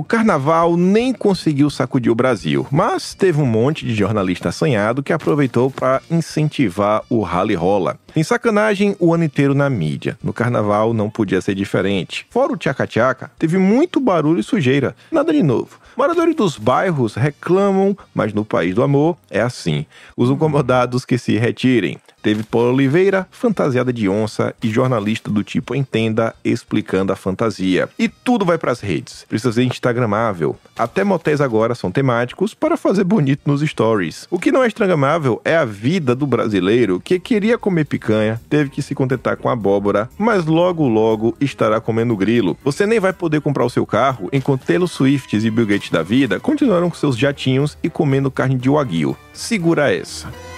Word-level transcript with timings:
O 0.00 0.02
carnaval 0.02 0.78
nem 0.78 1.12
conseguiu 1.12 1.68
sacudir 1.68 2.10
o 2.10 2.14
Brasil, 2.14 2.66
mas 2.70 3.12
teve 3.12 3.38
um 3.38 3.44
monte 3.44 3.84
de 3.84 3.94
jornalista 3.94 4.48
assanhado 4.48 5.02
que 5.02 5.12
aproveitou 5.12 5.70
para 5.70 6.00
incentivar 6.10 7.02
o 7.10 7.20
rally 7.20 7.54
rola. 7.54 7.98
Em 8.16 8.22
sacanagem, 8.22 8.96
o 8.98 9.12
ano 9.12 9.24
inteiro 9.24 9.52
na 9.52 9.68
mídia. 9.68 10.18
No 10.24 10.32
carnaval 10.32 10.94
não 10.94 11.10
podia 11.10 11.42
ser 11.42 11.54
diferente. 11.54 12.26
Fora 12.30 12.50
o 12.50 12.56
tchaca-tchaca, 12.56 13.30
teve 13.38 13.58
muito 13.58 14.00
barulho 14.00 14.40
e 14.40 14.42
sujeira. 14.42 14.96
Nada 15.12 15.34
de 15.34 15.42
novo. 15.42 15.78
Moradores 15.94 16.34
dos 16.34 16.56
bairros 16.56 17.14
reclamam, 17.14 17.94
mas 18.14 18.32
no 18.32 18.42
país 18.42 18.74
do 18.74 18.82
amor 18.82 19.18
é 19.30 19.42
assim. 19.42 19.84
Os 20.16 20.30
incomodados 20.30 21.04
que 21.04 21.18
se 21.18 21.36
retirem. 21.36 21.98
Teve 22.22 22.42
Paula 22.42 22.72
Oliveira, 22.72 23.26
fantasiada 23.30 23.92
de 23.92 24.08
onça, 24.08 24.54
e 24.62 24.68
jornalista 24.68 25.30
do 25.30 25.42
tipo 25.42 25.74
Entenda 25.74 26.34
explicando 26.44 27.12
a 27.12 27.16
fantasia. 27.16 27.88
E 27.98 28.08
tudo 28.08 28.44
vai 28.44 28.58
para 28.58 28.72
as 28.72 28.80
redes. 28.80 29.24
Precisa 29.28 29.52
ser 29.52 29.64
instagramável. 29.64 30.56
Até 30.76 31.04
motéis 31.04 31.40
agora 31.40 31.74
são 31.74 31.90
temáticos 31.90 32.54
para 32.54 32.76
fazer 32.76 33.04
bonito 33.04 33.42
nos 33.46 33.60
stories. 33.62 34.26
O 34.30 34.38
que 34.38 34.52
não 34.52 34.62
é 34.62 34.66
instagramável 34.66 35.40
é 35.44 35.56
a 35.56 35.64
vida 35.64 36.14
do 36.14 36.26
brasileiro 36.26 37.00
que 37.00 37.18
queria 37.18 37.58
comer 37.58 37.84
picanha, 37.84 38.40
teve 38.48 38.70
que 38.70 38.82
se 38.82 38.94
contentar 38.94 39.36
com 39.36 39.48
abóbora, 39.48 40.08
mas 40.18 40.46
logo 40.46 40.86
logo 40.88 41.36
estará 41.40 41.80
comendo 41.80 42.16
grilo. 42.16 42.56
Você 42.64 42.86
nem 42.86 43.00
vai 43.00 43.12
poder 43.12 43.40
comprar 43.40 43.64
o 43.64 43.70
seu 43.70 43.86
carro 43.86 44.28
enquanto 44.32 44.66
Taylor 44.66 44.88
Swifts 44.88 45.44
e 45.44 45.50
Bill 45.50 45.66
Gates 45.66 45.90
da 45.90 46.02
vida 46.02 46.40
continuaram 46.40 46.90
com 46.90 46.96
seus 46.96 47.16
jatinhos 47.16 47.76
e 47.82 47.90
comendo 47.90 48.30
carne 48.30 48.56
de 48.56 48.68
wagyu. 48.68 49.16
Segura 49.32 49.92
essa. 49.92 50.49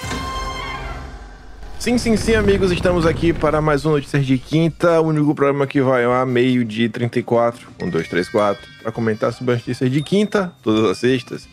Sim, 1.83 1.99
sim, 1.99 2.17
sim, 2.17 2.37
amigos, 2.37 2.71
estamos 2.71 3.05
aqui 3.05 3.33
para 3.33 3.61
mais 3.61 3.85
um 3.85 3.91
Notícias 3.91 4.25
de 4.25 4.39
Quinta, 4.39 5.01
o 5.01 5.09
único 5.09 5.35
programa 5.35 5.67
que 5.67 5.81
vai 5.81 6.05
ao 6.05 6.25
meio 6.25 6.65
de 6.65 6.89
34, 6.89 7.67
1, 7.83 7.91
2, 7.91 8.09
3, 8.09 8.29
4, 8.29 8.69
para 8.81 8.93
comentar 8.93 9.33
sobre 9.33 9.55
as 9.55 9.59
notícias 9.59 9.91
de 9.91 10.01
quinta, 10.01 10.53
todas 10.63 10.89
as 10.89 10.99
sextas. 10.99 11.49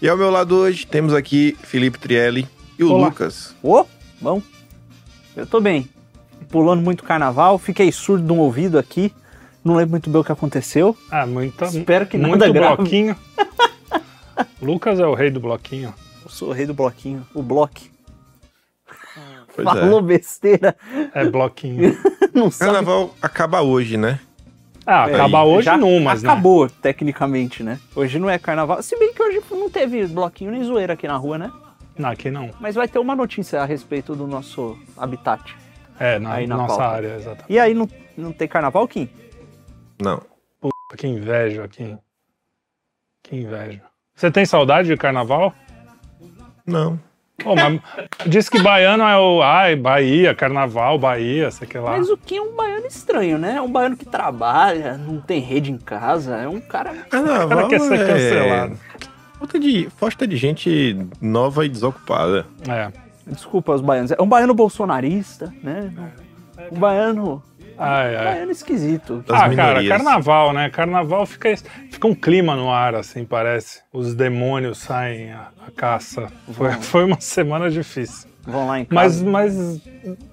E 0.00 0.08
ao 0.08 0.16
meu 0.16 0.30
lado 0.30 0.54
hoje 0.54 0.86
temos 0.86 1.12
aqui 1.12 1.56
Felipe 1.64 1.98
Trielli 1.98 2.46
e 2.78 2.84
o 2.84 2.92
Olá. 2.92 3.08
Lucas. 3.08 3.56
Ô, 3.60 3.84
bom. 4.20 4.40
Eu 5.34 5.48
tô 5.48 5.60
bem. 5.60 5.88
Pulando 6.48 6.80
muito 6.80 7.02
carnaval, 7.02 7.58
fiquei 7.58 7.90
surdo 7.90 8.24
de 8.24 8.32
um 8.32 8.38
ouvido 8.38 8.78
aqui. 8.78 9.12
Não 9.64 9.74
lembro 9.74 9.90
muito 9.90 10.08
bem 10.08 10.20
o 10.20 10.24
que 10.24 10.30
aconteceu. 10.30 10.96
Ah, 11.10 11.26
muita, 11.26 11.64
Espero 11.64 12.06
que 12.06 12.16
muito 12.16 12.38
nada 12.38 12.52
grave. 12.52 12.76
bloquinho. 12.76 13.16
Lucas 14.62 15.00
é 15.00 15.06
o 15.08 15.14
rei 15.14 15.28
do 15.28 15.40
bloquinho. 15.40 15.92
Eu 16.22 16.30
sou 16.30 16.50
o 16.50 16.52
rei 16.52 16.66
do 16.66 16.72
bloquinho, 16.72 17.26
o 17.34 17.42
bloque. 17.42 17.91
Pois 19.54 19.68
Falou 19.68 19.98
é. 19.98 20.02
besteira. 20.02 20.76
É 21.14 21.24
bloquinho. 21.24 21.96
Não 22.32 22.50
sabe. 22.50 22.72
Carnaval 22.72 23.14
acaba 23.20 23.60
hoje, 23.62 23.96
né? 23.96 24.18
Ah, 24.86 25.08
É, 25.08 25.14
acaba 25.14 25.44
hoje 25.44 25.66
Já 25.66 25.76
não, 25.76 26.00
mas 26.00 26.22
né? 26.22 26.30
Acabou, 26.30 26.68
tecnicamente, 26.68 27.62
né? 27.62 27.78
Hoje 27.94 28.18
não 28.18 28.28
é 28.28 28.36
carnaval. 28.36 28.82
Se 28.82 28.98
bem 28.98 29.12
que 29.14 29.22
hoje 29.22 29.40
não 29.50 29.70
teve 29.70 30.06
bloquinho 30.08 30.50
nem 30.50 30.64
zoeira 30.64 30.94
aqui 30.94 31.06
na 31.06 31.16
rua, 31.16 31.38
né? 31.38 31.52
Não, 31.96 32.08
aqui 32.08 32.30
não. 32.32 32.50
Mas 32.58 32.74
vai 32.74 32.88
ter 32.88 32.98
uma 32.98 33.14
notícia 33.14 33.60
a 33.62 33.64
respeito 33.64 34.16
do 34.16 34.26
nosso 34.26 34.76
habitat. 34.96 35.54
É, 36.00 36.18
na, 36.18 36.32
Aí 36.34 36.46
na 36.48 36.56
nossa 36.56 36.76
pauta. 36.78 36.84
área, 36.96 37.14
exatamente. 37.16 37.52
E 37.52 37.60
aí, 37.60 37.74
não, 37.74 37.88
não 38.16 38.32
tem 38.32 38.48
carnaval, 38.48 38.88
Kim? 38.88 39.08
Não. 40.00 40.20
Que 40.96 41.06
inveja 41.06 41.62
aqui. 41.64 41.96
Que 43.22 43.36
inveja. 43.36 43.82
Você 44.16 44.30
tem 44.32 44.44
saudade 44.44 44.88
de 44.88 44.96
carnaval? 44.96 45.54
Não. 46.66 46.98
Pô, 47.38 47.54
mas 47.56 47.80
diz 48.26 48.48
que 48.48 48.60
baiano 48.60 49.02
é 49.02 49.18
o. 49.18 49.42
Ai, 49.42 49.74
Bahia, 49.74 50.34
carnaval, 50.34 50.98
Bahia, 50.98 51.50
sei 51.50 51.66
que 51.66 51.78
lá. 51.78 51.92
Mas 51.92 52.08
o 52.08 52.16
Kim 52.16 52.36
é 52.36 52.42
um 52.42 52.54
baiano 52.54 52.86
estranho, 52.86 53.38
né? 53.38 53.56
É 53.56 53.62
um 53.62 53.70
baiano 53.70 53.96
que 53.96 54.04
trabalha, 54.04 54.96
não 54.96 55.20
tem 55.20 55.40
rede 55.40 55.72
em 55.72 55.78
casa. 55.78 56.36
É 56.36 56.48
um 56.48 56.60
cara. 56.60 56.94
Carnaval 57.10 57.46
O 57.46 57.48
cara 57.48 57.68
quer 57.68 57.80
ser 57.80 57.94
é... 57.94 58.06
cancelado. 58.06 58.78
Falta 59.38 59.58
de, 59.58 59.88
falta 59.96 60.26
de 60.26 60.36
gente 60.36 60.96
nova 61.20 61.66
e 61.66 61.68
desocupada. 61.68 62.46
É. 62.68 62.92
Desculpa 63.26 63.74
os 63.74 63.80
baianos. 63.80 64.12
É 64.12 64.22
um 64.22 64.28
baiano 64.28 64.54
bolsonarista, 64.54 65.52
né? 65.62 65.90
Um 66.70 66.78
baiano. 66.78 67.42
Ai, 67.78 68.14
Um 68.14 68.18
ai. 68.18 68.24
baiano 68.24 68.50
esquisito. 68.52 69.24
Das 69.26 69.36
ah, 69.40 69.48
cara, 69.54 69.80
minorias. 69.80 69.88
carnaval, 69.96 70.52
né? 70.52 70.70
Carnaval 70.70 71.26
fica, 71.26 71.54
fica 71.90 72.06
um 72.06 72.14
clima 72.14 72.54
no 72.56 72.70
ar, 72.70 72.94
assim, 72.94 73.24
parece. 73.24 73.80
Os 73.92 74.14
demônios 74.14 74.78
saem 74.78 75.32
à, 75.32 75.48
à 75.66 75.70
caça. 75.70 76.28
Foi, 76.52 76.72
foi 76.72 77.04
uma 77.04 77.20
semana 77.20 77.70
difícil. 77.70 78.31
Vão 78.44 78.66
lá 78.66 78.80
em 78.80 78.86
Mas, 78.90 79.12
casa. 79.18 79.24
mas, 79.30 79.80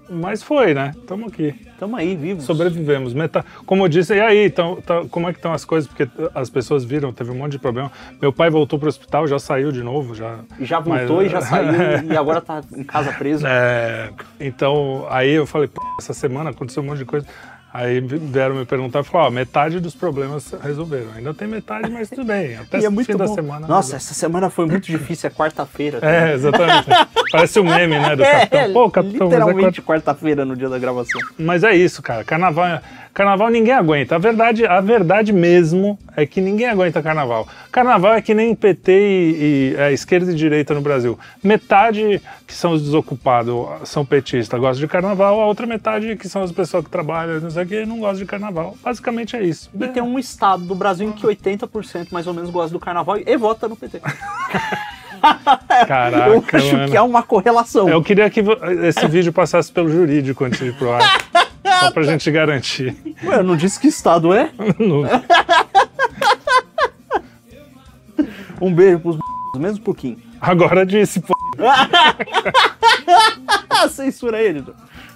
mas 0.09 0.43
foi, 0.43 0.73
né? 0.73 0.91
Estamos 0.97 1.31
aqui. 1.31 1.53
Tamo 1.79 1.95
aí, 1.95 2.15
vivos. 2.15 2.43
Sobrevivemos. 2.43 3.13
Meta... 3.13 3.45
Como 3.65 3.83
eu 3.83 3.87
disse, 3.87 4.15
e 4.15 4.19
aí, 4.19 4.45
então, 4.47 4.77
tá- 4.81 5.05
como 5.11 5.29
é 5.29 5.31
que 5.31 5.37
estão 5.37 5.53
as 5.53 5.63
coisas? 5.63 5.87
Porque 5.87 6.07
as 6.33 6.49
pessoas 6.49 6.83
viram, 6.83 7.13
teve 7.13 7.29
um 7.31 7.35
monte 7.35 7.51
de 7.53 7.59
problema. 7.59 7.91
Meu 8.21 8.33
pai 8.33 8.49
voltou 8.49 8.79
pro 8.79 8.89
hospital, 8.89 9.27
já 9.27 9.37
saiu 9.37 9.71
de 9.71 9.83
novo, 9.83 10.15
já. 10.15 10.39
Já 10.59 10.79
voltou 10.79 11.17
Mas- 11.17 11.27
e 11.27 11.29
já 11.29 11.41
saiu 11.41 11.71
e 12.11 12.17
agora 12.17 12.41
tá 12.41 12.61
em 12.75 12.83
casa 12.83 13.11
preso. 13.13 13.45
É, 13.47 14.09
então, 14.39 15.05
aí 15.09 15.31
eu 15.31 15.45
falei, 15.45 15.67
"Pô, 15.67 15.81
essa 15.99 16.13
semana 16.13 16.49
aconteceu 16.49 16.81
um 16.81 16.87
monte 16.87 16.97
de 16.99 17.05
coisa. 17.05 17.27
Aí 17.71 17.99
vieram 17.99 18.55
me 18.55 18.65
perguntar, 18.65 19.03
falaram, 19.03 19.29
ó, 19.29 19.31
metade 19.31 19.79
dos 19.79 19.93
problemas 19.93 20.51
resolveram. 20.63 21.11
Ainda 21.15 21.33
tem 21.35 21.47
metade, 21.47 21.89
mas 21.91 22.09
tudo 22.09 22.25
bem. 22.25 22.55
Até 22.57 22.79
E 22.79 22.85
é 22.85 22.89
muito 22.89 23.05
fim 23.05 23.15
da 23.15 23.25
bom. 23.25 23.35
semana. 23.35 23.67
Nossa, 23.67 23.95
essa 23.95 24.13
semana 24.15 24.49
foi 24.49 24.65
muito 24.65 24.85
difícil, 24.87 25.27
é 25.27 25.31
quarta-feira. 25.31 25.99
É, 26.01 26.33
exatamente. 26.33 26.87
Parece 27.31 27.59
o 27.59 27.63
meme, 27.63 27.99
né, 27.99 28.15
do 28.15 28.23
É, 28.29 28.45
capitão. 28.47 28.73
Pô, 28.73 28.89
capitão, 28.89 29.27
é 29.27 29.29
literalmente 29.29 29.81
quarta-feira 29.83 30.43
no 30.45 30.55
dia 30.55 30.67
da 30.67 30.79
gravação. 30.79 31.21
Mas 31.37 31.63
é 31.63 31.75
isso, 31.75 32.01
cara. 32.01 32.23
Carnaval, 32.23 32.81
carnaval 33.19 33.49
ninguém 33.49 33.73
aguenta. 33.73 34.15
A 34.15 34.17
verdade, 34.17 34.65
a 34.65 34.79
verdade 34.79 35.33
mesmo 35.33 35.99
é 36.15 36.25
que 36.25 36.39
ninguém 36.39 36.67
aguenta 36.67 37.03
carnaval. 37.03 37.45
Carnaval 37.69 38.13
é 38.13 38.21
que 38.21 38.33
nem 38.33 38.55
PT 38.55 38.91
e, 38.93 38.95
e, 38.95 39.75
é, 39.77 39.91
esquerda 39.91 40.31
e 40.31 40.35
direita 40.35 40.73
no 40.73 40.79
Brasil. 40.79 41.19
Metade 41.43 42.21
que 42.47 42.53
são 42.53 42.71
os 42.71 42.81
desocupados 42.81 43.53
são 43.83 44.05
petistas, 44.05 44.57
gostam 44.57 44.79
de 44.79 44.87
carnaval, 44.87 45.41
a 45.41 45.45
outra 45.45 45.67
metade 45.67 46.15
que 46.15 46.29
são 46.29 46.41
as 46.41 46.51
pessoas 46.53 46.85
que 46.85 46.89
trabalham, 46.89 47.41
não 47.41 47.49
sei 47.49 47.63
o 47.63 47.67
que, 47.67 47.85
não 47.85 47.99
gostam 47.99 48.19
de 48.19 48.25
carnaval. 48.25 48.77
Basicamente 48.81 49.35
é 49.35 49.43
isso. 49.43 49.69
E 49.77 49.87
tem 49.89 50.01
um 50.01 50.17
estado 50.17 50.63
do 50.63 50.73
Brasil 50.73 51.09
em 51.09 51.11
que 51.11 51.27
80% 51.27 52.07
mais 52.11 52.25
ou 52.25 52.33
menos 52.33 52.49
gosta 52.49 52.71
do 52.71 52.79
carnaval 52.79 53.17
e 53.17 53.37
vota 53.37 53.67
no 53.67 53.75
PT. 53.75 53.99
Caraca, 55.87 56.29
Eu 56.29 56.43
acho 56.53 56.75
mano. 56.77 56.91
que 56.91 56.97
há 56.97 57.03
uma 57.03 57.21
correlação. 57.21 57.89
Eu 57.89 58.01
queria 58.01 58.29
que 58.29 58.41
esse 58.83 59.05
vídeo 59.07 59.33
passasse 59.33 59.71
pelo 59.71 59.89
jurídico 59.89 60.45
antes 60.45 60.59
de 60.59 60.67
ir 60.67 60.73
pro 60.75 60.93
ar. 60.93 61.01
Só 61.79 61.91
pra 61.91 62.03
gente 62.03 62.29
garantir. 62.31 62.95
Ué, 63.23 63.37
eu 63.39 63.43
não 63.43 63.55
disse 63.55 63.79
que 63.79 63.87
estado 63.87 64.33
é? 64.33 64.51
No- 64.79 65.03
Um 68.61 68.73
beijo 68.73 68.99
pros 68.99 69.17
mesmo 69.57 69.83
pouquinho. 69.83 70.17
Agora 70.41 70.85
disse. 70.85 71.23
Ah, 73.69 73.87
censura 73.89 74.41
ele. 74.41 74.63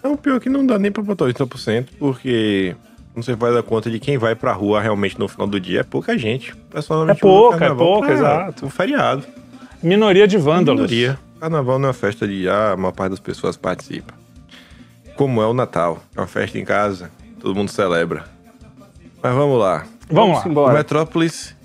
É 0.01 0.07
o 0.07 0.17
pior 0.17 0.39
que 0.39 0.49
não 0.49 0.65
dá 0.65 0.79
nem 0.79 0.91
pra 0.91 1.03
botar 1.03 1.25
80%, 1.25 1.87
porque 1.99 2.75
você 3.15 3.35
faz 3.35 3.55
a 3.55 3.63
conta 3.63 3.89
de 3.89 3.99
quem 3.99 4.17
vai 4.17 4.35
pra 4.35 4.51
rua 4.53 4.81
realmente 4.81 5.19
no 5.19 5.27
final 5.27 5.45
do 5.47 5.59
dia 5.59 5.81
é 5.81 5.83
pouca 5.83 6.17
gente. 6.17 6.53
É 6.73 7.13
pouca, 7.13 7.65
é 7.65 7.73
pouca, 7.73 8.05
pra- 8.07 8.15
exato. 8.15 8.65
Um 8.65 8.69
feriado. 8.69 9.23
Minoria 9.81 10.27
de 10.27 10.37
vândalos. 10.37 10.89
Minoria. 10.89 11.19
Carnaval 11.39 11.77
não 11.77 11.85
é 11.85 11.89
uma 11.89 11.93
festa 11.93 12.25
de 12.27 12.47
ah, 12.47 12.71
a 12.71 12.77
maior 12.77 12.93
parte 12.93 13.11
das 13.11 13.19
pessoas 13.19 13.57
participa. 13.57 14.13
Como 15.15 15.41
é 15.41 15.45
o 15.47 15.53
Natal. 15.53 15.99
É 16.15 16.19
uma 16.19 16.27
festa 16.27 16.57
em 16.57 16.65
casa, 16.65 17.11
todo 17.39 17.55
mundo 17.55 17.69
celebra. 17.69 18.25
Mas 19.21 19.33
vamos 19.33 19.59
lá. 19.59 19.85
Vamos 20.09 20.37
lá. 20.39 20.43
O 20.45 20.49
embora. 20.49 20.73
Metrópolis 20.73 21.55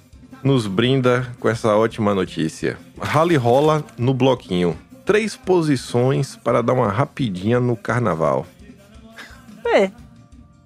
nos 0.42 0.66
brinda 0.66 1.26
com 1.40 1.48
essa 1.48 1.74
ótima 1.76 2.14
notícia. 2.14 2.78
Rally 3.00 3.36
rola 3.36 3.84
no 3.96 4.14
bloquinho. 4.14 4.76
Três 5.04 5.34
posições 5.36 6.36
para 6.36 6.62
dar 6.62 6.74
uma 6.74 6.88
rapidinha 6.88 7.58
no 7.58 7.76
carnaval. 7.76 8.46
É. 9.66 9.90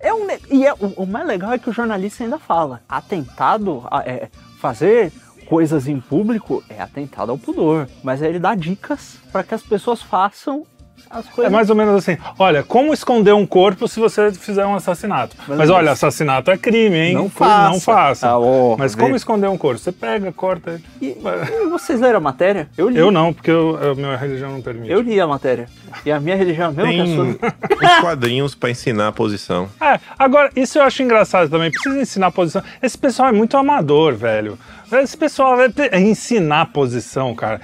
É 0.00 0.12
um, 0.12 0.26
e 0.50 0.66
é, 0.66 0.72
o, 0.75 0.87
o 1.03 1.06
mais 1.06 1.26
legal 1.26 1.53
é 1.53 1.59
que 1.59 1.70
o 1.70 1.72
jornalista 1.72 2.25
ainda 2.25 2.38
fala. 2.38 2.82
Atentado, 2.88 3.84
a- 3.88 4.03
é, 4.04 4.28
fazer 4.59 5.12
coisas 5.47 5.87
em 5.87 6.00
público 6.00 6.62
é 6.69 6.81
atentado 6.82 7.31
ao 7.31 7.38
pudor. 7.38 7.88
Mas 8.02 8.20
aí 8.20 8.31
ele 8.31 8.40
dá 8.40 8.55
dicas 8.56 9.17
para 9.31 9.44
que 9.44 9.55
as 9.55 9.62
pessoas 9.62 10.02
façam 10.02 10.67
as 11.12 11.26
É 11.26 11.31
coisas. 11.31 11.53
mais 11.53 11.70
ou 11.70 11.76
menos 11.76 11.94
assim. 11.97 12.17
Olha, 12.38 12.62
como 12.62 12.93
esconder 12.93 13.32
um 13.35 13.47
corpo 13.47 13.87
se 13.87 14.00
você 14.00 14.32
fizer 14.32 14.64
um 14.67 14.75
assassinato? 14.75 15.37
Mas 15.47 15.59
Mas, 15.59 15.70
olha, 15.70 15.93
assassinato 15.93 16.50
é 16.50 16.56
crime, 16.56 16.97
hein? 16.97 17.14
Não 17.14 17.29
faça. 17.29 17.69
Não 17.70 17.81
faça. 17.81 18.29
Ah, 18.29 18.38
ó, 18.38 18.76
Mas 18.76 18.94
vê. 18.94 19.03
como 19.03 19.14
esconder 19.14 19.49
um 19.49 19.56
corpo? 19.59 19.79
Você 19.79 19.93
pega, 19.93 20.32
corta. 20.32 20.81
E, 21.00 21.09
e 21.09 21.69
vocês 21.69 22.00
leram 22.00 22.19
a 22.19 22.20
matéria? 22.20 22.69
Eu 22.76 22.88
li. 22.88 22.99
Eu 22.99 23.11
não, 23.11 23.32
porque 23.32 23.50
eu, 23.50 23.79
a 23.93 23.94
minha 23.94 24.17
religião 24.17 24.50
não 24.53 24.62
permite. 24.62 24.91
Eu 24.91 25.00
li 25.00 25.20
a 25.20 25.26
matéria. 25.26 25.69
E 26.06 26.11
a 26.11 26.19
minha 26.19 26.37
religião 26.37 26.75
é 26.76 26.81
a 26.81 26.85
Tem 26.85 27.14
sua. 27.14 27.25
uns 27.82 28.00
quadrinhos 28.00 28.55
para 28.55 28.70
ensinar 28.70 29.09
a 29.09 29.12
posição. 29.12 29.69
É, 29.81 30.00
agora, 30.19 30.50
isso 30.56 30.79
eu 30.79 30.82
acho 30.82 31.03
engraçado 31.03 31.50
também. 31.50 31.70
Precisa 31.70 32.00
ensinar 32.00 32.29
a 32.29 32.31
posição. 32.32 32.62
Esse 32.82 32.97
pessoal 32.97 33.29
é 33.29 33.32
muito 33.32 33.56
amador, 33.56 34.14
velho. 34.14 34.59
Esse 35.00 35.16
pessoal 35.16 35.56
vai 35.56 35.68
ter- 35.70 35.92
é 35.94 36.00
ensinar 36.00 36.66
posição, 36.72 37.34
cara. 37.34 37.60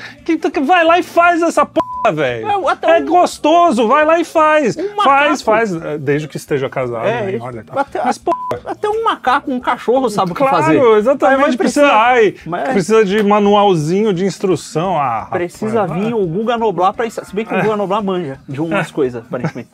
Vai 0.63 0.85
lá 0.85 0.99
e 0.99 1.03
faz 1.03 1.43
essa 1.43 1.65
porra, 1.67 2.13
velho. 2.13 2.49
É, 2.49 2.53
É 2.53 3.01
um- 3.03 3.07
gostoso, 3.07 3.87
vai 3.89 4.05
lá 4.05 4.19
e 4.19 4.25
faz. 4.25 4.77
Um 4.77 5.03
faz, 5.03 5.43
faz, 5.43 5.75
é, 5.75 5.99
desde 5.99 6.29
que 6.29 6.37
esteja 6.37 6.69
casado, 6.69 7.07
É, 7.07 7.23
né, 7.23 7.33
em 7.33 7.37
isso. 7.37 7.45
ordem 7.45 7.63
tal. 7.65 7.79
Até- 7.79 8.03
Mas, 8.05 8.19
pô, 8.19 8.33
Até 8.65 8.89
um 8.89 9.05
macaco, 9.05 9.53
um 9.53 9.61
cachorro 9.61 10.09
sabe 10.09 10.33
o 10.33 10.35
que 10.35 10.41
claro, 10.43 10.57
fazer. 10.57 10.81
Aí 10.81 10.99
exatamente. 10.99 11.41
vai 11.41 11.57
Precisa, 11.59 11.93
ai, 11.93 12.35
Mas- 12.47 12.71
precisa 12.71 13.05
de 13.05 13.23
manualzinho 13.23 14.11
de 14.15 14.25
instrução. 14.25 14.97
Ah, 14.99 15.27
Precisa 15.31 15.83
rapaz, 15.83 16.03
vir 16.03 16.13
ah. 16.13 16.17
o 16.17 16.27
Guga 16.27 16.57
Noblar 16.57 16.95
pra 16.95 17.05
ensinar. 17.07 17.27
Se 17.27 17.35
bem 17.35 17.45
que 17.45 17.55
o 17.55 17.61
Guga 17.61 17.77
Noblar 17.77 18.03
manja 18.03 18.39
de 18.49 18.59
umas 18.61 18.91
coisas, 18.93 19.23
aparentemente. 19.23 19.69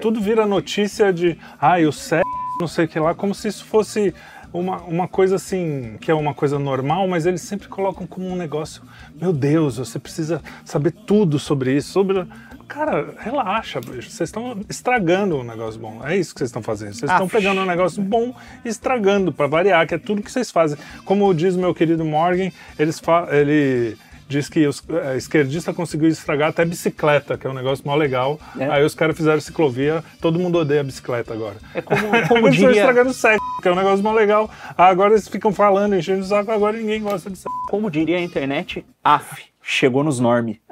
Tudo 0.00 0.20
vira 0.20 0.44
notícia 0.44 1.12
de, 1.12 1.38
ai, 1.60 1.86
o 1.86 1.92
sexo, 1.92 2.24
não 2.60 2.66
sei 2.66 2.86
o 2.86 2.88
que 2.88 2.98
lá, 2.98 3.14
como 3.14 3.32
se 3.32 3.46
isso 3.46 3.64
fosse 3.64 4.12
uma, 4.58 4.82
uma 4.82 5.08
coisa 5.08 5.36
assim, 5.36 5.96
que 6.00 6.10
é 6.10 6.14
uma 6.14 6.34
coisa 6.34 6.58
normal, 6.58 7.06
mas 7.06 7.26
eles 7.26 7.42
sempre 7.42 7.68
colocam 7.68 8.06
como 8.06 8.26
um 8.28 8.36
negócio, 8.36 8.82
meu 9.20 9.32
Deus, 9.32 9.78
você 9.78 9.98
precisa 9.98 10.42
saber 10.64 10.90
tudo 10.92 11.38
sobre 11.38 11.76
isso, 11.76 11.90
sobre... 11.90 12.26
Cara, 12.68 13.14
relaxa, 13.18 13.80
bicho. 13.80 14.10
Vocês 14.10 14.28
estão 14.28 14.58
estragando 14.68 15.36
um 15.36 15.44
negócio 15.44 15.80
bom. 15.80 16.04
É 16.04 16.16
isso 16.16 16.34
que 16.34 16.40
vocês 16.40 16.48
estão 16.48 16.60
fazendo. 16.62 16.94
Vocês 16.94 17.08
estão 17.08 17.28
pegando 17.28 17.60
um 17.60 17.64
negócio 17.64 18.02
bom 18.02 18.34
e 18.64 18.68
estragando, 18.68 19.32
para 19.32 19.46
variar, 19.46 19.86
que 19.86 19.94
é 19.94 19.98
tudo 19.98 20.20
que 20.20 20.32
vocês 20.32 20.50
fazem. 20.50 20.76
Como 21.04 21.32
diz 21.32 21.54
meu 21.54 21.72
querido 21.72 22.04
Morgan, 22.04 22.50
eles 22.76 22.98
fa- 22.98 23.28
ele 23.30 23.96
diz 24.28 24.48
que 24.48 24.66
os 24.66 24.82
eh, 24.88 25.16
esquerdista 25.16 25.72
conseguiu 25.72 26.08
estragar 26.08 26.50
até 26.50 26.64
bicicleta, 26.64 27.38
que 27.38 27.46
é 27.46 27.50
um 27.50 27.54
negócio 27.54 27.84
mó 27.86 27.94
legal. 27.94 28.38
É. 28.58 28.68
Aí 28.68 28.84
os 28.84 28.94
caras 28.94 29.16
fizeram 29.16 29.40
ciclovia, 29.40 30.02
todo 30.20 30.38
mundo 30.38 30.58
odeia 30.58 30.82
bicicleta 30.82 31.32
agora. 31.32 31.56
É 31.74 31.80
como, 31.80 32.00
como 32.28 32.50
diria, 32.50 32.70
estragando 32.70 33.12
sexo, 33.12 33.40
que 33.62 33.68
é 33.68 33.72
um 33.72 33.76
negócio 33.76 34.04
mó 34.04 34.12
legal. 34.12 34.50
Ah, 34.76 34.86
agora 34.86 35.12
eles 35.12 35.28
ficam 35.28 35.52
falando, 35.52 35.94
enchendo 35.94 36.22
o 36.22 36.24
saco, 36.24 36.50
agora 36.50 36.76
ninguém 36.76 37.00
gosta 37.02 37.30
de 37.30 37.36
sexo. 37.36 37.56
como 37.68 37.90
diria 37.90 38.16
a 38.18 38.20
internet, 38.20 38.84
af, 39.02 39.44
chegou 39.62 40.02
nos 40.02 40.20
norme. 40.20 40.60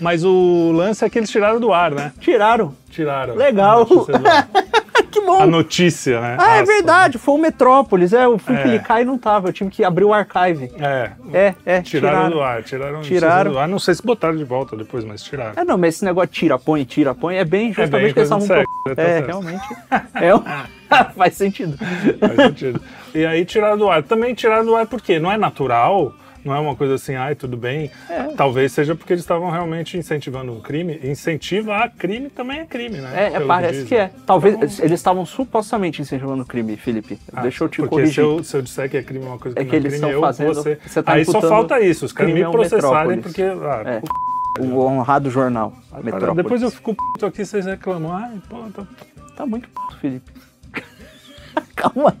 Mas 0.00 0.24
o 0.24 0.72
lance 0.72 1.04
é 1.04 1.08
que 1.08 1.18
eles 1.18 1.30
tiraram 1.30 1.60
do 1.60 1.72
ar, 1.72 1.92
né? 1.92 2.12
Tiraram. 2.20 2.74
Tiraram. 2.90 3.34
Legal. 3.36 3.86
Que 5.10 5.20
bom. 5.20 5.40
A 5.40 5.46
notícia, 5.46 6.20
né? 6.20 6.36
Ah, 6.40 6.56
é 6.56 6.64
verdade, 6.64 7.18
foi 7.18 7.34
o 7.34 7.38
Metrópolis. 7.38 8.12
É, 8.12 8.24
eu 8.24 8.36
fui 8.38 8.54
É. 8.54 8.62
clicar 8.62 9.00
e 9.00 9.04
não 9.04 9.16
tava. 9.18 9.48
Eu 9.48 9.52
tive 9.52 9.70
que 9.70 9.84
abrir 9.84 10.04
o 10.04 10.12
archive. 10.12 10.70
É, 10.78 11.10
É, 11.32 11.54
é, 11.64 11.82
tiraram, 11.82 12.16
tiraram. 12.18 12.30
do 12.30 12.40
ar, 12.42 12.62
tiraram, 12.62 13.00
Tiraram. 13.02 13.52
do 13.52 13.58
ar. 13.58 13.68
Não 13.68 13.78
sei 13.78 13.94
se 13.94 14.04
botaram 14.04 14.36
de 14.36 14.44
volta 14.44 14.76
depois, 14.76 15.04
mas 15.04 15.22
tiraram. 15.22 15.52
É, 15.56 15.64
não, 15.64 15.76
mas 15.78 15.96
esse 15.96 16.04
negócio 16.04 16.30
tira, 16.30 16.58
põe, 16.58 16.84
tira, 16.84 17.14
põe 17.14 17.36
é 17.36 17.44
bem 17.44 17.68
justamente 17.72 17.90
bem 17.92 18.02
eles 18.02 18.14
coisa 18.14 18.34
estavam. 18.34 18.46
de 18.46 18.54
sexo, 18.54 18.82
pro- 18.84 18.96
tá 18.96 19.02
É, 19.02 19.06
certo. 19.06 19.26
realmente. 19.26 19.64
É 20.14 20.34
um- 20.34 20.42
Faz 21.16 21.34
sentido. 21.34 21.76
Faz 22.20 22.34
sentido. 22.36 22.80
E 23.14 23.24
aí 23.26 23.44
tiraram 23.44 23.76
do 23.78 23.88
ar. 23.88 24.02
Também 24.02 24.34
tiraram 24.34 24.64
do 24.64 24.74
ar 24.76 24.86
porque 24.86 25.18
não 25.18 25.30
é 25.30 25.36
natural, 25.36 26.12
não 26.44 26.54
é 26.54 26.58
uma 26.58 26.76
coisa 26.76 26.94
assim, 26.94 27.14
ai, 27.14 27.34
tudo 27.34 27.56
bem. 27.56 27.90
É. 28.08 28.24
Talvez 28.36 28.72
seja 28.72 28.94
porque 28.94 29.12
eles 29.12 29.22
estavam 29.24 29.50
realmente 29.50 29.96
incentivando 29.96 30.52
um 30.52 30.60
crime. 30.60 31.00
Incentiva 31.02 31.76
a 31.76 31.88
crime 31.88 32.28
também 32.30 32.60
é 32.60 32.64
crime, 32.66 32.98
né? 32.98 33.12
É, 33.14 33.26
é, 33.26 33.30
Pelo 33.30 33.46
parece 33.46 33.72
dizem. 33.72 33.86
que 33.88 33.94
é. 33.94 34.10
Talvez 34.26 34.78
eles 34.80 35.00
estavam 35.00 35.24
supostamente 35.24 36.02
incentivando 36.02 36.42
o 36.42 36.46
crime, 36.46 36.76
Felipe. 36.76 37.18
Ah, 37.32 37.42
Deixa 37.42 37.64
eu 37.64 37.68
te 37.68 37.76
porque 37.78 37.88
corrigir. 37.90 38.14
Se 38.14 38.20
eu, 38.20 38.44
se 38.44 38.56
eu 38.56 38.62
disser 38.62 38.90
que 38.90 38.96
é 38.96 39.02
crime 39.02 39.24
uma 39.24 39.38
coisa 39.38 39.54
que 39.54 39.60
É 39.60 39.64
não 39.64 39.70
que 39.70 39.76
é 39.76 39.78
eles 39.78 39.92
crime, 39.92 39.96
estão 40.06 40.10
eu, 40.10 40.20
fazendo- 40.20 40.54
você... 40.54 40.78
você 40.86 41.02
tá 41.02 41.12
Aí 41.14 41.24
só 41.24 41.40
falta 41.40 41.80
isso, 41.80 42.04
os 42.04 42.12
caras 42.12 42.34
me 42.34 42.44
processarem 42.44 43.20
porque... 43.20 43.42
Ah, 43.42 43.82
É. 43.86 44.02
O 44.60 44.78
honrado 44.78 45.28
jornal. 45.30 45.72
cara, 45.90 46.02
Metrópolis. 46.04 46.36
depois 46.36 46.62
eu 46.62 46.70
fico 46.70 46.94
puto 46.94 47.26
aqui, 47.26 47.44
vocês 47.44 47.66
reclamam. 47.66 48.12
Ai, 48.14 48.40
pô, 48.48 48.58
tá... 48.72 48.86
Tá 49.34 49.44
muito 49.44 49.68
puto, 49.68 49.96
Felipe. 49.96 50.30
Calma. 51.74 52.16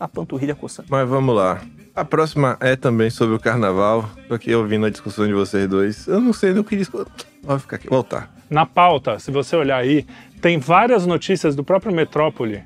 A 0.00 0.08
panturrilha 0.08 0.54
coçando. 0.54 0.88
Mas 0.90 1.06
vamos 1.06 1.36
lá. 1.36 1.60
A 1.94 2.04
próxima 2.06 2.56
é 2.60 2.74
também 2.74 3.10
sobre 3.10 3.34
o 3.34 3.38
carnaval. 3.38 4.08
Tô 4.26 4.34
aqui 4.34 4.54
ouvindo 4.54 4.86
a 4.86 4.90
discussão 4.90 5.26
de 5.26 5.34
vocês 5.34 5.68
dois. 5.68 6.06
Eu 6.06 6.20
não 6.20 6.32
sei 6.32 6.54
do 6.54 6.64
que 6.64 6.74
discutir. 6.74 7.26
Vou 7.42 7.58
ficar 7.58 7.76
aqui, 7.76 7.88
voltar. 7.88 8.34
Na 8.48 8.64
pauta, 8.64 9.18
se 9.18 9.30
você 9.30 9.54
olhar 9.54 9.76
aí, 9.76 10.06
tem 10.40 10.58
várias 10.58 11.04
notícias 11.06 11.54
do 11.54 11.62
próprio 11.62 11.94
Metrópole 11.94 12.64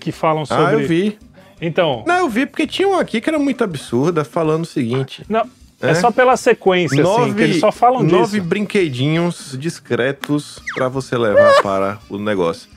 que 0.00 0.10
falam 0.10 0.44
sobre... 0.44 0.64
Ah, 0.64 0.72
eu 0.72 0.86
vi. 0.86 1.18
Então, 1.60 2.02
Não, 2.04 2.16
eu 2.16 2.28
vi 2.28 2.44
porque 2.44 2.66
tinha 2.66 2.88
uma 2.88 3.00
aqui 3.00 3.20
que 3.20 3.30
era 3.30 3.38
muito 3.38 3.62
absurda, 3.62 4.24
falando 4.24 4.62
o 4.64 4.66
seguinte. 4.66 5.24
não, 5.28 5.48
é? 5.80 5.90
É? 5.90 5.94
só 5.94 6.10
pela 6.10 6.36
sequência, 6.36 7.02
assim, 7.02 7.34
que 7.34 7.42
eles 7.42 7.60
só 7.60 7.70
falam 7.70 8.02
nove 8.02 8.38
disso. 8.38 8.48
brinquedinhos 8.48 9.56
discretos 9.58 10.60
pra 10.74 10.88
você 10.88 11.16
levar 11.16 11.54
para 11.62 11.98
o 12.10 12.18
negócio. 12.18 12.68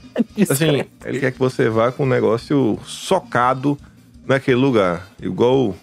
Assim, 0.49 0.83
ele 1.03 1.19
quer 1.19 1.31
que 1.31 1.39
você 1.39 1.69
vá 1.69 1.91
com 1.91 2.03
um 2.03 2.07
negócio 2.07 2.79
socado 2.85 3.77
naquele 4.25 4.57
lugar, 4.57 5.07
igual 5.21 5.75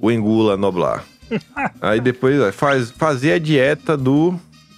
o 0.00 0.10
Engula 0.10 0.56
Noblar. 0.56 1.04
Aí 1.80 2.00
depois 2.00 2.54
faz, 2.54 2.90
fazer 2.90 3.32
a 3.32 3.38
dieta 3.38 3.96
do 3.96 4.34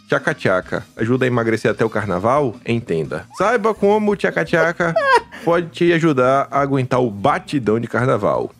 tchaca-tchaca. 0.08 0.84
Ajuda 0.96 1.24
a 1.24 1.28
emagrecer 1.28 1.70
até 1.70 1.84
o 1.84 1.90
carnaval? 1.90 2.54
Entenda. 2.66 3.26
Saiba 3.36 3.74
como 3.74 4.12
o 4.12 4.16
tchaca-tchaca 4.16 4.94
pode 5.44 5.68
te 5.68 5.92
ajudar 5.92 6.46
a 6.50 6.60
aguentar 6.60 7.00
o 7.00 7.10
batidão 7.10 7.80
de 7.80 7.88
carnaval. 7.88 8.50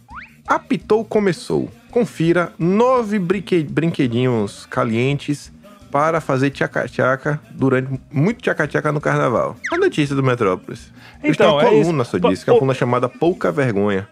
Apitou, 0.47 1.05
começou. 1.05 1.71
Confira 1.91 2.53
nove 2.59 3.19
brinque- 3.19 3.63
brinquedinhos 3.65 4.67
calientes 4.67 5.51
para 5.91 6.21
fazer 6.21 6.51
tchaca-tchaca 6.51 7.41
durante 7.53 7.99
muito 8.13 8.43
tchaca-tchaca 8.43 8.93
no 8.93 9.01
carnaval. 9.01 9.57
A 9.73 9.79
notícia 9.79 10.15
do 10.15 10.23
Metrópolis. 10.23 10.93
Eu 11.23 11.31
Então, 11.31 11.59
tenho 11.59 11.61
uma 11.61 11.63
é 11.63 11.75
isso. 11.75 11.85
coluna 11.85 12.05
sobre 12.05 12.21
Pa- 12.29 12.33
isso, 12.33 12.45
que 12.45 12.51
é 12.51 12.53
uma 12.53 12.59
coluna 12.59 12.75
chamada 12.75 13.09
Pouca 13.09 13.51
Vergonha. 13.51 14.07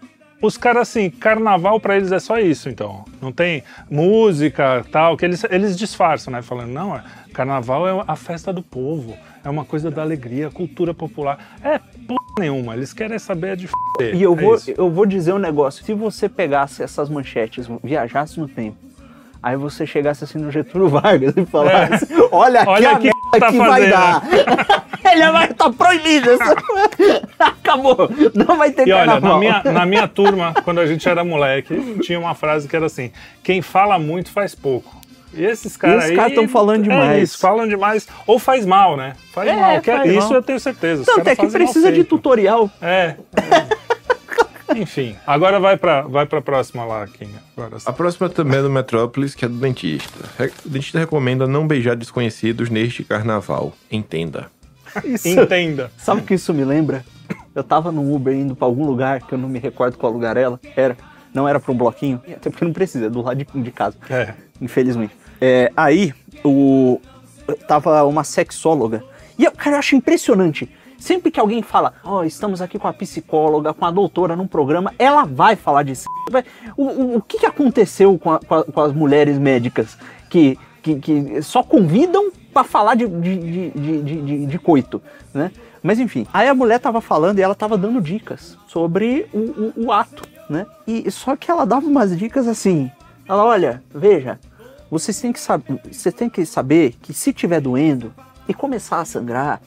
Os 0.45 0.57
caras, 0.57 0.83
assim, 0.83 1.09
carnaval 1.09 1.79
pra 1.79 1.97
eles 1.97 2.11
é 2.11 2.19
só 2.19 2.37
isso, 2.37 2.69
então. 2.69 3.03
Não 3.19 3.31
tem 3.31 3.63
música, 3.89 4.85
tal, 4.91 5.17
que 5.17 5.25
eles, 5.25 5.43
eles 5.49 5.75
disfarçam, 5.75 6.31
né? 6.31 6.43
Falando, 6.43 6.71
não, 6.71 6.95
é, 6.95 7.03
carnaval 7.33 7.87
é 7.87 8.03
a 8.07 8.15
festa 8.15 8.53
do 8.53 8.61
povo, 8.61 9.17
é 9.43 9.49
uma 9.49 9.65
coisa 9.65 9.89
da 9.89 10.03
alegria, 10.03 10.51
cultura 10.51 10.93
popular. 10.93 11.39
É 11.63 11.79
porra 11.79 12.19
nenhuma, 12.37 12.75
eles 12.75 12.93
querem 12.93 13.17
saber 13.17 13.57
de 13.57 13.65
f***. 13.65 13.73
E 14.13 14.21
eu 14.21 14.33
é 14.33 14.35
vou, 14.35 14.55
isso. 14.55 14.71
eu 14.77 14.91
vou 14.91 15.07
dizer 15.07 15.33
um 15.33 15.39
negócio. 15.39 15.83
Se 15.83 15.93
você 15.93 16.29
pegasse 16.29 16.83
essas 16.83 17.09
manchetes, 17.09 17.67
viajasse 17.83 18.39
no 18.39 18.47
tempo, 18.47 18.77
aí 19.41 19.57
você 19.57 19.87
chegasse 19.87 20.23
assim 20.23 20.37
no 20.37 20.51
Getúlio 20.51 20.89
Vargas 20.89 21.35
e 21.35 21.43
falasse: 21.45 22.07
Olha 22.31 22.61
aqui 22.61 22.69
Olha 22.69 22.89
a 22.89 22.95
aqui 22.97 23.05
merda 23.05 23.39
tá 23.39 23.51
que 23.51 23.57
vai 23.57 23.89
dar. 23.89 24.21
Ele 25.15 25.31
vai 25.31 25.49
estar 25.51 25.69
proibido. 25.71 26.29
Essa... 26.31 26.55
Acabou. 27.39 28.09
Não 28.33 28.57
vai 28.57 28.71
ter 28.71 28.87
E 28.87 28.91
olha, 28.93 29.19
na 29.19 29.37
minha, 29.37 29.61
na 29.63 29.85
minha 29.85 30.07
turma, 30.07 30.53
quando 30.63 30.79
a 30.79 30.85
gente 30.85 31.07
era 31.07 31.23
moleque, 31.23 31.99
tinha 32.01 32.19
uma 32.19 32.33
frase 32.35 32.67
que 32.67 32.75
era 32.75 32.85
assim: 32.85 33.11
quem 33.43 33.61
fala 33.61 33.97
muito 33.99 34.29
faz 34.31 34.53
pouco. 34.55 34.95
E 35.33 35.43
esses 35.43 35.75
caras 35.75 36.05
os 36.05 36.09
aí. 36.11 36.15
caras 36.15 36.33
tão 36.33 36.47
falando 36.47 36.81
É 36.85 36.89
demais. 36.89 37.23
isso, 37.23 37.37
falam 37.39 37.67
demais. 37.67 38.07
Ou 38.25 38.39
faz 38.39 38.65
mal, 38.65 38.95
né? 38.95 39.15
Faz 39.33 39.49
É, 39.49 39.55
mal. 39.55 39.81
que 39.81 39.91
é- 39.91 39.97
faz 39.97 40.11
isso 40.11 40.27
mal. 40.29 40.33
eu 40.35 40.41
tenho 40.43 40.59
certeza. 40.59 41.03
Tanto 41.05 41.27
é 41.27 41.35
que 41.35 41.47
precisa 41.47 41.91
de 41.91 42.03
tutorial. 42.05 42.69
É. 42.81 43.15
é. 43.35 43.85
Enfim, 44.77 45.15
agora 45.27 45.59
vai 45.59 45.77
pra, 45.77 46.01
vai 46.01 46.25
pra 46.25 46.41
próxima 46.41 46.83
lá, 46.85 47.05
Kinga. 47.07 47.39
Agora, 47.55 47.77
A 47.85 47.93
próxima 47.93 48.27
também 48.29 48.59
é 48.59 48.61
do 48.61 48.69
Metrópolis, 48.69 49.35
que 49.35 49.45
é 49.45 49.47
do 49.47 49.55
dentista. 49.55 50.19
O 50.65 50.69
dentista 50.69 50.99
recomenda 50.99 51.45
não 51.45 51.67
beijar 51.67 51.95
desconhecidos 51.95 52.69
neste 52.69 53.03
carnaval. 53.03 53.73
Entenda. 53.91 54.47
Isso. 55.05 55.27
entenda. 55.27 55.91
Sabe 55.97 56.21
o 56.21 56.23
que 56.23 56.33
isso 56.35 56.53
me 56.53 56.63
lembra? 56.63 57.03
Eu 57.53 57.63
tava 57.63 57.91
num 57.91 58.13
Uber 58.13 58.33
indo 58.35 58.55
pra 58.55 58.65
algum 58.67 58.85
lugar, 58.85 59.21
que 59.21 59.33
eu 59.33 59.37
não 59.37 59.47
me 59.49 59.59
recordo 59.59 59.97
qual 59.97 60.11
lugar 60.11 60.37
era. 60.37 60.59
Era. 60.75 60.95
Não 61.33 61.47
era 61.47 61.59
pra 61.59 61.71
um 61.71 61.77
bloquinho. 61.77 62.21
Até 62.29 62.49
porque 62.49 62.63
não 62.65 62.73
precisa, 62.73 63.05
é 63.07 63.09
do 63.09 63.21
lado 63.21 63.37
de, 63.37 63.45
de 63.61 63.71
casa. 63.71 63.97
É. 64.09 64.33
Infelizmente. 64.61 65.15
É, 65.41 65.71
aí, 65.75 66.13
o. 66.43 66.99
Tava 67.67 68.03
uma 68.05 68.23
sexóloga. 68.23 69.03
E 69.37 69.43
eu, 69.45 69.51
cara, 69.51 69.75
eu 69.75 69.79
acho 69.79 69.95
impressionante. 69.95 70.69
Sempre 70.97 71.29
que 71.29 71.39
alguém 71.39 71.61
fala, 71.61 71.93
ó, 72.03 72.23
estamos 72.23 72.61
aqui 72.61 72.79
com 72.79 72.87
a 72.87 72.93
psicóloga, 72.93 73.73
com 73.73 73.85
a 73.85 73.91
doutora 73.91 74.35
num 74.35 74.47
programa, 74.47 74.93
ela 74.97 75.25
vai 75.25 75.55
falar 75.55 75.83
de. 75.83 75.93
Vai- 76.31 76.43
O, 76.75 76.83
o, 76.85 77.17
o 77.17 77.21
que, 77.21 77.37
que 77.39 77.45
aconteceu 77.45 78.17
com, 78.17 78.31
a- 78.31 78.39
com 78.39 78.55
a- 78.55 78.63
com 78.63 78.81
as 78.81 78.93
mulheres 78.93 79.37
médicas 79.37 79.97
que, 80.29 80.57
que, 80.93 80.99
que 80.99 81.41
só 81.41 81.63
convidam 81.63 82.31
pra 82.53 82.63
falar 82.63 82.93
de, 82.95 83.07
de, 83.07 83.37
de, 83.71 84.01
de, 84.03 84.45
de- 84.45 84.59
coito, 84.59 85.01
né? 85.33 85.51
Mas 85.81 85.99
enfim, 85.99 86.25
aí 86.31 86.47
a 86.47 86.53
mulher 86.53 86.79
tava 86.79 87.01
falando 87.01 87.39
e 87.39 87.41
ela 87.41 87.55
tava 87.55 87.77
dando 87.77 87.99
dicas 88.01 88.57
sobre 88.67 89.27
o, 89.33 89.39
o, 89.39 89.73
o 89.85 89.91
ato, 89.91 90.27
né? 90.49 90.65
E 90.87 91.09
só 91.09 91.35
que 91.35 91.49
ela 91.49 91.65
dava 91.65 91.85
umas 91.87 92.15
dicas 92.17 92.47
assim. 92.47 92.89
Ela, 93.27 93.43
olha, 93.43 93.83
veja, 93.93 94.39
vocês 94.89 95.19
têm 95.19 95.33
que 95.33 95.39
saber, 95.39 95.79
você 95.91 96.11
tem 96.11 96.29
que 96.29 96.45
saber 96.45 96.95
que 97.01 97.13
se 97.13 97.33
tiver 97.33 97.59
doendo 97.61 98.13
e 98.47 98.53
começar 98.53 98.99
a 98.99 99.05
sangrar, 99.05 99.59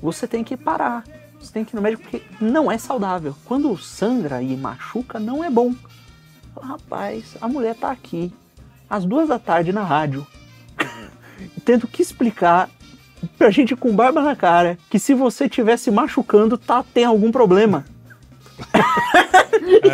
você 0.00 0.26
tem 0.26 0.44
que 0.44 0.56
parar. 0.56 1.04
Você 1.40 1.52
tem 1.52 1.64
que 1.64 1.74
ir 1.74 1.76
no 1.76 1.82
médico 1.82 2.02
porque 2.02 2.22
não 2.40 2.70
é 2.70 2.76
saudável. 2.78 3.34
Quando 3.44 3.76
sangra 3.78 4.42
e 4.42 4.56
machuca, 4.56 5.18
não 5.20 5.42
é 5.42 5.48
bom. 5.48 5.72
Rapaz, 6.60 7.36
a 7.40 7.46
mulher 7.48 7.74
tá 7.76 7.90
aqui, 7.90 8.32
às 8.90 9.04
duas 9.04 9.28
da 9.28 9.38
tarde 9.38 9.72
na 9.72 9.84
rádio, 9.84 10.26
tendo 11.64 11.86
que 11.86 12.02
explicar 12.02 12.68
pra 13.36 13.50
gente 13.50 13.74
com 13.74 13.94
barba 13.94 14.22
na 14.22 14.36
cara 14.36 14.78
que 14.90 14.98
se 14.98 15.14
você 15.14 15.46
estiver 15.46 15.76
se 15.76 15.90
machucando, 15.90 16.56
tá, 16.56 16.84
tem 16.94 17.04
algum 17.04 17.30
problema. 17.30 17.84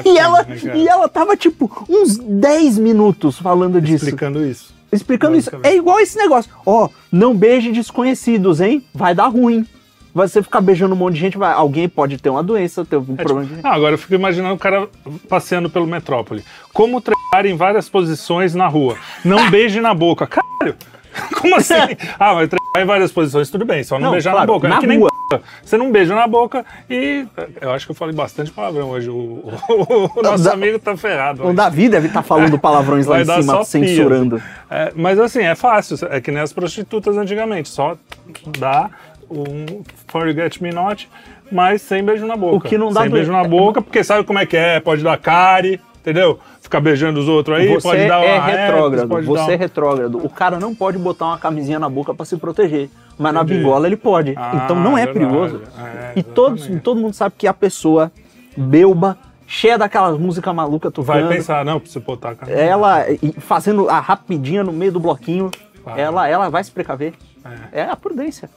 É 0.05 0.09
e, 0.09 0.19
ela, 0.19 0.43
né, 0.43 0.57
cara? 0.59 0.77
e 0.77 0.89
ela 0.89 1.09
tava, 1.09 1.37
tipo, 1.37 1.71
uns 1.89 2.17
10 2.19 2.79
minutos 2.79 3.39
falando 3.39 3.81
disso. 3.81 4.05
Explicando 4.05 4.45
isso. 4.47 4.75
Explicando 4.93 5.37
isso. 5.37 5.51
É 5.63 5.75
igual 5.75 6.01
esse 6.01 6.17
negócio. 6.17 6.51
Ó, 6.65 6.89
não 7.11 7.35
beije 7.35 7.73
desconhecidos, 7.73 8.61
hein? 8.61 8.85
Vai 8.95 9.15
dar 9.15 9.27
ruim. 9.27 9.67
Vai 10.15 10.29
você 10.29 10.41
ficar 10.41 10.61
beijando 10.61 10.95
um 10.95 10.99
monte 10.99 11.15
de 11.15 11.21
gente, 11.21 11.37
vai, 11.37 11.53
alguém 11.53 11.89
pode 11.89 12.19
ter 12.19 12.31
uma 12.31 12.43
doença, 12.43 12.85
ter 12.85 12.97
um 12.97 13.15
É, 13.19 13.25
problema 13.25 13.49
tipo, 13.49 13.61
de... 13.61 13.67
ah, 13.67 13.73
agora 13.75 13.95
eu 13.95 13.99
fico 13.99 14.15
imaginando 14.15 14.55
o 14.55 14.59
cara 14.59 14.89
passeando 15.29 15.69
pelo 15.69 15.89
metrópole. 15.89 16.45
Como 16.73 17.01
treinar 17.01 17.45
em 17.45 17.57
várias 17.57 17.89
posições 17.89 18.55
na 18.55 18.69
rua. 18.69 18.97
Não 19.25 19.51
beije 19.51 19.81
na 19.81 19.93
boca. 19.93 20.29
Caralho! 20.29 20.77
Como 21.41 21.57
assim? 21.57 21.75
ah, 22.19 22.35
mas 22.35 22.49
treinar 22.49 22.59
em 22.79 22.85
várias 22.85 23.13
posições, 23.13 23.51
tudo 23.51 23.65
bem, 23.65 23.83
só 23.83 23.97
não, 23.99 24.07
Não, 24.07 24.11
beijar 24.13 24.33
claro, 24.33 24.47
na 24.47 24.53
boca. 24.53 24.69
na 24.69 24.77
é 24.77 24.81
que 24.81 24.87
nem 24.87 25.01
p***. 25.01 25.07
Você 25.65 25.77
não 25.77 25.91
beija 25.91 26.15
na 26.15 26.27
boca 26.27 26.65
e. 26.89 27.25
Eu 27.61 27.73
acho 27.73 27.87
que 27.87 27.93
eu 27.93 27.97
falei 27.97 28.15
bastante 28.15 28.51
palavrão 28.51 28.91
hoje. 28.91 29.09
O, 29.11 29.15
o- 29.69 30.11
o 30.17 30.23
nosso 30.23 30.45
da- 30.45 30.53
amigo 30.53 30.79
tá 30.79 30.97
ferrado. 30.97 31.43
O 31.43 31.47
hoje. 31.47 31.57
Davi 31.57 31.89
deve 31.89 32.09
estar 32.09 32.23
falando 32.23 32.59
palavrões 32.61 33.07
lá 33.07 33.21
em 33.21 33.25
cima, 33.25 33.65
censurando. 33.65 34.43
É, 34.71 34.93
mas 34.95 35.19
assim, 35.19 35.41
é 35.43 35.55
fácil. 35.55 35.97
É 36.11 36.21
que 36.21 36.31
nem 36.31 36.43
as 36.43 36.53
prostitutas 36.53 37.17
antigamente. 37.17 37.69
Só 37.69 37.97
dá 38.59 38.91
um 39.31 39.83
forget 40.09 40.61
me 40.63 40.71
not, 40.73 41.09
mas 41.51 41.81
sem 41.83 42.05
beijo 42.05 42.27
na 42.27 42.37
boca. 42.37 42.57
O 42.57 42.61
que 42.61 42.77
não 42.79 42.93
dá 42.93 43.03
Sem 43.03 43.11
beijo 43.11 43.33
na 43.33 43.45
boca, 43.45 43.81
porque 43.81 44.05
sabe 44.05 44.25
como 44.25 44.39
é 44.39 44.47
que 44.47 44.57
é? 44.57 44.79
Pode 44.79 45.03
dar 45.03 45.17
cárie, 45.19 45.81
entendeu? 46.01 46.39
Ficar 46.75 46.81
beijando 46.81 47.21
os 47.21 47.29
outros 47.29 47.57
aí, 47.57 47.69
Você 47.69 47.89
pode 47.89 48.09
dar 48.09 48.25
é 48.25 48.37
herpes, 48.37 48.55
retrógrado. 48.57 49.09
pode 49.09 49.27
Você 49.27 49.43
é 49.43 49.47
dar 49.47 49.57
retrógrado. 49.57 50.19
O 50.19 50.29
cara 50.29 50.59
não 50.59 50.75
pode 50.75 50.99
botar 50.99 51.27
uma 51.27 51.39
camisinha 51.39 51.79
na 51.79 51.89
boca 51.89 52.13
pra 52.13 52.27
se 52.27 52.37
proteger. 52.37 52.91
Mas 53.17 53.33
na 53.33 53.43
Entendi. 53.43 53.61
bingola 53.61 53.87
ele 53.87 53.97
pode. 53.97 54.35
Ah, 54.37 54.63
então 54.65 54.75
não 54.75 54.99
é 54.99 55.07
verdade. 55.07 55.19
perigoso. 55.31 55.63
É, 55.79 56.13
e 56.17 56.23
todos, 56.25 56.69
todo 56.83 57.01
mundo 57.01 57.15
sabe 57.15 57.37
que 57.39 57.47
a 57.47 57.55
pessoa 57.55 58.11
belba, 58.57 59.17
cheia 59.47 59.79
daquelas 59.79 60.19
músicas 60.19 60.53
malucas 60.53 60.93
Vai 60.97 61.21
tocando, 61.21 61.37
pensar, 61.37 61.65
não, 61.65 61.79
preciso 61.79 62.05
botar 62.05 62.31
a 62.31 62.35
camisa. 62.35 62.59
ela 62.59 63.05
fazendo 63.39 63.89
a 63.89 64.01
rapidinha 64.01 64.65
no 64.65 64.73
meio 64.73 64.91
do 64.91 64.99
bloquinho, 64.99 65.53
ela, 65.97 66.27
ela 66.29 66.49
vai 66.49 66.65
se 66.65 66.73
precaver. 66.73 67.15
É, 67.71 67.83
a 67.83 67.95
prudência. 67.95 68.51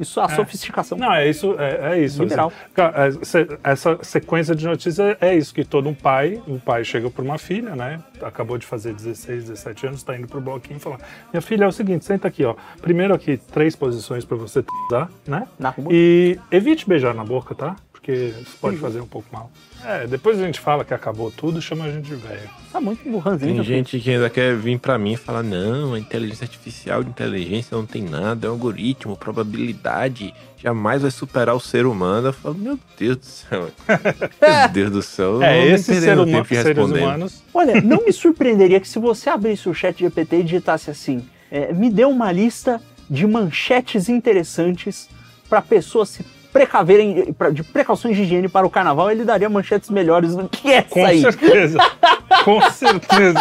Isso, 0.00 0.20
a 0.20 0.28
sofisticação. 0.28 0.96
Não, 0.98 1.12
é 1.12 1.28
isso, 1.28 1.54
é, 1.58 1.94
é 1.94 2.02
isso. 2.02 2.22
Liberal. 2.22 2.52
assim. 2.76 3.38
É, 3.38 3.70
essa 3.70 3.98
sequência 4.02 4.54
de 4.54 4.66
notícias 4.66 5.16
é 5.20 5.34
isso, 5.34 5.54
que 5.54 5.64
todo 5.64 5.88
um 5.88 5.94
pai, 5.94 6.40
um 6.46 6.58
pai 6.58 6.84
chega 6.84 7.10
por 7.10 7.24
uma 7.24 7.38
filha, 7.38 7.74
né? 7.74 8.00
Acabou 8.22 8.58
de 8.58 8.66
fazer 8.66 8.94
16, 8.94 9.44
17 9.44 9.86
anos, 9.86 10.02
tá 10.02 10.16
indo 10.16 10.28
pro 10.28 10.40
bloquinho 10.40 10.76
e 10.76 10.80
fala: 10.80 10.98
Minha 11.32 11.40
filha, 11.40 11.64
é 11.64 11.68
o 11.68 11.72
seguinte, 11.72 12.04
senta 12.04 12.28
aqui, 12.28 12.44
ó. 12.44 12.54
Primeiro 12.80 13.14
aqui, 13.14 13.36
três 13.36 13.74
posições 13.74 14.24
pra 14.24 14.36
você 14.36 14.64
usar, 14.86 15.08
né? 15.26 15.46
Na 15.58 15.70
rua. 15.70 15.88
E 15.90 16.38
evite 16.50 16.88
beijar 16.88 17.14
na 17.14 17.24
boca, 17.24 17.54
tá? 17.54 17.76
Porque 18.08 18.32
isso 18.40 18.56
pode 18.58 18.78
fazer 18.78 19.02
um 19.02 19.06
pouco 19.06 19.28
mal. 19.30 19.50
É, 19.84 20.06
depois 20.06 20.40
a 20.40 20.46
gente 20.46 20.58
fala 20.58 20.82
que 20.82 20.94
acabou 20.94 21.30
tudo, 21.30 21.60
chama 21.60 21.84
a 21.84 21.92
gente 21.92 22.06
de 22.06 22.14
velho. 22.14 22.48
Tá 22.72 22.80
muito 22.80 23.06
burranzinho. 23.06 23.56
Tem 23.56 23.62
filho. 23.62 23.76
gente 23.76 24.00
que 24.00 24.10
ainda 24.10 24.30
quer 24.30 24.56
vir 24.56 24.78
pra 24.78 24.96
mim 24.96 25.12
e 25.12 25.16
falar: 25.18 25.42
não, 25.42 25.92
a 25.92 25.98
inteligência 25.98 26.44
artificial 26.44 27.04
de 27.04 27.10
inteligência 27.10 27.76
não 27.76 27.84
tem 27.84 28.02
nada, 28.02 28.46
é 28.46 28.50
um 28.50 28.54
algoritmo, 28.54 29.14
probabilidade, 29.14 30.32
jamais 30.56 31.02
vai 31.02 31.10
superar 31.10 31.54
o 31.54 31.60
ser 31.60 31.84
humano. 31.84 32.28
Eu 32.28 32.32
falo: 32.32 32.54
meu 32.54 32.78
Deus 32.98 33.16
do 33.18 33.26
céu. 33.26 33.70
meu 34.40 34.68
Deus 34.72 34.90
do 34.90 35.02
céu. 35.02 35.42
É, 35.42 35.66
esse 35.66 36.00
ser 36.00 36.18
humano, 36.18 36.46
seres 36.46 36.64
respondendo. 36.64 37.02
humanos. 37.02 37.42
Olha, 37.52 37.78
não 37.82 38.06
me 38.06 38.12
surpreenderia 38.12 38.80
que 38.80 38.88
se 38.88 38.98
você 38.98 39.28
abrisse 39.28 39.68
o 39.68 39.74
chat 39.74 39.98
GPT 39.98 40.36
e 40.36 40.42
digitasse 40.44 40.90
assim, 40.90 41.28
é, 41.50 41.74
me 41.74 41.90
dê 41.90 42.06
uma 42.06 42.32
lista 42.32 42.80
de 43.10 43.26
manchetes 43.26 44.08
interessantes 44.08 45.10
para 45.46 45.60
pessoas 45.60 46.08
se 46.08 46.37
precaverem, 46.58 47.34
de 47.52 47.62
precauções 47.62 48.16
de 48.16 48.22
higiene 48.22 48.48
para 48.48 48.66
o 48.66 48.70
carnaval, 48.70 49.10
ele 49.12 49.24
daria 49.24 49.48
manchetes 49.48 49.90
melhores 49.90 50.34
do 50.34 50.48
que 50.48 50.72
essa 50.72 50.88
Com 50.88 51.04
aí. 51.04 51.20
certeza. 51.20 51.78
Com 52.44 52.60
certeza. 52.70 53.38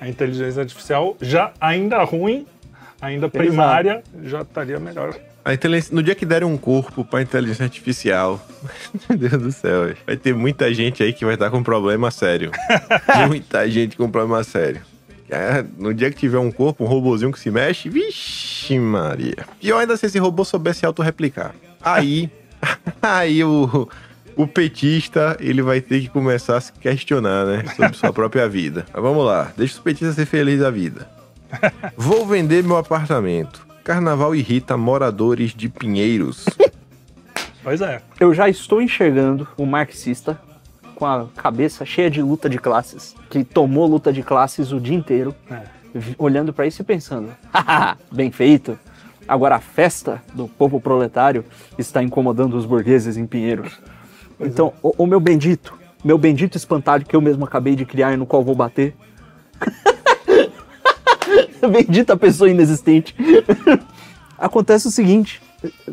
A 0.00 0.08
inteligência 0.08 0.60
artificial 0.62 1.16
já 1.20 1.50
ainda 1.60 2.02
ruim, 2.04 2.46
ainda 3.00 3.28
primária, 3.28 4.02
já 4.22 4.42
estaria 4.42 4.78
melhor. 4.78 5.12
A 5.44 5.52
inteligência- 5.54 5.92
no 5.94 6.02
dia 6.04 6.14
que 6.14 6.24
derem 6.24 6.46
um 6.46 6.56
corpo 6.56 7.04
pra 7.04 7.20
inteligência 7.20 7.64
artificial, 7.64 8.40
meu 9.08 9.18
Deus 9.18 9.42
do 9.42 9.50
céu, 9.50 9.92
vai 10.06 10.16
ter 10.16 10.32
muita 10.34 10.72
gente 10.72 11.02
aí 11.02 11.12
que 11.12 11.24
vai 11.24 11.34
estar 11.34 11.50
com 11.50 11.62
problema 11.64 12.12
sério. 12.12 12.52
muita 13.26 13.68
gente 13.68 13.96
com 13.96 14.08
problema 14.08 14.44
sério. 14.44 14.82
É, 15.30 15.64
no 15.76 15.92
dia 15.92 16.10
que 16.10 16.16
tiver 16.16 16.38
um 16.38 16.50
corpo, 16.50 16.84
um 16.84 16.86
robozinho 16.86 17.32
que 17.32 17.40
se 17.40 17.50
mexe, 17.50 17.88
vixe 17.88 18.78
Maria. 18.78 19.44
Pior 19.60 19.78
ainda 19.80 19.96
se 19.96 20.06
esse 20.06 20.18
robô 20.18 20.44
soubesse 20.44 20.86
autorreplicar. 20.86 21.54
Aí, 21.82 22.30
aí 23.02 23.42
o, 23.44 23.88
o 24.36 24.46
petista, 24.46 25.36
ele 25.40 25.62
vai 25.62 25.80
ter 25.80 26.00
que 26.00 26.08
começar 26.08 26.56
a 26.56 26.60
se 26.60 26.72
questionar, 26.72 27.44
né, 27.46 27.64
sobre 27.76 27.94
sua 27.96 28.12
própria 28.12 28.48
vida. 28.48 28.86
Mas 28.92 29.02
vamos 29.02 29.24
lá, 29.24 29.52
deixa 29.56 29.74
os 29.74 29.80
petistas 29.80 30.14
ser 30.14 30.26
felizes 30.26 30.60
da 30.60 30.70
vida. 30.70 31.08
Vou 31.96 32.26
vender 32.26 32.62
meu 32.62 32.76
apartamento. 32.76 33.66
Carnaval 33.82 34.34
irrita 34.34 34.76
moradores 34.76 35.54
de 35.54 35.68
Pinheiros. 35.68 36.44
Pois 37.60 37.82
é. 37.82 38.00
Eu 38.18 38.32
já 38.32 38.48
estou 38.48 38.80
enxergando 38.80 39.46
o 39.56 39.66
marxista 39.66 40.40
com 40.94 41.04
a 41.04 41.26
cabeça 41.36 41.84
cheia 41.84 42.10
de 42.10 42.22
luta 42.22 42.48
de 42.48 42.56
classes, 42.56 43.14
que 43.28 43.44
tomou 43.44 43.86
luta 43.86 44.10
de 44.10 44.22
classes 44.22 44.72
o 44.72 44.80
dia 44.80 44.96
inteiro, 44.96 45.34
É. 45.50 45.62
olhando 46.16 46.50
para 46.50 46.66
isso 46.66 46.80
e 46.80 46.84
pensando: 46.84 47.28
haha, 47.52 47.98
bem 48.10 48.30
feito. 48.30 48.78
Agora 49.28 49.56
a 49.56 49.60
festa 49.60 50.22
do 50.32 50.48
povo 50.48 50.80
proletário 50.80 51.44
está 51.76 52.02
incomodando 52.02 52.56
os 52.56 52.64
burgueses 52.64 53.18
em 53.18 53.26
Pinheiros. 53.26 53.78
Então, 54.40 54.72
o, 54.82 55.04
o 55.04 55.06
meu 55.06 55.20
bendito, 55.20 55.74
meu 56.02 56.16
bendito 56.16 56.56
espantalho 56.56 57.04
que 57.04 57.14
eu 57.14 57.20
mesmo 57.20 57.44
acabei 57.44 57.76
de 57.76 57.84
criar 57.84 58.14
e 58.14 58.16
no 58.16 58.24
qual 58.24 58.42
vou 58.42 58.54
bater. 58.54 58.96
Bendita 61.70 62.16
pessoa 62.16 62.48
inexistente. 62.48 63.14
Acontece 64.38 64.88
o 64.88 64.90
seguinte: 64.90 65.42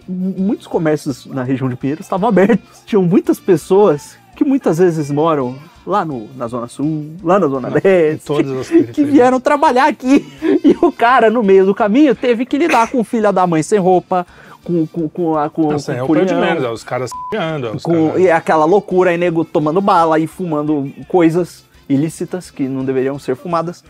muitos 0.08 0.68
comércios 0.68 1.26
na 1.26 1.44
região 1.44 1.68
de 1.68 1.76
Pinheiros 1.76 2.06
estavam 2.06 2.30
abertos. 2.30 2.84
Tinham 2.86 3.04
muitas 3.04 3.40
pessoas 3.40 4.18
que 4.36 4.46
muitas 4.46 4.78
vezes 4.78 5.12
moram 5.12 5.60
lá 5.86 6.04
no, 6.04 6.28
na 6.36 6.48
Zona 6.48 6.68
Sul, 6.68 7.12
lá 7.24 7.40
na 7.40 7.48
Zona 7.48 7.70
Leste, 7.70 8.26
que 8.26 8.44
periferias. 8.44 9.10
vieram 9.14 9.40
trabalhar 9.40 9.88
aqui. 9.88 10.26
E 10.64 10.76
o 10.82 10.92
cara, 10.92 11.30
no 11.30 11.44
meio 11.44 11.66
do 11.66 11.76
caminho, 11.76 12.16
teve 12.16 12.46
que 12.46 12.58
lidar 12.58 12.90
com 12.90 13.00
o 13.00 13.04
filho 13.04 13.32
da 13.32 13.46
mãe 13.46 13.62
sem 13.62 13.78
roupa, 13.80 14.26
com, 14.64 14.86
com, 14.88 15.08
com, 15.08 15.38
a, 15.38 15.50
com, 15.50 15.70
Não, 15.72 15.80
sem 15.80 15.98
com 16.00 16.16
é 16.16 16.26
de 16.26 16.34
menos, 16.34 16.64
é 16.64 16.70
os 16.70 16.84
caras 16.84 17.10
se 17.12 17.38
é 17.38 17.70
os 17.76 17.84
com 17.84 18.08
caras... 18.10 18.22
e 18.24 18.32
aquela 18.32 18.66
loucura 18.66 19.12
aí, 19.12 19.18
nego 19.18 19.46
tomando 19.46 19.80
bala 19.80 20.18
e 20.20 20.26
fumando 20.26 20.92
coisas 21.08 21.64
ilícitas 21.88 22.50
que 22.50 22.64
não 22.68 22.84
deveriam 22.84 23.20
ser 23.20 23.36
fumadas. 23.36 23.84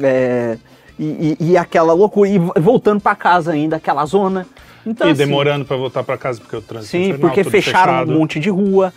É, 0.00 0.58
e, 0.98 1.36
e- 1.40 1.50
e 1.52 1.56
aquela 1.56 1.92
loucura, 1.92 2.28
e 2.28 2.38
voltando 2.60 3.00
pra 3.00 3.14
casa 3.14 3.52
ainda, 3.52 3.76
aquela 3.76 4.04
zona. 4.04 4.46
Então, 4.84 5.06
E 5.08 5.10
assim, 5.12 5.18
demorando 5.18 5.64
pra 5.64 5.76
voltar 5.76 6.02
pra 6.02 6.16
casa 6.16 6.40
porque 6.40 6.56
o 6.56 6.62
trânsito 6.62 6.96
é 6.96 7.00
Sim, 7.00 7.18
porque 7.18 7.44
fecharam 7.44 7.92
fechado. 7.92 8.12
um 8.12 8.18
monte 8.18 8.40
de 8.40 8.50
rua. 8.50 8.92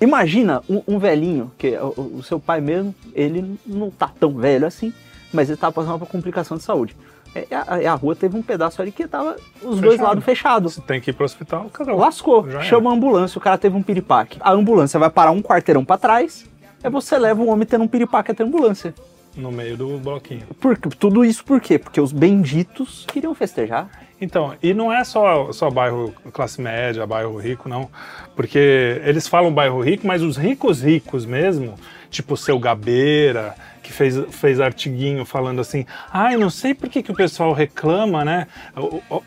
Imagina 0.00 0.62
um, 0.68 0.82
um 0.88 0.98
velhinho, 0.98 1.50
que 1.58 1.68
é 1.74 1.82
o, 1.82 2.16
o 2.18 2.22
seu 2.22 2.40
pai 2.40 2.60
mesmo, 2.60 2.94
ele 3.14 3.58
não 3.66 3.90
tá 3.90 4.10
tão 4.18 4.32
velho 4.34 4.66
assim, 4.66 4.92
mas 5.32 5.48
ele 5.48 5.58
tá 5.58 5.70
passando 5.70 5.98
por 5.98 6.08
complicação 6.08 6.56
de 6.56 6.62
saúde. 6.62 6.96
É, 7.34 7.46
a, 7.54 7.92
a 7.92 7.94
rua 7.94 8.16
teve 8.16 8.36
um 8.36 8.42
pedaço 8.42 8.82
ali 8.82 8.90
que 8.90 9.06
tava 9.06 9.36
os 9.62 9.80
dois 9.80 9.92
Fechado. 9.92 10.08
lados 10.08 10.24
fechados. 10.24 10.74
Você 10.74 10.80
tem 10.80 11.00
que 11.00 11.10
ir 11.10 11.12
pro 11.12 11.24
hospital, 11.24 11.70
cagou. 11.72 11.96
Lascou, 11.96 12.50
Já 12.50 12.60
chama 12.62 12.90
a 12.90 12.94
ambulância, 12.94 13.38
o 13.38 13.40
cara 13.40 13.56
teve 13.56 13.76
um 13.76 13.82
piripaque. 13.82 14.38
A 14.40 14.52
ambulância 14.52 14.98
vai 14.98 15.10
parar 15.10 15.30
um 15.30 15.42
quarteirão 15.42 15.84
pra 15.84 15.96
trás, 15.96 16.44
aí 16.82 16.90
você 16.90 17.16
leva 17.18 17.40
o 17.40 17.46
homem 17.46 17.66
tendo 17.66 17.84
um 17.84 17.88
piripaque 17.88 18.32
até 18.32 18.42
a 18.42 18.46
ambulância. 18.46 18.94
No 19.36 19.52
meio 19.52 19.76
do 19.76 19.98
bloquinho. 19.98 20.46
Por, 20.60 20.76
tudo 20.76 21.24
isso 21.24 21.44
por 21.44 21.60
quê? 21.60 21.78
Porque 21.78 22.00
os 22.00 22.12
benditos 22.12 23.06
queriam 23.06 23.34
festejar. 23.34 23.88
Então, 24.20 24.54
e 24.62 24.74
não 24.74 24.92
é 24.92 25.02
só, 25.02 25.50
só 25.52 25.70
bairro 25.70 26.12
classe 26.32 26.60
média, 26.60 27.06
bairro 27.06 27.38
rico, 27.38 27.68
não. 27.68 27.88
Porque 28.36 29.00
eles 29.04 29.26
falam 29.26 29.52
bairro 29.52 29.80
rico, 29.80 30.06
mas 30.06 30.20
os 30.20 30.36
ricos 30.36 30.82
ricos 30.82 31.24
mesmo, 31.24 31.74
tipo 32.10 32.34
o 32.34 32.36
seu 32.36 32.58
Gabeira, 32.58 33.54
que 33.82 33.90
fez, 33.92 34.16
fez 34.30 34.60
artiguinho 34.60 35.24
falando 35.24 35.60
assim, 35.60 35.86
ai, 36.12 36.36
não 36.36 36.50
sei 36.50 36.74
por 36.74 36.88
que, 36.88 37.02
que 37.02 37.10
o 37.10 37.14
pessoal 37.14 37.52
reclama, 37.52 38.24
né? 38.24 38.46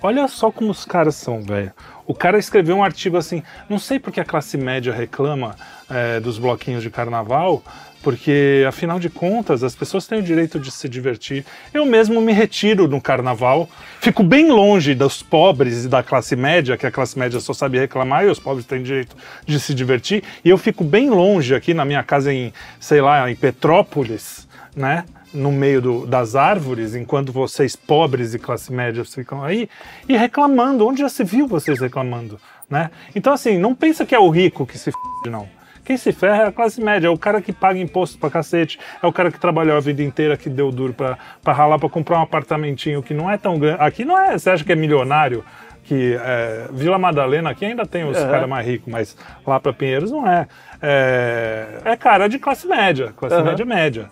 Olha 0.02 0.28
só 0.28 0.52
como 0.52 0.70
os 0.70 0.86
caras 0.86 1.16
são, 1.16 1.42
velho. 1.42 1.72
O 2.06 2.14
cara 2.14 2.38
escreveu 2.38 2.76
um 2.76 2.84
artigo 2.84 3.18
assim, 3.18 3.42
não 3.70 3.80
sei 3.80 3.98
por 3.98 4.12
que 4.12 4.20
a 4.20 4.26
classe 4.26 4.58
média 4.58 4.94
reclama 4.94 5.56
é, 5.90 6.20
dos 6.20 6.38
bloquinhos 6.38 6.84
de 6.84 6.90
carnaval, 6.90 7.64
porque 8.04 8.66
afinal 8.68 9.00
de 9.00 9.10
contas 9.10 9.64
as 9.64 9.74
pessoas 9.74 10.06
têm 10.06 10.20
o 10.20 10.22
direito 10.24 10.60
de 10.60 10.70
se 10.70 10.88
divertir. 10.90 11.46
Eu 11.74 11.86
mesmo 11.86 12.22
me 12.22 12.34
retiro 12.34 12.88
no 12.88 13.02
carnaval, 13.02 13.68
fico 14.02 14.22
bem 14.22 14.52
longe 14.52 14.94
dos 14.94 15.24
pobres 15.24 15.86
e 15.86 15.88
da 15.88 16.04
classe 16.04 16.36
média, 16.36 16.78
que 16.78 16.86
a 16.86 16.92
classe 16.92 17.18
média 17.18 17.40
só 17.40 17.54
sabe 17.54 17.80
reclamar 17.80 18.26
e 18.26 18.28
os 18.28 18.40
pobres 18.40 18.66
têm 18.66 18.84
direito 18.84 19.16
de 19.46 19.60
se 19.60 19.74
divertir, 19.74 20.24
e 20.44 20.50
eu 20.50 20.58
fico 20.58 20.84
bem 20.84 21.10
longe 21.10 21.56
aqui 21.56 21.74
na 21.74 21.86
minha 21.86 22.04
casa 22.04 22.32
em, 22.34 22.54
sei 22.80 23.02
lá, 23.02 23.32
em 23.32 23.36
Petrópolis, 23.36 24.48
né? 24.76 25.06
No 25.34 25.52
meio 25.52 25.82
do- 25.82 26.06
das 26.06 26.36
árvores, 26.36 26.94
enquanto 26.94 27.32
vocês 27.32 27.76
pobres 27.76 28.36
e 28.36 28.40
classe 28.40 28.72
média 28.72 29.04
ficam 29.04 29.44
aí 29.44 29.68
e 30.08 30.16
reclamando. 30.16 30.86
Onde 30.86 31.02
já 31.02 31.10
se 31.10 31.24
viu 31.24 31.48
vocês 31.48 31.80
reclamando, 31.80 32.40
né? 32.70 32.92
Então 33.16 33.34
assim, 33.34 33.58
não 33.58 33.74
pensa 33.74 34.06
que 34.06 34.14
é 34.14 34.20
o 34.20 34.30
rico 34.30 34.64
que 34.66 34.78
se 34.78 34.90
f... 34.92 34.98
não. 35.28 35.48
Quem 35.84 35.98
se 35.98 36.12
ferra 36.12 36.44
é 36.44 36.48
a 36.48 36.52
classe 36.52 36.82
média, 36.82 37.08
é 37.08 37.10
o 37.10 37.18
cara 37.18 37.42
que 37.42 37.52
paga 37.52 37.78
imposto 37.80 38.18
pra 38.18 38.30
cacete, 38.30 38.80
é 39.02 39.06
o 39.08 39.12
cara 39.12 39.32
que 39.32 39.40
trabalhou 39.40 39.76
a 39.76 39.80
vida 39.80 40.02
inteira, 40.02 40.38
que 40.38 40.50
deu 40.50 40.72
duro 40.72 40.94
pra, 40.94 41.18
pra 41.44 41.54
ralar, 41.54 41.78
pra 41.78 41.90
comprar 41.90 42.20
um 42.20 42.22
apartamentinho 42.22 43.04
que 43.04 43.14
não 43.14 43.30
é 43.30 43.38
tão 43.38 43.60
grande. 43.60 43.82
Aqui 43.82 44.06
não 44.06 44.18
é, 44.18 44.38
você 44.38 44.50
acha 44.50 44.64
que 44.64 44.72
é 44.72 44.76
milionário? 44.76 45.44
Que 45.84 46.18
é, 46.22 46.68
Vila 46.72 46.98
Madalena 46.98 47.50
aqui 47.50 47.66
ainda 47.66 47.86
tem 47.86 48.06
os 48.06 48.18
Uhum. 48.18 48.30
caras 48.30 48.48
mais 48.48 48.66
ricos, 48.66 48.90
mas 48.92 49.18
lá 49.46 49.60
pra 49.60 49.74
Pinheiros 49.74 50.10
não 50.12 50.26
é. 50.26 50.48
É, 50.82 51.68
é 51.84 51.98
cara 51.98 52.28
de 52.30 52.40
classe 52.40 52.66
média, 52.68 53.14
classe 53.18 53.36
Uhum. 53.36 53.44
média 53.44 53.66
média. 53.66 54.10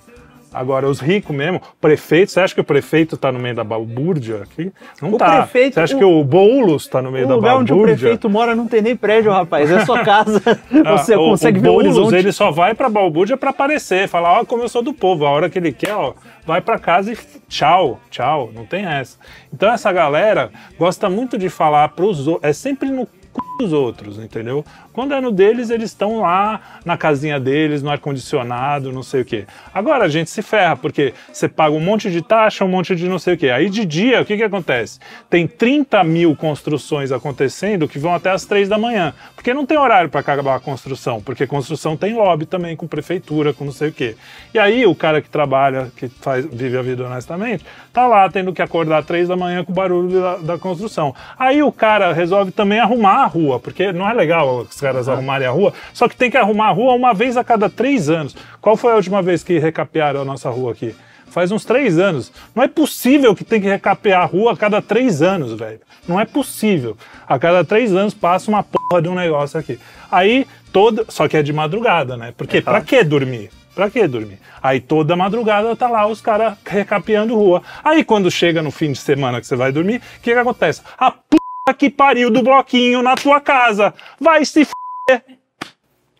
Agora, 0.53 0.88
os 0.88 1.00
ricos 1.00 1.36
mesmo, 1.36 1.62
prefeito, 1.79 2.31
você 2.31 2.39
acha 2.41 2.53
que 2.53 2.60
o 2.60 2.63
prefeito 2.63 3.15
tá 3.15 3.31
no 3.31 3.39
meio 3.39 3.55
da 3.55 3.63
balbúrdia 3.63 4.43
aqui? 4.43 4.72
Não 5.01 5.13
O 5.13 5.17
tá. 5.17 5.38
prefeito- 5.43 5.75
você 5.75 5.79
acha 5.79 5.96
o- 5.96 6.00
que 6.00 6.03
o 6.03 6.24
Boulos 6.24 6.88
tá 6.88 7.01
no 7.01 7.10
meio 7.12 7.25
O 7.25 7.29
da 7.29 7.36
lugar 7.36 7.55
onde 7.55 7.72
o 7.72 7.75
balbúrdia? 7.75 7.98
prefeito 8.00 8.29
mora 8.29 8.53
não 8.55 8.67
tem 8.67 8.81
nem 8.81 8.96
prédio, 8.96 9.31
rapaz. 9.31 9.72
É 9.72 9.86
sua 9.86 10.03
casa. 10.03 10.41
Ah, 10.86 10.98
Você 10.98 11.15
o- 11.15 11.20
consegue 11.20 11.60
o 11.60 11.62
ver 11.62 11.70
o 11.70 11.72
Boulos, 11.74 11.98
horizonte. 11.98 12.15
ele 12.15 12.31
só 12.31 12.51
vai 12.51 12.74
pra 12.74 12.89
balbúrdia 12.89 13.38
pra 13.38 13.51
aparecer, 13.51 14.08
falar, 14.10 14.41
ó, 14.41 14.46
como 14.46 14.63
eu 14.63 14.70
sou 14.70 14.81
do 14.81 14.93
povo. 14.93 15.25
A 15.25 15.29
hora 15.29 15.50
que 15.50 15.58
ele 15.58 15.72
quer, 15.72 15.93
ó, 15.93 16.13
vai 16.46 16.60
pra 16.60 16.77
casa 16.77 17.13
e 17.13 17.17
tchau, 17.48 18.00
tchau. 18.10 18.50
Não 18.53 18.65
tem 18.65 18.86
essa. 18.86 19.17
Então 19.53 19.72
essa 19.72 19.91
galera 19.91 20.50
gosta 20.77 21.10
muito 21.10 21.38
de 21.38 21.50
falar 21.50 21.88
pros 21.89 22.27
outros. 22.27 22.50
É 22.50 22.51
sempre 22.51 22.89
no 22.89 23.08
cu 23.31 23.41
dos 23.61 23.73
outros, 23.73 24.17
entendeu? 24.17 24.65
Quando 24.91 25.13
é 25.13 25.21
no 25.21 25.31
deles, 25.31 25.69
eles 25.69 25.91
estão 25.91 26.21
lá 26.21 26.79
na 26.83 26.97
casinha 26.97 27.39
deles, 27.39 27.83
no 27.83 27.89
ar-condicionado, 27.89 28.91
não 28.91 29.03
sei 29.03 29.21
o 29.21 29.25
quê. 29.25 29.45
Agora 29.73 30.05
a 30.05 30.07
gente 30.07 30.29
se 30.29 30.41
ferra, 30.41 30.75
porque 30.75 31.13
você 31.31 31.47
paga 31.47 31.75
um 31.75 31.79
monte 31.79 32.09
de 32.09 32.21
taxa, 32.21 32.65
um 32.65 32.67
monte 32.67 32.95
de 32.95 33.07
não 33.07 33.19
sei 33.19 33.35
o 33.35 33.38
quê. 33.38 33.50
Aí 33.50 33.69
de 33.69 33.85
dia, 33.85 34.21
o 34.21 34.25
que, 34.25 34.35
que 34.35 34.43
acontece? 34.43 35.00
Tem 35.29 35.47
30 35.47 36.03
mil 36.03 36.35
construções 36.35 37.11
acontecendo 37.11 37.88
que 37.88 38.00
vão 38.00 38.13
até 38.13 38.31
as 38.31 38.45
3 38.45 38.67
da 38.67 38.77
manhã. 38.77 39.13
Porque 39.35 39.53
não 39.53 39.65
tem 39.65 39.77
horário 39.77 40.09
para 40.09 40.19
acabar 40.19 40.55
a 40.55 40.59
construção, 40.59 41.21
porque 41.21 41.47
construção 41.47 41.95
tem 41.95 42.13
lobby 42.13 42.45
também, 42.45 42.75
com 42.75 42.88
prefeitura, 42.88 43.53
com 43.53 43.65
não 43.65 43.71
sei 43.71 43.89
o 43.89 43.93
quê. 43.93 44.15
E 44.53 44.59
aí 44.59 44.85
o 44.85 44.95
cara 44.95 45.21
que 45.21 45.29
trabalha, 45.29 45.91
que 45.95 46.09
faz, 46.09 46.45
vive 46.45 46.77
a 46.77 46.81
vida 46.81 47.05
honestamente, 47.05 47.65
tá 47.93 48.07
lá 48.07 48.29
tendo 48.29 48.51
que 48.51 48.61
acordar 48.61 49.00
às 49.00 49.05
3 49.05 49.27
da 49.27 49.35
manhã 49.35 49.63
com 49.63 49.71
o 49.71 49.75
barulho 49.75 50.19
da, 50.19 50.38
da 50.38 50.57
construção. 50.57 51.15
Aí 51.38 51.61
o 51.61 51.71
cara 51.71 52.11
resolve 52.11 52.51
também 52.51 52.79
arrumar 52.79 53.20
a 53.23 53.27
rua, 53.27 53.59
porque 53.59 53.91
não 53.91 54.09
é 54.09 54.13
legal 54.13 54.59
os 54.59 54.79
caras 54.79 55.07
arrumarem 55.07 55.47
a 55.47 55.51
rua, 55.51 55.73
só 55.93 56.07
que 56.07 56.15
tem 56.15 56.29
que 56.29 56.37
arrumar 56.37 56.67
a 56.67 56.71
rua 56.71 56.93
uma 56.93 57.13
vez 57.13 57.37
a 57.37 57.43
cada 57.43 57.69
três 57.69 58.09
anos. 58.09 58.35
Qual 58.59 58.75
foi 58.75 58.91
a 58.91 58.95
última 58.95 59.21
vez 59.21 59.43
que 59.43 59.57
recapearam 59.59 60.21
a 60.21 60.25
nossa 60.25 60.49
rua 60.49 60.71
aqui? 60.71 60.95
Faz 61.31 61.49
uns 61.49 61.63
três 61.63 61.97
anos. 61.97 62.31
Não 62.53 62.61
é 62.61 62.67
possível 62.67 63.33
que 63.33 63.45
tem 63.45 63.61
que 63.61 63.67
recapear 63.67 64.21
a 64.21 64.25
rua 64.25 64.51
a 64.51 64.57
cada 64.57 64.81
três 64.81 65.21
anos, 65.21 65.53
velho. 65.53 65.79
Não 66.05 66.19
é 66.19 66.25
possível. 66.25 66.97
A 67.25 67.39
cada 67.39 67.63
três 67.63 67.95
anos 67.95 68.13
passa 68.13 68.51
uma 68.51 68.61
porra 68.61 69.01
de 69.01 69.07
um 69.07 69.15
negócio 69.15 69.57
aqui. 69.57 69.79
Aí 70.11 70.45
toda. 70.73 71.05
Só 71.07 71.29
que 71.29 71.37
é 71.37 71.41
de 71.41 71.53
madrugada, 71.53 72.17
né? 72.17 72.33
Porque 72.35 72.61
pra 72.61 72.81
que 72.81 73.01
dormir? 73.03 73.49
Pra 73.73 73.89
que 73.89 74.05
dormir? 74.05 74.39
Aí 74.61 74.81
toda 74.81 75.15
madrugada 75.15 75.73
tá 75.73 75.87
lá 75.87 76.05
os 76.05 76.19
caras 76.19 76.55
recapeando 76.65 77.33
rua. 77.35 77.63
Aí 77.81 78.03
quando 78.03 78.29
chega 78.29 78.61
no 78.61 78.69
fim 78.69 78.91
de 78.91 78.99
semana 78.99 79.39
que 79.39 79.47
você 79.47 79.55
vai 79.55 79.71
dormir, 79.71 79.97
o 80.17 80.21
que, 80.21 80.33
que 80.33 80.37
acontece? 80.37 80.81
A 80.97 81.11
puta 81.11 81.41
que 81.73 81.89
pariu 81.89 82.29
do 82.31 82.41
bloquinho 82.43 83.01
na 83.01 83.15
tua 83.15 83.41
casa. 83.41 83.93
Vai 84.19 84.45
se 84.45 84.61
f. 84.61 84.71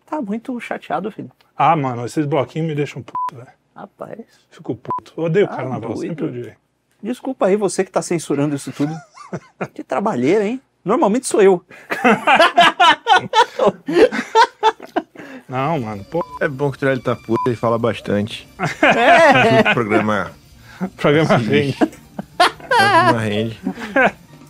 Tá 0.06 0.20
muito 0.20 0.58
chateado, 0.60 1.10
filho. 1.10 1.30
Ah, 1.56 1.74
mano, 1.76 2.04
esses 2.04 2.26
bloquinhos 2.26 2.68
me 2.68 2.74
deixam 2.74 3.02
puto, 3.02 3.36
velho. 3.36 3.48
Rapaz. 3.74 4.18
Fico 4.50 4.74
puto. 4.74 5.14
Eu 5.16 5.24
odeio 5.24 5.46
Ah, 5.46 5.56
carnaval, 5.56 5.94
doido. 5.94 6.00
sempre 6.08 6.24
odiei. 6.26 6.54
Desculpa 7.02 7.46
aí 7.46 7.56
você 7.56 7.84
que 7.84 7.90
tá 7.90 8.02
censurando 8.02 8.54
isso 8.54 8.70
tudo. 8.72 8.94
que 9.74 9.82
trabalheira, 9.82 10.44
hein? 10.44 10.60
Normalmente 10.84 11.26
sou 11.26 11.40
eu. 11.40 11.64
Não, 15.48 15.80
mano, 15.80 16.04
pô, 16.04 16.24
É 16.40 16.48
bom 16.48 16.70
que 16.70 16.76
o 16.76 16.80
Trelli 16.80 17.02
tá 17.02 17.14
puto, 17.14 17.42
ele 17.46 17.56
fala 17.56 17.78
bastante. 17.78 18.48
É. 18.82 19.30
Ajuda 19.30 19.70
o 19.70 19.74
programa, 19.74 20.32
programa 20.96 21.36
rende. 21.36 21.78
programa 22.68 23.20
rende. 23.20 23.60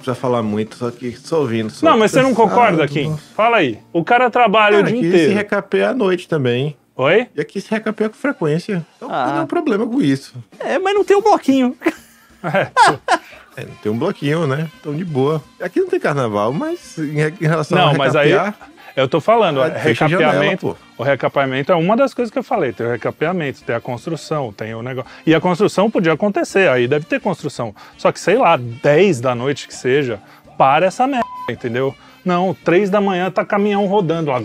Precisa 0.03 0.15
falar 0.15 0.43
muito, 0.43 0.75
só 0.77 0.91
que 0.91 1.17
só 1.17 1.41
ouvindo. 1.41 1.71
Só 1.71 1.87
Não, 1.87 1.97
mas 1.99 2.11
você 2.11 2.21
não 2.23 2.35
concorda, 2.35 2.87
Kim? 2.89 3.17
Fala 3.37 3.59
aí. 3.59 3.79
O 3.93 4.03
cara 4.05 4.29
trabalha 4.31 4.79
Cara, 4.79 4.89
o 4.89 4.91
dia 4.91 4.99
aqui 4.99 5.09
se 5.11 5.17
inteiro. 5.17 5.35
recapeia 5.35 5.91
à 5.91 5.95
noite 5.95 6.27
também. 6.29 6.77
Oi? 6.97 7.29
E 7.35 7.41
aqui 7.41 7.61
se 7.61 7.71
recapeia 7.71 8.11
com 8.11 8.17
frequência. 8.17 8.85
Então 8.97 9.09
Ah. 9.11 9.27
não 9.27 9.33
tem 9.35 9.43
um 9.43 9.47
problema 9.47 9.87
com 9.87 10.03
isso. 10.03 10.35
É, 10.59 10.79
mas 10.79 10.95
não 10.95 11.05
tem 11.05 11.17
o 11.17 11.23
bloquinho. 11.23 11.77
É, 13.55 13.67
não 13.67 13.75
tem 13.83 13.93
um 13.93 13.99
bloquinho, 13.99 14.47
né? 14.47 14.67
Então 14.81 14.95
de 14.95 15.05
boa. 15.05 15.43
Aqui 15.61 15.79
não 15.79 15.87
tem 15.87 16.01
carnaval, 16.01 16.53
mas 16.55 16.97
em 16.99 17.47
relação 17.47 17.77
Não, 17.77 17.89
a 17.91 17.95
mas 17.95 18.17
aí 18.17 18.31
recapear, 18.33 18.71
eu 18.97 19.09
tô 19.09 19.21
falando, 19.21 19.63
Ah, 19.63 19.69
recapeamento. 19.69 20.67
janela, 20.69 20.77
o 20.99 21.03
recapeamento 21.03 21.73
é 21.73 21.75
uma 21.75 21.97
das 21.97 22.13
coisas 22.15 22.31
que 22.33 22.39
eu 22.39 22.43
falei. 22.43 22.73
Tem 22.73 22.87
o 22.87 22.91
recapeamento, 22.91 23.63
tem 23.63 23.75
a 23.75 23.81
construção, 23.81 24.53
tem 24.53 24.75
o 24.75 24.83
negócio. 24.83 25.11
E 25.27 25.35
a 25.35 25.41
construção 25.41 25.91
podia 25.91 26.13
acontecer, 26.13 26.69
aí 26.69 26.87
deve 26.87 27.07
ter 27.07 27.21
construção. 27.21 27.75
Só 27.97 28.11
que, 28.13 28.21
sei 28.21 28.37
lá, 28.39 28.57
10 28.57 29.21
da 29.21 29.35
noite 29.35 29.67
que 29.69 29.75
seja, 29.75 30.21
para 30.59 30.87
essa 30.87 31.07
merda, 31.07 31.27
entendeu? 31.51 31.95
Não, 32.25 32.55
3 32.55 32.89
da 32.91 33.01
manhã 33.01 33.31
tá 33.31 33.45
caminhão 33.45 33.87
rodando 33.87 34.31
lá. 34.31 34.41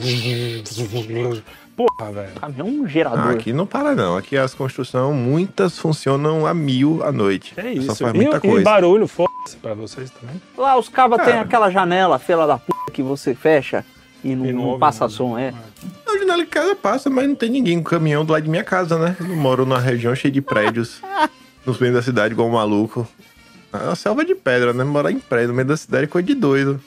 Porra, 1.75 2.11
velho. 2.11 2.31
Caminhão 2.41 2.83
Ah, 2.85 2.87
gerador. 2.87 3.31
aqui 3.33 3.53
não 3.53 3.67
para 3.67 3.93
não. 3.93 4.17
Aqui 4.17 4.35
as 4.35 4.55
construções, 4.55 5.15
muitas 5.15 5.77
funcionam 5.77 6.47
a 6.47 6.53
mil 6.53 7.03
à 7.03 7.11
noite. 7.11 7.53
É 7.55 7.61
Só 7.61 7.67
isso. 7.69 7.95
faz 7.97 8.13
E, 8.15 8.17
muita 8.17 8.37
e 8.37 8.39
coisa. 8.39 8.63
barulho, 8.63 9.07
foda-se 9.07 9.57
pra 9.61 9.75
vocês 9.75 10.09
também. 10.09 10.41
Lá 10.57 10.75
os 10.75 10.89
cabas 10.89 11.23
têm 11.23 11.35
aquela 11.37 11.69
janela, 11.69 12.17
fela 12.17 12.47
da 12.47 12.57
puta, 12.57 12.91
que 12.91 13.03
você 13.03 13.35
fecha 13.35 13.85
e 14.31 14.35
não, 14.35 14.71
não 14.71 14.79
passa 14.79 15.07
som, 15.07 15.37
é. 15.37 15.53
A 16.05 16.17
janela 16.17 16.43
de 16.43 16.49
casa 16.49 16.75
passa, 16.75 17.09
mas 17.09 17.27
não 17.27 17.35
tem 17.35 17.49
ninguém 17.49 17.77
com 17.77 17.89
caminhão 17.89 18.25
do 18.25 18.33
lado 18.33 18.43
de 18.43 18.49
minha 18.49 18.63
casa, 18.63 18.97
né? 18.97 19.15
Eu 19.19 19.27
não 19.27 19.35
moro 19.35 19.65
numa 19.65 19.79
região 19.79 20.13
cheia 20.15 20.31
de 20.31 20.41
prédios, 20.41 21.01
nos 21.65 21.79
meios 21.79 21.95
da 21.95 22.01
cidade, 22.01 22.33
igual 22.33 22.47
um 22.47 22.53
maluco. 22.53 23.07
É 23.71 23.77
uma 23.77 23.95
selva 23.95 24.23
de 24.23 24.33
pedra, 24.33 24.73
né? 24.73 24.83
Morar 24.83 25.11
em 25.11 25.19
prédio 25.19 25.49
no 25.49 25.53
meio 25.53 25.67
da 25.67 25.77
cidade 25.77 26.05
é 26.05 26.07
coisa 26.07 26.25
de 26.25 26.33
doido. 26.33 26.79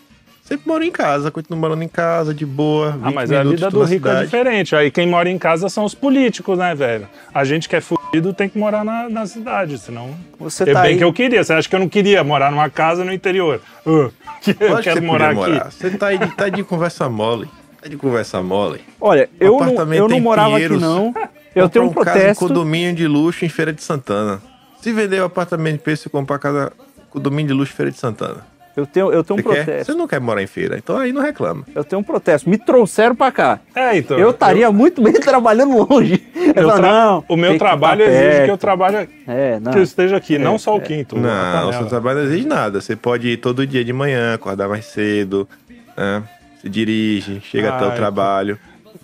Sempre 0.51 0.67
moro 0.67 0.83
em 0.83 0.91
casa, 0.91 1.31
continuo 1.31 1.61
morando 1.61 1.85
em 1.85 1.89
casa, 1.89 2.35
de 2.35 2.45
boa. 2.45 2.99
Ah, 3.01 3.07
20 3.07 3.15
mas 3.15 3.31
a 3.31 3.45
vida 3.45 3.71
do 3.71 3.85
rico 3.85 4.09
é 4.09 4.11
cidade. 4.11 4.25
diferente. 4.25 4.75
Aí 4.75 4.91
quem 4.91 5.07
mora 5.07 5.31
em 5.31 5.39
casa 5.39 5.69
são 5.69 5.85
os 5.85 5.95
políticos, 5.95 6.59
né, 6.59 6.75
velho? 6.75 7.07
A 7.33 7.45
gente 7.45 7.69
que 7.69 7.77
é 7.77 7.81
fudido 7.81 8.35
tem 8.35 8.49
que 8.49 8.59
morar 8.59 8.85
na, 8.85 9.09
na 9.09 9.27
cidade, 9.27 9.79
senão. 9.79 10.13
Você 10.41 10.65
é 10.65 10.73
tá 10.73 10.83
bem 10.83 10.93
aí. 10.95 10.99
que 10.99 11.05
eu 11.05 11.13
queria. 11.13 11.45
Você 11.45 11.53
acha 11.53 11.69
que 11.69 11.75
eu 11.77 11.79
não 11.79 11.89
queria 11.89 12.25
morar 12.25 12.51
numa 12.51 12.69
casa 12.69 13.05
no 13.05 13.13
interior? 13.13 13.61
Uh, 13.87 14.11
que 14.43 14.51
eu 14.59 14.79
quero 14.83 15.01
você 15.01 15.07
morar 15.07 15.27
aqui. 15.31 15.37
morar. 15.37 15.71
Você 15.71 15.91
tá, 15.91 16.09
aí 16.09 16.19
de, 16.19 16.27
tá 16.35 16.49
de 16.49 16.65
conversa 16.65 17.09
mole. 17.09 17.49
Tá 17.81 17.89
de 17.89 17.97
conversa 17.97 18.43
mole. 18.43 18.81
Olha, 19.01 19.31
eu 19.39 19.53
não, 19.53 19.63
apartamento 19.63 19.99
eu 20.01 20.09
não 20.09 20.19
morava 20.19 20.55
Pinheiros. 20.55 20.83
aqui 20.83 20.85
não. 20.85 21.15
Eu 21.55 21.69
tenho 21.69 21.85
um 21.85 21.89
Comprar 21.91 22.07
casa 22.07 22.19
em 22.19 22.23
protesto. 22.23 22.49
condomínio 22.49 22.93
de 22.93 23.07
luxo 23.07 23.45
em 23.45 23.49
Feira 23.49 23.73
de 23.73 23.85
Santana. 23.85 24.43
Se 24.81 24.93
vender 24.93 25.21
o 25.21 25.27
apartamento 25.27 25.75
de 25.75 25.83
preço 25.85 26.09
e 26.09 26.11
comprar 26.11 26.41
casa 26.41 26.73
condomínio 27.09 27.47
de 27.47 27.53
luxo 27.55 27.73
em 27.73 27.77
Feira 27.77 27.93
de 27.93 27.99
Santana. 27.99 28.45
Eu 28.81 28.87
tenho, 28.87 29.13
eu 29.13 29.23
tenho 29.25 29.39
um 29.39 29.43
Você, 29.43 29.49
quer? 29.57 29.65
protesto. 29.65 29.93
Você 29.93 29.99
não 29.99 30.09
quer 30.09 30.21
morar 30.21 30.43
em 30.43 30.47
feira, 30.47 30.77
então 30.79 30.97
aí 30.97 31.13
não 31.13 31.23
reclama. 31.23 31.65
Eu 31.75 31.85
tenho 31.85 32.01
um 32.01 32.03
protesto. 32.03 32.49
Me 32.49 32.57
trouxeram 32.59 33.15
pra 33.15 33.31
cá. 33.31 33.61
É, 33.75 33.97
então. 33.97 34.19
Eu 34.19 34.31
estaria 34.31 34.71
muito 34.73 35.03
bem 35.03 35.13
trabalhando 35.21 35.77
longe. 35.87 36.23
Eu 36.35 36.63
eu 36.63 36.69
falo, 36.69 36.81
tra- 36.81 36.91
não, 36.93 37.25
o 37.29 37.37
meu 37.37 37.59
trabalho 37.59 38.03
exige 38.03 38.21
perto. 38.31 38.45
que 38.47 38.51
eu 38.51 38.59
trabalhe, 38.59 39.09
É, 39.27 39.61
não. 39.61 39.73
que 39.73 39.79
eu 39.79 39.83
esteja 39.83 40.17
aqui, 40.17 40.39
não 40.39 40.59
só 40.59 40.77
o 40.77 40.81
quinto. 40.81 41.17
a 41.17 41.19
Não, 41.21 41.69
o 41.71 41.73
seu 41.73 41.87
trabalho 41.87 42.19
não 42.21 42.27
exige 42.27 42.47
nada. 42.47 42.81
Você 42.81 42.97
pode 42.97 43.29
ir 43.29 43.37
todo 43.37 43.67
dia 43.67 43.85
de 43.85 43.93
manhã, 43.93 44.35
acordar 44.35 44.69
mais 44.69 44.87
cedo, 44.87 45.49
né? 45.97 46.23
Se 46.61 46.69
dirige, 46.69 47.41
chega 47.41 47.71
até 47.75 47.85
Ai, 47.87 47.91
o 47.91 47.95
trabalho. 47.95 48.59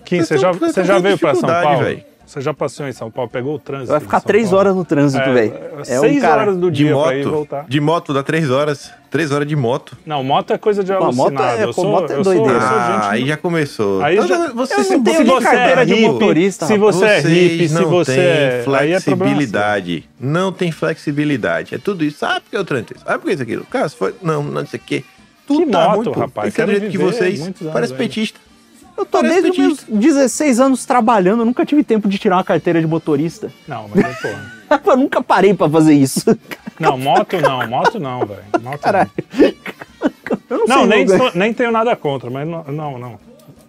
Kim, 0.04 0.18
Eu 0.18 0.24
você 0.24 0.38
já, 0.38 0.48
eu 0.48 0.54
você 0.54 0.84
já 0.84 0.98
veio 0.98 1.18
pra 1.18 1.34
São 1.34 1.48
Paulo? 1.48 1.84
véi. 1.84 2.04
Você 2.26 2.40
já 2.40 2.52
passou 2.52 2.88
em 2.88 2.92
São 2.92 3.08
Paulo, 3.08 3.30
pegou 3.30 3.54
o 3.54 3.58
trânsito? 3.58 3.92
Vai 3.92 4.00
ficar 4.00 4.20
três 4.20 4.46
Paulo? 4.46 4.58
horas 4.58 4.74
no 4.76 4.84
trânsito, 4.84 5.22
É, 5.22 5.32
velho. 5.32 5.54
é, 5.54 5.80
É 5.80 5.84
seis 5.84 6.16
um 6.16 6.20
cara... 6.20 6.42
horas 6.42 6.56
do 6.56 6.70
De 6.72 6.78
dia 6.84 6.96
pra 6.96 7.14
ir 7.14 7.24
moto, 7.24 7.30
voltar. 7.34 7.64
de 7.68 7.80
moto 7.80 8.12
dá 8.12 8.22
três 8.24 8.50
horas. 8.50 8.90
Três 9.08 9.30
horas 9.30 9.46
de 9.46 9.54
moto. 9.54 9.96
Não, 10.04 10.22
moto 10.24 10.52
é 10.52 10.58
coisa 10.58 10.82
de 10.82 10.92
Pô, 10.92 11.04
alucinado. 11.04 11.32
moto 11.32 11.40
é- 11.42 11.64
eu 11.64 11.72
sou, 11.72 11.84
moto 11.86 12.10
é 12.10 12.16
eu 12.18 12.24
sou, 12.24 12.48
Ah, 12.50 12.92
gente... 13.02 13.12
aí 13.22 13.28
já 13.28 13.36
começou. 13.36 14.02
Aí 14.02 14.16
Toda- 14.16 14.28
já- 14.28 14.52
você 14.52 14.74
Eu 14.74 14.78
não 14.78 14.84
se 14.84 15.00
tenho 15.00 15.36
se 15.38 15.44
carteira 15.44 15.82
é 15.82 15.84
de 15.84 15.94
hippie, 15.94 16.06
motorista, 16.08 16.66
se 16.66 16.76
você 16.76 17.04
é 17.04 17.20
hippie, 17.20 17.68
se 17.68 17.74
não 17.74 17.88
você 17.88 18.14
têm 18.14 18.24
é... 18.24 18.58
É 18.58 18.62
flexibilidade. 18.64 20.04
Não 20.20 20.52
tem 20.52 20.72
flexibilidade. 20.72 21.74
É 21.74 21.78
tudo 21.78 22.04
isso. 22.04 22.24
Ah, 22.26 22.40
porque 22.40 22.56
eu 22.56 22.64
trânsito. 22.64 22.96
Ah, 23.06 23.18
porque 23.18 23.32
isso 23.34 23.42
aquilo. 23.42 23.64
Cara, 23.70 23.88
se 23.88 23.96
foi. 23.96 24.14
Não, 24.20 24.42
não 24.42 24.66
sei 24.66 24.78
o 24.80 24.82
quê. 24.84 25.04
Tudo 25.46 25.64
Que 25.64 25.70
tá 25.70 25.88
moto, 25.90 25.96
muito. 26.06 26.18
rapaz, 26.18 26.52
Tem 26.54 26.66
que 26.66 26.72
ser 26.72 26.80
do 26.80 26.80
jeito 26.80 26.92
que 26.92 26.98
vocês. 26.98 27.50
Parece 27.72 27.94
petista. 27.94 28.40
Eu 28.96 29.04
tô 29.04 29.18
Parece 29.20 29.42
desde 29.42 29.50
os 29.50 29.58
meus 29.58 29.80
petista. 29.80 29.96
16 30.00 30.60
anos 30.60 30.84
trabalhando, 30.86 31.40
eu 31.40 31.44
nunca 31.46 31.64
tive 31.66 31.84
tempo 31.84 32.08
de 32.08 32.18
tirar 32.18 32.36
uma 32.36 32.44
carteira 32.44 32.80
de 32.80 32.86
motorista. 32.86 33.52
Não, 33.68 33.88
mas 33.94 34.04
é, 34.04 34.12
porra. 34.68 34.80
eu 34.92 34.96
nunca 34.96 35.22
parei 35.22 35.52
pra 35.54 35.68
fazer 35.68 35.94
isso. 35.94 36.24
Não, 36.78 36.98
moto 36.98 37.40
não, 37.40 37.66
moto 37.66 37.98
não, 37.98 38.26
velho. 38.26 38.42
Moto 38.60 38.80
Caralho. 38.82 39.10
não. 39.38 39.46
Eu 40.50 40.58
não, 40.58 40.66
Não, 40.66 40.78
sei 40.80 40.86
nem, 40.86 41.08
sou- 41.08 41.32
nem 41.34 41.54
tenho 41.54 41.72
nada 41.72 41.96
contra, 41.96 42.28
mas 42.28 42.46
não, 42.46 42.62
não. 42.64 42.98
não. 42.98 43.18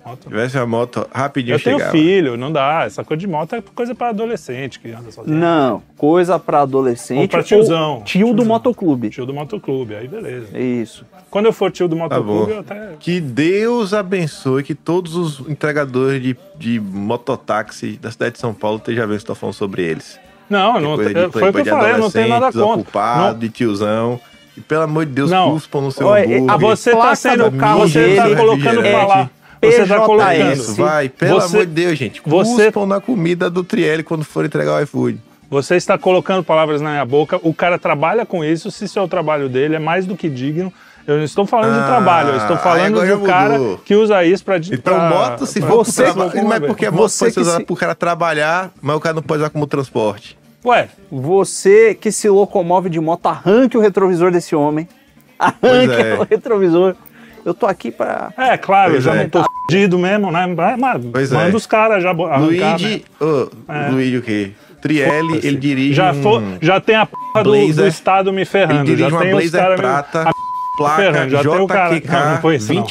Moto. 0.10 0.28
Tivesse 0.30 0.58
uma 0.58 0.66
moto, 0.66 1.08
rapidinho 1.14 1.56
Eu 1.56 1.60
tenho 1.60 1.78
chegava. 1.78 1.92
filho, 1.98 2.38
não 2.38 2.52
dá. 2.52 2.84
Essa 2.86 3.04
coisa 3.04 3.20
de 3.20 3.28
moto 3.28 3.54
é 3.56 3.62
coisa 3.76 3.94
pra 3.96 4.10
adolescente 4.10 4.80
que 4.80 4.92
anda 4.92 5.12
sozinho. 5.12 5.36
Não, 5.38 5.82
coisa 5.98 6.38
pra 6.40 6.62
adolescente. 6.62 7.20
Ou 7.22 7.28
pra 7.28 7.44
tiozão. 7.44 8.02
Tio 8.06 8.28
do 8.28 8.34
Tiozão. 8.36 8.46
motoclube. 8.46 9.10
Tio 9.10 9.26
do 9.26 9.34
motoclube, 9.34 9.96
aí 9.96 10.08
beleza. 10.08 10.58
Isso. 10.58 11.06
Quando 11.30 11.46
eu 11.48 11.54
for 11.54 11.70
tio 11.72 11.88
do 11.88 11.96
Tá 11.96 12.04
motoclube, 12.04 12.46
bom. 12.46 12.52
eu 12.52 12.60
até. 12.60 12.90
Que 13.00 13.20
Deus 13.20 13.94
abençoe 13.94 14.64
que 14.64 14.74
todos 14.74 15.16
os 15.16 15.40
entregadores 15.50 16.22
de, 16.24 16.38
de 16.58 16.80
mototáxi 16.80 17.98
da 18.02 18.12
cidade 18.12 18.34
de 18.34 18.40
São 18.40 18.54
Paulo 18.54 18.78
estejam 18.78 19.04
vendo 19.08 19.18
se 19.18 19.24
estão 19.24 19.36
falando 19.36 19.54
sobre 19.56 19.82
eles. 19.84 20.20
Não, 20.50 20.80
não 20.80 20.96
de 20.98 21.04
foi 21.30 21.50
o 21.50 21.54
que 21.54 21.60
eu 21.60 21.64
de 21.66 21.70
falei, 21.70 21.98
não 21.98 22.10
tenho 22.10 22.30
nada 22.30 22.48
adolescente, 22.48 22.54
contra. 22.64 22.78
desocupado, 22.78 23.34
Não, 23.34 23.40
de 23.40 23.50
tiozão. 23.50 24.20
E 24.56 24.62
pelo 24.62 24.84
amor 24.84 25.06
de 25.06 25.12
Deus, 25.12 25.30
Não. 25.30 25.52
cuspam 25.52 25.82
no 25.82 25.92
seu 25.92 26.08
Olha, 26.08 26.24
hambúrguer. 26.24 26.50
a 26.52 26.58
você 26.58 26.92
tá 26.96 27.14
sendo. 27.16 27.52
do 27.52 27.58
carro 27.58 27.82
Você 27.82 28.16
tá 28.16 28.36
colocando 28.36 28.86
é 28.86 28.92
pra 28.92 29.30
Você 29.62 29.78
tá 29.80 29.84
PJS. 29.86 30.06
colocando. 30.06 30.54
Isso, 30.54 30.76
vai. 30.76 31.10
Pelo 31.10 31.42
Você- 31.42 31.56
amor 31.56 31.66
de 31.66 31.72
Deus, 31.74 31.98
gente. 31.98 32.22
você- 32.26 32.66
Cuspam 32.66 32.86
na 32.86 33.00
comida 33.02 33.50
do 33.50 33.64
Trielli 33.64 34.04
quando 34.04 34.24
for 34.24 34.46
entregar 34.46 34.76
o 34.80 34.82
iFood. 34.84 35.20
Você 35.50 35.76
está 35.76 35.98
colocando 35.98 36.44
palavras 36.44 36.82
na 36.82 36.90
minha 36.92 37.06
boca. 37.06 37.40
O 37.42 37.54
cara 37.54 37.80
trabalha 37.80 38.26
com 38.26 38.44
isso. 38.44 38.70
Se 38.70 38.86
isso 38.86 39.00
é 39.00 39.02
o 39.02 39.08
trabalho 39.08 39.48
dele, 39.48 39.76
é 39.76 39.80
mais 39.80 40.06
do 40.06 40.16
que 40.16 40.28
digno. 40.30 40.72
Eu 41.08 41.16
não 41.18 41.24
estou 41.24 41.46
falando 41.46 41.74
de 41.74 41.80
Ah, 41.80 41.88
trabalho, 41.88 42.30
eu 42.32 42.38
estou 42.38 42.58
falando 42.58 42.96
do 43.00 43.08
já 43.08 43.18
cara 43.20 43.58
que 43.86 43.96
usa 43.96 44.26
isso 44.26 44.44
para 44.44 44.58
Então, 44.58 45.00
moto, 45.10 45.46
se 45.46 45.62
for 45.62 45.86
você- 45.86 46.04
pro 46.04 46.14
trabalho. 46.30 46.48
Mas 46.50 46.60
porque 46.68 46.86
a 46.86 46.92
moto 46.92 47.08
Você 47.10 47.20
pode 47.26 47.34
ser 47.34 47.40
que 47.40 47.42
usada 47.46 47.60
se- 47.60 47.66
pro 47.66 47.76
cara 47.78 47.96
trabalhar, 47.96 48.72
mas 48.82 48.98
o 48.98 49.00
cara 49.00 49.16
não 49.16 49.22
pode 49.22 49.42
usar 49.42 49.50
como 49.50 49.66
transporte. 49.66 50.38
Ué, 50.66 50.90
Você 51.10 51.96
que 51.96 52.12
se 52.12 52.28
locomove 52.28 52.90
de 52.90 53.00
moto, 53.00 53.26
arranque 53.28 53.78
o 53.78 53.80
retrovisor 53.80 54.32
desse 54.32 54.54
homem. 54.54 54.86
Arranque 55.40 55.94
é. 55.96 56.16
o 56.20 56.24
retrovisor. 56.24 56.94
Eu 57.48 57.54
tô 57.54 57.66
aqui 57.66 57.92
pra. 57.92 58.34
é 58.38 58.58
claro, 58.58 58.90
eu 58.90 58.96
Pois 58.96 59.04
já 59.06 59.16
é. 59.16 59.24
não 59.24 59.30
tô 59.30 59.42
fudido 59.64 59.98
mesmo, 59.98 60.30
né? 60.32 60.46
Mas, 60.78 61.02
Pois 61.14 61.32
manda 61.32 61.50
é. 61.52 61.56
os 61.56 61.66
caras 61.66 62.04
já 62.04 62.12
arrancar, 62.26 62.72
Luigi. 62.74 63.06
né? 63.22 63.26
ô, 63.26 63.50
Luigi 63.92 64.18
o 64.18 64.22
quê? 64.22 64.52
Trielli, 64.82 65.40
ele 65.44 65.56
dirige. 65.58 65.94
Já, 65.94 66.12
um, 66.12 66.22
for, 66.22 66.44
já 66.62 66.82
tem 66.82 66.96
a 66.98 67.06
porra 67.06 67.44
do, 67.46 67.74
do 67.74 67.88
Estado 67.88 68.32
me 68.34 68.40
Ele 68.40 68.46
ferrando. 68.46 68.84
dirige 68.84 69.02
Já 69.04 69.08
uma 69.08 69.22
tem 69.22 69.32
Blazer 69.32 69.52
caras 69.62 69.76
me- 69.76 69.82
prata, 69.82 70.32
placa 70.78 70.96
ferrando, 71.02 71.30
já 71.32 71.42
cara- 71.68 71.96
JQK 71.96 72.12
não. 72.12 72.42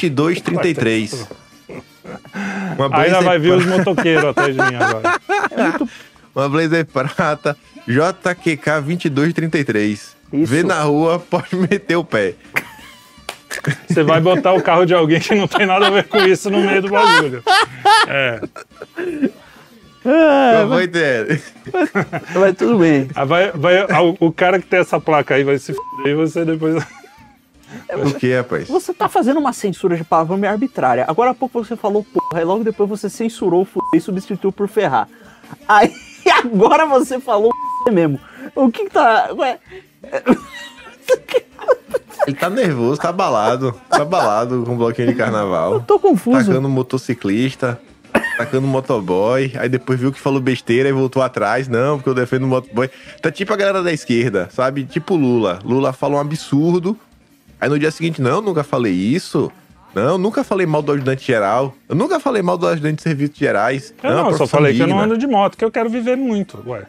2233. 0.09 1.27
Uma 2.77 2.85
Aí 2.85 2.89
Blazer, 2.89 3.09
já 3.11 3.21
vai 3.21 3.37
vir 3.39 3.53
os 3.53 3.65
motoqueiros 3.65 4.25
atrás 4.25 4.55
de 4.55 4.61
mim 4.61 4.75
agora. 4.75 5.19
uma 6.35 6.49
Blazer 6.49 6.85
prata 6.85 7.55
JQK 7.87 8.81
2233. 9.11 10.17
Isso. 10.33 10.45
Vê 10.51 10.63
na 10.63 10.81
rua, 10.81 11.19
pode 11.19 11.55
meter 11.55 11.95
o 11.95 12.03
pé. 12.03 12.33
Você 13.87 14.03
vai 14.03 14.19
botar 14.21 14.53
o 14.53 14.61
carro 14.61 14.85
de 14.85 14.93
alguém 14.93 15.19
que 15.19 15.35
não 15.35 15.47
tem 15.47 15.65
nada 15.65 15.87
a 15.87 15.89
ver 15.89 16.07
com 16.07 16.17
isso 16.19 16.49
no 16.49 16.61
meio 16.61 16.81
do 16.81 16.89
bagulho. 16.89 17.43
É. 18.07 18.41
Qual 20.03 20.69
foi, 20.69 20.87
Trielli? 20.87 21.41
Mas 22.39 22.55
tudo 22.55 22.79
bem. 22.79 23.09
Aí 23.13 23.25
vai, 23.25 23.51
vai, 23.51 23.83
o, 24.01 24.17
o 24.19 24.31
cara 24.31 24.59
que 24.59 24.67
tem 24.67 24.79
essa 24.79 24.99
placa 24.99 25.35
aí 25.35 25.43
vai 25.43 25.57
se 25.57 25.73
fuder 25.73 26.13
e 26.13 26.15
você 26.15 26.45
depois. 26.45 26.81
O 27.89 28.13
que, 28.17 28.33
rapaz? 28.33 28.67
Você 28.69 28.93
tá 28.93 29.09
fazendo 29.09 29.39
uma 29.39 29.51
censura 29.51 29.97
de 29.97 30.03
palavra 30.03 30.37
meio 30.37 30.53
arbitrária. 30.53 31.05
Agora 31.07 31.31
há 31.31 31.33
pouco 31.33 31.63
você 31.63 31.75
falou 31.75 32.05
porra, 32.05 32.41
e 32.41 32.45
logo 32.45 32.63
depois 32.63 32.89
você 32.89 33.09
censurou 33.09 33.63
o 33.63 33.65
fuder 33.65 33.89
e 33.95 33.99
substituiu 33.99 34.51
por 34.51 34.69
ferrar. 34.69 35.09
Aí 35.67 35.93
agora 36.43 36.85
você 36.85 37.19
falou 37.19 37.51
mesmo. 37.91 38.19
O 38.55 38.71
que 38.71 38.85
que 38.85 38.89
tá. 38.91 39.29
Ué, 39.33 39.59
Ele 42.27 42.35
tá 42.35 42.49
nervoso, 42.49 42.99
tá 42.99 43.09
abalado. 43.09 43.73
Tá 43.89 44.01
abalado 44.01 44.63
com 44.65 44.73
o 44.73 44.77
bloquinho 44.77 45.07
de 45.07 45.15
carnaval. 45.15 45.79
tô 45.79 45.97
confuso. 45.97 46.45
Tacando 46.45 46.67
motociclista, 46.67 47.79
tacando 48.37 48.67
motoboy, 48.67 49.53
aí 49.57 49.69
depois 49.69 49.97
viu 49.97 50.11
que 50.11 50.19
falou 50.19 50.41
besteira 50.41 50.89
e 50.89 50.91
voltou 50.91 51.21
atrás. 51.21 51.69
Não, 51.69 51.97
porque 51.97 52.09
eu 52.09 52.13
defendo 52.13 52.43
o 52.43 52.47
motoboy. 52.47 52.89
Tá 53.21 53.31
tipo 53.31 53.53
a 53.53 53.55
galera 53.55 53.81
da 53.81 53.93
esquerda, 53.93 54.49
sabe? 54.51 54.83
Tipo 54.83 55.15
Lula. 55.15 55.59
Lula 55.63 55.93
fala 55.93 56.15
um 56.15 56.19
absurdo, 56.19 56.97
aí 57.61 57.69
no 57.69 57.79
dia 57.79 57.91
seguinte, 57.91 58.21
não, 58.21 58.41
nunca 58.41 58.63
falei 58.63 58.93
isso. 58.93 59.49
Não, 59.95 60.17
nunca 60.17 60.43
falei 60.43 60.67
mal 60.67 60.81
do 60.81 60.91
ajudante 60.91 61.25
geral. 61.25 61.73
Eu 61.87 61.95
nunca 61.95 62.19
falei 62.19 62.41
mal 62.41 62.57
do 62.57 62.67
ajudante 62.67 62.97
de 62.97 63.03
serviços 63.03 63.37
gerais. 63.37 63.93
Eu 64.03 64.11
não, 64.11 64.29
eu 64.29 64.37
só 64.37 64.45
falei 64.45 64.75
que 64.75 64.81
eu 64.81 64.87
não 64.87 64.99
ando 64.99 65.17
de 65.17 65.25
moto, 65.25 65.57
que 65.57 65.65
eu 65.65 65.71
quero 65.71 65.89
viver 65.89 66.15
muito. 66.15 66.61
Ué. 66.67 66.83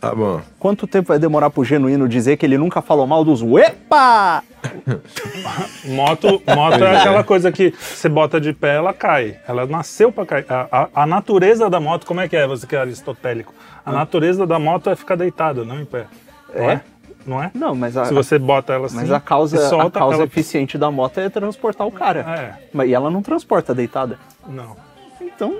Tá 0.00 0.14
bom. 0.14 0.40
Quanto 0.58 0.86
tempo 0.86 1.08
vai 1.08 1.18
demorar 1.18 1.50
pro 1.50 1.62
genuíno 1.62 2.08
dizer 2.08 2.38
que 2.38 2.46
ele 2.46 2.56
nunca 2.56 2.80
falou 2.80 3.06
mal 3.06 3.22
dos 3.22 3.42
Uepa? 3.42 4.42
Moto, 5.84 6.42
moto 6.54 6.84
é 6.84 6.96
aquela 6.98 7.22
coisa 7.24 7.50
que 7.52 7.72
você 7.78 8.08
bota 8.08 8.40
de 8.40 8.52
pé, 8.52 8.76
ela 8.76 8.92
cai. 8.94 9.36
Ela 9.46 9.66
nasceu 9.66 10.10
pra 10.10 10.24
cair. 10.24 10.46
A, 10.48 10.68
a- 10.70 10.88
a 11.02 11.06
natureza 11.06 11.68
da 11.68 11.78
moto, 11.80 12.06
como 12.06 12.20
é 12.20 12.28
que 12.28 12.36
é? 12.36 12.46
Você 12.46 12.66
que 12.66 12.74
é 12.76 12.80
aristotélico. 12.80 13.52
A 13.84 13.92
natureza 13.92 14.46
da 14.46 14.58
moto 14.58 14.88
é 14.90 14.96
ficar 14.96 15.16
deitada, 15.16 15.64
não 15.64 15.80
em 15.80 15.84
pé. 15.84 16.06
Não 16.54 16.62
É? 16.70 16.72
é? 16.74 16.80
Não 17.26 17.42
é? 17.42 17.50
Não, 17.54 17.74
mas 17.74 17.96
a, 17.96 18.06
Se 18.06 18.14
você 18.14 18.38
bota 18.38 18.72
ela 18.72 18.86
assim, 18.86 18.96
mas 18.96 19.12
a 19.12 19.20
causa, 19.20 19.56
e 19.56 19.68
solta, 19.68 19.98
a 19.98 20.00
causa 20.00 20.16
ela... 20.16 20.24
eficiente 20.24 20.78
da 20.78 20.90
moto 20.90 21.18
é 21.18 21.28
transportar 21.28 21.86
o 21.86 21.92
cara. 21.92 22.20
É, 22.20 22.54
Mas, 22.72 22.88
e 22.88 22.94
ela 22.94 23.10
não 23.10 23.20
transporta 23.22 23.74
deitada. 23.74 24.18
não. 24.48 24.76
Então, 25.20 25.56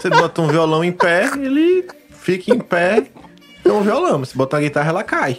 Você 0.00 0.08
bota 0.10 0.40
um 0.42 0.46
violão 0.46 0.82
em 0.84 0.92
pé, 0.92 1.24
ele 1.36 1.86
fica 2.26 2.52
em 2.52 2.58
pé, 2.58 3.04
é 3.64 3.70
um 3.72 3.82
violão. 3.82 4.24
Se 4.24 4.36
botar 4.36 4.56
uma 4.56 4.62
guitarra, 4.64 4.88
ela 4.88 5.04
cai. 5.04 5.38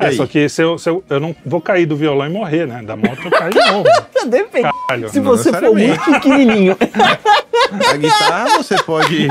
E 0.00 0.04
É, 0.04 0.06
aí? 0.08 0.16
só 0.16 0.26
que 0.26 0.48
se 0.48 0.60
eu, 0.60 0.76
se 0.76 0.90
eu, 0.90 1.04
eu 1.08 1.20
não 1.20 1.34
vou 1.46 1.60
cair 1.60 1.86
do 1.86 1.96
violão 1.96 2.26
e 2.26 2.30
morrer, 2.30 2.66
né? 2.66 2.82
Da 2.82 2.96
moto 2.96 3.20
eu 3.24 3.30
caio 3.30 3.52
de 3.52 3.60
novo. 3.70 3.84
depende. 4.26 4.68
Caralho. 4.88 5.08
Se 5.10 5.20
não 5.20 5.24
você 5.30 5.52
for 5.52 5.60
necessariamente. 5.74 6.10
muito 6.10 6.20
pequenininho. 6.20 6.76
A 7.92 7.96
guitarra 7.96 8.48
você 8.56 8.76
pode 8.82 9.28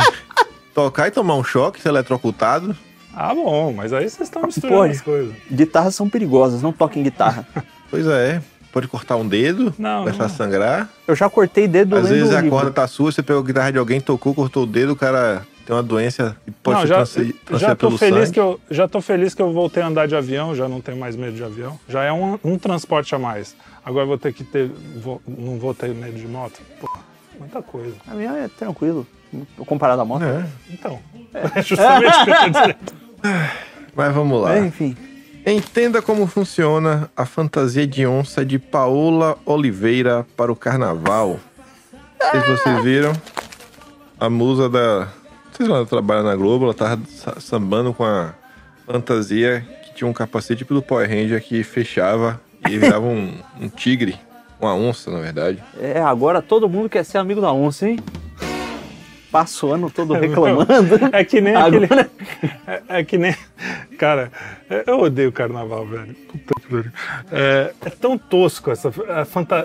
tocar 0.74 1.08
e 1.08 1.12
tomar 1.12 1.36
um 1.36 1.44
choque, 1.44 1.82
ser 1.82 1.90
eletrocutado. 1.90 2.76
Ah, 3.16 3.34
bom, 3.36 3.74
mas 3.74 3.92
aí 3.94 4.10
vocês 4.10 4.22
estão 4.28 4.42
misturando 4.44 4.76
Pode. 4.80 4.94
as 4.94 5.02
coisas. 5.02 5.34
Guitarras 5.52 5.94
são 5.96 6.10
perigosas, 6.10 6.62
não 6.62 6.72
toquem 6.72 7.04
guitarra. 7.04 7.46
Pois 7.92 8.08
é, 8.08 8.42
pode 8.72 8.88
cortar 8.88 9.18
um 9.18 9.28
dedo, 9.28 9.72
Não, 9.78 10.00
começar 10.00 10.24
a 10.24 10.28
não. 10.28 10.36
sangrar. 10.36 10.90
Eu 11.08 11.16
já 11.16 11.30
cortei 11.30 11.68
dedo 11.68 11.96
Às 11.96 12.06
lendo 12.06 12.14
vezes 12.16 12.34
a 12.34 12.42
livro. 12.42 12.50
corda 12.58 12.72
tá 12.72 12.88
sua, 12.88 13.12
você 13.12 13.22
pegou 13.22 13.44
a 13.44 13.46
guitarra 13.46 13.72
de 13.72 13.78
alguém, 13.78 14.02
tocou, 14.02 14.34
cortou 14.34 14.64
o 14.64 14.66
dedo, 14.66 14.94
o 14.94 14.96
cara 14.96 15.46
tem 15.66 15.76
uma 15.76 15.84
doença 15.84 16.36
e 16.48 16.52
pode 16.52 16.80
não, 16.82 16.88
já, 16.88 16.96
transfer- 16.98 17.26
já 17.28 17.34
transfer 17.46 17.70
tô 17.76 17.88
pelo 17.88 17.98
feliz 17.98 18.20
sangue. 18.26 18.32
que 18.34 18.40
eu 18.40 18.60
já 18.70 18.88
tô 18.88 19.02
feliz 19.02 19.34
que 19.34 19.42
eu 19.42 19.52
voltei 19.54 19.82
a 19.84 19.88
andar 19.88 20.08
de 20.08 20.16
avião, 20.16 20.54
já 20.56 20.68
não 20.68 20.82
tenho 20.82 20.98
mais 20.98 21.16
medo 21.16 21.34
de 21.36 21.44
avião. 21.44 21.80
Já 21.88 22.04
é 22.04 22.12
um, 22.12 22.38
um 22.44 22.58
transporte 22.58 23.14
a 23.16 23.20
mais. 23.20 23.56
Agora 23.86 24.04
eu 24.04 24.08
vou 24.08 24.18
ter 24.18 24.34
que 24.34 24.44
ter, 24.44 24.70
vou- 25.02 25.22
não 25.28 25.58
vou 25.58 25.74
ter 25.74 25.90
medo 25.94 26.18
de 26.18 26.28
moto. 26.28 26.60
Pô, 26.80 26.90
muita 27.40 27.62
coisa. 27.62 27.96
A 28.08 28.14
minha 28.14 28.32
é 28.32 28.48
tranquilo, 28.48 29.06
comparado 29.66 30.02
à 30.02 30.06
moto. 30.06 30.24
É, 30.24 30.46
Então, 30.70 31.00
é 31.34 31.62
justamente 31.64 32.16
o 32.18 32.24
que 32.26 32.30
eu 32.32 32.36
tô 32.40 32.50
dizendo. 32.50 32.76
mas 33.96 34.14
vamos 34.14 34.42
lá. 34.42 34.56
É, 34.56 34.66
enfim. 34.66 34.96
Entenda 35.46 36.02
como 36.02 36.26
funciona 36.26 37.10
a 37.18 37.26
fantasia 37.26 37.86
de 37.86 38.06
onça 38.08 38.46
de 38.46 38.58
Paola 38.58 39.38
Oliveira 39.46 40.26
para 40.38 40.50
o 40.52 40.56
carnaval. 40.56 41.38
Não 42.22 42.32
sei 42.32 42.42
se 42.42 42.48
vocês 42.48 42.84
viram. 42.84 43.12
A 44.18 44.30
musa 44.30 44.70
da. 44.70 45.10
Vocês 45.54 45.70
lá 45.70 45.86
trabalha 45.86 46.24
na 46.24 46.36
Globo, 46.36 46.66
ela 46.66 46.74
tava 46.74 47.00
sa- 47.08 47.40
sambando 47.40 47.94
com 47.94 48.04
a 48.04 48.34
fantasia 48.86 49.66
que 49.84 49.94
tinha 49.94 50.08
um 50.10 50.14
capacete 50.14 50.60
tipo 50.60 50.74
do 50.74 50.82
Power 50.82 51.08
Ranger 51.08 51.42
que 51.44 51.64
fechava 51.64 52.42
e 52.68 52.78
virava 52.78 53.06
um, 53.06 53.34
um 53.62 53.70
tigre. 53.70 54.18
Uma 54.60 54.74
onça, 54.76 55.12
na 55.12 55.20
verdade. 55.20 55.62
É, 55.80 56.02
agora 56.02 56.42
todo 56.42 56.70
mundo 56.70 56.90
quer 56.90 57.04
ser 57.04 57.18
amigo 57.18 57.42
da 57.42 57.52
onça, 57.52 57.88
hein? 57.88 58.00
Passa 59.34 59.66
o 59.66 59.74
ano 59.74 59.90
todo 59.90 60.14
reclamando. 60.14 60.68
É 61.12 61.24
que 61.24 61.42
nem 61.42 61.56
Agora- 61.56 61.86
aquele. 61.86 62.10
É, 62.68 63.00
é 63.00 63.04
que 63.04 63.18
nem. 63.18 63.36
Cara, 63.98 64.32
é- 64.70 64.84
eu 64.86 65.00
odeio 65.00 65.32
carnaval, 65.32 65.88
velho. 65.88 66.14
Puta 66.14 66.54
que 66.62 66.68
pariu. 66.68 66.92
É, 67.32 67.74
é 67.84 67.90
tão 67.90 68.16
tosco 68.16 68.70
essa. 68.70 68.90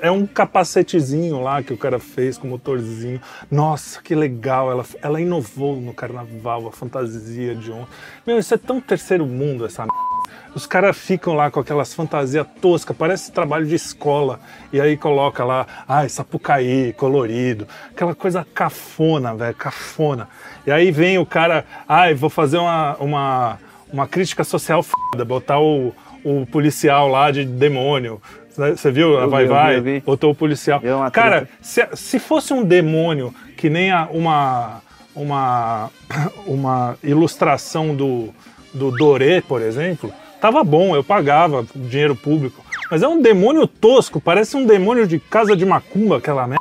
É, 0.03 0.09
é 0.09 0.11
um 0.11 0.27
capacetezinho 0.27 1.43
lá 1.43 1.63
que 1.63 1.75
o 1.75 1.77
cara 1.77 1.99
fez 1.99 2.39
com 2.39 2.49
motorzinho. 2.49 3.21
Nossa, 3.51 4.01
que 4.01 4.15
legal. 4.15 4.71
Ela, 4.71 4.87
ela 5.03 5.21
inovou 5.21 5.77
no 5.77 5.93
carnaval, 5.93 6.67
a 6.67 6.73
fantasia 6.73 7.55
de 7.55 7.71
ontem. 7.71 7.89
Meu, 8.27 8.39
isso 8.39 8.55
é 8.55 8.59
tão 8.59 8.81
terceiro 8.81 9.27
mundo, 9.27 9.67
essa 9.67 9.83
merda. 9.83 10.08
Os 10.55 10.67
caras 10.67 10.97
ficam 10.97 11.35
lá 11.35 11.51
com 11.51 11.61
aquelas 11.61 11.95
fantasias 11.95 12.47
toscas, 12.61 12.97
parece 12.97 13.31
trabalho 13.33 13.67
de 13.67 13.75
escola. 13.75 14.41
E 14.73 14.81
aí 14.81 14.97
coloca 14.97 15.45
lá, 15.45 15.67
ai, 15.87 16.09
sapucaí, 16.09 16.93
colorido. 16.95 17.67
Aquela 17.91 18.15
coisa 18.15 18.47
cafona, 18.55 19.35
velho, 19.35 19.55
cafona. 19.55 20.29
E 20.67 20.73
aí 20.73 20.91
vem 20.91 21.19
o 21.19 21.27
cara, 21.27 21.65
ai, 21.89 22.15
vou 22.15 22.31
fazer 22.31 22.59
uma, 22.59 22.97
uma, 22.97 23.59
uma 23.93 24.07
crítica 24.07 24.45
social 24.45 24.83
foda, 24.83 25.25
botar 25.25 25.61
o, 25.61 25.95
o 26.25 26.47
policial 26.47 27.09
lá 27.09 27.31
de 27.31 27.45
demônio. 27.45 28.21
Você 28.57 28.91
viu? 28.91 29.13
Eu 29.15 29.31
vai, 29.31 29.45
vi, 29.45 29.49
eu 29.51 29.55
vai, 29.55 29.71
vi, 29.71 29.77
eu 29.77 29.83
vi. 29.85 30.01
botou 30.01 30.33
o 30.33 30.35
policial. 30.35 30.81
É 30.83 31.11
Cara, 31.11 31.49
se, 31.61 31.87
se 31.95 32.19
fosse 32.19 32.53
um 32.53 32.65
demônio 32.65 33.33
que 33.57 33.71
nem 33.71 33.93
a- 33.93 34.09
uma, 34.11 34.83
uma, 35.15 35.91
uma 36.45 36.97
ilustração 37.03 37.95
do, 37.95 38.35
do 38.73 38.91
Doré, 38.91 39.41
por 39.41 39.63
exemplo, 39.63 40.13
tava 40.41 40.63
bom, 40.65 40.95
eu 40.95 41.05
pagava 41.05 41.67
dinheiro 41.75 42.15
público. 42.15 42.65
Mas 42.91 43.03
é 43.03 43.09
um 43.09 43.21
demônio 43.21 43.67
tosco, 43.67 44.21
parece 44.21 44.57
um 44.57 44.65
demônio 44.65 45.07
de 45.07 45.19
casa 45.19 45.55
de 45.55 45.65
macumba, 45.67 46.19
aquela 46.19 46.47
merda. 46.47 46.59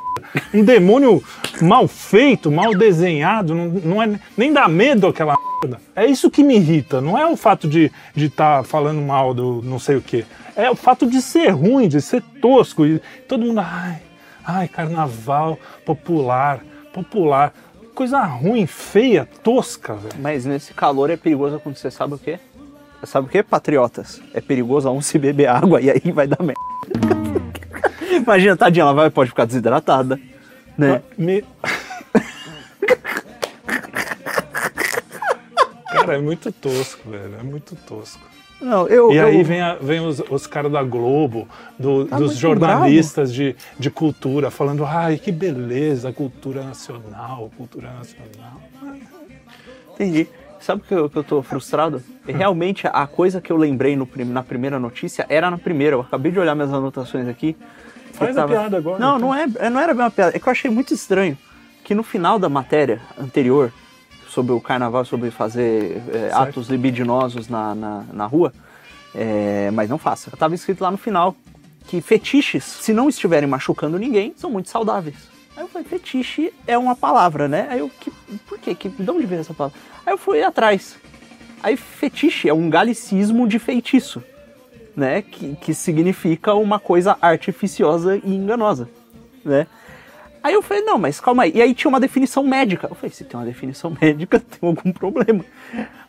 Um 0.53 0.63
demônio 0.63 1.23
mal 1.61 1.87
feito, 1.87 2.51
mal 2.51 2.75
desenhado, 2.75 3.55
não, 3.55 3.65
não 3.67 4.03
é, 4.03 4.19
nem 4.35 4.51
dá 4.51 4.67
medo 4.67 5.07
aquela 5.07 5.35
merda. 5.61 5.79
É 5.95 6.05
isso 6.05 6.29
que 6.29 6.43
me 6.43 6.55
irrita, 6.55 6.99
não 6.99 7.17
é 7.17 7.25
o 7.25 7.37
fato 7.37 7.67
de 7.67 7.85
estar 7.85 8.13
de 8.15 8.29
tá 8.29 8.63
falando 8.63 9.01
mal 9.01 9.33
do 9.33 9.61
não 9.63 9.79
sei 9.79 9.95
o 9.95 10.01
quê. 10.01 10.25
É 10.55 10.69
o 10.69 10.75
fato 10.75 11.05
de 11.05 11.21
ser 11.21 11.49
ruim, 11.49 11.87
de 11.87 12.01
ser 12.01 12.21
tosco. 12.41 12.85
E 12.85 12.99
todo 13.27 13.45
mundo, 13.45 13.59
ai, 13.59 14.01
ai, 14.43 14.67
carnaval 14.67 15.57
popular, 15.85 16.61
popular. 16.91 17.53
Coisa 17.97 18.23
ruim, 18.23 18.67
feia, 18.67 19.27
tosca, 19.41 19.95
velho. 19.95 20.13
Mas 20.19 20.45
nesse 20.45 20.71
calor 20.71 21.09
é 21.09 21.17
perigoso 21.17 21.55
acontecer, 21.55 21.89
sabe 21.89 22.13
o 22.13 22.17
quê? 22.19 22.37
Sabe 23.03 23.25
o 23.25 23.29
quê, 23.29 23.41
patriotas? 23.41 24.21
É 24.35 24.39
perigoso 24.39 24.87
a 24.87 24.91
um 24.91 25.01
se 25.01 25.17
beber 25.17 25.47
água 25.47 25.81
e 25.81 25.89
aí 25.89 26.11
vai 26.11 26.27
dar 26.27 26.37
merda. 26.43 26.61
Imagina, 28.13 28.55
tadinha, 28.55 28.83
ela 28.83 28.93
vai, 28.93 29.09
pode 29.09 29.31
ficar 29.31 29.45
desidratada, 29.45 30.19
né? 30.77 31.01
Me... 31.17 31.43
Cara, 35.91 36.17
é 36.17 36.19
muito 36.19 36.51
tosco, 36.51 37.09
velho. 37.09 37.35
É 37.39 37.43
muito 37.43 37.75
tosco. 37.75 38.26
Não, 38.59 38.87
eu, 38.87 39.11
E 39.11 39.17
eu- 39.17 39.27
aí 39.27 39.43
vem, 39.43 39.61
a- 39.61 39.75
vem 39.75 39.99
os, 39.99 40.19
os 40.31 40.47
caras 40.47 40.71
da 40.71 40.81
Globo, 40.83 41.47
do- 41.77 42.05
Tá 42.05 42.17
dos 42.17 42.35
jornalistas 42.35 43.31
de, 43.33 43.55
de 43.77 43.89
cultura, 43.91 44.49
falando, 44.49 44.83
ai, 44.83 45.17
que 45.17 45.31
beleza, 45.31 46.11
cultura 46.11 46.63
nacional, 46.63 47.51
cultura 47.55 47.91
nacional. 47.93 48.59
Entendi. 49.93 50.27
Sabe 50.59 50.81
o 50.81 50.85
que 50.85 50.93
eu, 50.93 51.09
que 51.09 51.15
eu 51.17 51.23
tô 51.23 51.41
frustrado? 51.43 52.01
E 52.27 52.31
realmente 52.31 52.87
a 52.91 53.05
coisa 53.07 53.39
que 53.39 53.51
eu 53.51 53.57
lembrei 53.57 53.95
no 53.95 54.07
na 54.25 54.43
primeira 54.43 54.79
notícia 54.79 55.25
era 55.29 55.49
na 55.51 55.57
primeira. 55.57 55.95
Eu 55.95 56.01
acabei 56.01 56.31
de 56.31 56.39
olhar 56.39 56.55
minhas 56.55 56.73
anotações 56.73 57.27
aqui. 57.27 57.55
Faz 58.13 58.35
Eu 58.35 58.43
a 58.43 58.47
piada 58.47 58.77
agora, 58.77 58.97
Não, 58.99 59.17
então. 59.17 59.27
não, 59.29 59.35
é, 59.35 59.45
é- 59.59 59.69
não 59.69 59.79
era 59.79 59.93
bem 59.93 60.03
uma 60.03 60.11
piada. 60.11 60.35
É 60.35 60.39
que 60.39 60.47
eu 60.47 60.51
achei 60.51 60.69
muito 60.69 60.93
estranho 60.93 61.37
que 61.83 61.93
no 61.95 62.03
final 62.03 62.37
da 62.39 62.49
matéria 62.49 62.99
anterior, 63.17 63.71
sobre 64.37 64.53
o 64.53 64.61
carnaval, 64.61 65.03
sobre 65.03 65.31
fazer 65.31 65.99
é, 66.13 66.29
atos 66.31 66.69
libidinosos 66.69 67.49
na, 67.49 67.73
na, 67.73 68.03
na 68.13 68.25
rua, 68.27 68.53
é, 69.15 69.71
mas 69.71 69.89
não 69.89 69.97
faça. 69.97 70.29
Tava 70.37 70.53
escrito 70.53 70.81
lá 70.81 70.91
no 70.91 70.97
final 70.97 71.35
que 71.87 72.01
fetiches, 72.01 72.63
se 72.63 72.93
não 72.93 73.09
estiverem 73.09 73.49
machucando 73.49 73.97
ninguém, 73.97 74.35
são 74.37 74.51
muito 74.51 74.69
saudáveis. 74.69 75.15
Aí 75.55 75.63
eu 75.63 75.67
falei, 75.67 75.87
fetiche 75.87 76.53
é 76.67 76.77
uma 76.77 76.95
palavra, 76.95 77.47
né? 77.47 77.65
Aí 77.67 77.79
eu, 77.79 77.89
que, 77.89 78.11
por 78.47 78.59
quê? 78.59 78.75
Que, 78.75 78.89
de 78.89 79.09
onde 79.09 79.25
veio 79.25 79.41
essa 79.41 79.55
palavra? 79.55 79.79
Aí 80.05 80.13
eu 80.13 80.19
fui 80.19 80.43
atrás. 80.43 80.97
Aí 81.63 81.75
fetiche 81.75 82.47
é 82.47 82.53
um 82.53 82.69
galicismo 82.69 83.47
de 83.47 83.57
feitiço, 83.57 84.21
né? 84.95 85.23
Que, 85.23 85.55
que 85.55 85.73
significa 85.73 86.53
uma 86.53 86.79
coisa 86.79 87.17
artificiosa 87.19 88.21
e 88.23 88.35
enganosa, 88.35 88.87
né? 89.43 89.65
Aí 90.41 90.53
eu 90.53 90.61
falei, 90.61 90.83
não, 90.83 90.97
mas 90.97 91.19
calma 91.19 91.43
aí. 91.43 91.51
E 91.55 91.61
aí 91.61 91.73
tinha 91.73 91.89
uma 91.89 91.99
definição 91.99 92.43
médica. 92.43 92.87
Eu 92.89 92.95
falei, 92.95 93.11
se 93.11 93.23
tem 93.23 93.39
uma 93.39 93.45
definição 93.45 93.95
médica, 93.99 94.39
tem 94.39 94.67
algum 94.67 94.91
problema. 94.91 95.43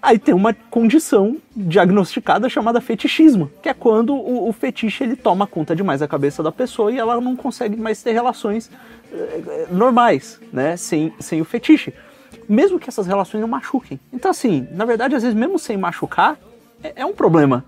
Aí 0.00 0.18
tem 0.18 0.34
uma 0.34 0.54
condição 0.54 1.36
diagnosticada 1.56 2.48
chamada 2.48 2.80
fetichismo, 2.80 3.50
que 3.60 3.68
é 3.68 3.74
quando 3.74 4.14
o, 4.14 4.48
o 4.48 4.52
fetiche 4.52 5.02
ele 5.02 5.16
toma 5.16 5.46
conta 5.46 5.74
demais 5.74 6.00
da 6.00 6.08
cabeça 6.08 6.42
da 6.42 6.52
pessoa 6.52 6.92
e 6.92 6.98
ela 6.98 7.20
não 7.20 7.34
consegue 7.34 7.76
mais 7.76 8.02
ter 8.02 8.12
relações 8.12 8.70
eh, 9.12 9.66
normais, 9.70 10.40
né? 10.52 10.76
Sem, 10.76 11.12
sem 11.18 11.40
o 11.40 11.44
fetiche. 11.44 11.92
Mesmo 12.48 12.78
que 12.78 12.88
essas 12.88 13.06
relações 13.06 13.40
não 13.40 13.48
machuquem. 13.48 13.98
Então, 14.12 14.30
assim, 14.30 14.68
na 14.72 14.84
verdade, 14.84 15.14
às 15.14 15.22
vezes, 15.22 15.36
mesmo 15.36 15.58
sem 15.58 15.76
machucar, 15.76 16.38
é, 16.82 16.92
é 16.96 17.06
um 17.06 17.12
problema. 17.12 17.64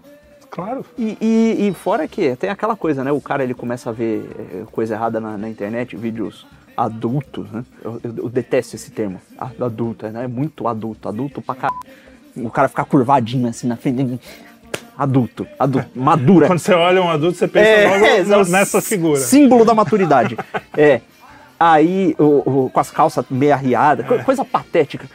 Claro. 0.51 0.85
E, 0.99 1.17
e- 1.21 1.69
e 1.69 1.75
fora 1.75 2.07
que 2.09 2.35
tem 2.37 2.51
aquela 2.51 2.75
coisa, 2.77 3.05
né? 3.05 3.13
O 3.13 3.21
cara 3.21 3.43
ele 3.45 3.55
começa 3.55 3.91
a 3.91 3.93
ver 3.93 4.29
eh, 4.39 4.63
coisa 4.73 4.95
errada 4.95 5.21
na, 5.21 5.39
na 5.39 5.49
internet, 5.49 5.97
vídeos 5.97 6.47
adultos, 6.77 7.51
né? 7.51 7.65
Eu, 7.85 8.01
eu- 8.03 8.15
eu 8.25 8.29
detesto 8.29 8.75
esse 8.77 8.91
termo, 8.91 9.21
adulto, 9.61 10.07
né? 10.09 10.25
É 10.25 10.29
muito 10.29 10.67
adulto, 10.67 11.09
adulto 11.09 11.41
pra 11.41 11.55
caralho. 11.55 11.81
O 12.37 12.51
cara 12.51 12.69
ficar 12.69 12.85
curvadinho 12.85 13.49
assim 13.49 13.67
na 13.67 13.77
frente. 13.77 14.21
Adulto, 14.97 15.47
adulto, 15.59 15.89
madura. 15.95 16.47
Quando 16.47 16.59
você 16.59 16.75
olha 16.75 17.03
um 17.03 17.09
adulto, 17.09 17.39
você 17.39 17.49
pensa 17.49 17.69
É, 17.71 17.89
logo 17.89 18.05
é, 18.47 18.51
nessa 18.51 18.83
figura. 18.83 19.19
Símbolo 19.21 19.65
da 19.65 19.75
maturidade. 19.75 20.37
é. 20.77 21.01
Aí, 21.59 22.15
o, 22.19 22.65
o- 22.65 22.71
com 22.71 22.81
as 22.81 22.91
calças 22.91 23.25
meio 23.31 23.53
arriadas, 23.53 24.07
co- 24.07 24.19
coisa 24.25 24.45
patética. 24.45 25.07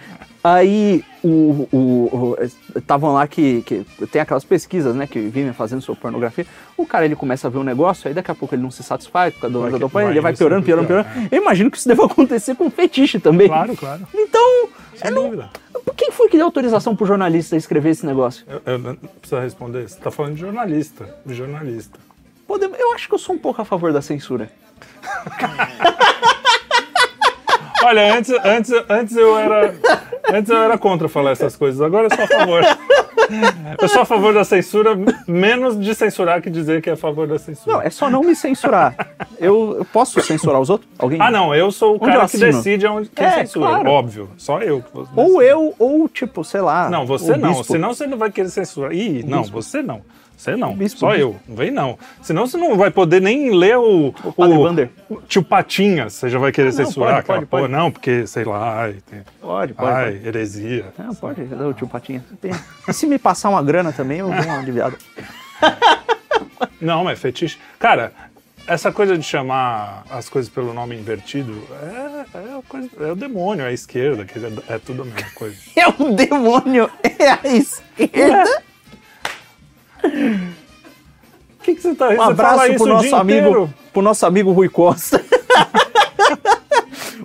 Aí, 0.48 1.04
o 1.24 1.68
o- 1.72 2.36
o- 2.38 2.78
estavam 2.78 3.12
lá 3.14 3.26
que, 3.28 3.64
que 3.64 3.84
tem 4.12 4.22
aquelas 4.22 4.44
pesquisas, 4.44 4.94
né, 4.96 5.08
que 5.08 5.20
vivem 5.20 5.52
fazendo 5.54 5.82
sobre 5.82 6.00
pornografia. 6.00 6.46
O 6.78 6.86
cara, 6.86 7.04
ele 7.04 7.16
começa 7.16 7.48
a 7.48 7.50
ver 7.50 7.58
um 7.58 7.64
negócio, 7.64 8.08
aí 8.08 8.14
daqui 8.14 8.30
a 8.30 8.36
pouco 8.36 8.54
ele 8.54 8.62
não 8.62 8.70
se 8.70 8.84
satisfaz 8.84 9.34
por 9.34 9.42
causa 9.42 9.72
do 9.72 9.80
dopamina, 9.80 10.12
ele 10.12 10.22
vai 10.22 10.36
piorando, 10.36 10.64
piorando, 10.64 10.88
pior, 10.88 11.04
piorando. 11.04 11.28
Eu 11.32 11.42
imagino 11.42 11.72
que 11.72 11.78
isso 11.80 11.88
deva 11.88 12.06
acontecer 12.06 12.54
com 12.56 12.70
fetiche 12.70 13.20
também. 13.20 13.48
Claro, 13.48 13.76
claro. 13.76 14.08
Então, 14.14 14.70
Sem 14.96 15.10
eu 15.10 15.16
não- 15.16 15.24
dúvida. 15.24 15.50
quem 15.98 16.12
foi 16.12 16.30
que 16.30 16.38
deu 16.38 16.46
autorização 16.46 16.96
pro 16.96 17.08
jornalista 17.08 17.56
escrever 17.58 17.90
esse 17.90 18.06
negócio? 18.06 18.46
Eu, 18.48 18.62
eu 18.74 18.78
não 18.78 18.96
preciso 18.96 19.42
responder. 19.42 19.90
Você 19.90 20.00
tá 20.00 20.12
falando 20.12 20.36
de 20.36 20.42
jornalista. 20.42 21.10
De 21.26 21.34
jornalista. 21.34 21.98
Pode- 22.48 22.66
Eu 22.66 22.94
acho 22.94 23.08
que 23.08 23.16
eu 23.16 23.20
sou 23.20 23.34
um 23.34 23.40
pouco 23.40 23.64
a 23.64 23.66
favor 23.66 23.92
da 23.92 24.02
censura. 24.04 24.52
Olha, 27.86 28.18
antes, 28.18 28.32
antes, 28.44 28.72
antes 28.90 29.16
eu 29.16 29.38
era. 29.38 29.76
Antes 30.34 30.50
eu 30.50 30.58
era 30.58 30.78
contra 30.78 31.08
falar 31.08 31.32
essas 31.32 31.56
coisas, 31.56 31.80
agora 31.82 32.08
eu 32.08 32.16
sou 32.16 32.24
a 32.24 32.28
favor. 32.28 32.64
Eu 33.82 33.88
sou 33.90 34.02
a 34.02 34.06
favor 34.06 34.34
da 34.34 34.44
censura, 34.44 34.92
menos 35.28 35.80
de 35.80 35.94
censurar 35.96 36.42
que 36.42 36.50
dizer 36.50 36.82
que 36.82 36.90
é 36.90 36.94
a 36.94 36.98
favor 36.98 37.28
da 37.28 37.38
censura. 37.40 37.76
Não, 37.78 37.82
é 37.82 37.90
só 37.90 38.10
não 38.10 38.22
me 38.22 38.36
censurar. 38.36 38.96
Eu, 39.40 39.76
eu 39.80 39.86
posso 39.86 40.20
censurar 40.22 40.60
os 40.60 40.70
outros? 40.70 40.90
Alguém? 40.98 41.20
Ah, 41.22 41.30
não, 41.32 41.54
eu 41.54 41.72
sou 41.72 41.94
o 41.94 41.96
Onde 41.96 42.06
cara 42.06 42.28
que 42.28 42.38
decide 42.38 42.86
onde 42.88 43.10
quem 43.10 43.26
É, 43.26 43.32
censura. 43.32 43.68
claro. 43.70 43.90
Óbvio, 43.90 44.30
só 44.38 44.60
eu. 44.62 44.82
que 44.82 44.88
vou 44.94 45.08
Ou 45.16 45.42
eu, 45.42 45.74
ou 45.78 46.08
tipo, 46.10 46.44
sei 46.44 46.62
lá. 46.62 46.90
Não, 46.90 47.06
você 47.06 47.36
não, 47.38 47.50
bispo. 47.50 47.64
senão 47.66 47.94
você 47.94 48.08
não 48.08 48.18
vai 48.18 48.32
querer 48.32 48.50
censurar. 48.50 48.92
Ih, 48.94 49.24
não, 49.24 49.44
você 49.44 49.82
não. 49.82 50.02
Você 50.46 50.56
não, 50.56 50.76
bispo, 50.76 51.00
só 51.00 51.08
bispo. 51.10 51.22
eu. 51.22 51.36
Não 51.48 51.56
vem 51.56 51.72
não. 51.72 51.98
Senão 52.22 52.46
você 52.48 52.56
não 52.58 52.78
vai 52.78 52.92
poder 52.92 53.22
nem 53.22 53.50
ler 53.56 53.78
o, 53.78 54.14
o, 54.36 55.14
o 55.16 55.22
tio 55.28 55.44
Patinhas. 55.44 56.14
Você 56.14 56.30
já 56.30 56.38
vai 56.40 56.52
querer 56.52 56.68
não, 56.68 56.86
censurar 56.86 57.10
pode, 57.16 57.20
aquela 57.22 57.38
pode, 57.40 57.50
pode. 57.64 57.74
Não, 57.74 57.92
porque, 57.92 58.28
sei 58.28 58.44
lá, 58.46 58.82
ai, 58.84 58.98
tem, 59.10 59.22
Pode, 59.42 59.74
pode. 59.74 59.92
ai 59.92 60.12
pode. 60.14 60.28
heresia. 60.28 60.86
Não, 60.98 61.16
pode, 61.16 61.44
cadê 61.46 61.64
o 61.64 61.74
tio 61.74 61.88
Patinha? 61.88 62.24
Tem- 62.40 62.52
E 62.88 62.94
se 62.94 63.08
me 63.08 63.18
passar 63.18 63.50
uma 63.50 63.64
grana 63.64 63.92
também, 63.92 64.20
eu 64.20 64.28
dou 64.30 64.44
uma 64.44 64.60
aliviada. 64.60 64.96
Não, 66.80 67.04
mas 67.04 67.20
fetiche. 67.20 67.58
Cara, 67.80 68.12
essa 68.68 68.92
coisa 68.92 69.18
de 69.18 69.24
chamar 69.24 70.04
as 70.10 70.30
coisas 70.30 70.50
pelo 70.50 70.74
nome 70.74 70.96
invertido 70.96 71.54
é, 71.82 72.38
é, 72.38 72.62
coisa- 72.68 72.90
é 73.00 73.12
o 73.12 73.16
demônio, 73.16 73.64
é 73.66 73.70
a 73.70 73.72
esquerda, 73.72 74.26
que 74.26 74.38
é, 74.38 74.76
é 74.76 74.80
tudo 74.80 75.02
a 75.04 75.06
mesma 75.06 75.30
coisa. 75.34 75.56
É 75.76 75.88
o 75.88 76.12
demônio, 76.14 76.90
é 77.04 77.30
a 77.30 77.40
esquerda. 77.48 78.64
O 80.06 81.64
que, 81.64 81.76
que 81.76 81.82
você 81.82 81.96
tá 81.96 82.10
Um 82.10 82.22
abraço 82.22 82.74
pro 82.76 82.84
o 82.84 82.88
nosso 82.88 83.16
amigo, 83.16 83.40
inteiro? 83.48 83.74
pro 83.92 84.02
nosso 84.02 84.26
amigo 84.26 84.52
Rui 84.52 84.70
Costa. 84.70 85.22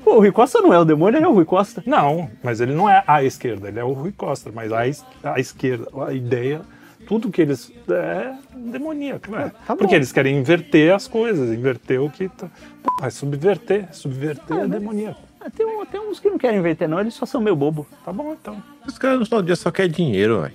Pô, 0.05 0.17
o 0.17 0.19
Rui 0.21 0.33
Costa 0.33 0.61
não 0.61 0.73
é 0.73 0.79
o 0.79 0.85
demônio, 0.85 1.19
ele 1.19 1.25
é 1.25 1.29
o 1.29 1.33
Rui 1.35 1.45
Costa. 1.45 1.83
Não, 1.87 2.31
mas 2.43 2.61
ele 2.61 2.73
não 2.75 2.89
é 2.89 3.03
a 3.07 3.23
esquerda, 3.23 3.69
ele 3.69 3.79
é 3.79 3.85
o 3.85 3.93
Rui 3.93 4.13
Costa, 4.13 4.51
mas 4.53 4.73
a, 4.73 4.87
es- 4.89 5.05
a 5.23 5.39
esquerda, 5.39 5.87
a 6.07 6.13
ideia, 6.13 6.63
tudo 7.07 7.31
que 7.31 7.43
eles. 7.43 7.71
é 7.89 8.33
demoníaco, 8.57 9.31
né? 9.31 9.53
tá 9.67 9.75
bom. 9.75 9.79
Porque 9.79 9.95
eles 9.95 10.11
querem 10.11 10.39
inverter 10.39 10.95
as 10.95 11.07
coisas, 11.07 11.51
inverter 11.53 12.01
o 12.03 12.09
que. 12.11 12.29
Tá, 12.31 12.49
Pô, 12.83 13.05
é 13.07 13.11
subverter, 13.11 13.89
subverter 13.93 14.57
é, 14.57 14.67
demoníaco. 14.67 15.21
Ah, 15.41 15.49
Tem, 15.51 15.67
tem 15.87 16.01
uns 16.01 16.19
que 16.21 16.29
não 16.31 16.39
querem 16.39 16.59
inverter, 16.59 16.89
não, 16.89 17.01
eles 17.01 17.15
só 17.15 17.25
são 17.27 17.41
meio 17.41 17.55
bobo. 17.57 17.87
Tá 18.05 18.13
bom, 18.13 18.33
então. 18.41 18.63
Os 18.87 18.99
caras 18.99 19.19
no 19.21 19.25
final 19.27 19.43
do 19.43 19.47
dia 19.47 19.57
só 19.57 19.71
querem 19.71 19.91
dinheiro, 19.91 20.41
velho. 20.43 20.55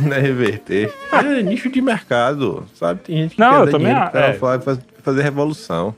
Não 0.00 0.12
é 0.12 0.20
reverter. 0.20 0.92
É 1.12 1.42
nicho 1.42 1.70
de 1.70 1.80
mercado, 1.80 2.64
sabe? 2.74 3.00
Tem 3.04 3.16
gente 3.22 3.34
que 3.36 3.40
Não, 3.40 3.50
quer 3.50 3.60
eu 3.68 3.70
também 3.70 3.86
dinheiro 3.88 4.10
pra 4.10 4.26
é. 4.26 4.32
fa- 4.34 4.60
faz- 4.60 4.80
fazer 5.02 5.22
revolução. 5.22 5.94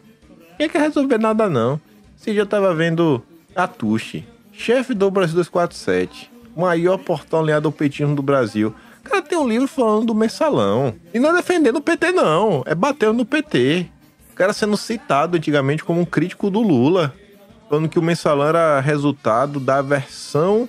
Ninguém 0.52 0.68
quer 0.68 0.80
resolver 0.82 1.18
nada, 1.18 1.48
não. 1.48 1.80
Esse 2.18 2.32
dia 2.32 2.42
eu 2.42 2.46
tava 2.46 2.74
vendo 2.74 3.22
Atushi, 3.54 4.26
chefe 4.52 4.92
do 4.94 5.10
Brasil 5.10 5.34
247, 5.36 6.30
maior 6.56 6.98
portal 6.98 7.40
aliado 7.40 7.68
ao 7.68 7.72
petismo 7.72 8.14
do 8.14 8.22
Brasil. 8.22 8.74
O 9.04 9.08
cara 9.10 9.22
tem 9.22 9.38
um 9.38 9.48
livro 9.48 9.66
falando 9.68 10.06
do 10.06 10.14
mensalão. 10.14 10.94
E 11.14 11.18
não 11.18 11.30
é 11.30 11.34
defendendo 11.34 11.76
o 11.76 11.80
PT, 11.80 12.12
não. 12.12 12.62
É 12.66 12.74
batendo 12.74 13.14
no 13.14 13.24
PT. 13.24 13.86
O 14.32 14.34
cara 14.34 14.52
sendo 14.52 14.76
citado 14.76 15.36
antigamente 15.36 15.82
como 15.82 16.00
um 16.00 16.04
crítico 16.04 16.50
do 16.50 16.60
Lula. 16.60 17.14
Falando 17.70 17.88
que 17.88 17.98
o 17.98 18.02
mensalão 18.02 18.46
era 18.46 18.80
resultado 18.80 19.58
da 19.60 19.80
versão 19.80 20.68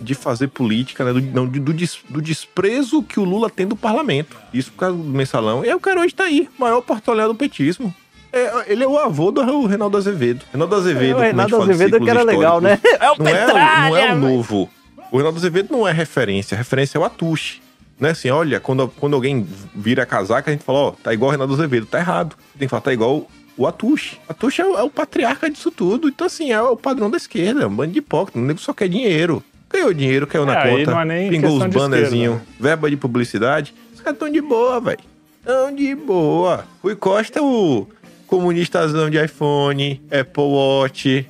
de 0.00 0.14
fazer 0.14 0.48
política, 0.48 1.04
né? 1.04 1.12
Do, 1.12 1.20
não, 1.20 1.46
do, 1.46 1.72
des- 1.72 1.98
do 2.08 2.20
desprezo 2.20 3.02
que 3.02 3.18
o 3.20 3.24
Lula 3.24 3.48
tem 3.50 3.66
do 3.66 3.76
parlamento. 3.76 4.36
Isso 4.52 4.70
por 4.72 4.78
causa 4.78 4.96
do 4.96 5.02
mensalão. 5.04 5.64
E 5.64 5.68
aí 5.68 5.74
o 5.74 5.80
cara 5.80 6.00
hoje 6.00 6.14
tá 6.14 6.24
aí, 6.24 6.48
maior 6.58 6.80
portolhado 6.82 7.32
do 7.32 7.38
petismo. 7.38 7.94
É, 8.32 8.70
ele 8.72 8.84
é 8.84 8.86
o 8.86 8.98
avô 8.98 9.30
do 9.30 9.40
Reinaldo 9.66 9.96
Azevedo. 9.96 10.44
Reinaldo 10.52 10.74
Azevedo, 10.74 11.12
o 11.12 11.14
como 11.14 11.22
a 11.24 11.26
gente 11.28 11.36
Reinaldo 11.36 11.62
Azevedo 11.62 12.04
que 12.04 12.10
era 12.10 12.22
legal, 12.22 12.60
né? 12.60 12.78
É 13.00 13.10
o 13.10 13.16
não 13.18 13.26
é, 13.28 13.32
o- 13.32 13.48
não 13.48 13.56
é 13.96 14.00
Petralha, 14.02 14.14
o 14.14 14.18
novo. 14.18 14.70
O 15.10 15.16
Reinaldo 15.16 15.38
Azevedo 15.38 15.68
não 15.72 15.88
é 15.88 15.92
referência. 15.92 16.54
A 16.54 16.58
referência 16.58 16.98
é 16.98 17.00
o 17.00 17.04
Atushi. 17.04 17.62
Não 17.98 18.08
é 18.08 18.12
assim, 18.12 18.28
olha, 18.28 18.60
quando, 18.60 18.88
quando 18.88 19.14
alguém 19.14 19.46
vira 19.74 20.02
a 20.02 20.06
casaca, 20.06 20.50
a 20.50 20.52
gente 20.52 20.64
fala, 20.64 20.78
ó, 20.78 20.90
tá 20.90 21.14
igual 21.14 21.28
o 21.30 21.32
Renato 21.32 21.54
Azevedo. 21.54 21.86
Tá 21.86 21.98
errado. 21.98 22.36
Tem 22.58 22.66
que 22.66 22.70
falar, 22.70 22.82
tá 22.82 22.92
igual 22.92 23.26
o 23.56 23.66
Atush. 23.66 24.18
Atush 24.28 24.60
é 24.60 24.66
o, 24.66 24.76
é 24.76 24.82
o 24.82 24.90
patriarca 24.90 25.48
disso 25.48 25.70
tudo. 25.70 26.08
Então, 26.08 26.26
assim, 26.26 26.52
é 26.52 26.60
o 26.60 26.76
padrão 26.76 27.08
da 27.08 27.16
esquerda. 27.16 27.66
Um 27.66 27.74
bando 27.74 27.92
de 27.92 28.00
hipócrita. 28.00 28.38
O 28.38 28.42
nego 28.42 28.60
só 28.60 28.74
quer 28.74 28.88
dinheiro. 28.88 29.42
Ganhou 29.70 29.92
dinheiro, 29.92 30.26
caiu 30.26 30.46
na 30.46 30.54
É, 30.54 30.62
aí 30.62 30.78
conta. 30.78 30.90
não 30.92 31.00
é 31.00 31.04
nem 31.04 31.30
pingou 31.30 31.56
os 31.58 31.66
bannerzinhos, 31.66 32.36
né? 32.36 32.42
verba 32.58 32.88
de 32.88 32.96
publicidade. 32.96 33.74
Os 33.94 34.00
caras 34.00 34.18
tão 34.18 34.30
de 34.30 34.40
boa, 34.40 34.80
velho. 34.80 34.98
Tão 35.44 35.74
de 35.74 35.94
boa. 35.94 36.64
Rui 36.82 36.94
Costa 36.96 37.38
é 37.38 37.42
o 37.42 37.86
comunistazão 38.26 39.08
de 39.10 39.22
iPhone, 39.22 40.00
Apple 40.10 40.42
Watch. 40.42 41.26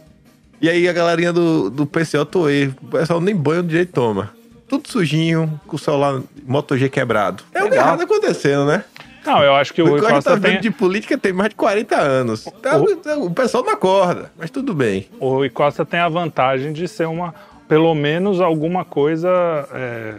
E 0.61 0.69
aí 0.71 0.89
a 0.89 0.93
galerinha 0.93 1.33
do, 1.33 1.69
do 1.71 1.87
PCO 1.87 2.25
Toei. 2.25 2.67
O 2.83 2.87
pessoal 2.89 3.21
nem 3.21 3.35
banho 3.37 3.63
direito 3.63 3.93
toma. 3.93 4.31
Tudo 4.69 4.89
sujinho, 4.89 5.61
com 5.67 5.77
o 5.77 5.79
celular 5.79 6.21
Moto 6.47 6.77
G 6.77 6.89
quebrado. 6.89 7.45
É 7.55 7.61
o 7.63 7.65
Legal. 7.65 7.79
errado 7.87 8.03
acontecendo, 8.03 8.67
né? 8.67 8.85
Não, 9.25 9.43
eu 9.43 9.55
acho 9.55 9.73
que 9.75 9.83
o 9.83 9.87
O 9.87 9.89
Rui 9.91 10.01
Costa 10.01 10.15
Costa 10.15 10.31
tá 10.41 10.49
tem. 10.49 10.61
de 10.61 10.71
política 10.71 11.17
tem 11.19 11.33
mais 11.33 11.51
de 11.51 11.57
40 11.57 11.97
anos. 11.97 12.45
Tá- 12.63 12.77
o 13.19 13.31
pessoal 13.31 13.65
não 13.65 13.73
acorda, 13.73 14.31
mas 14.39 14.51
tudo 14.51 14.73
bem. 14.75 15.09
O 15.21 15.29
Rui 15.31 15.51
Costa 15.51 15.85
tem 15.85 16.01
a 16.01 16.09
vantagem 16.09 16.73
de 16.73 16.87
ser 16.89 17.07
uma, 17.07 17.35
pelo 17.69 17.95
menos 17.95 18.41
alguma 18.41 18.85
coisa 18.85 19.29
é, 19.73 20.15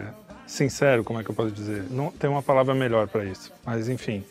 sincero, 0.46 1.04
como 1.04 1.20
é 1.20 1.24
que 1.24 1.30
eu 1.30 1.34
posso 1.34 1.50
dizer? 1.50 1.84
Não 1.90 2.10
tem 2.10 2.28
uma 2.28 2.42
palavra 2.42 2.74
melhor 2.74 3.06
pra 3.08 3.24
isso, 3.24 3.52
mas 3.64 3.88
enfim. 3.88 4.22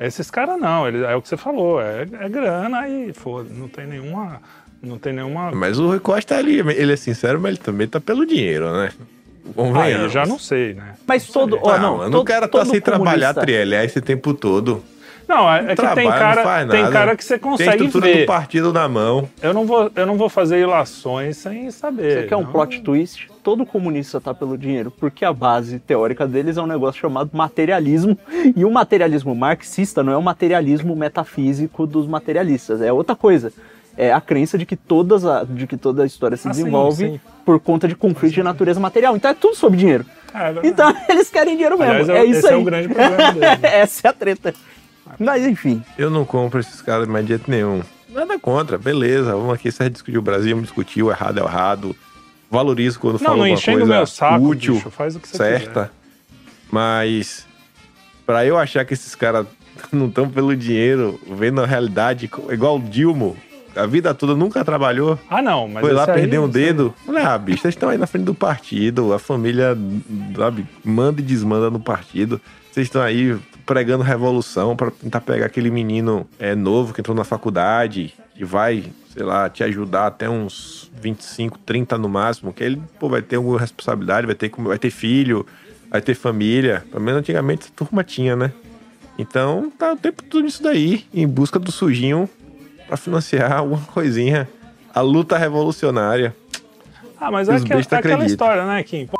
Esses 0.00 0.30
caras 0.30 0.58
não, 0.60 0.86
ele, 0.88 1.04
é 1.04 1.14
o 1.14 1.22
que 1.22 1.28
você 1.28 1.36
falou, 1.36 1.80
é, 1.80 2.02
é 2.20 2.28
grana 2.28 2.88
e 2.88 3.12
foda, 3.12 3.48
não 3.52 3.68
tem 3.68 3.86
nenhuma, 3.86 4.40
não 4.82 4.98
tem 4.98 5.12
nenhuma. 5.12 5.52
Mas 5.52 5.78
o 5.78 5.86
Rui 5.86 6.00
Costa 6.00 6.36
ali, 6.36 6.58
ele 6.58 6.92
é 6.92 6.96
sincero, 6.96 7.40
mas 7.40 7.50
ele 7.54 7.58
também 7.58 7.86
tá 7.86 8.00
pelo 8.00 8.26
dinheiro, 8.26 8.72
né? 8.72 8.90
Aí 9.44 9.52
Convenhamos. 9.54 10.12
já 10.12 10.24
não 10.24 10.38
sei, 10.38 10.74
né? 10.74 10.94
Mas 11.06 11.26
todo. 11.26 11.58
ó, 11.62 11.72
Não, 11.76 11.78
não, 11.82 11.96
mano, 11.98 12.10
todo, 12.12 12.22
o 12.22 12.24
cara 12.24 12.46
tá 12.48 12.64
sem 12.64 12.80
trabalhar 12.80 13.28
comunista- 13.34 13.40
trielé 13.40 13.84
esse 13.84 14.00
tempo 14.00 14.32
todo. 14.34 14.82
Não, 15.28 15.50
é, 15.52 15.58
é 15.58 15.66
que 15.68 15.74
Trabalha, 15.76 15.94
tem 15.94 16.04
não 16.04 16.12
cara, 16.18 16.66
tem 16.68 16.90
cara 16.90 17.16
que 17.16 17.24
você 17.24 17.38
Tem 17.38 17.50
consegue 17.50 17.84
estrutura 17.84 18.06
ver. 18.12 18.20
do 18.20 18.26
partido 18.26 18.72
na 18.72 18.88
mão. 18.88 19.28
Eu 19.40 19.54
não 19.54 19.64
vou, 19.66 19.90
eu 19.94 20.06
não 20.06 20.16
vou 20.16 20.28
fazer 20.28 20.60
ilações 20.60 21.36
sem 21.36 21.70
saber. 21.70 22.20
Você 22.22 22.26
quer 22.28 22.36
um 22.36 22.42
não- 22.42 22.52
plot 22.52 22.80
twist? 22.82 23.30
Todo 23.42 23.66
comunista 23.66 24.20
tá 24.20 24.32
pelo 24.32 24.56
dinheiro, 24.56 24.90
porque 24.90 25.24
a 25.24 25.32
base 25.32 25.78
teórica 25.80 26.26
deles 26.28 26.56
é 26.56 26.62
um 26.62 26.66
negócio 26.66 27.00
chamado 27.00 27.30
materialismo. 27.32 28.16
E 28.56 28.64
o 28.64 28.70
materialismo 28.70 29.34
marxista 29.34 30.02
não 30.02 30.12
é 30.12 30.16
o 30.16 30.22
materialismo 30.22 30.94
metafísico 30.94 31.86
dos 31.86 32.06
materialistas, 32.06 32.80
é 32.80 32.92
outra 32.92 33.16
coisa. 33.16 33.52
É 33.96 34.10
a 34.12 34.20
crença 34.22 34.56
de 34.56 34.64
que, 34.64 34.74
todas 34.74 35.24
a, 35.26 35.44
de 35.44 35.66
que 35.66 35.76
toda 35.76 36.02
a 36.02 36.06
história 36.06 36.34
se 36.36 36.48
Ah, 36.48 36.54
sim, 36.54 36.60
desenvolve 36.60 37.04
sim. 37.10 37.20
por 37.44 37.60
conta 37.60 37.86
de 37.86 37.94
conflito 37.94 38.32
de 38.32 38.42
natureza 38.42 38.80
material. 38.80 39.14
Então 39.16 39.30
é 39.30 39.34
tudo 39.34 39.54
sobre 39.54 39.76
dinheiro. 39.78 40.06
É, 40.32 40.48
é. 40.48 40.54
Então 40.68 40.94
eles 41.10 41.28
querem 41.28 41.54
dinheiro 41.56 41.76
mesmo. 41.78 41.92
Aliás, 41.92 42.08
é 42.08 42.24
isso 42.24 42.38
esse 42.38 42.48
aí. 42.48 42.54
é 42.54 42.56
o 42.56 42.64
grande 42.64 42.88
problema 42.88 43.32
deles. 43.32 43.40
né? 43.40 43.58
Essa 43.80 44.08
é 44.08 44.10
a 44.10 44.12
treta. 44.14 44.54
Mas 45.18 45.46
enfim. 45.46 45.82
Eu 45.96 46.10
não 46.10 46.24
compro 46.24 46.60
esses 46.60 46.80
caras 46.82 47.06
mais 47.06 47.24
de 47.24 47.30
jeito 47.30 47.50
nenhum. 47.50 47.82
Nada 48.08 48.38
contra, 48.38 48.76
beleza. 48.76 49.32
Vamos 49.32 49.54
aqui, 49.54 49.70
gente 49.70 49.90
discutir 49.90 50.18
o 50.18 50.22
Brasil, 50.22 50.50
vamos 50.50 50.68
discutir 50.68 51.02
o 51.02 51.10
errado 51.10 51.38
é 51.38 51.42
o 51.42 51.46
errado. 51.46 51.96
Valorizo 52.50 53.00
quando 53.00 53.14
Não, 53.14 53.20
fala 53.20 53.36
não 53.36 53.44
alguma 53.44 53.62
coisa 53.62 53.86
meu 53.86 54.06
saco, 54.06 54.44
útil, 54.44 54.74
bicho, 54.74 54.90
faz 54.90 55.16
o 55.16 55.20
que 55.20 55.28
você 55.28 55.38
certa. 55.38 55.90
Mas 56.70 57.46
pra 58.26 58.44
eu 58.44 58.58
achar 58.58 58.84
que 58.84 58.92
esses 58.92 59.14
caras 59.14 59.46
não 59.90 60.06
estão 60.06 60.28
pelo 60.28 60.54
dinheiro, 60.54 61.18
vendo 61.26 61.62
a 61.62 61.66
realidade, 61.66 62.30
igual 62.50 62.76
o 62.76 62.80
Dilmo, 62.80 63.36
a 63.74 63.86
vida 63.86 64.12
toda 64.12 64.34
nunca 64.34 64.62
trabalhou, 64.62 65.18
Ah, 65.30 65.40
não, 65.40 65.66
mas 65.66 65.80
foi 65.80 65.92
lá 65.92 66.06
perder 66.06 66.38
um 66.40 66.48
dedo. 66.48 66.94
Falei, 67.06 67.22
ah, 67.22 67.38
bicho, 67.38 67.62
vocês 67.62 67.74
estão 67.74 67.88
aí 67.88 67.96
na 67.96 68.06
frente 68.06 68.24
do 68.24 68.34
partido, 68.34 69.14
a 69.14 69.18
família, 69.18 69.76
sabe, 70.36 70.66
manda 70.84 71.22
e 71.22 71.24
desmanda 71.24 71.70
no 71.70 71.80
partido. 71.80 72.38
Vocês 72.70 72.86
estão 72.86 73.00
aí 73.00 73.38
pregando 73.64 74.02
revolução 74.02 74.76
pra 74.76 74.90
tentar 74.90 75.20
pegar 75.20 75.46
aquele 75.46 75.70
menino 75.70 76.26
é, 76.38 76.54
novo 76.54 76.92
que 76.92 77.00
entrou 77.00 77.16
na 77.16 77.24
faculdade 77.24 78.14
e 78.36 78.44
vai, 78.44 78.84
sei 79.12 79.22
lá, 79.22 79.48
te 79.48 79.62
ajudar 79.64 80.06
até 80.06 80.28
uns 80.28 80.90
25, 81.00 81.58
30 81.58 81.98
no 81.98 82.08
máximo, 82.08 82.52
que 82.52 82.64
ele 82.64 82.82
pô, 82.98 83.08
vai 83.08 83.22
ter 83.22 83.36
alguma 83.36 83.58
responsabilidade, 83.58 84.26
vai 84.26 84.34
ter, 84.34 84.50
vai 84.56 84.78
ter 84.78 84.90
filho, 84.90 85.46
vai 85.90 86.00
ter 86.00 86.14
família. 86.14 86.84
Pelo 86.90 87.02
menos 87.02 87.20
antigamente 87.20 87.64
essa 87.64 87.72
turma 87.74 88.02
tinha, 88.02 88.34
né? 88.36 88.52
Então 89.18 89.70
tá 89.78 89.92
o 89.92 89.96
tempo 89.96 90.22
todo 90.22 90.46
isso 90.46 90.62
daí, 90.62 91.04
em 91.12 91.26
busca 91.26 91.58
do 91.58 91.70
sujinho 91.70 92.28
pra 92.86 92.96
financiar 92.96 93.52
alguma 93.58 93.82
coisinha. 93.86 94.48
A 94.94 95.00
luta 95.00 95.38
revolucionária. 95.38 96.36
Ah, 97.18 97.30
mas 97.30 97.48
é, 97.48 97.54
aquela, 97.54 97.80
é 97.80 97.94
aquela 97.94 98.26
história, 98.26 98.66
né, 98.66 98.82
Kim? 98.82 99.06
Pô, 99.06 99.16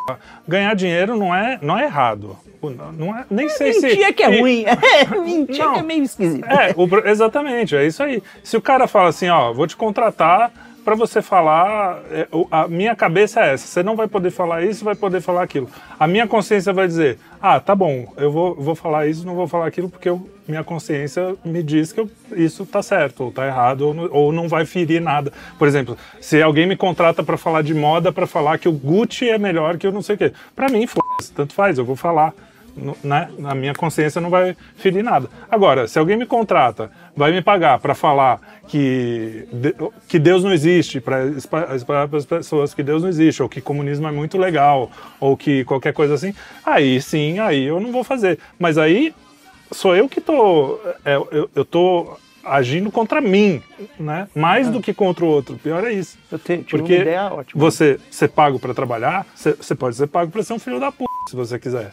ganhar 0.46 0.74
dinheiro 0.74 1.16
não 1.16 1.34
é, 1.34 1.58
não 1.62 1.78
é 1.78 1.84
errado. 1.84 2.36
Não 2.70 3.16
é, 3.16 3.24
nem 3.30 3.48
sei 3.48 3.72
se. 3.72 3.80
Mentir 3.86 4.04
é 4.04 4.12
que 4.12 4.22
é 4.22 4.40
ruim. 4.40 4.64
É, 4.92 5.04
mentir 5.18 5.64
Não. 5.64 5.74
que 5.74 5.80
é 5.80 5.82
meio 5.82 6.02
esquisito. 6.02 6.44
É, 6.46 6.72
o 6.76 7.08
exatamente, 7.08 7.74
é 7.76 7.86
isso 7.86 8.02
aí. 8.02 8.22
Se 8.44 8.56
o 8.56 8.60
cara 8.60 8.86
fala 8.86 9.08
assim, 9.08 9.28
ó, 9.28 9.52
vou 9.52 9.66
te 9.66 9.76
contratar 9.76 10.52
pra 10.84 10.96
você 10.96 11.22
falar, 11.22 12.00
é, 12.10 12.26
a 12.50 12.66
minha 12.66 12.94
cabeça 12.96 13.40
é 13.40 13.52
essa, 13.54 13.66
você 13.68 13.82
não 13.84 13.94
vai 13.94 14.08
poder 14.08 14.32
falar 14.32 14.64
isso, 14.64 14.84
vai 14.84 14.96
poder 14.96 15.20
falar 15.20 15.42
aquilo. 15.44 15.68
A 15.98 16.08
minha 16.08 16.26
consciência 16.26 16.72
vai 16.72 16.88
dizer, 16.88 17.18
ah, 17.40 17.60
tá 17.60 17.72
bom, 17.72 18.12
eu 18.16 18.32
vou, 18.32 18.54
vou 18.56 18.74
falar 18.74 19.06
isso, 19.06 19.24
não 19.24 19.36
vou 19.36 19.46
falar 19.46 19.66
aquilo, 19.68 19.88
porque 19.88 20.08
eu- 20.08 20.28
minha 20.48 20.64
consciência 20.64 21.36
me 21.44 21.62
diz 21.62 21.92
que 21.92 22.00
eu- 22.00 22.10
isso 22.34 22.66
tá 22.66 22.82
certo, 22.82 23.22
ou 23.22 23.30
tá 23.30 23.46
errado, 23.46 23.82
ou 23.82 23.94
não, 23.94 24.08
ou 24.10 24.32
não 24.32 24.48
vai 24.48 24.66
ferir 24.66 25.00
nada. 25.00 25.32
Por 25.56 25.68
exemplo, 25.68 25.96
se 26.20 26.42
alguém 26.42 26.66
me 26.66 26.76
contrata 26.76 27.22
pra 27.22 27.36
falar 27.36 27.62
de 27.62 27.74
moda, 27.74 28.10
pra 28.10 28.26
falar 28.26 28.58
que 28.58 28.68
o 28.68 28.72
Gucci 28.72 29.28
é 29.28 29.38
melhor 29.38 29.78
que 29.78 29.86
eu 29.86 29.92
não 29.92 30.02
sei 30.02 30.16
o 30.16 30.18
quê. 30.18 30.32
Pra 30.56 30.68
mim, 30.68 30.84
foda-se, 30.88 31.32
tanto 31.32 31.54
faz, 31.54 31.78
eu 31.78 31.84
vou 31.84 31.94
falar 31.94 32.34
né? 33.02 33.28
Na 33.38 33.54
minha 33.54 33.74
consciência 33.74 34.20
não 34.20 34.30
vai 34.30 34.56
ferir 34.76 35.02
nada. 35.02 35.28
Agora, 35.50 35.86
se 35.86 35.98
alguém 35.98 36.16
me 36.16 36.26
contrata, 36.26 36.90
vai 37.16 37.30
me 37.32 37.42
pagar 37.42 37.78
para 37.78 37.94
falar 37.94 38.40
que, 38.68 39.46
que 40.08 40.18
Deus 40.18 40.42
não 40.42 40.52
existe, 40.52 41.00
para 41.00 41.26
espalhar 41.26 42.08
para 42.08 42.18
as 42.18 42.24
pessoas 42.26 42.72
que 42.74 42.82
Deus 42.82 43.02
não 43.02 43.08
existe, 43.08 43.42
ou 43.42 43.48
que 43.48 43.60
comunismo 43.60 44.06
é 44.08 44.12
muito 44.12 44.38
legal, 44.38 44.90
ou 45.20 45.36
que 45.36 45.64
qualquer 45.64 45.92
coisa 45.92 46.14
assim, 46.14 46.34
aí 46.64 47.00
sim, 47.00 47.38
aí 47.38 47.64
eu 47.64 47.78
não 47.80 47.92
vou 47.92 48.02
fazer. 48.04 48.38
Mas 48.58 48.78
aí 48.78 49.14
sou 49.70 49.94
eu 49.94 50.08
que 50.08 50.20
tô, 50.20 50.78
é, 51.04 51.16
eu, 51.16 51.50
eu 51.54 51.64
tô 51.64 52.16
agindo 52.44 52.90
contra 52.90 53.20
mim, 53.20 53.62
né? 54.00 54.26
Mais 54.34 54.68
do 54.68 54.80
que 54.80 54.92
contra 54.92 55.24
o 55.24 55.28
outro. 55.28 55.56
Pior 55.62 55.84
é 55.84 55.92
isso. 55.92 56.18
Eu 56.30 56.38
te- 56.40 56.58
Porque 56.68 56.94
ideia 57.02 57.30
você 57.54 58.00
ser 58.10 58.28
pago 58.28 58.58
pra 58.58 58.74
trabalhar, 58.74 59.24
você 59.34 59.74
pode 59.76 59.94
ser 59.94 60.08
pago 60.08 60.30
pra 60.30 60.42
ser 60.42 60.52
um 60.52 60.58
filho 60.58 60.80
da 60.80 60.90
puta, 60.90 61.08
se 61.30 61.36
você 61.36 61.56
quiser. 61.58 61.92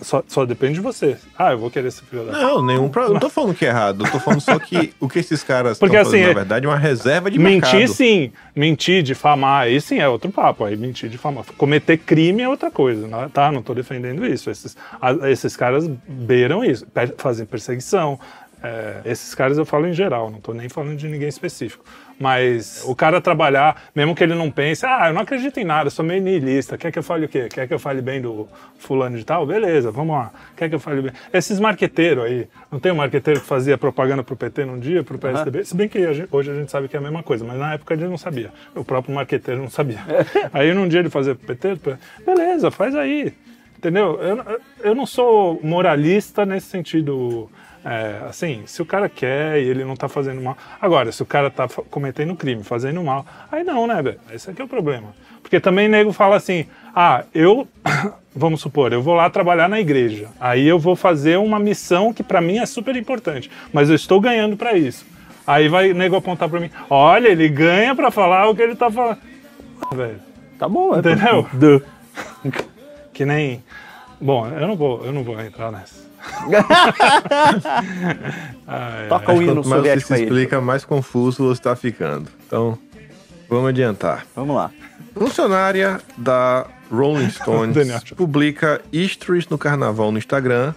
Só, 0.00 0.22
só 0.28 0.44
depende 0.44 0.74
de 0.74 0.80
você. 0.80 1.16
Ah, 1.36 1.50
eu 1.52 1.58
vou 1.58 1.70
querer 1.70 1.90
ser 1.90 2.04
filho 2.04 2.24
da. 2.24 2.32
Não, 2.32 2.62
nenhum 2.64 2.88
problema. 2.88 3.14
Não 3.14 3.20
tô 3.20 3.28
falando 3.28 3.54
que 3.54 3.66
é 3.66 3.68
errado. 3.68 4.04
Eu 4.04 4.10
tô 4.12 4.20
falando 4.20 4.40
só 4.40 4.56
que 4.58 4.92
o 5.00 5.08
que 5.08 5.18
esses 5.18 5.42
caras 5.42 5.72
estão 5.72 5.88
Porque, 5.88 5.96
fazendo, 6.02 6.14
assim, 6.14 6.24
na 6.24 6.30
é- 6.30 6.34
verdade, 6.34 6.66
é 6.66 6.68
uma 6.68 6.76
reserva 6.78 7.30
de 7.30 7.38
Mentir 7.38 7.72
mercado. 7.80 7.94
sim, 7.96 8.32
mentir, 8.54 9.02
difamar, 9.02 9.62
aí 9.62 9.80
sim 9.80 9.98
é 9.98 10.08
outro 10.08 10.30
papo. 10.30 10.64
Aí 10.64 10.76
mentir, 10.76 11.10
difamar. 11.10 11.44
Cometer 11.56 11.96
crime 11.98 12.42
é 12.42 12.48
outra 12.48 12.70
coisa, 12.70 13.06
né? 13.08 13.28
tá? 13.34 13.50
Não 13.50 13.62
tô 13.62 13.74
defendendo 13.74 14.24
isso. 14.24 14.48
Esses, 14.48 14.76
a- 15.02 15.28
esses 15.30 15.56
caras 15.56 15.88
beiram 16.06 16.64
isso, 16.64 16.86
fazem 17.16 17.44
perseguição. 17.44 18.18
É, 18.62 19.00
esses 19.04 19.34
caras 19.34 19.56
eu 19.58 19.64
falo 19.64 19.86
em 19.86 19.92
geral, 19.92 20.30
não 20.30 20.40
tô 20.40 20.52
nem 20.52 20.68
falando 20.68 20.96
de 20.96 21.06
ninguém 21.08 21.28
específico. 21.28 21.84
Mas 22.18 22.82
o 22.84 22.94
cara 22.96 23.20
trabalhar, 23.20 23.80
mesmo 23.94 24.14
que 24.14 24.24
ele 24.24 24.34
não 24.34 24.50
pense, 24.50 24.84
ah, 24.84 25.08
eu 25.08 25.14
não 25.14 25.20
acredito 25.22 25.58
em 25.60 25.64
nada, 25.64 25.88
sou 25.88 26.04
meio 26.04 26.20
niilista, 26.20 26.76
quer 26.76 26.90
que 26.90 26.98
eu 26.98 27.02
fale 27.02 27.26
o 27.26 27.28
quê? 27.28 27.48
Quer 27.48 27.68
que 27.68 27.72
eu 27.74 27.78
fale 27.78 28.02
bem 28.02 28.20
do 28.20 28.48
fulano 28.78 29.16
de 29.16 29.24
tal? 29.24 29.46
Beleza, 29.46 29.90
vamos 29.92 30.16
lá. 30.16 30.32
Quer 30.56 30.68
que 30.68 30.74
eu 30.74 30.80
fale 30.80 31.00
bem? 31.00 31.12
Esses 31.32 31.60
marqueteiros 31.60 32.24
aí, 32.24 32.48
não 32.72 32.80
tem 32.80 32.90
um 32.90 32.96
marqueteiro 32.96 33.40
que 33.40 33.46
fazia 33.46 33.78
propaganda 33.78 34.22
pro 34.24 34.34
PT 34.34 34.64
num 34.64 34.78
dia, 34.80 35.04
pro 35.04 35.16
PSDB? 35.16 35.64
Se 35.64 35.76
bem 35.76 35.88
que 35.88 35.98
a 35.98 36.12
gente- 36.12 36.28
hoje 36.32 36.50
a 36.50 36.54
gente 36.54 36.70
sabe 36.72 36.88
que 36.88 36.96
é 36.96 36.98
a 36.98 37.02
mesma 37.02 37.22
coisa, 37.22 37.44
mas 37.44 37.56
na 37.56 37.74
época 37.74 37.94
ele 37.94 38.08
não 38.08 38.18
sabia. 38.18 38.50
O 38.74 38.84
próprio 38.84 39.14
marqueteiro 39.14 39.60
não 39.62 39.70
sabia. 39.70 40.00
aí 40.52 40.74
num 40.74 40.88
dia 40.88 40.98
ele 41.00 41.10
fazia 41.10 41.34
pro 41.36 41.46
PT, 41.54 41.78
beleza, 42.26 42.70
faz 42.70 42.94
aí. 42.96 43.32
Entendeu? 43.76 44.18
Eu, 44.20 44.60
eu 44.82 44.94
não 44.94 45.06
sou 45.06 45.60
moralista 45.62 46.44
nesse 46.44 46.66
sentido. 46.66 47.48
É, 47.84 48.20
assim, 48.28 48.62
se 48.66 48.82
o 48.82 48.86
cara 48.86 49.08
quer 49.08 49.60
e 49.60 49.68
ele 49.68 49.84
não 49.84 49.96
tá 49.96 50.08
fazendo 50.08 50.40
mal. 50.40 50.56
Agora, 50.80 51.12
se 51.12 51.22
o 51.22 51.26
cara 51.26 51.50
tá 51.50 51.68
cometendo 51.90 52.34
crime, 52.34 52.62
fazendo 52.62 53.02
mal, 53.02 53.24
aí 53.50 53.62
não, 53.64 53.86
né, 53.86 54.02
velho? 54.02 54.20
Esse 54.32 54.50
aqui 54.50 54.60
é 54.60 54.64
o 54.64 54.68
problema. 54.68 55.14
Porque 55.42 55.60
também 55.60 55.88
nego 55.88 56.12
fala 56.12 56.36
assim: 56.36 56.66
ah, 56.94 57.24
eu, 57.34 57.66
vamos 58.34 58.60
supor, 58.60 58.92
eu 58.92 59.02
vou 59.02 59.14
lá 59.14 59.30
trabalhar 59.30 59.68
na 59.68 59.80
igreja. 59.80 60.28
Aí 60.40 60.66
eu 60.66 60.78
vou 60.78 60.96
fazer 60.96 61.38
uma 61.38 61.58
missão 61.58 62.12
que 62.12 62.22
pra 62.22 62.40
mim 62.40 62.58
é 62.58 62.66
super 62.66 62.96
importante, 62.96 63.50
mas 63.72 63.88
eu 63.88 63.94
estou 63.94 64.20
ganhando 64.20 64.56
pra 64.56 64.74
isso. 64.74 65.06
Aí 65.46 65.68
vai 65.68 65.92
nego 65.92 66.16
apontar 66.16 66.48
pra 66.48 66.60
mim: 66.60 66.70
olha, 66.90 67.28
ele 67.28 67.48
ganha 67.48 67.94
pra 67.94 68.10
falar 68.10 68.48
o 68.48 68.54
que 68.54 68.62
ele 68.62 68.74
tá 68.74 68.90
falando. 68.90 69.18
Velho. 69.94 70.20
Tá 70.58 70.68
bom, 70.68 70.94
é 70.94 70.98
Entendeu? 70.98 71.82
Que 73.14 73.24
nem. 73.24 73.64
Bom, 74.20 74.46
eu 74.48 74.66
não 74.66 74.76
vou, 74.76 75.04
eu 75.04 75.12
não 75.12 75.24
vou 75.24 75.40
entrar 75.40 75.72
nessa. 75.72 76.07
Ai, 78.66 79.08
Toca 79.08 79.32
o 79.32 79.42
hino 79.42 79.62
soviético 79.64 80.08
se 80.08 80.14
aí. 80.14 80.22
explica, 80.22 80.60
mais 80.60 80.84
confuso 80.84 81.46
você 81.48 81.60
tá 81.62 81.74
ficando. 81.76 82.28
Então, 82.46 82.78
vamos 83.48 83.68
adiantar. 83.70 84.26
Vamos 84.34 84.54
lá. 84.56 84.70
Funcionária 85.14 86.00
da 86.16 86.66
Rolling 86.90 87.30
Stones 87.30 87.78
publica 88.16 88.80
stories 89.08 89.48
no 89.48 89.58
carnaval 89.58 90.12
no 90.12 90.18
Instagram, 90.18 90.74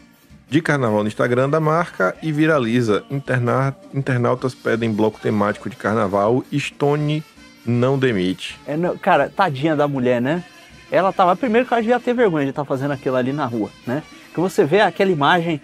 de 0.49 0.61
carnaval 0.61 1.01
no 1.03 1.07
Instagram 1.07 1.49
da 1.49 1.59
marca 1.59 2.15
e 2.21 2.31
viraliza. 2.31 3.03
Interna- 3.09 3.75
internautas 3.93 4.53
pedem 4.55 4.91
bloco 4.91 5.19
temático 5.19 5.69
de 5.69 5.75
carnaval, 5.75 6.43
Stone 6.53 7.23
não 7.65 7.97
demite. 7.97 8.59
É, 8.65 8.75
não, 8.75 8.97
cara, 8.97 9.29
tadinha 9.29 9.75
da 9.75 9.87
mulher, 9.87 10.19
né? 10.21 10.43
Ela 10.91 11.13
tava. 11.13 11.35
Primeiro 11.35 11.65
que 11.67 11.73
ela 11.73 11.81
devia 11.81 11.99
ter 11.99 12.13
vergonha 12.13 12.43
de 12.45 12.49
estar 12.49 12.65
fazendo 12.65 12.91
aquilo 12.91 13.15
ali 13.15 13.31
na 13.31 13.45
rua, 13.45 13.69
né? 13.87 14.03
Que 14.33 14.39
você 14.39 14.63
vê 14.65 14.81
aquela 14.81 15.11
imagem. 15.11 15.61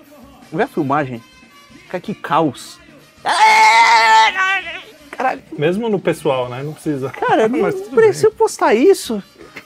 Vê 0.52 0.64
a 0.64 0.68
filmagem. 0.68 1.24
Cara, 1.90 2.02
que 2.02 2.14
caos. 2.14 2.80
Caralho, 5.12 5.42
Mesmo 5.58 5.90
no 5.90 6.00
pessoal, 6.00 6.48
né? 6.50 6.62
Não 6.64 6.74
precisa. 6.74 7.10
cara, 7.10 7.48
não 7.50 7.60
Mas 7.60 7.76
tudo 7.76 7.96
precisa 7.96 8.30
postar 8.32 8.74
isso. 8.76 9.22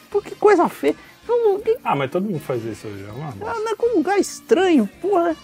Pô, 0.10 0.22
que 0.22 0.36
coisa 0.36 0.68
feia. 0.70 0.96
Não, 1.28 1.60
que- 1.60 1.78
Ah, 1.84 1.96
mas 1.96 2.10
todo 2.12 2.24
mundo 2.26 2.40
faz 2.40 2.64
isso 2.66 2.88
hoje. 2.88 3.06
É 3.08 3.12
uma 3.12 3.32
bosta. 3.32 3.56
ela 3.56 3.60
não 3.64 3.72
é 3.72 3.76
com 3.76 3.88
um 3.94 3.98
lugar 3.98 4.18
estranho, 4.20 4.88
porra. 5.02 5.36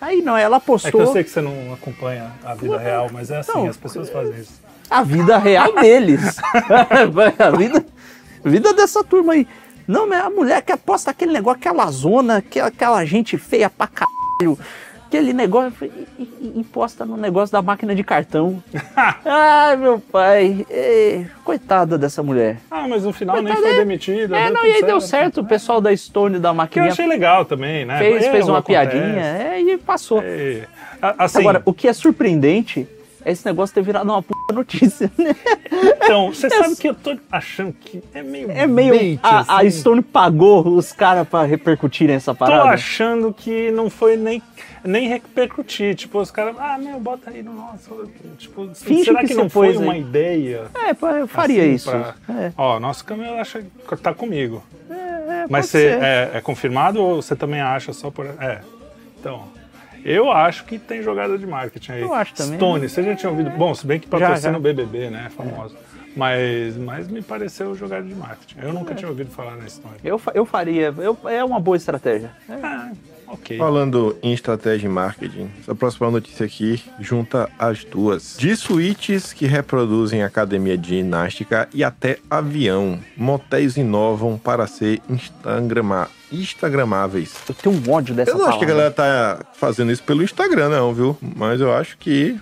Aí 0.00 0.20
não, 0.20 0.36
ela 0.36 0.56
É 0.56 0.60
que 0.60 0.64
eu 0.70 0.72
postou 0.72 1.12
sei 1.12 1.22
que 1.24 1.30
você 1.30 1.40
não 1.40 1.72
acompanha 1.72 2.32
a 2.44 2.54
vida 2.54 2.76
real, 2.78 3.08
mas 3.12 3.30
é 3.30 3.38
assim, 3.38 3.52
Não, 3.52 3.68
as 3.68 3.76
pessoas 3.76 4.10
fazem 4.10 4.34
isso. 4.40 4.60
a 4.90 5.02
vida 5.02 5.38
real 5.38 5.72
deles. 5.74 6.36
a 7.38 7.50
vida, 7.56 7.86
a 8.44 8.48
vida 8.48 8.74
dessa 8.74 9.04
turma 9.04 9.34
aí. 9.34 9.46
Não, 9.86 10.08
mas 10.08 10.24
a 10.24 10.30
mulher 10.30 10.62
que 10.62 10.76
posta 10.76 11.10
aquele 11.10 11.32
negócio, 11.32 11.58
aquela 11.58 11.86
zona, 11.90 12.36
aquela, 12.38 12.68
aquela 12.68 13.04
gente 13.04 13.36
feia 13.38 13.68
pra 13.70 13.86
caralho. 13.86 14.58
Aquele 15.06 15.34
negócio 15.34 15.74
e, 15.84 16.22
e- 16.22 16.52
e 16.60 16.64
posta 16.64 17.04
no 17.04 17.18
negócio 17.18 17.52
da 17.52 17.60
máquina 17.60 17.94
de 17.94 18.02
cartão. 18.02 18.62
Ai, 19.26 19.76
meu 19.76 19.98
pai. 20.00 20.64
Ê, 20.70 21.26
coitada 21.44 21.98
dessa 21.98 22.22
mulher. 22.22 22.56
Ah, 22.70 22.88
mas 22.88 23.04
no 23.04 23.12
final 23.12 23.36
nem 23.36 23.44
Coitada, 23.52 23.66
foi 23.66 23.74
é- 23.76 23.78
demitida. 23.80 24.36
É, 24.38 24.50
não, 24.50 24.64
e 24.64 24.72
aí 24.72 24.82
deu 24.82 25.00
certo. 25.02 25.42
O 25.42 25.44
pessoal 25.46 25.82
da 25.82 25.94
Stone 25.94 26.38
da 26.38 26.66
Que 26.66 26.80
eu 26.80 26.84
achei 26.84 27.06
legal 27.06 27.44
também, 27.44 27.84
né? 27.84 27.98
fez, 27.98 28.22
fez 28.26 28.34
Erro 28.36 28.48
uma 28.54 28.58
acontece. 28.60 28.90
piadinha 28.90 29.20
é, 29.22 29.60
e 29.60 29.76
passou. 29.76 30.22
É, 30.24 30.66
Assim, 31.18 31.40
Agora, 31.40 31.60
o 31.66 31.74
que 31.74 31.88
é 31.88 31.92
surpreendente 31.92 32.86
é 32.88 33.01
esse 33.24 33.44
negócio 33.46 33.74
ter 33.74 33.82
virado 33.82 34.10
uma 34.10 34.22
puta 34.22 34.52
notícia, 34.52 35.10
né? 35.18 35.34
então, 36.04 36.32
você 36.32 36.48
sabe 36.50 36.76
que 36.76 36.88
eu 36.88 36.94
tô 36.94 37.16
achando 37.30 37.72
que 37.72 38.02
é 38.12 38.22
meio. 38.22 38.50
É 38.50 38.66
meio. 38.66 38.94
bait, 38.94 39.20
a, 39.22 39.38
a 39.56 39.60
assim. 39.60 39.70
Stone 39.70 40.02
pagou 40.02 40.66
os 40.68 40.92
caras 40.92 41.26
pra 41.28 41.42
repercutirem 41.44 42.16
essa 42.16 42.32
Tô 42.34 42.38
parada. 42.38 42.68
achando 42.70 43.32
que 43.32 43.70
não 43.70 43.88
foi 43.88 44.16
nem, 44.16 44.42
nem 44.84 45.08
repercutir. 45.08 45.94
Tipo, 45.94 46.20
os 46.20 46.30
caras, 46.30 46.54
ah, 46.58 46.76
meu, 46.78 46.98
bota 47.00 47.30
aí 47.30 47.42
no 47.42 47.52
nosso. 47.54 48.08
Tipo, 48.38 48.68
Finge 48.74 49.04
será 49.04 49.20
que 49.20 49.28
que, 49.28 49.34
não 49.34 49.48
foi 49.48 49.68
aí. 49.68 49.76
uma 49.76 49.96
ideia? 49.96 50.64
É, 50.74 50.90
eu 51.20 51.26
faria 51.28 51.62
assim, 51.62 51.74
isso. 51.74 51.90
pra- 51.90 52.14
É, 52.28 52.52
Ó, 52.56 52.78
nosso 52.80 53.04
câmera 53.04 53.40
acha 53.40 53.62
que 53.88 53.96
tá 53.96 54.12
comigo. 54.12 54.62
é, 54.90 55.46
Mas 55.48 55.66
pode 55.70 55.84
você 55.84 55.98
é, 56.00 56.30
é 56.34 56.40
confirmado 56.40 57.00
ou 57.02 57.22
você 57.22 57.34
também 57.36 57.60
acha 57.60 57.92
só 57.92 58.10
por. 58.10 58.26
É. 58.26 58.60
Então. 59.18 59.44
Eu 60.04 60.30
acho 60.30 60.64
que 60.64 60.78
tem 60.78 61.02
jogada 61.02 61.38
de 61.38 61.46
marketing 61.46 61.92
aí. 61.92 62.02
Eu 62.02 62.12
acho 62.14 62.34
também. 62.34 62.56
Stone, 62.56 62.88
você 62.88 63.02
já 63.02 63.14
tinha 63.14 63.30
ouvido. 63.30 63.50
Bom, 63.50 63.74
se 63.74 63.86
bem 63.86 64.00
que 64.00 64.06
patrocina 64.06 64.58
o 64.58 64.60
BBB, 64.60 65.10
né? 65.10 65.24
É 65.26 65.30
famoso. 65.30 65.76
Mas, 66.16 66.76
mas 66.76 67.08
me 67.08 67.22
pareceu 67.22 67.74
jogada 67.74 68.06
de 68.06 68.14
marketing. 68.14 68.56
Eu 68.60 68.72
nunca 68.72 68.94
tinha 68.94 69.08
ouvido 69.08 69.30
falar 69.30 69.56
na 69.56 69.66
Stone. 69.66 69.94
Eu, 70.04 70.20
eu 70.34 70.44
faria. 70.44 70.94
Eu, 70.98 71.16
é 71.24 71.42
uma 71.42 71.58
boa 71.58 71.76
estratégia. 71.76 72.30
É. 72.48 72.54
Ah, 72.62 72.92
ok. 73.28 73.56
Falando 73.56 74.16
em 74.22 74.32
estratégia 74.32 74.86
e 74.86 74.90
marketing, 74.90 75.50
essa 75.60 75.74
próxima 75.74 76.10
notícia 76.10 76.44
aqui 76.44 76.82
junta 77.00 77.48
as 77.58 77.84
duas. 77.84 78.36
De 78.38 78.54
suítes 78.56 79.32
que 79.32 79.46
reproduzem 79.46 80.22
academia 80.22 80.76
de 80.76 80.96
ginástica 80.96 81.68
e 81.72 81.82
até 81.82 82.18
avião. 82.28 82.98
Motéis 83.16 83.76
inovam 83.76 84.36
para 84.36 84.66
ser 84.66 85.00
instagrama, 85.08 86.10
instagramáveis. 86.32 87.34
Eu 87.48 87.54
tenho 87.54 87.76
um 87.76 87.90
ódio 87.92 88.14
dessa 88.14 88.30
Eu 88.30 88.38
não 88.38 88.46
acho 88.46 88.58
que 88.58 88.64
a 88.64 88.68
palavra. 88.68 88.90
galera 88.90 89.38
tá 89.38 89.46
fazendo 89.54 89.92
isso 89.92 90.02
pelo 90.02 90.22
Instagram, 90.22 90.68
não, 90.70 90.92
viu? 90.94 91.16
Mas 91.36 91.60
eu 91.60 91.72
acho 91.72 91.96
que 91.98 92.38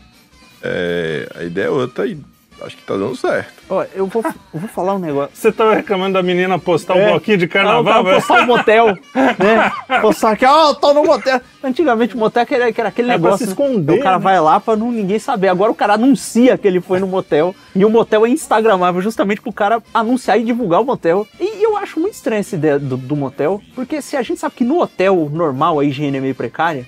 é, 0.62 1.28
a 1.34 1.42
ideia 1.44 1.66
é 1.66 1.70
outra 1.70 2.06
e 2.06 2.18
acho 2.64 2.76
que 2.76 2.82
tá 2.82 2.94
dando 2.94 3.16
certo. 3.16 3.52
Ó, 3.68 3.84
eu, 3.94 4.06
vou, 4.06 4.22
eu 4.54 4.60
vou 4.60 4.68
falar 4.68 4.94
um 4.94 4.98
negócio. 4.98 5.30
Você 5.34 5.50
tava 5.52 5.74
reclamando 5.74 6.14
da 6.14 6.22
menina 6.22 6.58
postar 6.58 6.94
um 6.94 6.98
É. 7.00 7.10
bloquinho 7.10 7.38
de 7.38 7.46
Não, 7.46 7.52
carnaval, 7.52 7.84
cara, 7.84 8.02
velho? 8.02 8.16
postar 8.16 8.42
um 8.42 8.46
motel, 8.46 8.86
né? 9.38 10.00
Postar 10.00 10.30
aqui, 10.32 10.44
ó, 10.44 10.74
tô 10.74 10.92
no 10.94 11.04
motel. 11.04 11.40
Antigamente 11.62 12.14
o 12.14 12.18
motel 12.18 12.46
era, 12.50 12.68
era 12.70 12.88
aquele 12.88 13.08
É 13.10 13.12
pra 13.12 13.18
negócio. 13.22 13.44
se 13.46 13.50
esconder, 13.52 13.98
O 14.00 14.02
cara 14.02 14.18
né? 14.18 14.22
vai 14.24 14.40
lá 14.40 14.58
pra 14.60 14.76
não, 14.76 14.90
ninguém 14.90 15.18
saber. 15.18 15.48
Agora 15.48 15.70
o 15.70 15.74
cara 15.74 15.94
anuncia 15.94 16.56
que 16.58 16.66
ele 16.66 16.80
foi 16.80 16.98
no 16.98 17.06
motel. 17.06 17.54
E 17.74 17.84
o 17.84 17.90
motel 17.90 18.26
é 18.26 18.28
instagramável 18.28 19.00
justamente 19.00 19.40
pro 19.40 19.52
cara 19.52 19.82
anunciar 19.94 20.38
e 20.38 20.42
divulgar 20.44 20.80
o 20.80 20.84
motel. 20.84 21.26
E 21.38 21.62
eu 21.64 21.76
acho 21.76 21.98
muito 22.00 22.14
estranha 22.14 22.40
essa 22.40 22.54
ideia 22.56 22.78
do, 22.78 22.96
do 22.96 23.14
motel. 23.16 23.60
Porque 23.74 24.00
se 24.02 24.16
a 24.16 24.22
gente 24.22 24.40
sabe 24.40 24.54
que 24.56 24.64
no 24.64 24.80
hotel 24.80 25.28
normal 25.32 25.78
a 25.78 25.84
higiene 25.84 26.18
é 26.18 26.20
meio 26.20 26.34
precária. 26.34 26.86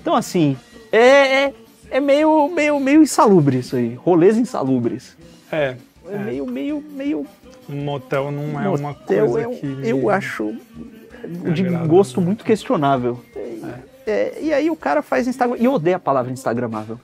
Então 0.00 0.14
assim, 0.14 0.56
é, 0.92 0.98
é, 1.44 1.54
é 1.90 2.00
meio, 2.00 2.48
meio, 2.48 2.78
meio 2.80 3.02
insalubre 3.02 3.58
isso 3.58 3.76
aí. 3.76 3.94
Rolês 3.94 4.36
insalubres. 4.36 5.16
É. 5.50 5.76
É, 6.08 6.18
meio, 6.18 6.46
meio, 6.46 6.84
meio 6.94 7.26
Um 7.68 7.82
motel 7.82 8.30
não 8.30 8.60
é 8.60 8.68
uma 8.68 8.78
Motel 8.90 9.26
coisa 9.26 9.40
eu, 9.40 9.50
que. 9.50 9.66
me- 9.66 9.88
eu 9.88 10.08
acho 10.10 10.54
de 11.52 11.66
agrada, 11.66 11.86
gosto 11.86 12.20
muito 12.20 12.44
questionável. 12.44 13.20
É, 14.06 14.38
e 14.40 14.52
aí 14.54 14.70
o 14.70 14.76
cara 14.76 15.02
faz 15.02 15.26
Instagram. 15.26 15.56
E 15.58 15.64
eu 15.64 15.72
odeio 15.72 15.96
a 15.96 15.98
palavra 15.98 16.30
Instagramável. 16.32 16.98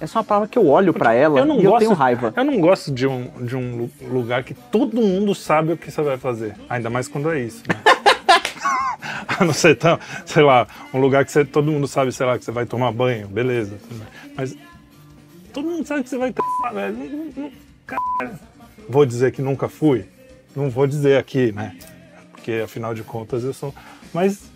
Essa 0.00 0.18
é 0.18 0.20
uma 0.20 0.24
palavra 0.24 0.48
que 0.48 0.58
eu 0.58 0.66
olho 0.66 0.92
pra 0.94 1.12
ela 1.14 1.40
Eu 1.40 1.44
não 1.46 1.58
e 1.58 1.62
gosto, 1.62 1.74
eu 1.74 1.78
tenho 1.80 1.92
raiva. 1.92 2.32
Eu 2.36 2.44
não 2.44 2.60
gosto 2.60 2.90
de 2.92 3.06
um, 3.06 3.28
de 3.42 3.56
um 3.56 3.76
lu- 3.76 3.90
lugar 4.10 4.42
que 4.44 4.52
todo 4.54 4.96
mundo 5.00 5.34
sabe 5.34 5.72
o 5.72 5.76
que 5.76 5.90
você 5.90 6.02
vai 6.02 6.16
fazer. 6.18 6.54
Ainda 6.68 6.88
mais 6.90 7.08
quando 7.08 7.30
é 7.30 7.40
isso, 7.40 7.62
né? 7.68 7.74
A 9.38 9.44
não 9.44 9.52
ser, 9.52 9.76
tão, 9.76 9.98
sei 10.24 10.42
lá, 10.42 10.66
um 10.94 10.98
lugar 10.98 11.24
que 11.24 11.30
você, 11.32 11.44
todo 11.44 11.70
mundo 11.70 11.86
sabe, 11.86 12.10
sei 12.12 12.24
lá, 12.26 12.38
que 12.38 12.44
você 12.44 12.50
vai 12.52 12.64
tomar 12.66 12.90
banho, 12.92 13.28
beleza. 13.28 13.76
Mas 14.36 14.56
todo 15.52 15.68
mundo 15.68 15.86
sabe 15.86 16.02
que 16.02 16.08
você 16.10 16.18
vai 16.18 16.32
ter. 16.32 16.42
velho. 16.72 17.52
Vou 18.88 19.04
dizer 19.04 19.32
que 19.32 19.42
nunca 19.42 19.68
fui? 19.68 20.06
Não 20.54 20.70
vou 20.70 20.86
dizer 20.86 21.18
aqui, 21.18 21.52
né? 21.52 21.76
Porque 22.32 22.62
afinal 22.64 22.94
de 22.94 23.02
contas 23.02 23.44
eu 23.44 23.52
sou. 23.52 23.74
Mas 24.14 24.50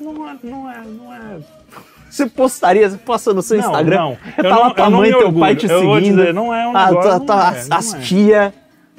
não 0.00 0.28
é. 0.28 0.36
Não 0.42 0.70
é, 0.70 0.80
não 0.84 1.12
é 1.12 1.38
Você 2.08 2.26
postaria, 2.26 2.88
você 2.88 2.96
posta 2.98 3.32
no 3.34 3.42
seu 3.42 3.58
Não, 3.58 3.64
Instagram. 3.66 3.96
não. 3.96 4.18
Eu 4.38 4.42
tá 4.44 4.50
não- 4.50 4.58
lá 4.60 4.74
tua 4.74 4.90
mãe 4.90 5.10
teu 5.10 5.20
pai 5.20 5.26
orgulho. 5.52 5.56
te 5.56 5.66
Eu 5.66 5.80
seguindo. 5.80 6.16
dizer, 6.16 6.34
não 6.34 6.54
é 6.54 6.66
um 6.68 6.76
Ah, 6.76 6.86
negócio, 6.86 7.10
tá- 7.10 7.18
não 7.18 7.26
tá- 7.26 7.52
é, 7.54 7.58
as, 7.58 7.70
as 7.70 7.94
é. 7.94 8.00
tia, 8.00 8.54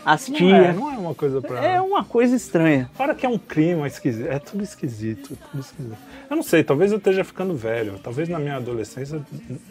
as 0.05 0.27
Não 0.29 0.55
é, 0.55 0.73
não 0.73 0.91
é 0.93 0.97
uma 0.97 1.15
coisa 1.15 1.41
pra. 1.41 1.63
É 1.63 1.79
uma 1.81 2.03
coisa 2.03 2.35
estranha. 2.35 2.89
Fora 2.93 3.13
que 3.15 3.25
é 3.25 3.29
um 3.29 3.37
clima 3.37 3.87
esquisito. 3.87 4.27
É 4.29 4.39
tudo 4.39 4.63
esquisito, 4.63 5.37
tudo 5.51 5.61
esquisito. 5.61 5.97
Eu 6.29 6.35
não 6.35 6.43
sei, 6.43 6.63
talvez 6.63 6.91
eu 6.91 6.97
esteja 6.97 7.23
ficando 7.23 7.55
velho. 7.55 7.99
Talvez 8.03 8.27
na 8.27 8.39
minha 8.39 8.55
adolescência 8.57 9.21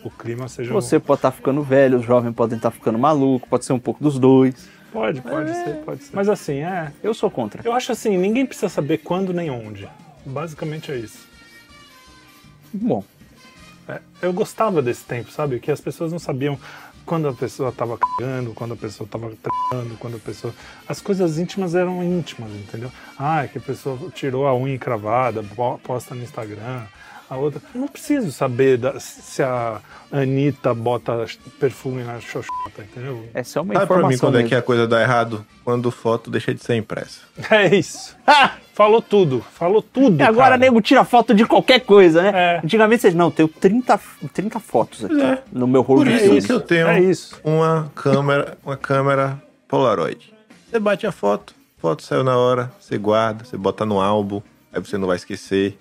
o 0.05 0.11
clima 0.11 0.49
seja. 0.49 0.71
um- 0.71 0.75
Você 0.75 0.99
pode 0.99 1.19
estar 1.19 1.31
ficando 1.33 1.63
velho, 1.63 1.99
os 1.99 2.05
jovens 2.05 2.33
podem 2.35 2.57
estar 2.57 2.71
ficando 2.71 2.99
maluco, 2.99 3.49
pode 3.49 3.65
ser 3.65 3.73
um 3.73 3.79
pouco 3.79 4.03
dos 4.03 4.19
dois. 4.19 4.69
Pode, 4.93 5.21
pode 5.23 5.51
É. 5.51 5.55
ser, 5.65 5.75
pode 5.85 6.05
ser. 6.05 6.15
Mas 6.15 6.29
assim, 6.29 6.59
é. 6.59 6.93
Eu 7.03 7.15
sou 7.15 7.31
contra. 7.31 7.63
Eu 7.65 7.73
acho 7.73 7.93
assim, 7.93 8.17
ninguém 8.19 8.45
precisa 8.47 8.69
saber 8.69 8.99
quando 8.99 9.33
nem 9.33 9.51
onde. 9.51 9.89
Basicamente 10.25 10.93
é 10.93 10.97
isso. 10.97 11.27
Bom, 12.73 13.05
É, 13.89 14.01
eu 14.23 14.33
gostava 14.33 14.81
desse 14.81 15.03
tempo, 15.05 15.29
sabe? 15.33 15.59
Que 15.59 15.69
as 15.71 15.81
pessoas 15.81 16.13
não 16.13 16.19
sabiam 16.21 16.57
quando 17.05 17.29
a 17.29 17.33
pessoa 17.33 17.73
tava 17.73 17.99
cagando, 17.99 18.53
quando 18.53 18.75
a 18.75 18.77
pessoa 18.77 19.09
tava 19.11 19.31
treinando, 19.71 19.97
quando 19.97 20.17
a 20.17 20.21
pessoa. 20.21 20.55
As 20.89 21.01
coisas 21.01 21.39
íntimas 21.39 21.75
eram 21.75 22.03
íntimas, 22.03 22.51
entendeu? 22.53 22.91
Ah, 23.19 23.45
é 23.45 23.49
que 23.49 23.59
a 23.59 23.61
pessoa 23.61 23.99
tirou 24.15 24.47
a 24.47 24.55
unha 24.55 24.75
encravada, 24.75 25.43
po- 25.43 25.79
posta 25.83 26.15
no 26.15 26.23
Instagram. 26.23 26.85
A 27.33 27.37
outra. 27.37 27.63
Eu 27.75 27.81
não 27.81 27.89
preciso 27.89 28.31
saber 28.31 28.77
da- 28.77 29.01
se 29.01 29.43
a 29.43 29.81
Anitta 30.13 30.75
bota 30.75 31.25
perfume 31.59 32.03
na 32.05 32.21
xoxota, 32.21 32.83
entendeu? 32.83 33.27
essa 33.33 33.59
é 33.59 33.63
uma 33.63 33.73
Sabe 33.75 33.87
pra 33.87 33.97
informação 33.97 34.09
mim 34.11 34.19
quando 34.19 34.35
é 34.35 34.39
mesmo. 34.39 34.49
que 34.51 34.55
a 34.55 34.61
coisa 34.61 34.87
dá 34.87 35.01
errado? 35.01 35.47
Quando 35.65 35.91
foto 35.91 36.31
deixa 36.31 36.53
de 36.55 36.63
ser 36.63 36.75
impressa. 36.77 37.21
É 37.51 37.75
isso. 37.75 38.15
Falou 38.75 39.01
tudo, 39.01 39.41
falou 39.55 39.81
tudo. 39.81 40.21
E 40.21 40.23
agora 40.23 40.51
cara. 40.51 40.59
nego 40.59 40.81
tira 40.83 41.05
foto 41.05 41.35
de 41.35 41.47
qualquer 41.47 41.81
coisa, 41.81 42.23
né? 42.23 42.33
É. 42.35 42.61
Antigamente 42.65 43.01
vocês, 43.03 43.15
não, 43.15 43.27
eu 43.27 43.31
tenho 43.31 43.49
30, 43.49 43.99
30 44.35 44.61
fotos 44.61 45.05
aqui 45.05 45.21
É. 45.23 45.43
no 45.51 45.67
meu 45.67 45.81
rolo 45.83 46.01
Por 46.01 46.09
de 46.09 46.37
isso 46.37 46.47
que 46.47 46.53
eu 46.53 46.61
tenho 46.61 46.87
É 46.89 47.01
isso. 47.01 47.41
uma 47.43 47.91
câmera, 47.95 48.59
uma 48.65 48.77
câmera 48.77 49.43
Polaroid. 49.69 50.35
Você 50.71 50.79
bate 50.79 51.07
a 51.07 51.13
foto, 51.13 51.55
foto 51.79 52.03
saiu 52.03 52.23
na 52.25 52.37
hora, 52.37 52.71
você 52.79 52.99
guarda, 52.99 53.45
você 53.45 53.57
bota 53.57 53.87
no 53.87 54.01
álbum, 54.01 54.43
aí 54.73 54.81
você 54.81 54.99
não 54.99 55.07
vai 55.07 55.17
esquecer. 55.17 55.79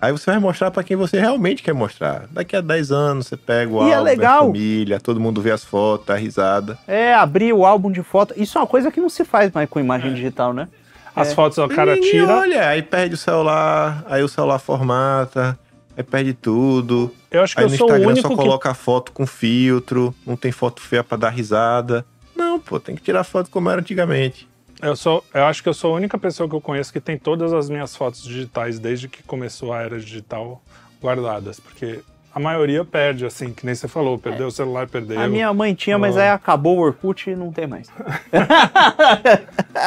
Aí 0.00 0.12
você 0.12 0.30
vai 0.30 0.38
mostrar 0.38 0.70
pra 0.70 0.82
quem 0.82 0.96
você 0.96 1.18
realmente 1.18 1.62
quer 1.62 1.72
mostrar. 1.72 2.24
Daqui 2.30 2.54
a 2.54 2.60
10 2.60 2.92
anos 2.92 3.26
você 3.26 3.36
pega 3.36 3.72
o 3.72 3.86
E 3.86 3.90
é 3.90 3.94
álbum, 3.94 4.04
legal. 4.04 4.38
a 4.42 4.46
família, 4.46 5.00
todo 5.00 5.18
mundo 5.18 5.40
vê 5.40 5.50
as 5.50 5.64
fotos, 5.64 6.10
a 6.10 6.16
risada. 6.16 6.78
É, 6.86 7.14
abrir 7.14 7.52
o 7.54 7.64
álbum 7.64 7.90
de 7.90 8.02
foto. 8.02 8.34
Isso 8.36 8.58
é 8.58 8.60
uma 8.60 8.66
coisa 8.66 8.90
que 8.92 9.00
não 9.00 9.08
se 9.08 9.24
faz 9.24 9.50
mais 9.52 9.68
com 9.68 9.80
imagem 9.80 10.12
digital, 10.14 10.52
né? 10.52 10.68
As 11.14 11.32
fotos 11.32 11.56
o 11.56 11.66
cara 11.66 11.94
Ninguém 11.94 12.10
tira. 12.10 12.36
olha, 12.36 12.68
aí 12.68 12.82
perde 12.82 13.14
o 13.14 13.18
celular, 13.18 14.04
aí 14.06 14.22
o 14.22 14.28
celular 14.28 14.58
formata, 14.58 15.58
aí 15.96 16.04
perde 16.04 16.34
tudo. 16.34 17.10
Eu 17.30 17.42
acho 17.42 17.54
que 17.54 17.60
Aí 17.62 17.66
eu 17.66 17.70
no 17.70 17.76
sou 17.78 17.86
o 17.86 17.90
Instagram 17.90 18.08
único 18.10 18.28
só 18.28 18.34
que 18.34 18.42
coloca 18.42 18.70
a 18.70 18.74
foto 18.74 19.12
com 19.12 19.26
filtro, 19.26 20.14
não 20.26 20.36
tem 20.36 20.52
foto 20.52 20.82
feia 20.82 21.02
pra 21.02 21.16
dar 21.16 21.30
risada. 21.30 22.04
Não, 22.36 22.60
pô, 22.60 22.78
tem 22.78 22.94
que 22.94 23.00
tirar 23.00 23.24
foto 23.24 23.48
como 23.48 23.70
era 23.70 23.80
antigamente. 23.80 24.46
Eu, 24.82 24.94
sou, 24.96 25.24
eu 25.32 25.44
acho 25.44 25.62
que 25.62 25.68
eu 25.68 25.74
sou 25.74 25.92
a 25.94 25.96
única 25.96 26.18
pessoa 26.18 26.48
que 26.48 26.54
eu 26.54 26.60
conheço 26.60 26.92
que 26.92 27.00
tem 27.00 27.16
todas 27.18 27.52
as 27.52 27.68
minhas 27.70 27.96
fotos 27.96 28.22
digitais 28.22 28.78
desde 28.78 29.08
que 29.08 29.22
começou 29.22 29.72
a 29.72 29.80
era 29.82 29.98
digital 29.98 30.60
guardadas, 31.02 31.58
porque 31.58 32.00
a 32.34 32.38
maioria 32.38 32.84
perde, 32.84 33.24
assim, 33.24 33.54
que 33.54 33.64
nem 33.64 33.74
você 33.74 33.88
falou, 33.88 34.18
perdeu 34.18 34.48
o 34.48 34.50
celular, 34.50 34.86
perdeu. 34.86 35.18
A 35.18 35.26
minha 35.26 35.50
mãe 35.54 35.72
tinha, 35.74 35.96
mas 35.98 36.16
Oh. 36.16 36.18
aí 36.20 36.28
acabou 36.28 36.76
o 36.76 36.80
Orkut 36.82 37.30
e 37.30 37.34
não 37.34 37.50
tem 37.50 37.66
mais. 37.66 37.88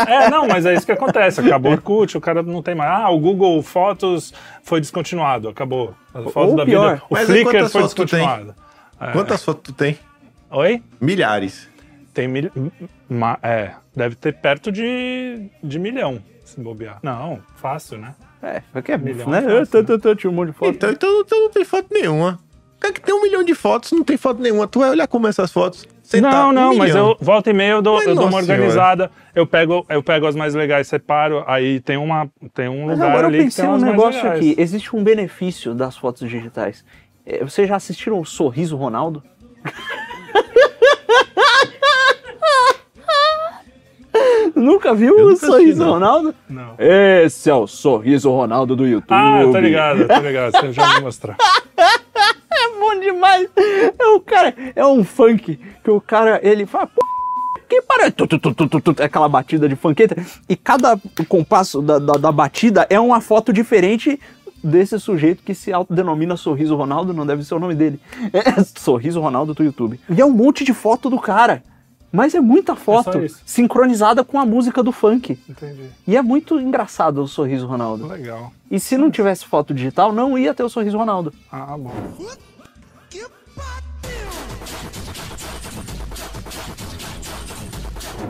É, 0.08 0.30
não, 0.30 0.48
mas 0.48 0.66
é 0.66 0.74
isso 0.74 0.86
que 0.86 0.92
acontece. 0.92 1.42
Acabou 1.42 1.72
o 1.72 1.76
Orkut, 1.76 2.18
o 2.18 2.22
cara 2.22 2.42
não 2.44 2.62
tem 2.62 2.76
mais. 2.76 2.90
Ah, 2.92 3.10
o 3.10 3.20
Google 3.20 3.62
Fotos 3.64 4.34
foi 4.64 4.80
descontinuado, 4.80 5.50
acabou. 5.50 5.94
A 6.14 6.22
foto 6.24 6.50
Ou 6.52 6.56
da 6.56 6.66
pior. 6.66 6.94
vida. 6.96 7.04
O 7.10 7.14
Mas 7.14 7.26
Flickr 7.28 7.52
foi 7.52 7.70
fotos 7.70 7.94
tu 7.94 8.06
tem? 8.06 8.20
descontinuado. 8.20 8.56
É. 9.00 9.12
Quantas 9.12 9.44
fotos 9.44 9.64
tu 9.64 9.74
tem? 9.74 9.98
Oi? 10.52 10.82
Milhares. 11.00 11.69
Tem 12.20 12.28
mil... 12.28 12.52
ma- 13.10 13.40
É, 13.42 13.72
deve 13.96 14.14
ter 14.16 14.34
perto 14.34 14.72
de, 14.74 15.50
de 15.64 15.80
milhão, 15.80 16.22
se 16.44 16.60
bobear. 16.60 17.00
Não, 17.02 17.40
fácil, 17.56 17.98
né? 17.98 18.14
É, 18.44 18.62
porque 18.74 18.92
é 18.92 18.98
Milhão 18.98 19.30
né? 19.30 19.42
fácil, 19.42 19.58
Eu, 19.58 19.68
tô- 19.68 19.84
tô- 19.86 20.00
tô- 20.00 20.16
tinha 20.16 20.30
um 20.30 20.34
monte 20.34 20.48
de 20.50 20.54
foto. 20.54 20.70
Então, 20.76 20.92
então, 20.92 21.22
então 21.22 21.40
não 21.40 21.50
tem 21.50 21.64
foto 21.64 21.88
nenhuma. 21.92 22.38
O 22.76 22.80
cara 22.82 22.94
que 22.94 23.00
tem 23.02 23.16
um 23.16 23.22
milhão 23.22 23.42
de 23.44 23.54
fotos, 23.56 23.92
não 23.94 24.04
tem 24.04 24.18
foto 24.18 24.42
nenhuma. 24.42 24.68
Tu 24.68 24.80
vai 24.80 24.90
olhar 24.90 25.08
como 25.08 25.28
essas 25.28 25.50
fotos. 25.52 25.88
Você 26.04 26.22
tá 26.22 26.30
não, 26.30 26.50
um 26.50 26.52
não, 26.52 26.76
mas 26.76 26.90
milhão. 26.92 27.10
eu 27.12 27.18
volta 27.22 27.50
e 27.50 27.54
meia 27.54 27.72
eu 27.72 27.82
dou, 27.82 27.96
Mas 27.98 28.08
eu 28.08 28.16
dou 28.16 28.28
uma 28.28 28.38
organizada. 28.38 29.10
Eu 29.34 29.48
pego, 29.48 29.86
eu 29.88 30.04
pego 30.04 30.26
as 30.28 30.36
mais 30.36 30.54
legais, 30.56 30.88
separo, 30.88 31.44
aí 31.48 31.80
tem, 31.80 31.96
uma, 31.98 32.30
tem 32.54 32.68
um 32.68 32.88
Mas 32.88 32.98
lugar 32.98 33.10
agora 33.12 33.24
eu 33.26 33.28
ali 33.30 33.38
que 33.38 33.44
pensei 33.46 33.64
tem 33.66 33.74
um 33.74 33.78
negócio 33.78 34.30
aqui. 34.30 34.56
Existe 34.58 34.94
um 34.96 35.04
benefício 35.04 35.74
das 35.74 35.96
fotos 35.96 36.28
digitais. 36.30 36.84
É, 37.26 37.44
Vocês 37.46 37.68
já 37.70 37.76
assistiram 37.78 38.20
o 38.20 38.26
Sorriso 38.26 38.76
Ronaldo? 38.76 39.24
Nunca 44.56 44.94
viu 44.94 45.16
o 45.16 45.38
Sorriso 45.38 45.84
não. 45.84 45.94
Ronaldo? 45.94 46.36
Não. 46.50 46.74
Esse 46.78 47.50
é 47.50 47.54
o 47.54 47.68
Sorriso 47.68 48.30
Ronaldo 48.32 48.76
do 48.76 48.88
YouTube. 48.88 49.12
Ah, 49.12 49.42
tá 49.52 49.60
ligado, 49.60 50.08
tá 50.08 50.20
ligado. 50.20 50.52
Você 50.52 50.74
já 50.74 50.96
me 50.96 51.02
mostrar. 51.02 51.38
É 52.52 52.78
bom 52.78 53.00
demais. 53.00 53.48
É 53.98 54.08
o 54.08 54.20
cara, 54.20 54.54
é 54.76 54.86
um 54.86 55.04
funk 55.04 55.58
que 55.82 55.90
o 55.90 56.02
cara, 56.02 56.42
ele 56.44 56.66
fala, 56.66 56.88
pô, 56.88 57.02
que 57.70 57.82
para 57.84 58.12
tu, 58.12 58.28
tu, 58.28 58.40
tu, 58.40 58.54
tu, 58.54 58.68
tu, 58.68 58.82
tu, 58.82 59.04
aquela 59.04 59.30
batida 59.30 59.70
de 59.70 59.76
funketa 59.76 60.16
e 60.50 60.56
cada 60.58 61.00
compasso 61.28 61.82
da, 61.82 62.00
da, 62.00 62.14
da 62.14 62.32
batida 62.32 62.86
é 62.90 63.00
uma 63.00 63.22
foto 63.22 63.54
diferente 63.54 64.20
desse 64.64 65.00
sujeito 65.00 65.44
que 65.44 65.54
se 65.54 65.72
autodenomina 65.72 66.36
Sorriso 66.36 66.76
Ronaldo, 66.76 67.14
não 67.14 67.26
deve 67.26 67.44
ser 67.44 67.56
o 67.56 67.60
nome 67.60 67.76
dele. 67.76 68.00
É 68.34 68.64
Sorriso 68.64 69.22
Ronaldo 69.22 69.54
do 69.54 69.64
YouTube. 69.64 70.00
E 70.10 70.20
é 70.20 70.26
um 70.26 70.32
monte 70.32 70.64
de 70.64 70.74
foto 70.74 71.10
do 71.10 71.20
cara. 71.20 71.64
Mas 72.12 72.34
é 72.34 72.40
muita 72.40 72.76
foto 72.76 73.20
isso. 73.20 73.42
sincronizada 73.46 74.24
com 74.24 74.40
a 74.40 74.46
música 74.46 74.82
do 74.82 74.92
funk. 74.92 75.38
Entendi. 75.48 75.84
E 76.08 76.18
é 76.18 76.22
muito 76.22 76.60
engraçado 76.60 77.22
o 77.22 77.28
Sorriso 77.28 77.68
Ronaldo. 77.68 78.08
Legal. 78.08 78.52
E 78.70 78.80
se 78.80 78.98
não 78.98 79.12
tivesse 79.12 79.46
foto 79.46 79.74
digital, 79.74 80.12
não 80.12 80.38
ia 80.38 80.54
ter 80.54 80.64
o 80.64 80.70
Sorriso 80.70 80.98
Ronaldo. 80.98 81.34
Ah, 81.52 81.78
bom. 81.78 81.94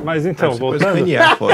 Mas 0.04 0.26
então, 0.26 0.50
pôs 0.58 0.82
voltando. 0.82 1.04
PNA, 1.06 1.36
foto. 1.36 1.54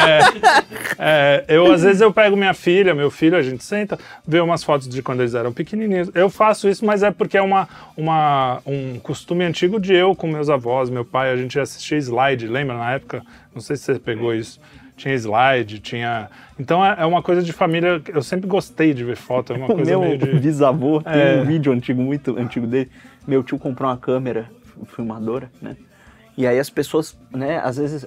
É, 0.98 1.44
eu, 1.48 1.72
às 1.72 1.84
vezes, 1.84 2.02
eu 2.02 2.14
pego 2.14 2.36
minha 2.38 2.54
filha, 2.54 2.94
meu 2.94 3.10
filho, 3.12 3.36
a 3.38 3.42
gente 3.42 3.64
senta, 3.64 3.98
vê 4.26 4.40
umas 4.40 4.64
fotos 4.64 4.88
de 4.88 5.02
quando 5.02 5.22
eles 5.22 5.34
eram 5.34 5.52
pequenininhos. 5.52 6.10
Eu 6.14 6.30
faço 6.30 6.70
isso, 6.70 6.86
mas 6.86 7.04
é 7.04 7.12
porque 7.12 7.38
é 7.38 7.42
uma, 7.42 7.68
uma, 7.98 8.62
um 8.66 9.00
costume 9.00 9.44
antigo 9.44 9.80
de 9.80 9.94
eu 9.94 10.16
com 10.16 10.28
meus 10.28 10.50
avós, 10.50 10.90
meu 10.90 11.04
pai, 11.04 11.32
a 11.32 11.36
gente 11.38 11.60
assistia 11.60 11.98
slide, 11.98 12.48
lembra 12.48 12.78
na 12.78 12.94
época? 12.94 13.24
Não 13.54 13.62
sei 13.62 13.76
se 13.76 13.84
você 13.84 14.00
pegou 14.00 14.34
isso. 14.34 14.60
Tinha 14.96 15.14
slide, 15.16 15.80
tinha. 15.80 16.30
Então 16.58 16.86
é, 16.86 16.96
é 17.00 17.06
uma 17.06 17.22
coisa 17.22 17.42
de 17.44 17.52
família. 17.52 18.02
Eu 18.08 18.24
sempre 18.24 18.48
gostei 18.48 18.94
de 18.94 19.04
ver 19.04 19.18
foto, 19.18 19.52
é 19.52 19.58
uma 19.58 19.66
O 19.70 19.76
coisa 19.76 19.92
meu 19.92 20.00
meio 20.00 20.18
de. 20.18 20.40
bisavô 20.40 21.02
tem 21.04 21.14
É. 21.22 21.42
um 21.42 21.46
vídeo 21.46 21.74
antigo, 21.74 22.02
muito 22.02 22.38
antigo 22.40 22.66
dele. 22.66 22.90
Meu 23.28 23.44
tio 23.44 23.58
comprou 23.60 23.90
uma 23.90 23.98
câmera 23.98 24.46
filmadora, 24.96 25.50
né? 25.62 25.76
E 26.38 26.46
aí 26.46 26.60
as 26.60 26.70
pessoas, 26.70 27.18
né, 27.32 27.62
às 27.64 27.78
vezes 27.78 28.06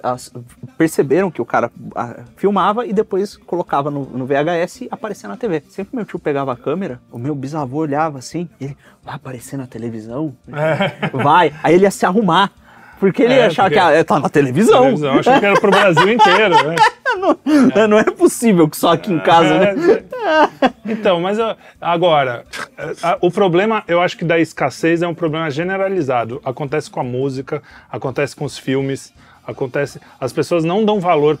perceberam 0.77 1.31
que 1.31 1.41
o 1.41 1.45
cara 1.45 1.71
ah, 1.95 2.17
filmava 2.37 2.85
e 2.85 2.93
depois 2.93 3.35
colocava 3.37 3.89
no, 3.89 4.05
no 4.05 4.25
VHS 4.25 4.81
e 4.81 4.87
aparecia 4.91 5.27
na 5.27 5.35
TV. 5.35 5.63
Sempre 5.69 5.95
meu 5.95 6.05
tio 6.05 6.19
pegava 6.19 6.53
a 6.53 6.55
câmera, 6.55 6.99
o 7.11 7.17
meu 7.17 7.33
bisavô 7.33 7.77
olhava 7.79 8.19
assim, 8.19 8.47
e 8.61 8.65
ele 8.65 8.77
vai 9.03 9.15
aparecer 9.15 9.57
na 9.57 9.65
televisão? 9.65 10.35
Vai. 11.11 11.53
Aí 11.63 11.73
ele 11.75 11.83
ia 11.85 11.91
se 11.91 12.05
arrumar. 12.05 12.51
Porque 12.99 13.23
ele 13.23 13.33
É, 13.33 13.45
achava 13.45 13.69
porque- 13.69 13.81
que 13.81 13.97
ah, 13.97 14.03
tá 14.03 14.19
na 14.19 14.27
televisão. 14.29 14.81
televisão. 14.81 15.13
Eu 15.13 15.19
achei 15.21 15.39
que 15.39 15.45
era 15.45 15.59
pro 15.59 15.71
Brasil 15.71 16.11
inteiro, 16.11 16.67
né? 16.67 16.75
não, 17.15 17.87
não 17.87 17.99
é 17.99 18.03
possível 18.03 18.67
que 18.69 18.77
só 18.77 18.93
aqui 18.93 19.11
em 19.11 19.19
casa, 19.19 19.57
né? 19.59 19.73
É, 19.73 20.91
Então, 20.91 21.19
mas 21.19 21.37
eu- 21.39 21.55
agora, 21.79 22.43
é, 22.77 23.17
o 23.21 23.29
problema, 23.31 23.83
eu 23.87 24.01
acho 24.01 24.17
que 24.17 24.25
da 24.25 24.39
escassez 24.39 25.01
é 25.01 25.07
um 25.07 25.13
problema 25.13 25.49
generalizado. 25.49 26.41
Acontece 26.43 26.89
com 26.89 26.99
a 26.99 27.03
música, 27.03 27.61
acontece 27.91 28.35
com 28.35 28.45
os 28.45 28.57
filmes, 28.57 29.13
acontece. 29.45 29.99
As 30.19 30.31
pessoas 30.33 30.63
não 30.63 30.83
dão 30.85 30.99
valor 30.99 31.37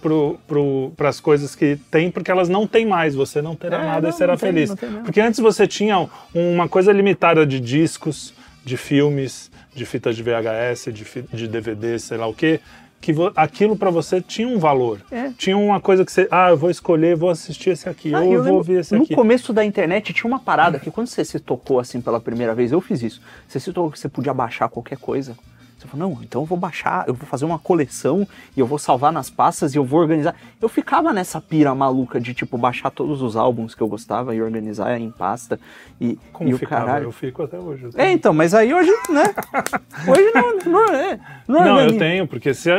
para 0.97 1.09
as 1.09 1.19
coisas 1.19 1.55
que 1.55 1.77
tem 1.91 2.09
porque 2.11 2.31
elas 2.31 2.49
não 2.49 2.65
têm 2.67 2.85
mais. 2.85 3.15
Você 3.15 3.41
não 3.41 3.55
terá 3.55 3.77
É, 3.81 3.85
nada 3.85 4.01
não, 4.01 4.09
e 4.09 4.13
será 4.13 4.35
tem, 4.37 4.51
feliz. 4.51 4.73
porque 5.03 5.21
antes 5.21 5.39
você 5.39 5.67
tinha 5.67 6.07
uma 6.33 6.67
coisa 6.67 6.91
limitada 6.91 7.45
de 7.45 7.59
discos, 7.59 8.33
de 8.65 8.77
filmes, 8.77 9.49
de 9.73 9.85
fitas 9.85 10.15
de 10.15 10.23
VHS, 10.23 10.91
de, 10.91 11.05
fi- 11.05 11.25
de 11.31 11.47
DVD, 11.47 11.97
sei 11.99 12.17
lá 12.17 12.27
o 12.27 12.33
quê. 12.33 12.59
Que 13.01 13.13
aquilo 13.35 13.77
para 13.77 13.89
você 13.89 14.21
tinha 14.21 14.47
um 14.47 14.59
valor. 14.59 14.99
É. 15.09 15.31
Tinha 15.37 15.57
uma 15.57 15.79
coisa 15.79 16.03
que 16.03 16.11
você. 16.11 16.27
Ah, 16.29 16.49
eu 16.49 16.57
vou 16.57 16.69
escolher, 16.69 17.15
vou 17.15 17.29
assistir 17.29 17.69
esse 17.69 17.87
aqui, 17.87 18.13
Ah, 18.13 18.19
ou 18.19 18.25
eu 18.25 18.33
eu 18.39 18.43
vou 18.43 18.53
ouvir 18.55 18.79
esse 18.79 18.93
no 18.95 19.03
aqui. 19.03 19.15
começo 19.15 19.53
da 19.53 19.63
internet 19.63 20.11
tinha 20.13 20.27
uma 20.29 20.39
parada 20.39 20.79
que 20.79 20.91
quando 20.91 21.07
você 21.07 21.23
se 21.23 21.39
tocou 21.39 21.79
assim 21.79 22.01
pela 22.01 22.19
primeira 22.19 22.53
vez, 22.53 22.71
eu 22.71 22.81
fiz 22.81 23.01
isso. 23.01 23.21
Você 23.47 23.59
se 23.59 23.71
tocou 23.71 23.91
que 23.91 23.99
você 23.99 24.09
podia 24.09 24.33
baixar 24.33 24.67
qualquer 24.69 24.97
coisa. 24.97 25.37
Você 25.79 25.87
falou, 25.87 26.09
não, 26.09 26.21
então 26.21 26.41
eu 26.41 26.45
vou 26.45 26.57
baixar, 26.57 27.05
eu 27.07 27.13
vou 27.13 27.25
fazer 27.25 27.45
uma 27.45 27.57
coleção 27.57 28.27
e 28.55 28.59
eu 28.59 28.67
vou 28.67 28.77
salvar 28.77 29.13
nas 29.13 29.29
pastas 29.29 29.73
e 29.73 29.77
eu 29.77 29.85
vou 29.85 30.01
organizar. 30.01 30.35
Eu 30.61 30.67
ficava 30.67 31.13
nessa 31.13 31.39
pira 31.39 31.73
maluca 31.73 32.19
de, 32.19 32.33
tipo, 32.33 32.57
baixar 32.57 32.89
todos 32.91 33.21
os 33.21 33.37
álbuns 33.37 33.73
que 33.73 33.81
eu 33.81 33.87
gostava 33.87 34.35
e 34.35 34.41
organizar 34.41 34.99
em 34.99 35.09
pasta. 35.09 35.57
E, 36.01 36.19
Como 36.33 36.49
e 36.49 36.53
o 36.53 36.57
ficava? 36.57 36.85
caralho. 36.85 37.05
Eu 37.05 37.11
fico 37.13 37.43
até 37.43 37.57
hoje. 37.57 37.87
É, 37.95 38.11
então, 38.11 38.33
mas 38.33 38.53
aí 38.53 38.73
hoje, 38.73 38.91
né? 39.09 39.33
Hoje 40.07 40.31
não, 40.33 40.57
não 40.71 40.85
é. 40.93 41.19
Não, 41.47 41.63
Não, 41.63 41.79
é 41.79 41.85
eu 41.87 41.97
tenho, 41.97 42.27
porque 42.27 42.53
se, 42.53 42.69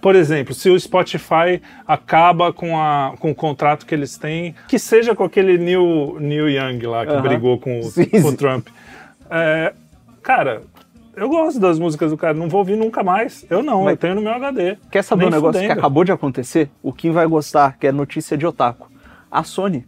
por 0.00 0.14
exemplo, 0.14 0.54
se 0.54 0.70
o 0.70 0.78
Spotify 0.78 1.60
acaba 1.86 2.52
com, 2.52 2.78
a, 2.80 3.14
com 3.18 3.30
o 3.32 3.34
contrato 3.34 3.84
que 3.84 3.94
eles 3.94 4.16
têm, 4.16 4.54
que 4.68 4.78
seja 4.78 5.14
com 5.14 5.24
aquele 5.24 5.58
Neil, 5.58 6.16
Neil 6.20 6.48
Young 6.48 6.86
lá 6.86 7.04
que 7.04 7.12
Aham. 7.12 7.22
brigou 7.22 7.58
com, 7.58 7.80
o- 7.80 7.92
com 7.92 8.28
o. 8.28 8.36
Trump. 8.36 8.68
É, 9.30 9.72
cara, 10.22 10.62
eu 11.18 11.28
gosto 11.28 11.58
das 11.60 11.78
músicas 11.78 12.10
do 12.10 12.16
cara, 12.16 12.34
não 12.34 12.48
vou 12.48 12.58
ouvir 12.60 12.76
nunca 12.76 13.02
mais. 13.02 13.44
Eu 13.50 13.62
não, 13.62 13.84
Mas- 13.84 13.92
eu 13.92 13.96
tenho 13.96 14.14
no 14.14 14.20
meu 14.22 14.32
HD. 14.32 14.76
Quer 14.90 15.02
saber 15.02 15.26
um 15.26 15.30
negócio 15.30 15.54
fudendo. 15.60 15.74
que 15.74 15.78
acabou 15.78 16.04
de 16.04 16.12
acontecer? 16.12 16.70
O 16.82 16.92
Kim 16.92 17.10
vai 17.10 17.26
gostar, 17.26 17.76
que 17.78 17.86
é 17.86 17.92
notícia 17.92 18.36
de 18.36 18.46
otaku. 18.46 18.90
A 19.30 19.42
Sony 19.44 19.86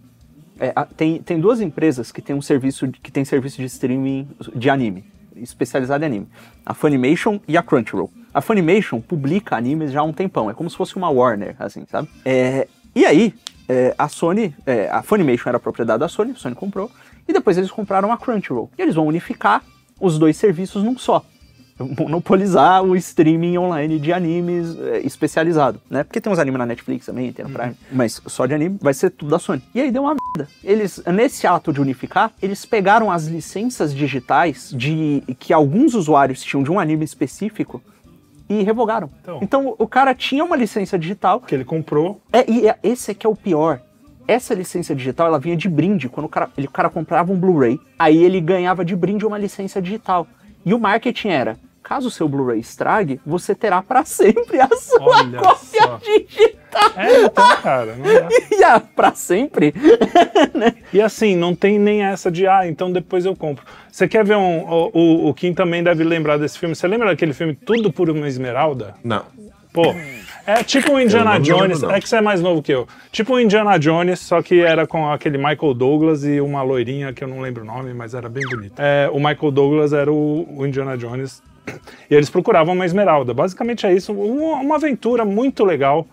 é, 0.59 0.73
a- 0.77 0.85
tem, 0.85 1.23
tem 1.23 1.41
duas 1.41 1.61
empresas 1.61 2.13
que 2.13 2.21
tem 2.21 2.37
um 2.37 2.43
serviço 2.43 2.87
de- 2.87 3.01
que 3.01 3.11
tem 3.11 3.25
serviço 3.25 3.57
de 3.59 3.65
streaming 3.65 4.29
de 4.55 4.69
anime, 4.69 5.05
especializado 5.37 6.05
em 6.05 6.07
anime. 6.07 6.29
A 6.67 6.75
Funimation 6.75 7.41
e 7.49 7.57
a 7.57 7.63
Crunchyroll. 7.63 8.11
A 8.35 8.41
Funimation 8.41 9.01
publica 9.01 9.57
animes 9.57 9.91
já 9.91 10.01
há 10.01 10.05
um 10.05 10.13
tempão, 10.13 10.51
é 10.51 10.55
como 10.55 10.69
se 10.69 10.77
fosse 10.77 10.97
uma 10.97 11.09
Warner, 11.09 11.57
assim, 11.59 11.85
sabe? 11.91 12.09
É, 12.25 12.69
e 12.95 13.07
aí, 13.07 13.35
é, 13.69 13.95
a 13.99 14.07
Sony, 14.09 14.55
é, 14.67 14.89
a 14.91 15.03
Funimation 15.03 15.49
era 15.49 15.59
propriedade 15.59 16.01
da 16.01 16.09
Sony, 16.09 16.33
a 16.33 16.35
Sony 16.37 16.55
comprou, 16.55 16.91
e 17.27 17.33
depois 17.33 17.57
eles 17.57 17.71
compraram 17.71 18.13
a 18.13 18.19
Crunchyroll. 18.19 18.71
E 18.79 18.83
eles 18.83 18.95
vão 18.95 19.07
unificar 19.07 19.63
os 20.01 20.19
dois 20.19 20.37
serviços 20.37 20.83
num 20.83 20.97
só 20.99 21.25
monopolizar 21.99 22.83
o 22.83 22.95
streaming 22.97 23.57
online 23.59 23.99
de 23.99 24.13
animes 24.13 24.77
é, 24.79 25.01
especializado, 25.01 25.81
né? 25.89 26.05
Porque 26.05 26.21
tem 26.21 26.33
uns 26.33 26.39
animes 26.39 26.59
na 26.59 26.67
Netflix 26.67 27.07
também, 27.07 27.33
tem 27.33 27.45
no 27.45 27.51
Prime, 27.51 27.75
mas 27.91 28.21
só 28.27 28.47
de 28.47 28.55
anime 28.55 28.79
vai 28.81 28.93
ser 28.95 29.11
tudo 29.11 29.31
da 29.31 29.39
Sony. 29.39 29.63
E 29.75 29.81
aí 29.81 29.91
deu 29.91 30.03
uma 30.03 30.15
merda. 30.37 30.51
Eles, 30.63 31.03
nesse 31.07 31.47
ato 31.47 31.73
de 31.73 31.81
unificar, 31.81 32.33
eles 32.43 32.65
pegaram 32.67 33.11
as 33.11 33.27
licenças 33.27 33.95
digitais 33.95 34.71
de 34.77 35.23
que 35.39 35.53
alguns 35.53 35.95
usuários 35.95 36.43
tinham 36.43 36.63
de 36.63 36.71
um 36.71 36.79
anime 36.79 37.05
específico 37.05 37.83
e 38.49 38.63
revogaram. 38.63 39.09
Então. 39.23 39.39
Então, 39.41 39.75
o 39.79 39.87
cara 39.87 40.15
tinha 40.15 40.45
uma 40.45 40.57
licença 40.57 40.99
digital 40.99 41.41
Que 41.41 41.55
ele 41.55 41.65
comprou. 41.65 42.21
é, 42.33 42.51
e 42.51 42.69
é- 42.69 42.79
esse 42.83 43.11
é 43.13 43.15
que 43.15 43.27
é 43.27 43.31
o 43.31 43.37
pior. 43.37 43.81
Essa 44.31 44.55
licença 44.55 44.95
digital, 44.95 45.27
ela 45.27 45.41
vinha 45.41 45.57
de 45.57 45.69
brinde. 45.69 46.09
Quando 46.09 46.27
o 46.27 46.29
cara, 46.29 46.49
ele, 46.57 46.69
o 46.69 46.71
cara 46.71 46.89
comprava 46.89 47.33
um 47.33 47.37
Blu-ray, 47.37 47.81
aí 47.99 48.23
ele 48.23 48.41
ganhava 48.41 48.85
de 48.85 48.95
brinde 48.95 49.27
uma 49.27 49.37
licença 49.37 49.83
digital. 49.83 50.25
E 50.65 50.73
o 50.73 50.79
marketing 50.79 51.31
era, 51.31 51.59
caso 51.83 52.07
o 52.07 52.11
seu 52.13 52.29
Blu-ray 52.29 52.61
estrague, 52.61 53.21
você 53.27 53.57
terá 53.57 53.83
para 53.83 54.05
sempre 54.05 54.61
a 54.61 54.69
sua 54.69 55.03
Olha 55.03 55.39
cópia 55.43 55.83
só. 55.83 55.97
digital. 55.99 56.93
É, 56.97 57.23
então, 57.25 57.57
cara, 57.57 57.97
não 57.97 58.05
dá. 58.05 58.29
E 58.57 58.63
a 58.63 58.79
pra 58.79 59.13
sempre? 59.17 59.75
E 60.95 61.01
assim, 61.01 61.35
não 61.35 61.53
tem 61.53 61.77
nem 61.79 62.05
essa 62.05 62.31
de, 62.31 62.47
ah, 62.47 62.69
então 62.69 62.93
depois 62.93 63.25
eu 63.27 63.35
compro. 63.35 63.65
Você 63.91 64.07
quer 64.07 64.25
ver 64.25 64.37
um. 64.37 64.61
O, 64.65 64.91
o, 64.93 65.29
o 65.31 65.35
Kim 65.35 65.53
também 65.53 65.83
deve 65.83 66.05
lembrar 66.05 66.37
desse 66.37 66.57
filme. 66.57 66.77
Você 66.77 66.87
lembra 66.87 67.09
daquele 67.09 67.33
filme 67.33 67.55
Tudo 67.55 67.93
por 67.93 68.09
uma 68.09 68.29
Esmeralda? 68.29 68.95
Não. 69.03 69.25
Pô, 69.73 69.83
é 70.47 70.63
tipo 70.63 70.93
um 70.93 71.01
Indiana 71.01 71.35
não 71.35 71.41
Jones, 71.41 71.83
não. 71.83 71.91
é 71.91 72.01
que 72.01 72.09
você 72.09 72.17
é 72.17 72.21
mais 72.21 72.41
novo 72.41 72.63
que 72.63 72.73
eu. 72.73 72.87
Tipo 73.13 73.35
um 73.35 73.41
Indiana 73.41 73.79
Jones, 73.79 74.21
só 74.21 74.43
que 74.43 74.61
era 74.61 74.87
com 74.87 75.11
aquele 75.11 75.39
Michael 75.39 75.75
Douglas 75.75 76.25
e 76.25 76.41
uma 76.41 76.63
loirinha 76.63 77.13
que 77.13 77.23
eu 77.23 77.29
não 77.29 77.41
lembro 77.41 77.63
o 77.63 77.67
nome, 77.67 77.93
mas 77.95 78.15
era 78.15 78.29
bem 78.29 78.45
bonito. 78.49 78.75
É, 78.79 79.09
o 79.13 79.17
Michael 79.17 79.51
Douglas 79.51 79.93
era 79.93 80.13
o, 80.13 80.47
o 80.57 80.67
Indiana 80.67 80.97
Jones 80.97 81.43
e 82.11 82.15
eles 82.15 82.31
procuravam 82.31 82.75
uma 82.75 82.85
esmeralda. 82.85 83.33
Basicamente 83.33 83.87
é 83.87 83.93
isso, 83.93 84.13
uma, 84.13 84.57
uma 84.61 84.77
aventura 84.77 85.25
muito 85.25 85.65
legal. 85.65 86.07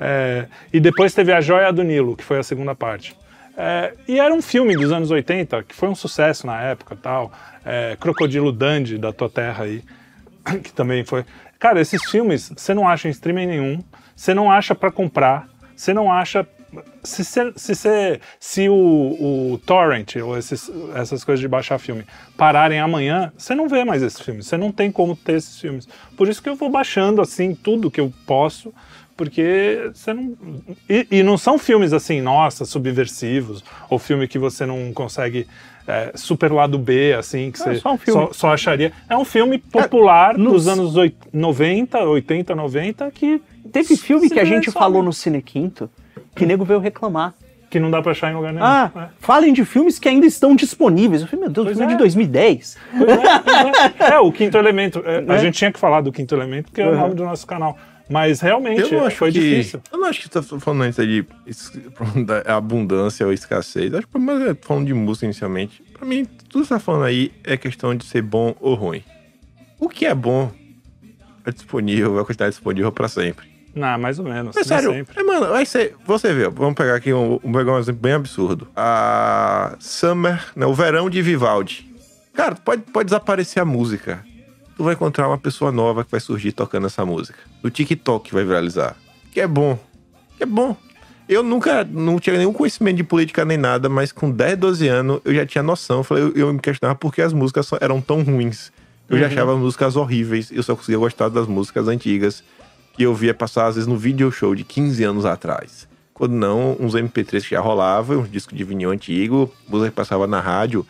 É, 0.00 0.46
e 0.72 0.78
depois 0.78 1.12
teve 1.12 1.32
A 1.32 1.40
Joia 1.40 1.72
do 1.72 1.82
Nilo, 1.82 2.16
que 2.16 2.24
foi 2.24 2.38
a 2.38 2.42
segunda 2.42 2.74
parte. 2.74 3.16
É, 3.56 3.92
e 4.06 4.20
era 4.20 4.32
um 4.32 4.40
filme 4.40 4.76
dos 4.76 4.92
anos 4.92 5.10
80, 5.10 5.64
que 5.64 5.74
foi 5.74 5.88
um 5.88 5.94
sucesso 5.94 6.46
na 6.46 6.62
época 6.62 6.96
tal. 6.96 7.32
É, 7.64 7.96
Crocodilo 7.98 8.52
Dandy, 8.52 8.96
da 8.98 9.12
tua 9.12 9.28
terra 9.28 9.64
aí, 9.64 9.82
que 10.62 10.72
também 10.72 11.04
foi. 11.04 11.24
Cara, 11.58 11.80
esses 11.80 12.04
filmes 12.04 12.52
você 12.56 12.72
não 12.72 12.86
acha 12.86 13.08
em 13.08 13.10
streaming 13.10 13.46
nenhum, 13.46 13.82
você 14.14 14.32
não 14.32 14.50
acha 14.50 14.74
pra 14.74 14.90
comprar, 14.90 15.48
você 15.74 15.92
não 15.92 16.12
acha. 16.12 16.46
Se, 17.02 17.24
se, 17.24 17.52
se, 17.56 17.74
se, 17.74 18.20
se 18.38 18.68
o, 18.68 18.74
o 19.52 19.58
Torrent 19.64 20.16
ou 20.16 20.36
esses, 20.36 20.70
essas 20.94 21.24
coisas 21.24 21.40
de 21.40 21.48
baixar 21.48 21.78
filme 21.78 22.04
pararem 22.36 22.78
amanhã, 22.78 23.32
você 23.36 23.54
não 23.54 23.68
vê 23.68 23.84
mais 23.84 24.02
esses 24.02 24.20
filmes, 24.20 24.46
você 24.46 24.56
não 24.56 24.70
tem 24.70 24.92
como 24.92 25.16
ter 25.16 25.34
esses 25.34 25.58
filmes. 25.58 25.88
Por 26.16 26.28
isso 26.28 26.42
que 26.42 26.48
eu 26.48 26.54
vou 26.54 26.68
baixando 26.68 27.22
assim 27.22 27.54
tudo 27.54 27.90
que 27.90 28.00
eu 28.00 28.12
posso, 28.26 28.72
porque 29.16 29.90
você 29.92 30.14
não. 30.14 30.36
E, 30.88 31.06
e 31.10 31.22
não 31.24 31.36
são 31.36 31.58
filmes 31.58 31.92
assim, 31.92 32.20
nossa, 32.20 32.64
subversivos, 32.64 33.64
ou 33.90 33.98
filme 33.98 34.28
que 34.28 34.38
você 34.38 34.64
não 34.64 34.92
consegue. 34.92 35.46
É, 35.88 36.12
super 36.14 36.52
lado 36.52 36.78
B, 36.78 37.14
assim, 37.14 37.50
que 37.50 37.60
é 37.62 37.64
você 37.64 37.74
só 37.76 37.94
um 37.94 37.98
só, 37.98 38.28
só 38.32 38.52
acharia. 38.52 38.92
É 39.08 39.16
um 39.16 39.24
filme 39.24 39.56
popular 39.58 40.36
nos- 40.36 40.52
dos 40.52 40.68
anos 40.68 40.96
oit- 40.96 41.16
90, 41.32 41.98
80, 42.04 42.54
90, 42.54 43.10
que, 43.10 43.40
Teve 43.72 43.96
filme 43.96 44.30
que 44.30 44.38
a 44.40 44.44
gente 44.44 44.70
só 44.70 44.78
falou 44.78 45.02
no- 45.02 45.12
Cine 45.12 45.42
Quinto 45.42 45.90
que 46.34 46.46
nego 46.46 46.64
veio 46.64 46.78
reclamar. 46.80 47.34
que 47.70 47.78
não 47.78 47.90
dá 47.90 48.00
pra 48.00 48.12
achar 48.12 48.30
em 48.32 48.34
lugar 48.34 48.50
nenhum. 48.52 48.64
Ah, 48.64 48.90
É. 48.96 49.06
falem 49.18 49.52
de 49.52 49.62
filmes 49.64 49.98
que 49.98 50.08
ainda 50.08 50.24
estão 50.26 50.56
disponíveis. 50.56 51.20
Eu 51.20 51.28
falei, 51.28 51.44
meu 51.44 51.50
Deus, 51.52 51.64
o 51.64 51.68
Pois 51.68 51.76
filme 51.76 51.92
é 51.92 51.94
é. 51.94 51.96
de 51.96 52.02
2010. 52.02 52.78
Pois 52.96 53.10
é, 53.10 54.04
é. 54.08 54.12
É, 54.14 54.18
o 54.20 54.32
quinto 54.32 54.56
elemento. 54.56 55.02
É, 55.04 55.18
A 55.18 55.20
Né? 55.20 55.38
gente 55.38 55.54
tinha 55.58 55.70
que 55.70 55.78
falar 55.78 56.00
do 56.00 56.10
quinto 56.10 56.34
elemento, 56.34 56.66
porque 56.70 56.80
é 56.80 56.86
o 56.86 56.92
Uhum. 56.92 56.96
nome 56.98 57.14
do 57.14 57.24
nosso 57.24 57.46
canal. 57.46 57.76
Mas 58.08 58.40
realmente 58.40 58.80
Eu 58.80 58.92
não 58.92 59.06
acho 59.06 59.16
foi 59.16 59.30
que. 59.30 59.38
difícil. 59.40 59.82
Eu 59.92 59.98
não 59.98 60.08
acho 60.08 60.20
que 60.20 60.28
você 60.28 60.48
tá 60.48 60.60
falando 60.60 60.82
antes 60.82 60.98
aí 60.98 61.22
de 61.22 61.26
abundância 62.46 63.26
ou 63.26 63.32
escassez. 63.32 63.92
Acho 63.92 64.06
que 64.06 64.18
mas 64.18 64.40
é 64.42 64.54
falando 64.54 64.86
de 64.86 64.94
música 64.94 65.26
inicialmente. 65.26 65.82
Pra 65.92 66.06
mim, 66.06 66.24
tudo 66.24 66.62
que 66.62 66.68
você 66.68 66.74
tá 66.74 66.80
falando 66.80 67.04
aí 67.04 67.32
é 67.44 67.56
questão 67.56 67.94
de 67.94 68.04
ser 68.04 68.22
bom 68.22 68.54
ou 68.60 68.74
ruim. 68.74 69.02
O 69.78 69.88
que 69.88 70.06
é 70.06 70.14
bom 70.14 70.50
é 71.44 71.50
disponível, 71.52 72.14
vai 72.14 72.24
continuar 72.24 72.48
disponível 72.50 72.90
pra 72.92 73.08
sempre. 73.08 73.46
Não, 73.74 73.98
mais 73.98 74.18
ou 74.18 74.24
menos. 74.24 74.56
Mas 74.56 74.66
sério, 74.66 74.90
sempre. 74.90 75.20
é, 75.20 75.22
mano, 75.22 75.48
vai 75.48 75.64
ser. 75.64 75.94
Você 76.04 76.32
vê, 76.32 76.48
vamos 76.48 76.74
pegar 76.74 76.94
aqui 76.96 77.12
um, 77.12 77.38
um, 77.44 77.52
pegar 77.52 77.72
um 77.74 77.78
exemplo 77.78 78.00
bem 78.00 78.12
absurdo. 78.12 78.66
A 78.74 79.76
Summer, 79.78 80.44
né, 80.56 80.66
o 80.66 80.74
verão 80.74 81.08
de 81.08 81.20
Vivaldi. 81.22 81.88
Cara, 82.34 82.54
pode, 82.56 82.82
pode 82.82 83.06
desaparecer 83.06 83.62
a 83.62 83.64
música. 83.66 84.24
Tu 84.78 84.84
vai 84.84 84.94
encontrar 84.94 85.26
uma 85.26 85.36
pessoa 85.36 85.72
nova 85.72 86.04
que 86.04 86.10
vai 86.12 86.20
surgir 86.20 86.52
tocando 86.52 86.86
essa 86.86 87.04
música. 87.04 87.36
No 87.64 87.68
TikTok 87.68 88.32
vai 88.32 88.44
viralizar. 88.44 88.94
Que 89.32 89.40
é 89.40 89.46
bom. 89.46 89.76
Que 90.36 90.44
é 90.44 90.46
bom. 90.46 90.76
Eu 91.28 91.42
nunca 91.42 91.82
não 91.82 92.20
tinha 92.20 92.38
nenhum 92.38 92.52
conhecimento 92.52 92.96
de 92.96 93.02
política 93.02 93.44
nem 93.44 93.58
nada, 93.58 93.88
mas 93.88 94.12
com 94.12 94.30
10, 94.30 94.56
12 94.56 94.86
anos 94.86 95.20
eu 95.24 95.34
já 95.34 95.44
tinha 95.44 95.64
noção. 95.64 95.98
Eu, 95.98 96.04
falei, 96.04 96.32
eu, 96.36 96.52
me 96.52 96.60
questionava 96.60 96.96
por 96.96 97.12
que 97.12 97.20
as 97.20 97.32
músicas 97.32 97.68
eram 97.80 98.00
tão 98.00 98.22
ruins. 98.22 98.70
Eu 99.08 99.18
já 99.18 99.26
achava 99.26 99.52
as 99.52 99.58
músicas 99.58 99.96
horríveis. 99.96 100.52
Eu 100.52 100.62
só 100.62 100.76
conseguia 100.76 100.98
gostar 100.98 101.28
das 101.28 101.48
músicas 101.48 101.88
antigas 101.88 102.44
que 102.92 103.02
eu 103.02 103.12
via 103.12 103.34
passar 103.34 103.66
às 103.66 103.74
vezes 103.74 103.88
no 103.88 103.98
video 103.98 104.30
show 104.30 104.54
de 104.54 104.62
15 104.62 105.02
anos 105.02 105.24
atrás. 105.24 105.88
Quando 106.14 106.34
não, 106.34 106.76
uns 106.78 106.94
MP3 106.94 107.42
que 107.42 107.50
já 107.50 107.60
rolavam, 107.60 108.20
uns 108.20 108.30
discos 108.30 108.56
de 108.56 108.62
vinil 108.62 108.92
antigo, 108.92 109.52
música 109.68 109.90
que 109.90 109.96
passava 109.96 110.24
na 110.28 110.40
rádio, 110.40 110.86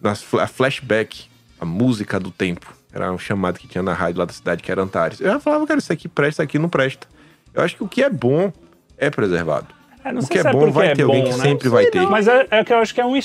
nas 0.00 0.24
a 0.34 0.46
flashback, 0.46 1.24
a 1.58 1.64
música 1.64 2.20
do 2.20 2.30
tempo. 2.30 2.81
Era 2.92 3.10
um 3.12 3.18
chamado 3.18 3.58
que 3.58 3.66
tinha 3.66 3.82
na 3.82 3.94
rádio 3.94 4.18
lá 4.18 4.24
da 4.24 4.32
cidade, 4.32 4.62
que 4.62 4.70
era 4.70 4.82
Antares. 4.82 5.20
Eu 5.20 5.30
já 5.32 5.40
falava, 5.40 5.66
cara, 5.66 5.78
isso 5.78 5.92
aqui 5.92 6.08
presta, 6.08 6.30
isso 6.30 6.42
aqui 6.42 6.58
não 6.58 6.68
presta. 6.68 7.06
Eu 7.54 7.62
acho 7.62 7.76
que 7.76 7.82
o 7.84 7.88
que 7.88 8.02
é 8.02 8.10
bom 8.10 8.52
é 8.98 9.08
preservado. 9.10 9.68
É, 10.04 10.10
não 10.12 10.18
o 10.18 10.22
sei 10.22 10.40
que 10.40 10.46
é 10.46 10.50
é 10.50 10.52
bom 10.52 10.70
vai 10.70 10.88
é 10.88 10.94
ter 10.96 11.02
alguém 11.02 11.22
bom, 11.22 11.30
que 11.30 11.36
né? 11.36 11.42
sempre 11.44 11.68
vai 11.68 11.86
ter. 11.86 12.02
Mas 12.08 12.26
é, 12.26 12.46
é 12.50 12.64
que 12.64 12.72
eu 12.72 12.78
acho 12.78 12.92
que 12.92 13.00
é 13.00 13.06
um 13.06 13.16
é, 13.16 13.20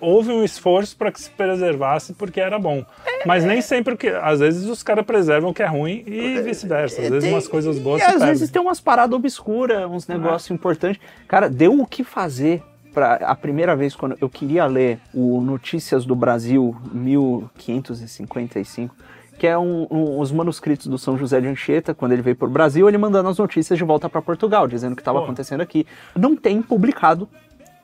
houve 0.00 0.32
um 0.32 0.42
esforço 0.42 0.96
para 0.96 1.12
que 1.12 1.20
se 1.20 1.30
preservasse 1.30 2.14
porque 2.14 2.40
era 2.40 2.58
bom. 2.58 2.84
Mas 3.24 3.44
nem 3.44 3.62
sempre 3.62 3.96
que. 3.96 4.08
Às 4.08 4.40
vezes 4.40 4.68
os 4.68 4.82
caras 4.82 5.06
preservam 5.06 5.50
o 5.50 5.54
que 5.54 5.62
é 5.62 5.66
ruim 5.66 6.02
e 6.04 6.40
vice-versa. 6.42 7.00
Às 7.00 7.08
vezes 7.10 7.24
Tem- 7.24 7.32
umas 7.32 7.46
coisas 7.46 7.78
boas 7.78 8.02
E 8.02 8.04
se 8.04 8.10
às 8.10 8.22
vezes 8.22 8.38
perdem. 8.40 8.48
tem 8.48 8.62
umas 8.62 8.80
paradas 8.80 9.16
obscuras, 9.16 9.88
uns 9.88 10.08
negócios 10.08 10.50
importantes. 10.50 11.00
Cara, 11.28 11.48
deu 11.48 11.78
o 11.80 11.86
que 11.86 12.02
fazer 12.02 12.60
a 13.04 13.34
primeira 13.34 13.76
vez 13.76 13.94
quando 13.94 14.16
eu 14.20 14.28
queria 14.28 14.66
ler 14.66 14.98
o 15.12 15.40
Notícias 15.40 16.04
do 16.04 16.14
Brasil 16.14 16.74
1555, 16.92 18.94
que 19.38 19.46
é 19.46 19.56
um, 19.58 19.86
um- 19.90 20.18
os 20.20 20.32
manuscritos 20.32 20.86
do 20.86 20.98
São 20.98 21.16
José 21.18 21.40
de 21.40 21.46
Anchieta, 21.46 21.94
quando 21.94 22.12
ele 22.12 22.22
veio 22.22 22.36
para 22.36 22.48
o 22.48 22.50
Brasil, 22.50 22.88
ele 22.88 22.98
mandando 22.98 23.28
as 23.28 23.38
notícias 23.38 23.78
de 23.78 23.84
volta 23.84 24.08
para 24.08 24.22
Portugal, 24.22 24.66
dizendo 24.66 24.92
o 24.92 24.96
que 24.96 25.02
estava 25.02 25.22
acontecendo 25.22 25.60
aqui. 25.60 25.86
Não 26.14 26.34
tem 26.34 26.62
publicado 26.62 27.28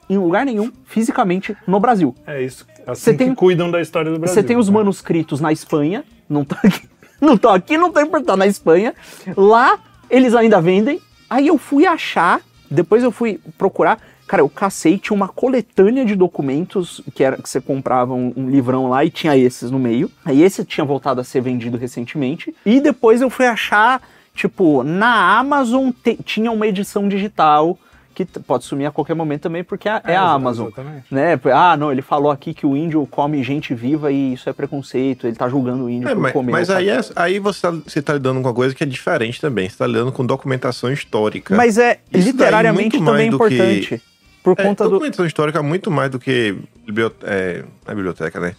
em 0.09 0.17
lugar 0.19 0.45
nenhum, 0.47 0.73
fisicamente, 0.85 1.57
no 1.67 1.79
Brasil. 1.79 2.15
É 2.27 2.43
isso. 2.43 2.67
Assim 2.87 3.03
Você 3.05 3.13
que 3.13 3.19
tem- 3.19 3.35
cuidam 3.35 3.71
da 3.71 3.81
história 3.81 4.11
do 4.11 4.19
Brasil. 4.19 4.35
Você 4.35 4.43
tem 4.43 4.57
os 4.57 4.69
né? 4.69 4.75
manuscritos 4.75 5.41
na 5.41 5.53
Espanha, 5.53 6.05
não 6.29 6.45
tá 6.45 6.59
aqui, 6.65 6.89
não 7.21 7.37
tá 7.37 7.55
aqui, 7.55 7.77
não 7.79 7.93
tá 7.93 8.03
importado 8.03 8.39
na 8.39 8.47
Espanha. 8.47 8.95
Lá 9.37 9.79
eles 10.11 10.35
ainda 10.35 10.61
vendem. 10.61 11.01
Aí 11.31 11.47
eu 11.47 11.57
fui 11.57 11.87
achar, 11.87 12.41
depois 12.71 13.03
eu 13.03 13.13
fui 13.13 13.39
procurar. 13.57 13.99
Cara, 14.33 14.41
eu 14.43 14.49
cacei, 14.49 14.97
tinha 14.97 15.15
uma 15.15 15.29
coletânea 15.29 16.07
de 16.07 16.15
documentos 16.17 17.03
que 17.15 17.23
era 17.23 17.37
que 17.37 17.47
você 17.47 17.61
comprava 17.61 18.15
um, 18.15 18.33
um 18.35 18.49
livrão 18.49 18.89
lá 18.89 19.05
e 19.05 19.11
tinha 19.11 19.37
esses 19.37 19.71
no 19.71 19.79
meio. 19.79 20.11
Aí 20.25 20.41
esse 20.43 20.65
tinha 20.65 20.87
voltado 20.87 21.21
a 21.21 21.25
ser 21.25 21.43
vendido 21.43 21.77
recentemente. 21.77 22.55
E 22.65 22.81
depois 22.81 23.21
eu 23.21 23.29
fui 23.29 23.45
achar, 23.45 24.01
tipo, 24.35 24.83
na 24.83 25.39
Amazon 25.39 25.91
te- 25.91 26.17
tinha 26.25 26.51
uma 26.51 26.67
edição 26.67 27.07
digital 27.11 27.79
que 28.15 28.25
pode 28.25 28.65
sumir 28.65 28.87
a 28.87 28.91
qualquer 28.91 29.13
momento 29.15 29.43
também, 29.43 29.63
porque 29.63 29.87
é, 29.87 30.01
é 30.03 30.13
É, 30.13 30.17
a 30.17 30.23
Amazon 30.31 30.69
exatamente. 30.69 31.05
né? 31.11 31.39
Ah, 31.55 31.77
não, 31.77 31.93
ele 31.93 32.01
falou 32.01 32.31
aqui 32.31 32.55
que 32.55 32.65
o 32.65 32.75
índio 32.75 33.07
come 33.11 33.43
gente 33.43 33.75
viva 33.75 34.11
e 34.11 34.33
isso 34.33 34.49
é 34.49 34.53
preconceito, 34.55 35.27
ele 35.27 35.37
tá 35.37 35.47
julgando 35.47 35.85
o 35.85 35.91
índio 35.91 36.09
É, 36.09 36.15
por 36.15 36.21
mas 36.23 36.33
comer. 36.33 36.53
mas 36.53 36.71
aí, 36.71 36.89
é- 36.89 37.01
aí 37.17 37.39
você, 37.39 37.61
tá, 37.61 37.71
você 37.71 38.01
tá 38.01 38.15
lidando 38.15 38.41
com 38.41 38.49
uma 38.49 38.55
coisa 38.55 38.75
que 38.75 38.83
é 38.83 38.87
diferente 38.87 39.39
também. 39.39 39.69
Você 39.69 39.77
tá 39.77 39.87
lidando 39.87 40.11
com 40.11 40.25
documentação 40.25 40.91
histórica. 40.91 41.55
Mas 41.55 41.77
é 41.77 41.99
Isso 42.11 42.23
daí 42.25 42.33
literariamente 42.33 42.97
muito 42.97 43.05
mais 43.05 43.13
também 43.13 43.31
do 43.31 43.37
importante. 43.37 44.03
Por 44.43 44.55
É, 44.59 44.63
conta 44.65 44.85
do. 44.85 44.91
documentação 44.91 45.27
histórica 45.27 45.59
é 45.59 45.63
muito 45.63 45.91
mais 45.91 46.11
do 46.11 46.19
que 46.19 46.57
bibliote- 46.85 47.25
é, 47.25 47.65
é 47.87 47.95
biblioteca, 47.95 48.41
né? 48.41 48.55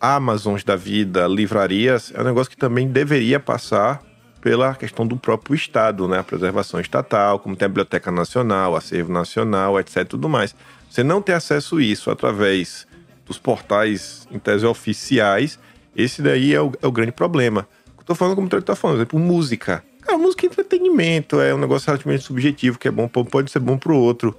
Amazons 0.00 0.64
da 0.64 0.76
vida, 0.76 1.26
livrarias, 1.26 2.12
é 2.14 2.20
um 2.20 2.24
negócio 2.24 2.50
que 2.50 2.56
também 2.56 2.88
deveria 2.88 3.38
passar 3.38 4.02
pela 4.40 4.74
questão 4.74 5.06
do 5.06 5.16
próprio 5.16 5.54
Estado, 5.54 6.08
né? 6.08 6.18
A 6.18 6.24
preservação 6.24 6.80
estatal, 6.80 7.38
como 7.38 7.54
tem 7.54 7.66
a 7.66 7.68
Biblioteca 7.68 8.10
Nacional, 8.10 8.74
Acervo 8.74 9.12
Nacional, 9.12 9.78
etc. 9.78 10.04
tudo 10.08 10.28
mais. 10.28 10.54
Você 10.88 11.04
não 11.04 11.20
ter 11.20 11.34
acesso 11.34 11.76
a 11.76 11.82
isso 11.82 12.10
através 12.10 12.86
dos 13.26 13.38
portais, 13.38 14.26
em 14.32 14.38
tese, 14.38 14.64
oficiais, 14.66 15.58
esse 15.94 16.22
daí 16.22 16.54
é 16.54 16.60
o, 16.60 16.72
é 16.80 16.86
o 16.86 16.90
grande 16.92 17.12
problema. 17.12 17.68
Eu 17.98 18.04
tô 18.04 18.14
falando 18.14 18.34
como 18.34 18.46
o 18.48 18.62
tá 18.62 18.74
falando, 18.74 18.96
por 18.96 19.00
exemplo, 19.02 19.18
música. 19.20 19.84
Cara, 20.00 20.16
música 20.16 20.46
é 20.46 20.48
entretenimento, 20.48 21.38
é 21.40 21.54
um 21.54 21.58
negócio 21.58 21.86
relativamente 21.86 22.24
subjetivo, 22.24 22.78
que 22.78 22.88
é 22.88 22.90
bom, 22.90 23.06
pode 23.06 23.50
ser 23.50 23.60
bom 23.60 23.76
pro 23.76 23.94
outro 23.94 24.34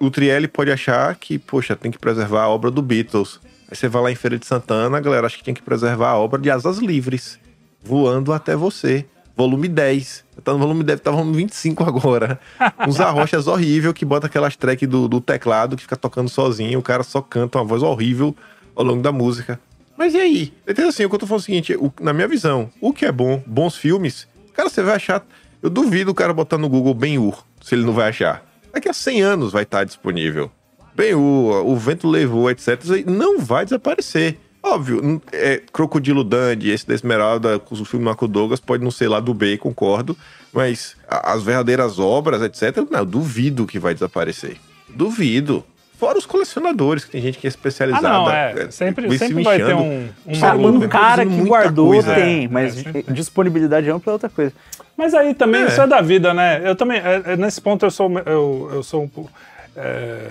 o- 0.00 0.10
Trielli 0.10 0.48
pode 0.48 0.70
achar 0.70 1.14
que, 1.16 1.38
poxa, 1.38 1.74
tem 1.76 1.90
que 1.90 1.98
preservar 1.98 2.42
a 2.44 2.48
obra 2.48 2.70
do 2.70 2.82
Beatles. 2.82 3.40
Aí 3.70 3.76
você 3.76 3.88
vai 3.88 4.02
lá 4.02 4.10
em 4.10 4.14
Feira 4.14 4.38
de 4.38 4.46
Santana, 4.46 4.96
a 4.96 5.00
galera 5.00 5.26
acha 5.26 5.36
que 5.36 5.42
tinha 5.44 5.54
que 5.54 5.62
preservar 5.62 6.10
a 6.10 6.18
obra 6.18 6.40
de 6.40 6.50
Asas 6.50 6.78
Livres, 6.78 7.38
voando 7.82 8.32
até 8.32 8.54
você. 8.54 9.04
Volume 9.36 9.68
10. 9.68 10.24
Tá 10.42 10.52
no 10.52 10.58
volume 10.58 10.82
10, 10.82 11.00
tá 11.00 11.10
no 11.10 11.18
volume 11.18 11.36
25 11.38 11.84
agora. 11.84 12.40
Uns 12.88 12.98
arrochas 13.00 13.46
horrível 13.48 13.92
que 13.92 14.04
bota 14.04 14.26
aquelas 14.28 14.56
tracks 14.56 14.88
do, 14.88 15.06
do 15.08 15.20
teclado 15.20 15.76
que 15.76 15.82
fica 15.82 15.96
tocando 15.96 16.28
sozinho, 16.30 16.78
o 16.78 16.82
cara 16.82 17.02
só 17.02 17.20
canta 17.20 17.58
uma 17.58 17.64
voz 17.64 17.82
horrível 17.82 18.34
ao 18.74 18.84
longo 18.84 19.02
da 19.02 19.12
música. 19.12 19.60
Mas 19.98 20.14
e 20.14 20.18
aí? 20.18 20.54
Então, 20.66 20.88
assim, 20.88 21.04
o 21.04 21.08
que 21.08 21.14
eu 21.14 21.18
tô 21.18 21.26
falando 21.26 21.40
é 21.40 21.42
o 21.42 21.44
seguinte, 21.44 21.74
o- 21.76 21.92
na 22.00 22.12
minha 22.12 22.28
visão, 22.28 22.70
o 22.80 22.92
que 22.92 23.04
é 23.04 23.12
bom, 23.12 23.42
bons 23.46 23.76
filmes, 23.76 24.26
cara, 24.54 24.68
você 24.70 24.82
vai 24.82 24.94
achar. 24.96 25.22
Eu 25.62 25.68
duvido 25.70 26.10
o 26.10 26.14
cara 26.14 26.32
botar 26.32 26.56
no 26.58 26.68
Google 26.68 26.94
Ben-Hur, 26.94 27.44
se 27.60 27.74
ele 27.74 27.84
não 27.84 27.92
vai 27.92 28.08
achar. 28.10 28.42
Daqui 28.76 28.90
a 28.90 28.92
100 28.92 29.22
anos 29.22 29.52
vai 29.52 29.62
estar 29.62 29.84
disponível. 29.84 30.52
Ben-Hur, 30.94 31.66
o 31.66 31.76
vento 31.76 32.06
levou, 32.06 32.50
etc. 32.50 32.78
Não 33.06 33.40
vai 33.40 33.64
desaparecer. 33.64 34.38
Óbvio, 34.62 35.22
é, 35.32 35.62
Crocodilo 35.72 36.22
Dandy, 36.22 36.68
esse 36.68 36.86
da 36.86 36.92
Esmeralda, 36.94 37.58
o 37.70 37.84
filme 37.86 38.04
Marco 38.04 38.28
Douglas, 38.28 38.60
pode 38.60 38.84
não 38.84 38.90
ser 38.90 39.08
lá 39.08 39.18
do 39.18 39.32
B, 39.32 39.56
concordo, 39.56 40.14
mas 40.52 40.94
as 41.08 41.42
verdadeiras 41.42 41.98
obras, 41.98 42.42
etc., 42.42 42.86
não, 42.90 43.06
duvido 43.06 43.66
que 43.66 43.78
vai 43.78 43.94
desaparecer. 43.94 44.58
Duvido. 44.90 45.64
Fora 45.98 46.18
os 46.18 46.26
colecionadores, 46.26 47.04
que 47.04 47.10
tem 47.12 47.22
gente 47.22 47.38
que 47.38 47.46
é 47.46 47.48
Ah, 47.48 47.50
especializada. 47.50 48.08
não, 48.08 48.30
é. 48.30 48.70
Sempre, 48.70 49.10
se 49.10 49.18
sempre 49.18 49.42
vai 49.42 49.56
ter 49.56 49.74
um, 49.74 50.08
um 50.26 50.34
Sabe, 50.34 50.64
um 50.64 50.80
cara 50.88 51.24
que 51.24 51.40
guardou 51.42 51.88
coisa. 51.92 52.14
tem, 52.14 52.44
É, 52.44 52.48
mas 52.48 52.84
é, 52.86 53.02
disponibilidade 53.12 53.88
ampla 53.90 54.10
é 54.10 54.14
outra 54.14 54.28
coisa. 54.28 54.52
Mas 54.96 55.14
aí 55.14 55.32
também 55.34 55.62
É. 55.62 55.66
isso 55.68 55.80
é 55.80 55.86
da 55.86 56.00
vida, 56.02 56.34
né? 56.34 56.60
Eu 56.64 56.76
também, 56.76 56.98
é, 56.98 57.22
é, 57.32 57.36
nesse 57.36 57.60
ponto 57.60 57.84
eu 57.86 57.90
sou, 57.90 58.10
eu, 58.26 58.70
eu 58.74 58.82
sou 58.82 59.02
um 59.04 59.08
pouco. 59.08 59.30
é, 59.74 60.28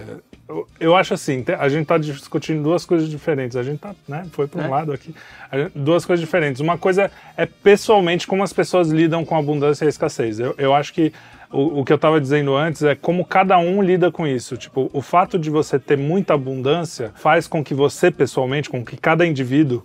eu, 0.47 0.67
eu 0.79 0.95
acho 0.95 1.13
assim, 1.15 1.43
a 1.57 1.67
gente 1.69 1.87
tá 1.87 1.97
discutindo 1.97 2.61
duas 2.61 2.85
coisas 2.85 3.09
diferentes. 3.09 3.57
A 3.57 3.63
gente 3.63 3.79
tá, 3.79 3.95
né? 4.07 4.25
Foi 4.31 4.47
para 4.47 4.61
um 4.61 4.65
É. 4.65 4.69
lado 4.69 4.91
aqui. 4.93 5.13
Gente- 5.51 5.71
duas 5.75 6.05
coisas 6.05 6.23
diferentes. 6.23 6.61
Uma 6.61 6.77
coisa 6.77 7.09
é 7.35 7.45
pessoalmente 7.47 8.27
como 8.27 8.43
as 8.43 8.53
pessoas 8.53 8.89
lidam 8.89 9.25
com 9.25 9.35
a 9.35 9.39
abundância 9.39 9.83
e 9.85 9.87
a 9.87 9.89
escassez. 9.89 10.39
Eu, 10.39 10.53
eu 10.59 10.73
acho 10.75 10.93
que 10.93 11.11
o, 11.51 11.79
o 11.79 11.85
que 11.85 11.91
eu 11.91 11.95
estava 11.95 12.19
dizendo 12.19 12.55
antes 12.55 12.83
é 12.83 12.95
como 12.95 13.25
cada 13.25 13.57
um 13.57 13.81
lida 13.81 14.11
com 14.11 14.27
isso. 14.27 14.57
Tipo, 14.57 14.89
o 14.93 15.01
fato 15.01 15.37
de 15.37 15.49
você 15.49 15.79
ter 15.79 15.97
muita 15.97 16.33
abundância 16.33 17.11
faz 17.15 17.47
com 17.47 17.63
que 17.63 17.73
você, 17.73 18.11
pessoalmente, 18.11 18.69
com 18.69 18.83
que 18.83 18.97
cada 18.97 19.25
indivíduo 19.25 19.83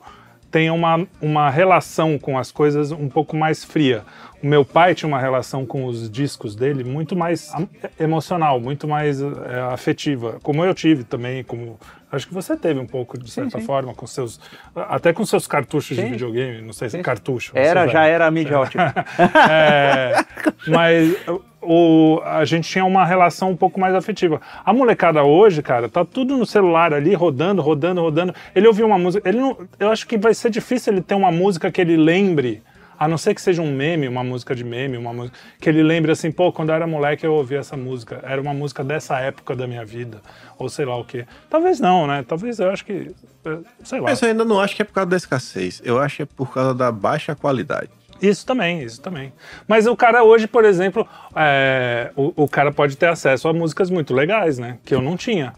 tenha 0.51 0.73
uma, 0.73 1.07
uma 1.21 1.49
relação 1.49 2.19
com 2.19 2.37
as 2.37 2.51
coisas 2.51 2.91
um 2.91 3.09
pouco 3.09 3.37
mais 3.37 3.65
fria. 3.65 4.05
O 4.43 4.47
meu 4.47 4.65
pai 4.65 4.95
tinha 4.95 5.07
uma 5.07 5.21
relação 5.21 5.67
com 5.67 5.85
os 5.85 6.11
discos 6.11 6.57
dele 6.57 6.83
muito 6.83 7.15
mais 7.15 7.53
emocional, 7.99 8.59
muito 8.59 8.89
mais 8.89 9.21
eh, 9.21 9.27
afetiva, 9.71 10.39
como 10.43 10.65
eu 10.65 10.75
tive 10.75 11.05
também, 11.05 11.45
como 11.45 11.79
acho 12.11 12.27
que 12.27 12.35
você 12.35 12.57
teve 12.57 12.81
um 12.81 12.87
pouco 12.87 13.19
de 13.19 13.31
certa 13.31 13.61
sim. 13.61 13.67
forma 13.67 13.95
com 13.95 14.07
seus 14.07 14.41
até 14.75 15.13
com 15.13 15.25
seus 15.25 15.47
cartuchos 15.47 15.97
de 15.97 16.03
Sim. 16.03 16.11
videogame, 16.11 16.63
não 16.63 16.73
sei 16.73 16.89
se 16.89 16.97
Sim. 16.97 17.03
cartucho. 17.03 17.53
Era, 17.55 17.87
já 17.87 18.05
era 18.07 18.31
ótica. 18.59 19.05
É, 19.51 20.25
mas 20.67 21.15
o, 21.63 22.21
a 22.25 22.45
gente 22.45 22.69
tinha 22.69 22.85
uma 22.85 23.05
relação 23.05 23.51
um 23.51 23.57
pouco 23.57 23.79
mais 23.79 23.95
afetiva. 23.95 24.41
A 24.65 24.73
molecada 24.73 25.23
hoje, 25.23 25.63
cara, 25.63 25.89
tá 25.89 26.05
tudo 26.05 26.37
no 26.37 26.47
celular 26.47 26.93
ali, 26.95 27.15
rodando, 27.15 27.61
rodando, 27.61 28.01
rodando. 28.01 28.35
Ele 28.55 28.67
ouviu 28.67 28.87
uma 28.87 28.99
música. 28.99 29.29
Ele 29.29 29.39
não, 29.39 29.57
eu 29.79 29.91
acho 29.91 30.07
que 30.07 30.17
vai 30.17 30.35
ser 30.35 30.51
difícil 30.51 30.93
ele 30.93 31.03
ter 31.03 31.15
uma 31.15 31.31
música 31.31 31.71
que 31.71 31.81
ele 31.81 31.97
lembre. 31.97 32.63
A 33.01 33.09
não 33.09 33.17
ser 33.17 33.35
que 33.35 33.41
seja 33.41 33.63
um 33.63 33.75
meme, 33.75 34.07
uma 34.07 34.23
música 34.23 34.55
de 34.55 34.63
meme, 34.63 34.99
uma 34.99 35.11
música 35.15 35.39
que 35.59 35.71
ele 35.71 35.83
lembre 35.83 36.13
assim, 36.13 36.31
pô, 36.31 36.53
quando 36.53 36.69
eu 36.69 36.75
era 36.75 36.87
moleque 36.87 37.25
eu 37.27 37.33
ouvia 37.33 37.61
essa 37.61 37.75
música. 37.75 38.21
Era 38.23 38.43
uma 38.43 38.53
música 38.53 38.85
dessa 38.85 39.19
época 39.19 39.57
da 39.57 39.67
minha 39.67 39.83
vida. 39.87 40.21
Ou 40.59 40.69
sei 40.69 40.85
lá 40.85 40.99
o 40.99 41.05
quê. 41.05 41.25
Talvez 41.49 41.81
não, 41.81 42.07
né? 42.07 42.23
Talvez 42.29 42.59
eu 42.61 42.71
acho 42.71 42.85
que. 42.85 43.11
eh, 43.47 43.59
Sei 43.83 43.99
lá. 44.01 44.11
Mas 44.11 44.21
eu 44.21 44.29
ainda 44.29 44.45
não 44.45 44.61
acho 44.61 44.77
que 44.77 44.83
é 44.83 44.85
por 44.85 44.93
causa 44.93 45.09
da 45.09 45.17
escassez. 45.17 45.81
Eu 45.83 45.99
acho 45.99 46.17
que 46.17 46.23
é 46.25 46.27
por 46.27 46.53
causa 46.53 46.75
da 46.75 46.93
baixa 46.93 47.35
qualidade. 47.35 47.89
Isso 48.21 48.45
também, 48.45 48.83
isso 48.83 49.01
também. 49.01 49.33
Mas 49.67 49.87
o 49.87 49.97
cara 49.97 50.23
hoje, 50.23 50.47
por 50.47 50.67
exemplo, 50.67 51.09
é, 51.35 52.11
o, 52.15 52.35
o 52.45 52.47
cara 52.47 52.71
pode 52.71 52.99
ter 52.99 53.07
acesso 53.07 53.49
a 53.49 53.53
músicas 53.55 53.89
muito 53.89 54.13
legais, 54.13 54.59
né? 54.59 54.77
Que 54.85 54.95
eu 54.95 55.01
não 55.01 55.17
tinha. 55.17 55.55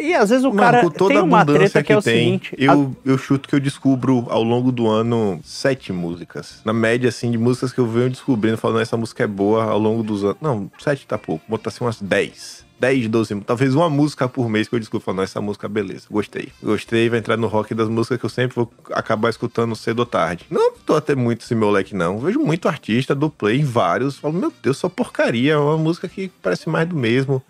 E 0.00 0.14
às 0.14 0.30
vezes 0.30 0.44
o 0.44 0.48
Mano, 0.48 0.60
cara 0.60 0.80
com 0.82 0.90
toda 0.90 1.14
tem 1.14 1.18
a 1.18 1.22
uma 1.22 1.44
treta 1.44 1.82
que, 1.82 1.92
é 1.92 1.96
o 1.96 2.02
tem, 2.02 2.14
seguinte. 2.14 2.54
eu, 2.58 2.94
eu 3.04 3.18
chuto 3.18 3.48
que 3.48 3.54
eu 3.54 3.60
descubro 3.60 4.26
ao 4.28 4.42
longo 4.42 4.70
do 4.70 4.88
ano 4.88 5.40
sete 5.44 5.92
músicas. 5.92 6.60
Na 6.64 6.72
média, 6.72 7.08
assim, 7.08 7.30
de 7.30 7.38
músicas 7.38 7.72
que 7.72 7.78
eu 7.78 7.86
venho 7.86 8.10
descobrindo, 8.10 8.56
falando, 8.56 8.80
essa 8.80 8.96
música 8.96 9.24
é 9.24 9.26
boa 9.26 9.64
ao 9.64 9.78
longo 9.78 10.02
dos 10.02 10.24
anos. 10.24 10.36
Não, 10.40 10.70
sete 10.78 11.06
tá 11.06 11.18
pouco. 11.18 11.44
Botar 11.48 11.70
assim 11.70 11.84
umas 11.84 12.00
dez. 12.00 12.62
10, 12.82 13.06
12, 13.10 13.40
talvez 13.42 13.76
uma 13.76 13.88
música 13.88 14.28
por 14.28 14.48
mês 14.48 14.66
que 14.66 14.74
eu 14.74 14.80
descubro, 14.80 15.04
falando, 15.04 15.22
essa 15.22 15.40
música, 15.40 15.68
beleza, 15.68 16.06
gostei. 16.10 16.48
Gostei, 16.60 17.08
vai 17.08 17.20
entrar 17.20 17.36
no 17.36 17.46
rock 17.46 17.72
das 17.76 17.88
músicas 17.88 18.18
que 18.18 18.26
eu 18.26 18.30
sempre 18.30 18.56
vou 18.56 18.72
acabar 18.90 19.30
escutando 19.30 19.76
cedo 19.76 20.00
ou 20.00 20.06
tarde. 20.06 20.46
Não 20.50 20.72
tô 20.72 20.96
até 20.96 21.14
muito 21.14 21.42
esse 21.42 21.54
meu 21.54 21.70
leque, 21.70 21.94
não. 21.94 22.18
Vejo 22.18 22.40
muito 22.40 22.66
artista 22.66 23.14
do 23.14 23.30
play, 23.30 23.62
vários, 23.62 24.18
falo, 24.18 24.34
meu 24.34 24.52
Deus, 24.60 24.78
só 24.78 24.88
porcaria, 24.88 25.52
é 25.52 25.56
uma 25.56 25.78
música 25.78 26.08
que 26.08 26.28
parece 26.42 26.68
mais 26.68 26.88
do 26.88 26.96
mesmo. 26.96 27.40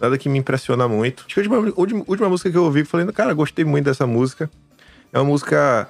Nada 0.00 0.16
que 0.16 0.28
me 0.28 0.38
impressiona 0.38 0.88
muito. 0.88 1.24
Acho 1.26 1.34
que 1.34 1.40
a 1.40 1.52
última, 1.56 1.74
última, 1.76 2.04
última 2.06 2.28
música 2.28 2.50
que 2.50 2.56
eu 2.56 2.64
ouvi, 2.64 2.84
falei, 2.84 3.06
cara, 3.12 3.34
gostei 3.34 3.64
muito 3.64 3.84
dessa 3.84 4.06
música. 4.06 4.50
É 5.12 5.18
uma 5.18 5.24
música. 5.26 5.88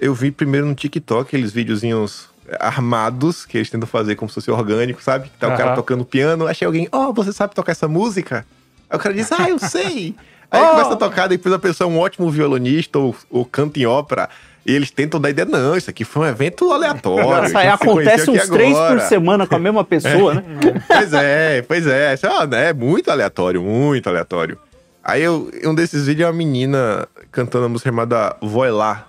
Eu 0.00 0.14
vi 0.14 0.30
primeiro 0.30 0.66
no 0.66 0.74
TikTok, 0.74 1.28
aqueles 1.28 1.52
videozinhos 1.52 2.28
armados 2.58 3.44
que 3.44 3.58
eles 3.58 3.68
tentam 3.70 3.86
fazer 3.86 4.16
como 4.16 4.28
se 4.28 4.34
fosse 4.36 4.50
orgânico, 4.50 5.02
sabe? 5.02 5.28
Que 5.28 5.36
tá 5.36 5.48
o 5.52 5.56
cara 5.56 5.74
tocando 5.74 6.04
piano. 6.04 6.46
Achei 6.46 6.64
alguém, 6.66 6.88
ó, 6.90 7.12
você 7.12 7.32
sabe 7.32 7.54
tocar 7.54 7.72
essa 7.72 7.86
música? 7.86 8.46
Aí 8.88 8.96
o 8.96 9.00
cara 9.00 9.14
diz, 9.14 9.30
ah, 9.32 9.48
eu 9.48 9.58
sei. 9.58 10.14
Aí 10.50 10.60
Oh. 10.60 10.70
começa 10.70 10.94
a 10.94 10.96
tocar, 10.96 11.28
depois 11.28 11.54
a 11.54 11.60
pessoa 11.60 11.88
é 11.88 11.94
um 11.94 11.98
ótimo 12.00 12.28
violonista 12.28 12.98
ou, 12.98 13.14
ou 13.30 13.44
canta 13.44 13.78
em 13.78 13.86
ópera. 13.86 14.28
E 14.64 14.74
eles 14.74 14.90
tentam 14.90 15.18
dar 15.18 15.30
ideia, 15.30 15.46
não, 15.46 15.76
isso 15.76 15.88
aqui 15.88 16.04
foi 16.04 16.26
um 16.26 16.30
evento 16.30 16.70
aleatório. 16.70 17.28
Nossa, 17.28 17.58
aí 17.58 17.68
acontece 17.68 18.30
uns 18.30 18.48
três 18.48 18.72
por 18.72 18.82
agora." 18.82 19.00
semana 19.00 19.46
com 19.46 19.56
a 19.56 19.58
mesma 19.58 19.84
pessoa, 19.84 20.34
né? 20.34 20.42
Pois 20.86 21.12
é, 21.14 21.62
pois 21.62 21.86
é. 21.86 22.14
É, 22.14 22.46
né, 22.46 22.72
muito 22.72 23.10
aleatório, 23.10 23.62
muito 23.62 24.08
aleatório. 24.08 24.58
Aí 25.02 25.22
eu, 25.22 25.50
um 25.64 25.74
desses 25.74 26.06
vídeos 26.06 26.26
é 26.26 26.30
uma 26.30 26.36
menina 26.36 27.08
cantando 27.32 27.64
a 27.64 27.68
música 27.68 27.90
chamada 27.90 28.36
Voi 28.42 28.70
Lá. 28.70 29.06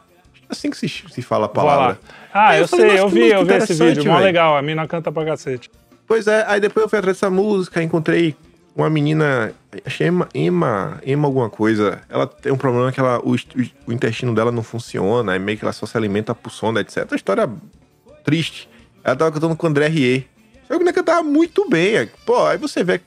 Assim 0.50 0.70
que 0.70 0.78
se, 0.78 0.88
se 0.88 1.22
fala 1.22 1.46
a 1.46 1.50
palavra. 1.50 2.00
Ah, 2.34 2.56
eu, 2.56 2.62
eu 2.62 2.68
falei, 2.68 2.90
sei, 2.90 3.00
eu 3.00 3.10
vi, 3.10 3.30
eu 3.30 3.46
vi 3.46 3.54
esse 3.56 3.74
vídeo, 3.74 4.06
mó 4.06 4.20
legal, 4.20 4.58
a 4.58 4.62
mina 4.62 4.88
canta 4.88 5.12
pra 5.12 5.26
cacete. 5.26 5.70
Pois 6.08 6.28
é, 6.28 6.46
aí 6.48 6.60
depois 6.60 6.84
eu 6.84 6.90
fui 6.90 7.00
atrás 7.00 7.18
dessa 7.18 7.30
música, 7.30 7.82
encontrei 7.84 8.36
uma 8.76 8.90
menina, 8.90 9.54
achei 9.86 10.08
Emma, 10.08 10.30
Emma, 11.06 11.28
alguma 11.28 11.50
coisa. 11.50 12.02
Ela 12.10 12.26
tem 12.26 12.52
um 12.52 12.58
problema 12.58 12.92
que 12.92 13.00
ela, 13.00 13.20
o, 13.20 13.36
o 13.88 13.94
intestino 13.94 14.34
dela 14.34 14.52
não 14.52 14.64
funciona, 14.64 15.34
aí 15.34 15.40
meio 15.40 15.58
que 15.58 15.66
ela 15.66 15.74
só 15.74 15.86
se 15.86 15.98
alimenta 15.98 16.34
por 16.34 16.52
sonda, 16.52 16.80
etc. 16.80 17.06
Uma 17.10 17.16
história 17.16 17.50
triste. 18.24 18.70
Ela 19.04 19.16
tava 19.16 19.32
cantando 19.32 19.56
com 19.56 19.68
o 19.68 19.70
André 19.70 19.88
Rie. 19.88 20.28
Só 20.64 20.68
que 20.70 20.74
a 20.74 20.78
menina 20.78 20.94
cantava 20.94 21.24
muito 21.24 21.68
bem. 21.70 22.10
Pô, 22.26 22.46
aí 22.46 22.58
você 22.58 22.84
vê, 22.84 23.02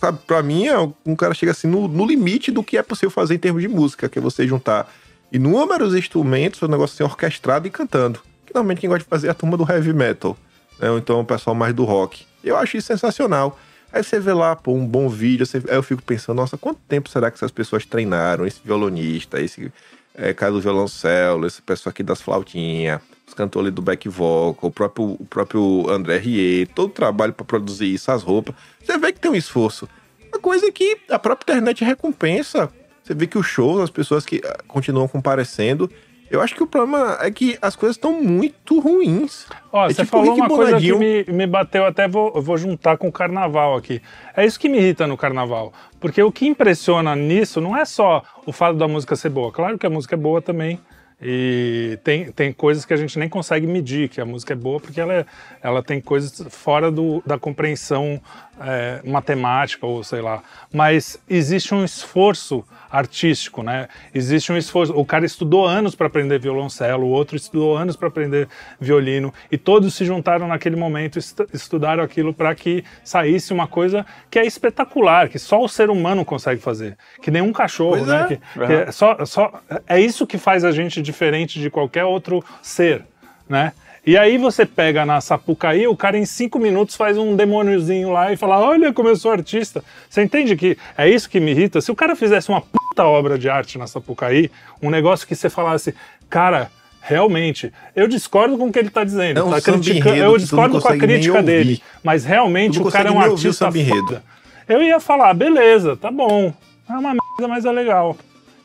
sabe, 0.00 0.18
pra 0.26 0.42
mim, 0.42 0.66
é 0.66 0.78
um 1.04 1.14
cara 1.14 1.34
chega 1.34 1.52
assim 1.52 1.66
no, 1.66 1.88
no 1.88 2.06
limite 2.06 2.50
do 2.50 2.62
que 2.62 2.78
é 2.78 2.82
possível 2.82 3.10
fazer 3.10 3.34
em 3.34 3.38
termos 3.38 3.60
de 3.60 3.68
música, 3.68 4.08
que 4.08 4.18
é 4.18 4.22
você 4.22 4.46
juntar 4.46 4.90
inúmeros 5.30 5.94
instrumentos, 5.94 6.62
um 6.62 6.68
negócio 6.68 6.94
assim 6.94 7.04
orquestrado 7.04 7.66
e 7.66 7.70
cantando. 7.70 8.20
Que 8.46 8.54
normalmente 8.54 8.80
quem 8.80 8.88
gosta 8.88 9.04
de 9.04 9.08
fazer 9.08 9.28
é 9.28 9.30
a 9.30 9.34
turma 9.34 9.56
do 9.56 9.70
heavy 9.70 9.92
metal, 9.92 10.36
né? 10.78 10.90
Ou 10.90 10.98
então 10.98 11.20
o 11.20 11.24
pessoal 11.24 11.54
mais 11.54 11.74
do 11.74 11.84
rock. 11.84 12.24
Eu 12.42 12.56
acho 12.56 12.76
isso 12.76 12.86
sensacional. 12.86 13.58
Aí 13.92 14.02
você 14.02 14.18
vê 14.18 14.32
lá, 14.32 14.56
pô, 14.56 14.72
um 14.72 14.86
bom 14.86 15.08
vídeo, 15.08 15.44
você- 15.44 15.58
aí 15.68 15.76
eu 15.76 15.82
fico 15.82 16.02
pensando, 16.02 16.36
nossa, 16.36 16.56
quanto 16.56 16.80
tempo 16.88 17.08
será 17.10 17.30
que 17.30 17.36
essas 17.36 17.50
pessoas 17.50 17.84
treinaram? 17.84 18.46
Esse 18.46 18.60
violonista, 18.64 19.40
esse 19.40 19.70
é, 20.14 20.32
cara 20.32 20.52
do 20.52 20.60
violoncelo, 20.60 21.46
esse 21.46 21.60
pessoal 21.60 21.90
aqui 21.90 22.02
das 22.02 22.20
flautinhas, 22.20 23.00
os 23.26 23.34
cantores 23.34 23.72
do 23.72 23.82
back 23.82 24.08
vocal, 24.08 24.68
o 24.68 24.72
próprio, 24.72 25.16
o 25.18 25.26
próprio 25.26 25.88
André 25.90 26.18
Rie, 26.18 26.66
todo 26.66 26.88
o 26.90 26.92
trabalho 26.94 27.32
para 27.32 27.44
produzir 27.44 27.92
isso, 27.92 28.10
as 28.10 28.22
roupas. 28.22 28.54
Você 28.82 28.96
vê 28.98 29.12
que 29.12 29.20
tem 29.20 29.30
um 29.30 29.34
esforço. 29.34 29.88
Uma 30.28 30.38
coisa 30.40 30.70
que 30.72 30.98
a 31.10 31.18
própria 31.18 31.52
internet 31.52 31.84
recompensa. 31.84 32.70
Você 33.04 33.14
vê 33.14 33.26
que 33.26 33.36
os 33.36 33.46
shows, 33.46 33.80
as 33.82 33.90
pessoas 33.90 34.24
que 34.24 34.40
ah, 34.44 34.58
continuam 34.66 35.06
comparecendo. 35.08 35.90
Eu 36.32 36.40
acho 36.40 36.54
que 36.54 36.62
o 36.62 36.66
problema 36.66 37.18
é 37.20 37.30
que 37.30 37.58
as 37.60 37.76
coisas 37.76 37.94
estão 37.96 38.22
muito 38.22 38.80
ruins. 38.80 39.46
Ó, 39.70 39.84
É 39.84 39.88
você 39.92 40.02
tipo 40.04 40.16
falou 40.16 40.34
uma 40.34 40.48
coisa 40.48 40.80
que 40.80 40.92
me, 40.94 41.24
me 41.28 41.46
bateu, 41.46 41.84
até 41.84 42.08
vou, 42.08 42.40
vou 42.40 42.56
juntar 42.56 42.96
com 42.96 43.06
o 43.08 43.12
carnaval 43.12 43.76
aqui. 43.76 44.00
É 44.34 44.46
isso 44.46 44.58
que 44.58 44.66
me 44.68 44.78
irrita 44.78 45.06
no 45.06 45.16
carnaval. 45.16 45.74
Porque 46.00 46.22
o 46.22 46.32
que 46.32 46.46
impressiona 46.46 47.14
nisso 47.14 47.60
não 47.60 47.76
é 47.76 47.84
só 47.84 48.22
o 48.46 48.52
fato 48.52 48.78
da 48.78 48.88
música 48.88 49.14
ser 49.14 49.28
boa. 49.28 49.52
Claro 49.52 49.78
que 49.78 49.86
a 49.86 49.90
música 49.90 50.14
é 50.14 50.18
boa 50.18 50.40
também. 50.40 50.80
E 51.24 51.98
tem, 52.02 52.32
tem 52.32 52.52
coisas 52.52 52.84
que 52.84 52.92
a 52.92 52.96
gente 52.96 53.16
nem 53.16 53.28
consegue 53.28 53.64
medir, 53.64 54.08
que 54.08 54.20
a 54.20 54.24
música 54.24 54.54
é 54.54 54.56
boa, 54.56 54.80
porque 54.80 55.00
ela, 55.00 55.12
é- 55.14 55.26
ela 55.62 55.80
tem 55.80 56.00
coisas 56.00 56.44
fora 56.50 56.90
do, 56.90 57.22
da 57.24 57.38
compreensão 57.38 58.20
é, 58.64 59.00
matemática, 59.04 59.86
ou 59.86 60.02
sei 60.04 60.20
lá. 60.20 60.42
Mas 60.72 61.20
existe 61.28 61.74
um 61.74 61.84
esforço 61.84 62.64
artístico, 62.90 63.62
né? 63.62 63.88
Existe 64.14 64.52
um 64.52 64.56
esforço. 64.56 64.92
O 64.98 65.04
cara 65.04 65.24
estudou 65.24 65.66
anos 65.66 65.94
para 65.94 66.06
aprender 66.08 66.38
violoncelo, 66.38 67.06
o 67.06 67.10
outro 67.10 67.36
estudou 67.36 67.76
anos 67.76 67.96
para 67.96 68.08
aprender 68.08 68.48
violino, 68.78 69.32
e 69.50 69.56
todos 69.56 69.94
se 69.94 70.04
juntaram 70.04 70.46
naquele 70.46 70.76
momento, 70.76 71.18
estu- 71.18 71.48
estudaram 71.54 72.02
aquilo 72.04 72.34
para 72.34 72.54
que 72.54 72.84
saísse 73.02 73.52
uma 73.52 73.66
coisa 73.66 74.04
que 74.30 74.38
é 74.38 74.44
espetacular, 74.46 75.28
que 75.28 75.38
só 75.38 75.62
o 75.62 75.68
ser 75.68 75.88
humano 75.88 76.24
consegue 76.24 76.60
fazer, 76.60 76.96
que 77.22 77.30
nenhum 77.30 77.52
cachorro, 77.52 77.96
Pois 77.96 78.06
né? 78.06 78.22
é. 78.22 78.26
Que- 78.26 78.66
que 78.66 78.72
é, 78.72 78.92
só, 78.92 79.24
só, 79.24 79.60
é 79.86 79.98
isso 80.00 80.26
que 80.26 80.36
faz 80.36 80.62
a 80.64 80.70
gente 80.70 81.00
diferente 81.00 81.58
de 81.60 81.70
qualquer 81.70 82.04
outro 82.04 82.44
ser, 82.62 83.04
né? 83.48 83.72
E 84.04 84.16
aí 84.18 84.36
você 84.36 84.66
pega 84.66 85.06
na 85.06 85.20
Sapucaí, 85.20 85.86
o 85.86 85.96
cara 85.96 86.18
em 86.18 86.24
cinco 86.26 86.58
minutos 86.58 86.96
faz 86.96 87.16
um 87.16 87.36
demôniozinho 87.36 88.10
lá 88.10 88.32
e 88.32 88.36
fala, 88.36 88.58
olha 88.58 88.92
como 88.92 89.08
eu 89.08 89.14
sou 89.16 89.30
artista. 89.30 89.84
Você 90.10 90.22
entende 90.22 90.56
que 90.56 90.76
é 90.98 91.08
isso 91.08 91.30
que 91.30 91.38
me 91.38 91.52
irrita? 91.52 91.80
Se 91.80 91.92
o 91.92 91.94
cara 91.94 92.16
fizesse 92.16 92.48
uma 92.48 92.60
puta 92.60 93.04
obra 93.04 93.38
de 93.38 93.48
arte 93.48 93.78
na 93.78 93.86
Sapucaí, 93.86 94.50
um 94.82 94.90
negócio 94.90 95.24
que 95.26 95.36
você 95.36 95.48
falasse, 95.48 95.94
cara, 96.28 96.68
realmente, 97.00 97.72
eu 97.94 98.08
discordo 98.08 98.58
com 98.58 98.66
o 98.66 98.72
que 98.72 98.78
ele 98.80 98.90
tá 98.90 99.04
dizendo, 99.04 99.38
É 99.38 99.42
um 99.44 99.50
tá 99.50 99.60
samba 99.60 99.78
critica- 99.78 100.08
enredo 100.08 100.14
que 100.14 100.20
eu 100.34 100.38
discordo 100.38 100.80
com 100.80 100.88
a 100.88 100.96
crítica 100.96 101.42
dele, 101.42 101.80
mas 102.02 102.24
realmente 102.24 102.80
o 102.80 102.90
cara 102.90 103.08
é 103.08 103.12
um 103.12 103.20
artista 103.20 103.70
foda. 103.70 104.22
Eu 104.68 104.82
ia 104.82 104.98
falar, 104.98 105.32
beleza, 105.34 105.96
tá 105.96 106.10
bom, 106.10 106.52
é 106.88 106.92
uma 106.92 107.10
merda, 107.10 107.48
mas 107.48 107.64
é 107.64 107.70
legal. 107.70 108.16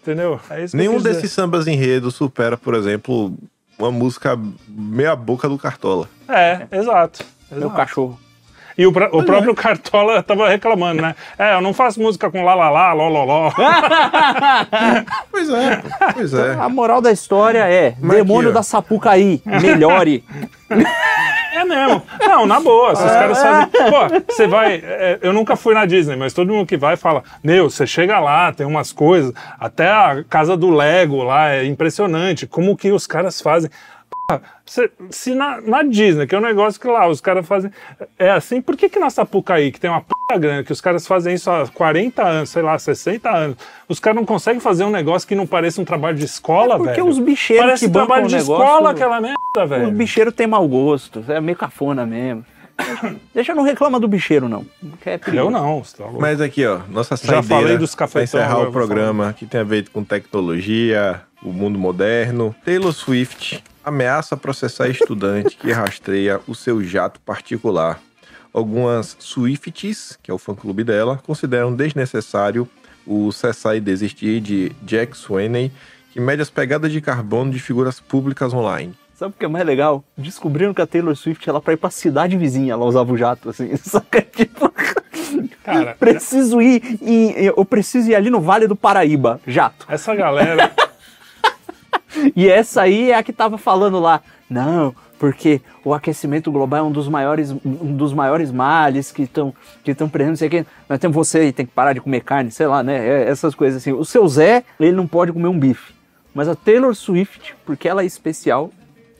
Entendeu? 0.01 0.39
É 0.49 0.65
Nenhum 0.73 0.99
desses 1.01 1.31
sambas 1.31 1.67
enredo 1.67 2.09
supera, 2.09 2.55
por 2.57 2.73
exemplo, 2.73 3.35
uma 3.77 3.91
música 3.91 4.39
meia 4.67 5.15
boca 5.15 5.47
do 5.47 5.57
Cartola. 5.57 6.09
É, 6.27 6.67
exato. 6.71 7.23
Meu 7.49 7.59
exato. 7.59 7.75
cachorro. 7.75 8.19
E 8.77 8.85
o, 8.85 8.89
o 8.89 9.23
próprio 9.23 9.55
Cartola 9.55 10.21
tava 10.21 10.47
reclamando, 10.47 11.01
né? 11.01 11.15
É, 11.37 11.55
eu 11.55 11.61
não 11.61 11.73
faço 11.73 11.99
música 11.99 12.29
com 12.29 12.43
lá, 12.43 12.53
lá, 12.53 12.69
lá, 12.69 12.93
ló, 12.93 13.09
ló, 13.09 13.23
ló. 13.25 13.51
Pois 15.31 15.49
é, 15.49 15.81
pois 16.13 16.33
é. 16.33 16.53
A 16.53 16.69
moral 16.69 17.01
da 17.01 17.11
história 17.11 17.59
é: 17.59 17.95
Mas 17.99 18.17
demônio 18.17 18.49
aqui, 18.49 18.55
da 18.55 18.63
Sapucaí, 18.63 19.41
melhore. 19.45 20.23
É 21.57 21.65
mesmo. 21.65 22.03
Não, 22.19 22.45
na 22.45 22.59
boa, 22.59 22.95
se 22.95 23.03
os 23.03 23.11
caras 23.11 23.41
fazem. 23.41 23.67
Pô, 23.67 24.31
você 24.31 24.45
vai. 24.45 24.75
é, 24.75 25.17
eu 25.23 25.33
nunca 25.33 25.55
fui 25.55 25.73
na 25.73 25.87
Disney, 25.87 26.15
mas 26.15 26.31
todo 26.31 26.53
mundo 26.53 26.67
que 26.67 26.77
vai 26.77 26.95
fala: 26.95 27.23
Meu, 27.43 27.67
você 27.67 27.87
chega 27.87 28.19
lá, 28.19 28.51
tem 28.53 28.65
umas 28.67 28.91
coisas. 28.91 29.33
Até 29.59 29.89
a 29.89 30.23
casa 30.29 30.55
do 30.55 30.69
Lego 30.69 31.23
lá 31.23 31.49
é 31.49 31.65
impressionante. 31.65 32.45
Como 32.45 32.77
que 32.77 32.91
os 32.91 33.07
caras 33.07 33.41
fazem. 33.41 33.71
Cê- 34.65 34.91
se 35.09 35.33
na, 35.33 35.61
na 35.61 35.83
Disney, 35.83 36.27
que 36.27 36.35
é 36.35 36.37
um 36.37 36.41
negócio 36.41 36.79
que 36.81 36.87
lá 36.87 37.07
os 37.07 37.21
caras 37.21 37.47
fazem. 37.47 37.71
É 38.19 38.29
assim, 38.31 38.61
por 38.61 38.75
que, 38.75 38.89
que 38.89 38.99
na 38.99 39.09
Sapucaí, 39.09 39.71
que 39.71 39.79
tem 39.79 39.89
uma 39.89 40.01
p 40.01 40.37
grana, 40.37 40.63
que 40.65 40.71
os 40.73 40.81
caras 40.81 41.07
fazem 41.07 41.33
isso 41.35 41.49
há 41.49 41.65
40 41.67 42.21
anos, 42.23 42.49
sei 42.49 42.61
lá, 42.61 42.77
60 42.77 43.29
anos, 43.29 43.57
os 43.87 43.99
caras 44.01 44.17
não 44.17 44.25
conseguem 44.25 44.59
fazer 44.59 44.83
um 44.83 44.89
negócio 44.89 45.25
que 45.25 45.33
não 45.35 45.47
pareça 45.47 45.81
um 45.81 45.85
trabalho 45.85 46.17
de 46.17 46.25
escola, 46.25 46.75
É 46.75 46.77
porque 46.77 46.91
velho? 46.95 47.07
os 47.07 47.19
bicheiros 47.19 47.65
Parece 47.65 47.85
que 47.87 47.91
trabalho 47.93 48.27
de 48.27 48.35
negócio- 48.35 48.63
escola, 48.65 48.91
aquela 48.91 49.21
merda, 49.21 49.65
velho. 49.65 49.87
Os 49.87 49.93
bicheiros 49.93 50.33
têm 50.33 50.45
mau 50.47 50.67
gosto, 50.67 51.23
é 51.29 51.39
meio 51.39 51.57
cafona 51.57 52.05
mesmo. 52.05 52.45
Deixa, 53.33 53.55
não 53.55 53.63
reclama 53.63 53.97
do 53.97 54.09
bicheiro, 54.09 54.49
não. 54.49 54.65
Que 55.01 55.11
é. 55.11 55.19
Eu 55.33 55.49
não, 55.49 55.81
tá. 55.97 56.03
Mas 56.19 56.41
aqui, 56.41 56.65
ó, 56.65 56.79
nossa 56.89 57.15
Já 57.15 57.41
saideira 57.41 57.61
falei 57.63 57.77
dos 57.77 57.95
cafetão, 57.95 58.23
encerrar 58.23 58.59
o 58.59 58.63
eu 58.65 58.71
programa 58.71 59.33
que 59.33 59.45
tem 59.45 59.61
a 59.61 59.63
ver 59.63 59.87
com 59.89 60.03
tecnologia, 60.03 61.21
o 61.41 61.51
mundo 61.53 61.79
moderno. 61.79 62.53
Taylor 62.65 62.91
Swift 62.93 63.63
ameaça 63.87 64.35
processar 64.35 64.89
estudante 64.89 65.55
que 65.55 65.71
rastreia 65.71 66.41
o 66.47 66.53
seu 66.53 66.83
jato 66.83 67.19
particular. 67.21 67.99
Algumas 68.53 69.15
Swifties, 69.19 70.17
que 70.21 70.29
é 70.29 70.33
o 70.33 70.37
fã-clube 70.37 70.83
dela, 70.83 71.21
consideram 71.25 71.73
desnecessário 71.75 72.67
o 73.05 73.31
cessar 73.31 73.75
e 73.77 73.79
desistir 73.79 74.41
de 74.41 74.71
Jack 74.83 75.15
Sweeney, 75.17 75.71
que 76.11 76.19
mede 76.19 76.41
as 76.41 76.49
pegadas 76.49 76.91
de 76.91 76.99
carbono 76.99 77.51
de 77.51 77.59
figuras 77.59 77.99
públicas 77.99 78.53
online. 78.53 78.93
Sabe 79.15 79.33
o 79.35 79.39
que 79.39 79.45
é 79.45 79.47
mais 79.47 79.65
legal? 79.65 80.03
Descobriram 80.17 80.73
que 80.73 80.81
a 80.81 80.85
Taylor 80.87 81.15
Swift, 81.15 81.47
ela 81.49 81.61
pra 81.61 81.73
ir 81.73 81.77
pra 81.77 81.89
cidade 81.89 82.37
vizinha, 82.37 82.73
ela 82.73 82.85
usava 82.85 83.11
o 83.11 83.17
jato, 83.17 83.49
assim. 83.49 83.75
Saca? 83.77 84.21
Tipo, 84.21 84.71
Cara, 85.63 85.95
preciso 85.99 86.61
ir, 86.61 86.99
em- 87.01 87.31
eu 87.45 87.65
preciso 87.65 88.09
ir 88.11 88.15
ali 88.15 88.29
no 88.29 88.39
Vale 88.41 88.67
do 88.67 88.75
Paraíba, 88.75 89.39
jato. 89.47 89.85
essa 89.89 90.13
galera. 90.13 90.71
E 92.35 92.49
essa 92.49 92.81
aí 92.81 93.11
é 93.11 93.15
a 93.15 93.23
que 93.23 93.33
tava 93.33 93.57
falando 93.57 93.99
lá. 93.99 94.21
Não, 94.49 94.95
porque 95.19 95.61
o 95.83 95.93
aquecimento 95.93 96.51
global 96.51 96.79
é 96.79 96.83
um 96.83 96.91
dos 96.91 97.07
maiores, 97.07 97.51
um 97.51 97.95
dos 97.95 98.13
maiores 98.13 98.51
males 98.51 99.11
que 99.11 99.23
estão 99.23 99.53
que 99.83 99.91
estão 99.91 100.07
prendendo, 100.07 100.31
não 100.31 100.37
sei 100.37 100.49
quê. 100.49 100.65
Nós 100.87 100.99
temos 100.99 101.15
você 101.15 101.47
e 101.47 101.51
tem 101.51 101.65
que 101.65 101.73
parar 101.73 101.93
de 101.93 102.01
comer 102.01 102.21
carne, 102.21 102.51
sei 102.51 102.67
lá, 102.67 102.83
né? 102.83 102.97
É, 103.05 103.29
essas 103.29 103.55
coisas 103.55 103.81
assim. 103.81 103.91
O 103.91 104.05
seu 104.05 104.27
Zé, 104.27 104.63
ele 104.79 104.91
não 104.93 105.07
pode 105.07 105.31
comer 105.33 105.47
um 105.47 105.59
bife. 105.59 105.93
Mas 106.33 106.47
a 106.47 106.55
Taylor 106.55 106.93
Swift, 106.93 107.55
porque 107.65 107.89
ela 107.89 108.03
é 108.03 108.05
especial, 108.05 108.71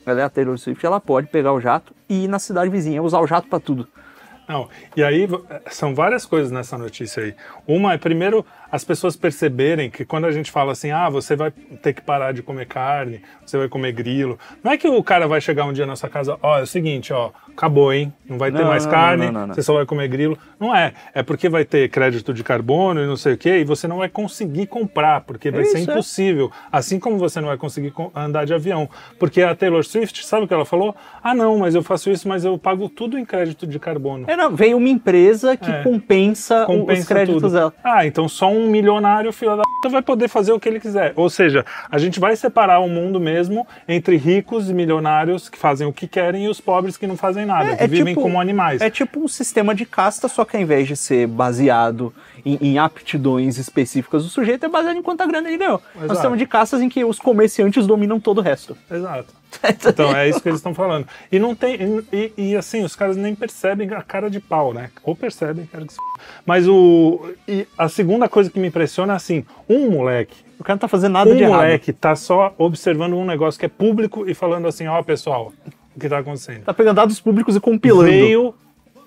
ela 0.06 0.22
é 0.22 0.24
a 0.24 0.30
Taylor 0.30 0.58
Swift, 0.58 0.86
ela 0.86 1.00
pode 1.00 1.28
pegar 1.28 1.52
o 1.52 1.60
jato 1.60 1.94
e 2.08 2.26
ir 2.26 2.28
na 2.28 2.40
cidade 2.40 2.70
vizinha, 2.70 3.02
usar 3.02 3.20
o 3.20 3.28
jato 3.28 3.48
pra 3.48 3.60
tudo. 3.60 3.88
Não, 4.48 4.70
e 4.96 5.04
aí 5.04 5.28
são 5.70 5.94
várias 5.94 6.26
coisas 6.26 6.52
nessa 6.52 6.78
notícia 6.78 7.22
aí. 7.22 7.36
Uma 7.68 7.94
é, 7.94 7.98
primeiro, 7.98 8.46
as 8.72 8.84
pessoas 8.84 9.16
perceberem 9.16 9.90
que 9.90 10.04
quando 10.06 10.26
a 10.26 10.32
gente 10.32 10.52
fala 10.52 10.72
assim, 10.72 10.92
ah, 10.92 11.10
você 11.10 11.36
vai 11.36 11.52
ter 11.82 11.94
que 11.94 12.02
parar 12.02 12.32
de 12.34 12.42
comer 12.42 12.66
carne, 12.66 13.22
você 13.46 13.58
vai 13.58 13.68
comer 13.68 13.92
grilo. 13.92 14.38
Não 14.64 14.72
é 14.72 14.78
que 14.78 14.88
o 14.88 15.04
cara 15.04 15.28
vai 15.28 15.40
chegar 15.42 15.66
um 15.66 15.74
dia 15.74 15.86
na 15.86 15.96
sua 15.96 16.10
casa, 16.10 16.38
ó, 16.42 16.60
é 16.60 16.64
o 16.64 16.68
seguinte, 16.68 17.12
ó, 17.14 17.32
acabou, 17.50 17.94
hein? 17.94 18.14
Não 18.28 18.38
vai 18.38 18.52
ter 18.52 18.60
Não, 18.62 18.68
mais 18.68 18.86
não, 18.86 18.92
carne, 18.92 19.32
não, 19.32 19.48
você 19.48 19.62
só 19.64 19.74
vai 19.74 19.86
comer 19.86 20.08
grilo. 20.08 20.38
Não 20.60 20.76
é. 20.76 20.94
É 21.14 21.24
porque 21.24 21.48
vai 21.50 21.64
ter 21.66 21.90
crédito 21.90 22.34
de 22.34 22.44
carbono 22.44 23.02
e 23.02 23.06
não 23.08 23.16
sei 23.18 23.34
o 23.34 23.38
quê, 23.38 23.58
e 23.60 23.64
você 23.64 23.88
não 23.88 23.98
vai 23.98 24.10
conseguir 24.10 24.68
comprar, 24.68 25.22
porque 25.22 25.50
vai 25.52 25.64
ser 25.66 25.80
Isso, 25.80 25.90
é. 25.90 25.94
impossível. 25.94 26.52
Assim 26.72 27.00
como 27.00 27.18
você 27.18 27.40
não 27.40 27.48
vai 27.48 27.58
conseguir 27.58 27.92
co- 27.92 28.12
andar 28.16 28.46
de 28.46 28.54
avião. 28.54 28.90
Porque 29.18 29.42
a 29.42 29.56
Taylor 29.56 29.84
Swift, 29.84 30.26
sabe 30.26 30.46
o 30.46 30.48
que 30.48 30.54
ela 30.54 30.66
falou? 30.66 30.96
Ah, 31.24 31.34
não, 31.34 31.58
mas 31.58 31.74
eu 31.76 31.82
faço 31.84 32.10
isso, 32.12 32.28
mas 32.28 32.44
eu 32.46 32.58
pago 32.58 32.90
tudo 32.90 33.18
em 33.18 33.26
crédito 33.26 33.66
de 33.66 33.80
carbono. 33.80 34.26
É, 34.28 34.36
não, 34.36 34.56
vem 34.56 34.74
uma 34.74 34.90
empresa 34.90 35.56
que 35.56 35.70
É. 35.72 35.84
compensa, 35.84 36.66
compensa 36.66 37.02
os 37.02 37.08
créditos 37.08 37.42
tudo. 37.44 37.54
dela. 37.54 37.74
Ah, 37.84 38.06
então 38.06 38.28
só 38.28 38.50
um 38.52 38.57
milionário 38.66 39.32
filho 39.32 39.56
da 39.56 39.64
puta 39.64 39.90
vai 39.90 40.02
poder 40.02 40.28
fazer 40.28 40.52
o 40.52 40.60
que 40.60 40.68
ele 40.68 40.80
quiser. 40.80 41.14
Ou 41.16 41.30
seja, 41.30 41.66
a 41.90 41.98
gente 41.98 42.20
vai 42.20 42.36
separar 42.36 42.80
o 42.80 42.90
mundo 42.90 43.20
mesmo 43.20 43.68
entre 43.88 44.18
ricos 44.18 44.70
e 44.70 44.74
milionários 44.74 45.50
que 45.50 45.58
fazem 45.58 45.86
o 45.86 45.94
que 45.94 46.08
querem 46.08 46.46
e 46.46 46.48
os 46.48 46.60
pobres 46.60 46.98
que 46.98 47.06
não 47.06 47.16
fazem 47.16 47.46
nada, 47.46 47.76
que 47.76 47.88
vivem 47.88 48.16
como 48.16 48.40
animais. 48.40 48.82
É 48.82 48.90
tipo 48.90 49.20
um 49.20 49.28
sistema 49.28 49.76
de 49.76 49.86
casta, 49.86 50.28
só 50.28 50.44
que 50.44 50.56
ao 50.56 50.64
invés 50.64 50.88
de 50.88 50.96
ser 50.96 51.28
baseado 51.28 52.14
em, 52.48 52.58
em 52.62 52.78
aptidões 52.80 53.58
específicas 53.58 54.24
do 54.24 54.30
sujeito, 54.30 54.66
é 54.66 54.70
baseado 54.70 54.96
em 54.96 55.02
quanta 55.02 55.26
grana 55.26 55.50
ele 55.50 55.58
ganhou. 55.58 55.82
Um 55.96 56.00
Exato. 56.00 56.14
sistema 56.14 56.38
de 56.38 56.46
castas 56.46 56.82
em 56.82 56.88
que 56.88 57.04
os 57.04 57.20
comerciantes 57.20 57.86
dominam 57.86 58.20
todo 58.20 58.38
o 58.38 58.42
resto. 58.42 58.78
Exato. 58.90 59.36
Então 59.88 60.16
é 60.16 60.28
isso 60.28 60.42
que 60.42 60.50
eles 60.50 60.60
estão 60.60 60.74
falando. 60.74 61.08
E 61.32 61.40
não 61.40 61.56
tem. 61.56 61.78
E, 62.12 62.34
e, 62.38 62.56
assim, 62.56 62.84
os 62.84 62.96
caras 62.96 63.16
nem 63.16 63.34
percebem 63.34 63.90
a 63.94 64.04
cara 64.04 64.30
de 64.30 64.40
pau, 64.42 64.74
né? 64.74 64.90
Ou 65.04 65.16
percebem, 65.16 65.66
quero 65.66 65.86
que 65.86 65.94
se 65.94 66.00
Mas 66.46 66.68
o. 66.68 67.32
E 67.48 67.66
a 67.78 67.88
segunda 67.88 68.28
coisa 68.28 68.52
que 68.52 68.60
me 68.60 68.68
impressiona 68.68 69.14
é 69.14 69.16
assim: 69.16 69.46
um 69.68 69.90
moleque 69.90 70.36
O 70.60 70.64
cara 70.64 70.76
não 70.76 70.82
tá 70.82 70.88
fazendo 70.90 71.14
nada 71.14 71.32
um 71.32 71.36
de 71.36 71.44
errado. 71.44 71.56
moleque 71.62 71.94
tá 71.94 72.16
só 72.16 72.54
observando 72.58 73.14
um 73.14 73.26
negócio 73.26 73.58
que 73.58 73.66
é 73.66 73.70
público 73.70 74.30
e 74.30 74.34
falando 74.34 74.68
assim, 74.68 74.86
ó, 74.86 75.02
pessoal, 75.02 75.54
o 75.96 76.00
que 76.00 76.10
tá 76.10 76.20
acontecendo? 76.20 76.64
Tá 76.64 76.74
pegando 76.74 76.98
dados 76.98 77.20
públicos 77.20 77.56
e 77.56 77.60
compilando. 77.60 78.04
Veio 78.04 78.54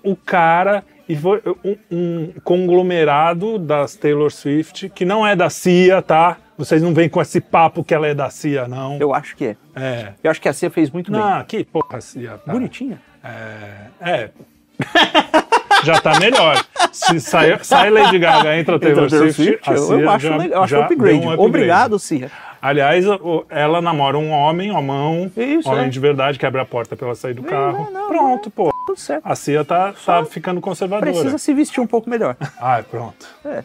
o 0.03 0.17
cara 0.17 0.83
e 1.13 1.17
foi 1.17 1.43
um, 1.65 1.77
um 1.91 2.33
conglomerado 2.45 3.59
das 3.59 3.95
Taylor 3.97 4.31
Swift, 4.31 4.89
que 4.91 5.05
não 5.05 5.27
é 5.27 5.35
da 5.35 5.51
CIA, 5.51 6.01
tá? 6.01 6.37
Vocês 6.57 6.83
não 6.83 6.93
vêm 6.95 7.09
com 7.09 7.21
esse 7.21 7.41
papo 7.41 7.83
que 7.83 7.95
ela 7.95 8.07
é 8.07 8.15
da 8.15 8.29
CIA, 8.31 8.69
não. 8.69 8.99
Eu 9.01 9.15
acho 9.15 9.35
que 9.35 9.47
é. 9.47 9.57
É. 9.75 10.13
Eu 10.23 10.31
acho 10.31 10.41
que 10.41 10.49
a 10.49 10.53
Cia 10.53 10.71
fez 10.71 10.91
muito 10.91 11.11
bem. 11.11 11.21
Não, 11.21 11.43
que 11.45 11.65
porra 11.65 12.01
CIA, 12.01 12.39
cara. 12.45 12.53
Bonitinha. 12.53 13.01
É. 13.25 14.11
é. 14.13 14.31
Já 15.83 15.99
tá 16.01 16.19
melhor. 16.21 16.63
Se 16.93 17.19
sai, 17.21 17.59
sai 17.63 17.89
Lady 17.91 18.19
Gaga, 18.19 18.57
entra 18.59 18.79
Taylor, 18.79 19.09
Taylor 19.09 19.33
Swift, 19.33 19.69
a 19.71 19.73
eu, 19.73 20.01
eu 20.01 20.11
acho, 20.11 20.27
já- 20.29 20.47
eu 20.47 20.63
acho 20.63 20.77
upgrade. 20.79 21.15
um 21.19 21.31
upgrade. 21.31 21.43
Obrigado, 21.43 21.99
Cia. 21.99 22.31
Aliás, 22.61 23.07
ela 23.49 23.81
namora 23.81 24.19
um 24.19 24.31
homem, 24.31 24.71
homão, 24.71 25.31
Isso, 25.35 25.71
homem 25.71 25.87
é. 25.87 25.89
de 25.89 25.99
verdade, 25.99 26.39
que 26.39 26.45
abre 26.45 26.61
a 26.61 26.65
porta 26.67 26.95
pra 26.95 27.07
ela 27.07 27.15
sair 27.15 27.33
do 27.33 27.43
carro. 27.43 27.89
não, 27.91 27.91
não, 27.91 28.09
pronto, 28.09 28.51
pô. 28.51 28.71
Tudo 28.91 29.01
certo. 29.01 29.23
A 29.25 29.35
Cia 29.37 29.65
tá, 29.65 29.93
tá 30.05 30.25
ficando 30.25 30.61
conservadora. 30.61 31.11
Precisa 31.13 31.39
se 31.39 31.55
vestir 31.55 31.81
um 31.81 31.87
pouco 31.87 32.11
melhor. 32.11 32.37
Ai, 32.61 32.83
pronto. 32.83 33.27
É. 33.45 33.63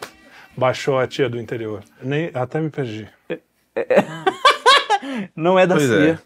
Baixou 0.56 0.98
a 0.98 1.06
tia 1.06 1.28
do 1.28 1.38
interior. 1.38 1.82
Nem, 2.02 2.30
até 2.32 2.60
me 2.60 2.70
perdi. 2.70 3.08
Não 5.34 5.58
é 5.58 5.66
da 5.66 5.74
Pois 5.74 5.90
é. 5.90 6.16
Cia. 6.16 6.20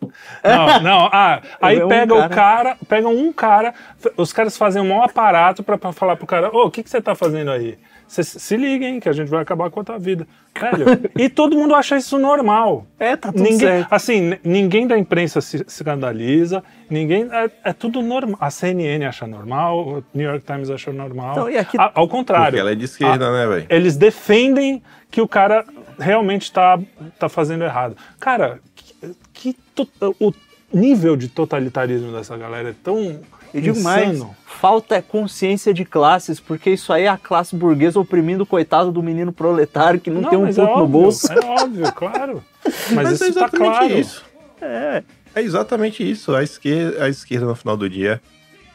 Não, 0.45 0.81
não. 0.83 1.11
Ah, 1.13 1.43
aí 1.61 1.79
É 1.79 1.85
um 1.85 1.89
pega 1.89 2.15
cara. 2.15 2.27
o 2.27 2.31
cara, 2.31 2.77
pega 2.89 3.09
um 3.09 3.33
cara, 3.33 3.75
os 4.17 4.33
caras 4.33 4.57
fazem 4.57 4.81
um 4.81 4.89
maior 4.89 5.05
aparato 5.05 5.63
pra, 5.63 5.77
pra 5.77 5.93
falar 5.93 6.17
pro 6.17 6.27
cara, 6.27 6.51
ô, 6.55 6.67
o 6.67 6.71
que, 6.71 6.83
que 6.83 6.89
você 6.91 7.01
tá 7.01 7.15
fazendo 7.15 7.51
aí? 7.51 7.79
Cê, 8.11 8.25
se 8.25 8.57
liguem, 8.57 8.99
que 8.99 9.09
a 9.09 9.13
gente 9.13 9.29
vai 9.29 9.41
acabar 9.41 9.71
com 9.71 9.79
a 9.79 9.85
tua 9.85 9.97
vida. 9.97 10.27
Velho, 10.61 10.85
e 11.17 11.29
todo 11.29 11.57
mundo 11.57 11.77
acha 11.77 11.97
isso 11.97 12.19
normal. 12.19 12.85
É, 12.99 13.15
tá 13.15 13.31
tudo 13.31 13.45
ninguém, 13.45 13.59
certo. 13.61 13.93
Assim, 13.93 14.33
ninguém 14.43 14.85
da 14.89 14.99
imprensa 14.99 15.41
se 15.41 15.65
escandaliza, 15.65 16.61
ninguém. 16.91 17.29
É, 17.31 17.49
é 17.67 17.73
tudo 17.73 18.03
normal. 18.03 18.37
A 18.41 18.51
CNN 18.51 19.05
acha 19.07 19.29
normal, 19.29 19.79
o 19.87 20.05
New 20.13 20.29
York 20.29 20.45
Times 20.45 20.71
acha 20.71 20.93
normal. 20.93 21.31
Então, 21.35 21.51
e 21.51 21.57
aqui- 21.57 21.79
A- 21.79 21.93
ao 21.95 22.09
contrário. 22.09 22.47
Porque 22.47 22.59
ela 22.59 22.73
é 22.73 22.75
de 22.75 22.85
esquerda, 22.87 23.29
a- 23.29 23.33
né, 23.33 23.47
velho? 23.47 23.67
Eles 23.71 23.97
defendem 23.97 24.83
que 25.09 25.21
o 25.21 25.29
cara 25.29 25.65
realmente 25.97 26.43
está 26.43 26.81
tá 27.17 27.29
fazendo 27.29 27.63
errado. 27.63 27.97
Cara, 28.19 28.59
que, 28.75 29.15
que 29.33 29.57
to- 29.73 29.89
o 30.19 30.33
nível 30.75 31.15
de 31.15 31.29
totalitarismo 31.29 32.11
dessa 32.11 32.37
galera 32.37 32.71
é 32.71 32.75
tão. 32.83 33.21
E 33.53 33.61
digo 33.61 33.77
insano. 33.79 34.25
mais, 34.27 34.27
falta 34.47 34.95
é 34.97 35.03
consciência 35.03 35.73
de 35.75 35.85
classes, 35.85 36.39
porque 36.39 36.71
isso 36.71 36.93
aí 36.93 37.05
é 37.05 37.09
a 37.09 37.17
classe 37.17 37.57
burguesa 37.57 37.99
oprimindo 37.99 38.45
o 38.45 38.47
coitado 38.47 38.93
do 38.93 39.03
menino 39.03 39.33
proletário 39.33 39.99
que 40.01 40.11
não, 40.11 40.23
tem 40.29 40.39
um 40.39 40.43
mas 40.43 40.57
ponto 40.57 40.71
é 40.71 40.77
no 40.77 40.87
bolso. 40.87 41.33
É 41.33 41.39
óbvio, 41.45 41.93
claro. 41.93 42.45
Mas, 42.95 43.13
isso 43.13 43.25
é 43.25 43.33
tá 43.33 43.49
claro. 43.49 43.87
isso. 43.93 44.25
É. 44.61 45.03
É 45.35 45.41
exatamente 45.43 46.09
isso. 46.09 46.35
A 46.35 46.43
esquerda, 46.43 47.05
a 47.05 47.09
esquerda, 47.09 47.47
no 47.47 47.55
final 47.55 47.77
do 47.77 47.89
dia, 47.89 48.21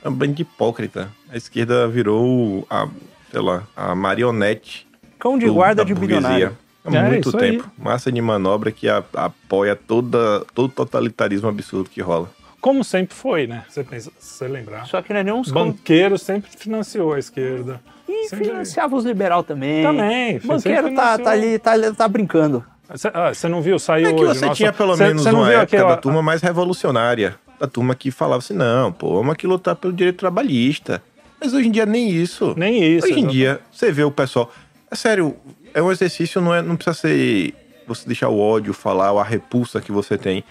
é 0.04 0.10
um 0.10 0.14
bando 0.14 0.34
de 0.34 0.42
hipócrita. 0.42 1.10
A 1.32 1.38
esquerda 1.38 1.88
virou 1.88 2.66
a, 2.70 2.88
sei 3.32 3.42
lá, 3.42 3.64
a 3.76 3.94
marionete 3.94 4.88
Cão 5.20 5.38
de 5.38 5.46
do- 5.46 5.54
guarda 5.54 5.84
da 5.84 5.84
de 5.84 5.94
burguesia. 5.94 6.22
bilionário. 6.22 6.58
Há 6.84 6.96
É, 6.96 7.10
muito 7.10 7.30
isso 7.30 7.38
aí. 7.38 7.52
tempo. 7.58 7.70
Massa 7.78 8.12
de 8.12 8.22
manobra 8.22 8.72
que 8.72 8.88
a- 8.90 9.04
apoia 9.14 9.76
toda, 9.76 10.44
todo 10.54 10.66
o 10.68 10.70
totalitarismo 10.70 11.48
absurdo 11.50 11.90
que 11.90 12.02
rola. 12.02 12.30
Como 12.66 12.84
sempre 12.84 13.16
foi, 13.16 13.46
né? 13.46 13.64
Você 13.70 13.84
pensa, 13.84 14.12
se 14.18 14.38
você 14.40 14.48
lembrar. 14.48 14.88
Só 14.88 15.00
que 15.00 15.14
não 15.14 15.20
é 15.20 15.24
cão... 15.24 15.44
Banqueiro 15.54 16.18
sempre 16.18 16.50
financiou 16.50 17.14
a 17.14 17.20
esquerda. 17.20 17.80
E 18.10 18.28
Sempre- 18.28 18.46
financiava 18.48 18.96
os 18.96 19.06
liberal 19.06 19.44
também. 19.44 19.84
Também, 19.84 20.38
O 20.38 20.48
banqueiro 20.48 20.96
tá, 20.96 21.16
tá 21.20 21.30
ali, 21.30 21.60
tá, 21.60 21.74
tá 21.96 22.08
brincando. 22.08 22.66
Você 22.90 23.08
ah, 23.14 23.50
não 23.50 23.62
viu? 23.62 23.78
Saiu 23.78 24.08
É 24.08 24.14
que 24.14 24.20
hoje. 24.24 24.40
você 24.40 24.46
nossa- 24.48 24.58
tinha 24.58 24.74
pelo 24.74 24.98
Você- 24.98 25.04
menos 25.04 25.26
não 25.26 25.42
uma 25.42 25.50
época 25.52 25.62
aquela- 25.62 25.90
da 25.92 25.98
turma 25.98 26.24
mais 26.24 26.42
revolucionária. 26.42 27.36
Da 27.60 27.68
turma 27.68 27.94
que 27.94 28.10
falava 28.10 28.40
assim, 28.40 28.56
não, 28.56 28.92
pô, 28.92 29.14
vamos 29.14 29.34
aqui 29.34 29.46
lutar 29.46 29.76
pelo 29.76 29.94
direito 29.94 30.18
trabalhista. 30.18 31.04
Mas 31.40 31.54
hoje 31.54 31.68
em 31.68 31.72
dia 31.72 31.86
nem 31.86 32.10
isso. 32.10 32.56
Nem 32.58 32.84
isso. 32.84 33.06
Hoje 33.06 33.20
em 33.20 33.28
dia, 33.28 33.62
você 33.72 33.92
vê 33.92 34.04
o 34.04 34.10
pessoal. 34.10 34.52
É 34.90 34.96
sério, 34.96 35.36
é 35.72 35.84
um 35.84 35.92
exercício, 35.92 36.42
não, 36.42 36.52
é, 36.52 36.64
não 36.64 36.76
precisa 36.76 36.96
ser 36.96 37.54
você 37.88 38.08
deixar 38.08 38.30
o 38.30 38.40
ódio 38.40 38.74
falar 38.74 39.12
ou 39.12 39.20
a 39.20 39.24
repulsa 39.24 39.80
que 39.80 39.92
você 39.92 40.18
tem. 40.18 40.44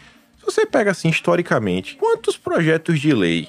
Se 0.45 0.61
você 0.61 0.67
pega 0.67 0.91
assim, 0.91 1.09
historicamente, 1.09 1.97
quantos 1.97 2.37
projetos 2.37 3.01
de 3.01 3.15
lei 3.15 3.49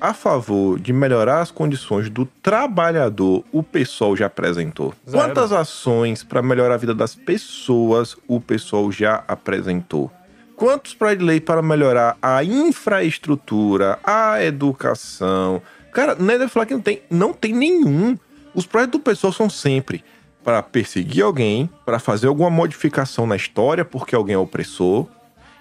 a 0.00 0.14
favor 0.14 0.78
de 0.78 0.92
melhorar 0.92 1.40
as 1.40 1.50
condições 1.50 2.08
do 2.08 2.26
trabalhador 2.40 3.42
o 3.50 3.60
pessoal 3.60 4.16
já 4.16 4.26
apresentou? 4.26 4.94
Zero. 5.04 5.24
Quantas 5.24 5.50
ações 5.50 6.22
para 6.22 6.40
melhorar 6.40 6.74
a 6.74 6.78
vida 6.78 6.94
das 6.94 7.16
pessoas 7.16 8.16
o 8.28 8.40
pessoal 8.40 8.92
já 8.92 9.24
apresentou? 9.26 10.12
Quantos 10.54 10.94
projetos 10.94 11.24
de 11.24 11.28
lei 11.28 11.40
para 11.40 11.60
melhorar 11.60 12.16
a 12.22 12.44
infraestrutura, 12.44 13.98
a 14.04 14.40
educação? 14.40 15.60
Cara, 15.90 16.14
não 16.14 16.34
é 16.34 16.38
de 16.38 16.46
falar 16.46 16.66
que 16.66 16.74
não 16.74 16.80
tem, 16.80 17.02
não 17.10 17.32
tem 17.32 17.52
nenhum. 17.52 18.16
Os 18.54 18.64
projetos 18.64 19.00
do 19.00 19.02
pessoal 19.02 19.32
são 19.32 19.50
sempre 19.50 20.04
para 20.44 20.62
perseguir 20.62 21.24
alguém, 21.24 21.68
para 21.84 21.98
fazer 21.98 22.28
alguma 22.28 22.48
modificação 22.48 23.26
na 23.26 23.34
história 23.34 23.84
porque 23.84 24.14
alguém 24.14 24.36
é 24.36 24.38
opressor, 24.38 25.08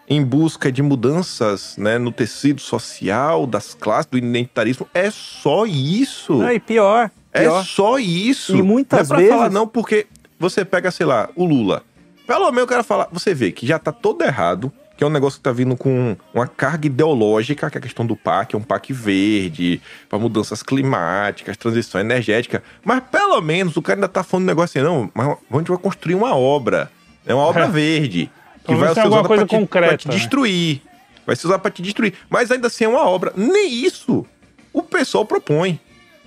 em 0.10 0.24
busca 0.24 0.72
de 0.72 0.82
mudanças 0.82 1.76
né, 1.78 1.98
no 1.98 2.12
tecido 2.12 2.62
social, 2.62 3.46
das 3.46 3.74
classes, 3.74 4.06
do 4.10 4.18
identitarismo. 4.18 4.88
É 4.94 5.12
só 5.12 5.66
isso. 5.66 6.36
Não, 6.36 6.52
e 6.52 6.60
pior, 6.60 7.12
É 7.34 7.42
pior. 7.42 7.64
só 7.66 7.98
isso. 8.00 8.56
E 8.56 8.62
muitas 8.62 9.10
não 9.10 9.18
é 9.18 9.20
pra 9.20 9.30
falar 9.30 9.42
vezes- 9.44 9.54
não, 9.54 9.68
porque 9.68 10.08
você 10.40 10.64
pega, 10.64 10.92
sei 10.92 11.06
lá, 11.06 11.30
o 11.36 11.46
Lula. 11.46 11.84
Pelo 12.26 12.50
menos 12.52 12.64
o 12.64 12.68
cara 12.68 12.84
fala, 12.84 13.08
você 13.12 13.34
vê 13.34 13.52
que 13.52 13.66
já 13.66 13.78
tá 13.80 13.92
todo 13.92 14.22
errado, 14.24 14.72
que 14.98 15.04
é 15.04 15.08
um 15.08 15.10
negócio 15.12 15.38
que 15.40 15.44
tá 15.44 15.52
vindo 15.52 15.76
com 15.78 16.16
uma 16.34 16.48
carga 16.48 16.88
ideológica, 16.88 17.70
que 17.70 17.78
é 17.78 17.80
a 17.80 17.82
questão 17.82 18.06
do 18.06 18.16
PAC, 18.16 18.56
é 18.56 18.58
um 18.58 18.62
PAC 18.64 18.92
verde, 18.94 19.82
para 20.10 20.18
mudanças 20.20 20.64
climáticas, 20.64 21.56
transição 21.58 22.02
energética. 22.02 22.64
Mas 22.84 23.02
pelo 23.12 23.40
menos 23.42 23.78
o 23.78 23.82
cara 23.82 23.98
ainda 23.98 24.08
tá 24.08 24.24
falando 24.24 24.46
um 24.46 24.48
negócio 24.48 24.80
assim, 24.82 24.88
não, 24.90 25.12
mas 25.14 25.28
a 25.52 25.58
gente 25.58 25.68
vai 25.70 25.78
construir 25.78 26.16
uma 26.16 26.36
obra. 26.36 26.90
É 27.26 27.34
uma 27.34 27.44
obra 27.44 27.68
verde. 27.70 28.30
Que 28.68 28.76
vai 28.76 28.94
ser 28.94 29.00
alguma 29.02 29.24
coisa 29.24 29.46
te, 29.46 29.50
concreta, 29.50 29.88
pra 29.88 29.98
te 29.98 30.10
destruir. 30.10 30.82
Vai 31.26 31.36
ser 31.36 31.48
usada 31.48 31.60
pra 31.60 31.72
te 31.72 31.82
destruir. 31.82 32.14
Mas 32.30 32.52
ainda 32.52 32.68
assim 32.68 32.84
é 32.84 32.88
uma 32.88 33.02
obra. 33.02 33.34
Nem 33.36 33.72
isso 33.72 34.26
o 34.74 34.84
pessoal 34.84 35.26
propõe. 35.26 35.80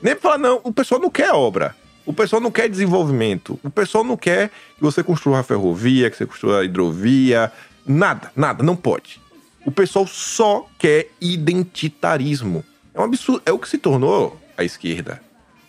Nem 0.03 0.15
pra 0.15 0.23
falar, 0.23 0.39
não, 0.39 0.61
o 0.65 0.73
pessoal 0.73 1.01
não 1.01 1.11
quer 1.11 1.33
obra. 1.33 1.77
O 2.05 2.13
pessoal 2.13 2.41
não 2.41 2.51
quer 2.51 2.69
desenvolvimento. 2.69 3.61
O 3.63 3.71
pessoal 3.71 4.03
não 4.03 4.17
quer 4.17 4.49
que 4.49 4.83
você 4.83 5.03
construa 5.03 5.41
a 5.41 5.43
ferrovia, 5.43 6.11
que 6.11 6.17
você 6.17 6.27
construa 6.27 6.61
a 6.61 6.65
hidrovia. 6.65 7.53
Nada, 7.87 8.33
nada, 8.35 8.65
não 8.65 8.75
pode. 8.75 9.21
O 9.65 9.71
pessoal 9.71 10.07
só 10.07 10.67
quer 10.79 11.11
identitarismo. 11.21 12.65
É 12.95 13.01
um 13.01 13.05
absurdo. 13.05 13.43
É 13.45 13.53
o 13.53 13.59
que 13.59 13.69
se 13.69 13.79
tornou 13.79 14.41
a 14.57 14.65
esquerda. 14.65 15.21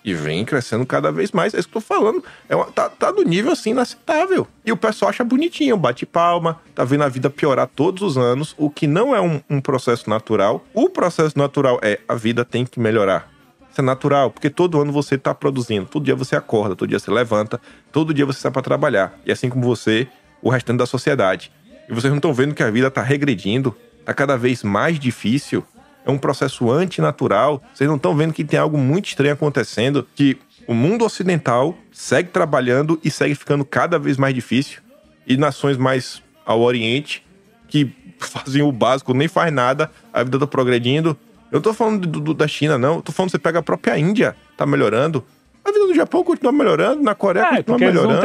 E 0.04 0.14
vem 0.14 0.44
crescendo 0.44 0.86
cada 0.86 1.12
vez 1.12 1.32
mais. 1.32 1.54
É 1.54 1.60
isso 1.60 1.70
que 1.70 1.78
eu 1.78 1.82
tô 1.82 1.88
falando. 1.88 2.24
É 2.50 2.56
uma- 2.56 2.72
tá, 2.72 2.90
tá 2.90 3.12
do 3.12 3.24
nível 3.24 3.52
assim 3.52 3.70
inaceitável. 3.70 4.48
E 4.66 4.72
o 4.72 4.78
pessoal 4.78 5.10
acha 5.10 5.24
bonitinho, 5.24 5.78
bate 5.78 6.06
palma, 6.06 6.60
tá 6.74 6.84
vendo 6.84 7.04
a 7.04 7.10
vida 7.10 7.30
piorar 7.30 7.68
todos 7.68 8.02
os 8.02 8.18
anos, 8.18 8.56
o 8.58 8.70
que 8.70 8.88
não 8.88 9.16
é 9.16 9.22
um, 9.22 9.40
um 9.50 9.62
processo 9.62 10.10
natural. 10.10 10.66
O 10.74 10.90
processo 10.90 11.38
natural 11.38 11.80
é 11.84 12.00
a 12.08 12.16
vida 12.16 12.44
tem 12.44 12.66
que 12.66 12.80
melhorar. 12.80 13.30
Isso 13.72 13.80
é 13.80 13.84
natural, 13.84 14.32
porque 14.32 14.50
todo 14.50 14.82
ano 14.82 14.92
você 14.92 15.18
tá 15.18 15.34
produzindo. 15.34 15.86
Todo 15.86 16.04
dia 16.04 16.16
você 16.16 16.36
acorda, 16.36 16.76
todo 16.76 16.90
dia 16.90 17.00
você 17.00 17.10
levanta, 17.12 17.62
todo 17.92 18.14
dia 18.14 18.26
você 18.26 18.40
sai 18.40 18.52
para 18.52 18.62
trabalhar. 18.62 19.18
E 19.26 19.32
assim 19.32 19.50
como 19.50 19.64
você, 19.64 20.08
o 20.42 20.50
restante 20.50 20.78
da 20.80 20.86
sociedade. 20.86 21.52
E 21.88 21.94
vocês 21.94 22.12
não 22.12 22.18
estão 22.18 22.34
vendo 22.34 22.54
que 22.56 22.64
a 22.64 22.70
vida 22.72 22.90
tá 22.92 23.02
regredindo, 23.02 23.76
tá 24.04 24.14
cada 24.14 24.36
vez 24.36 24.64
mais 24.64 25.00
difícil. 25.00 25.64
É 26.06 26.10
um 26.12 26.18
processo 26.18 26.70
antinatural. 26.72 27.62
Vocês 27.74 27.88
não 27.88 27.96
estão 27.98 28.16
vendo 28.16 28.34
que 28.34 28.44
tem 28.44 28.60
algo 28.60 28.78
muito 28.78 29.08
estranho 29.08 29.34
acontecendo, 29.34 30.08
que 30.16 30.38
o 30.68 30.74
mundo 30.74 31.06
ocidental 31.06 31.76
segue 31.92 32.30
trabalhando 32.30 33.00
e 33.04 33.12
segue 33.12 33.36
ficando 33.36 33.64
cada 33.66 34.00
vez 34.00 34.18
mais 34.18 34.34
difícil. 34.34 34.82
E 35.28 35.38
nações 35.38 35.78
mais 35.78 36.22
ao 36.46 36.62
Oriente, 36.62 37.24
que 37.68 37.92
fazem 38.20 38.62
o 38.62 38.72
básico, 38.72 39.14
nem 39.14 39.28
faz 39.28 39.52
nada, 39.54 39.92
a 40.14 40.24
vida 40.24 40.40
tá 40.40 40.48
progredindo. 40.48 41.18
Eu 41.52 41.58
não 41.58 41.62
tô 41.62 41.74
falando 41.74 42.08
do- 42.08 42.20
do- 42.20 42.34
da 42.34 42.48
China, 42.48 42.78
não. 42.78 42.96
Eu 42.96 43.02
tô 43.02 43.12
falando 43.12 43.28
que 43.30 43.34
você 43.38 43.40
pega 43.40 43.60
a 43.60 43.64
própria 43.64 43.98
Índia, 43.98 44.36
tá 44.58 44.66
melhorando. 44.66 45.24
A 45.64 45.72
vida 45.72 45.86
do 45.86 45.94
Japão 45.94 46.24
continua 46.24 46.52
melhorando, 46.52 47.04
na 47.04 47.14
Coreia 47.14 47.44
É, 47.44 47.64
continua 47.64 47.78
melhorando. 47.78 48.22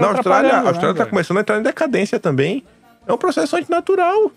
na 0.00 0.06
Austrália, 0.08 0.50
a 0.52 0.58
Austrália 0.68 0.92
né, 0.92 0.98
tá 0.98 1.06
começando 1.06 1.38
a 1.38 1.40
entrar 1.40 1.58
em 1.58 1.62
decadência 1.62 2.20
também. 2.20 2.62
É 3.06 3.12
um 3.12 3.16
processo 3.16 3.56
antinatural, 3.56 4.30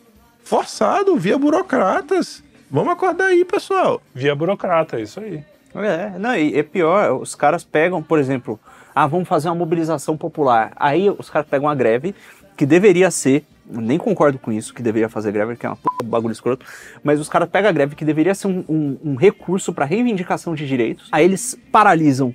forçado, 0.44 1.16
via 1.18 1.38
burocratas. 1.38 2.44
Vamos 2.70 2.94
acordar 2.94 3.28
aí, 3.28 3.46
pessoal. 3.46 4.02
Via 4.14 4.36
burocrata, 4.36 4.98
é 5.00 5.02
isso 5.04 5.20
aí. 5.20 5.44
É, 5.76 6.18
não, 6.18 6.36
e 6.36 6.58
é 6.58 6.64
pior, 6.64 7.14
os 7.22 7.36
caras 7.36 7.64
pegam, 7.64 8.02
por 8.02 8.18
exemplo, 8.20 8.60
ah, 8.96 9.06
vamos 9.06 9.28
fazer 9.28 9.48
uma 9.50 9.56
mobilização 9.56 10.18
popular. 10.18 10.72
Aí 10.76 11.10
os 11.10 11.30
caras 11.30 11.48
pegam 11.48 11.68
uma 11.68 11.76
greve, 11.76 12.16
que 12.58 12.66
deveria 12.66 13.12
ser, 13.12 13.46
nem 13.70 13.98
concordo 13.98 14.40
com 14.40 14.52
isso, 14.52 14.74
que 14.74 14.82
deveria 14.82 15.08
fazer 15.08 15.32
greve, 15.32 15.56
que 15.56 15.66
é 15.66 15.70
uma 15.70 15.76
puta 15.76 16.04
bagulho 16.04 16.32
escroto, 16.32 16.66
mas 17.04 17.20
os 17.20 17.30
caras 17.30 17.48
pegam 17.50 17.70
a 17.70 17.72
greve, 17.74 17.96
que 17.96 18.04
deveria 18.04 18.34
ser 18.34 18.48
um, 18.48 18.64
um- 18.68 18.98
um 19.12 19.16
recurso 19.16 19.72
para 19.72 19.86
reivindicação 19.86 20.56
de 20.56 20.66
direitos, 20.68 21.10
aí 21.12 21.24
eles 21.26 21.56
paralisam 21.72 22.34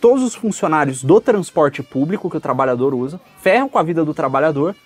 todos 0.00 0.22
os 0.22 0.34
funcionários 0.34 1.02
do 1.02 1.20
transporte 1.20 1.82
público 1.82 2.30
que 2.30 2.36
o 2.36 2.40
trabalhador 2.40 2.94
usa, 2.94 3.18
ferram 3.40 3.68
com 3.68 3.78
a 3.78 3.82
vida 3.82 4.04
do 4.04 4.14
trabalhador, 4.14 4.76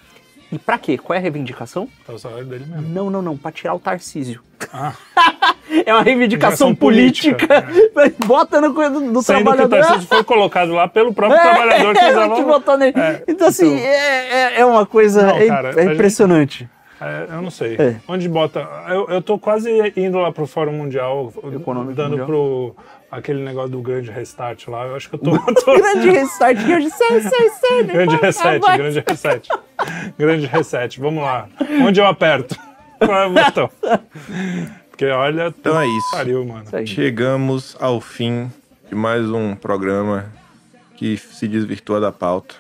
e 0.53 0.59
pra 0.59 0.78
quê? 0.78 0.98
Qual 0.98 1.14
é 1.14 1.18
a 1.18 1.20
reivindicação? 1.22 1.88
É 2.09 2.12
o 2.12 2.18
salário 2.18 2.44
dele 2.44 2.64
mesmo. 2.68 2.88
Não, 2.88 3.11
não, 3.11 3.22
não, 3.22 3.36
pra 3.36 3.50
tirar 3.50 3.74
o 3.74 3.78
Tarcísio. 3.80 4.40
Ah. 4.72 4.92
é 5.84 5.92
uma 5.92 6.03
reivindicação 6.03 6.74
política. 6.74 7.62
política, 7.62 8.14
Bota 8.26 8.61
no 8.61 8.74
coisa 8.74 8.90
do, 8.90 9.12
do 9.12 9.22
Sendo 9.22 9.36
que 9.38 9.42
o 9.42 9.44
trabalhador. 9.55 9.80
Tarcísio 9.80 10.09
foi 10.09 10.22
colocado 10.24 10.72
lá 10.72 10.86
pelo 10.86 11.12
próprio 11.12 11.38
É, 11.40 11.42
trabalhador 11.42 11.94
que 11.94 12.00
é, 12.00 12.28
que 12.36 12.42
botou 12.44 12.76
nele. 12.78 12.92
É, 12.98 13.24
então, 13.26 13.48
assim, 13.48 13.66
então- 13.74 13.78
é, 13.86 14.55
é- 14.57 14.61
é 14.61 14.64
uma 14.66 14.84
coisa. 14.86 15.26
Não, 15.26 15.36
é, 15.36 15.46
cara, 15.46 15.68
é 15.70 15.72
a 15.72 15.82
gente- 15.84 15.94
impressionante. 15.94 16.68
É, 17.00 17.26
eu 17.34 17.42
não 17.42 17.50
sei. 17.50 17.74
É. 17.80 17.96
Onde 18.07 18.28
bota. 18.28 18.61
Eu, 18.88 19.09
eu 19.09 19.20
tô 19.20 19.36
quase 19.36 19.68
indo 19.96 20.18
lá 20.18 20.30
pro 20.30 20.46
Fórum 20.46 20.72
Mundial, 20.72 21.32
Econômico 21.53 21.94
dando 21.94 22.11
Mundial. 22.11 22.26
pro 22.26 22.76
aquele 23.12 23.42
negócio 23.44 23.70
do 23.70 23.80
grande 23.80 24.10
restart 24.10 24.66
lá. 24.68 24.86
Eu 24.86 24.96
acho 24.96 25.08
que 25.08 25.14
eu 25.16 25.18
tô. 25.20 25.38
tô- 25.54 25.74
Grande 25.76 26.10
restart 26.10 26.58
hoje 26.58 26.90
sei, 26.90 27.20
sei, 27.20 27.48
sei. 27.50 27.82
grande 27.84 28.12
depois 28.14 28.20
reset, 28.36 28.60
grande 28.76 29.04
reset. 29.06 29.48
grande 30.18 30.46
reset. 30.46 30.98
Vamos 31.00 31.22
lá. 31.22 31.48
Onde 31.86 32.00
eu 32.00 32.06
aperto? 32.06 32.56
Qual 32.98 33.20
é 33.22 33.26
o 33.26 33.30
botão? 33.32 33.70
Porque 34.90 35.06
olha. 35.06 35.48
Então 35.58 35.80
é 35.80 35.86
isso. 35.86 36.10
Pariu, 36.12 36.44
mano. 36.44 36.64
Isso. 36.82 36.86
Chegamos 36.94 37.76
ao 37.80 38.00
fim 38.00 38.50
de 38.88 38.94
mais 38.94 39.28
um 39.28 39.54
programa 39.54 40.26
que 40.96 41.16
se 41.16 41.46
desvirtua 41.48 42.00
da 42.00 42.10
pauta. 42.12 42.54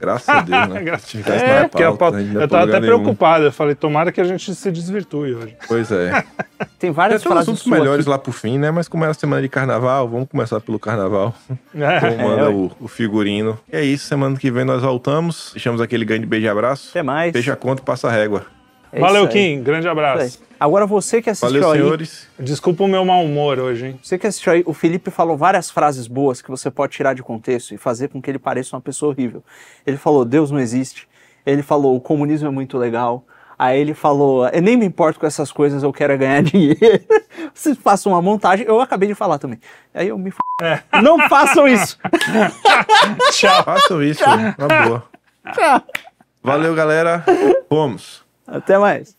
Graças 0.00 0.28
a 0.28 0.40
Deus, 0.42 0.68
né? 0.68 0.82
Graças- 0.84 1.26
É, 1.26 1.62
na 1.62 1.68
porque 1.68 1.82
a 1.82 1.92
pauta- 1.92 2.18
a 2.18 2.22
ia 2.22 2.32
eu 2.40 2.48
tava 2.48 2.64
até 2.64 2.80
nenhum. 2.80 2.98
preocupado. 3.00 3.44
Eu 3.44 3.52
falei, 3.52 3.74
tomara 3.74 4.12
que 4.12 4.20
a 4.20 4.24
gente 4.24 4.54
se 4.54 4.70
desvirtue 4.70 5.34
hoje. 5.34 5.56
Pois 5.66 5.90
é. 5.90 6.10
Tem 6.12 6.24
Tem 6.78 6.90
várias 6.92 7.20
uns 7.20 7.24
frases 7.28 7.48
assuntos 7.48 7.66
melhores 7.66 8.02
aqui. 8.06 8.10
lá 8.10 8.18
pro 8.18 8.32
fim, 8.32 8.58
né? 8.58 8.70
Mas 8.70 8.88
como 8.88 9.04
era 9.04 9.12
semana 9.14 9.42
de 9.42 9.48
carnaval, 9.48 10.08
vamos 10.08 10.28
começar 10.28 10.60
pelo 10.60 10.78
carnaval. 10.78 11.34
É. 11.74 12.00
Como 12.00 12.28
manda 12.28 12.44
ué. 12.44 12.54
o, 12.54 12.70
o 12.80 12.88
figurino. 12.88 13.58
E 13.72 13.76
é 13.76 13.84
isso, 13.84 14.06
semana 14.06 14.36
que 14.36 14.50
vem 14.50 14.64
nós 14.64 14.82
voltamos. 14.82 15.50
Deixamos 15.52 15.80
aquele 15.80 16.04
grande 16.04 16.26
beijo 16.26 16.46
e 16.46 16.48
abraço. 16.48 16.88
Até 16.90 17.02
mais. 17.02 17.32
Fecha 17.32 17.52
a 17.52 17.56
conta 17.56 17.82
e 17.82 17.84
passa 17.84 18.08
a 18.08 18.10
régua. 18.10 18.46
É 18.92 19.00
Valeu. 19.00 19.28
Kim. 19.28 19.62
Grande 19.62 19.86
aí. 19.86 19.92
abraço. 19.92 20.40
Agora 20.58 20.86
você 20.86 21.22
que 21.22 21.30
assistiu 21.30 21.60
Valeu, 21.60 21.70
aí. 21.70 21.78
senhores. 21.80 22.28
Desculpa 22.38 22.82
o 22.82 22.88
meu 22.88 23.04
mau 23.04 23.24
humor 23.24 23.58
hoje, 23.58 23.86
hein? 23.86 24.00
Você 24.02 24.18
que 24.18 24.26
assistiu 24.26 24.52
aí, 24.52 24.62
o 24.66 24.72
Felipe 24.72 25.10
falou 25.10 25.36
várias 25.36 25.70
frases 25.70 26.06
boas 26.06 26.42
que 26.42 26.50
você 26.50 26.70
pode 26.70 26.92
tirar 26.92 27.14
de 27.14 27.22
contexto 27.22 27.74
e 27.74 27.78
fazer 27.78 28.08
com 28.08 28.20
que 28.20 28.30
ele 28.30 28.38
pareça 28.38 28.74
uma 28.74 28.82
pessoa 28.82 29.12
horrível. 29.12 29.42
Ele 29.86 29.96
falou, 29.96 30.24
Deus 30.24 30.50
não 30.50 30.58
existe. 30.58 31.06
Ele 31.46 31.62
falou, 31.62 31.96
o 31.96 32.00
comunismo 32.00 32.48
é 32.48 32.50
muito 32.50 32.76
legal. 32.76 33.24
Aí 33.58 33.80
ele 33.80 33.94
falou, 33.94 34.48
eu 34.48 34.62
nem 34.62 34.76
me 34.76 34.86
importo 34.86 35.18
com 35.18 35.26
essas 35.26 35.50
coisas, 35.50 35.82
eu 35.82 35.92
quero 35.92 36.12
é 36.12 36.16
ganhar 36.16 36.42
dinheiro. 36.44 36.78
Vocês 37.52 37.76
façam 37.76 38.12
uma 38.12 38.22
montagem, 38.22 38.66
eu 38.66 38.80
acabei 38.80 39.08
de 39.08 39.14
falar 39.14 39.38
também. 39.38 39.60
Aí 39.94 40.08
eu 40.08 40.18
me 40.18 40.30
f... 40.30 40.38
Não 41.02 41.28
façam 41.28 41.66
isso! 41.66 41.98
Tchau. 43.32 43.64
Façam 43.64 44.02
isso, 44.02 44.22
na 44.58 44.86
boa. 44.86 45.04
Tchau. 45.52 45.82
Valeu, 46.42 46.74
galera. 46.74 47.24
Fomos. 47.68 48.27
Até 48.48 48.78
mais. 48.78 49.17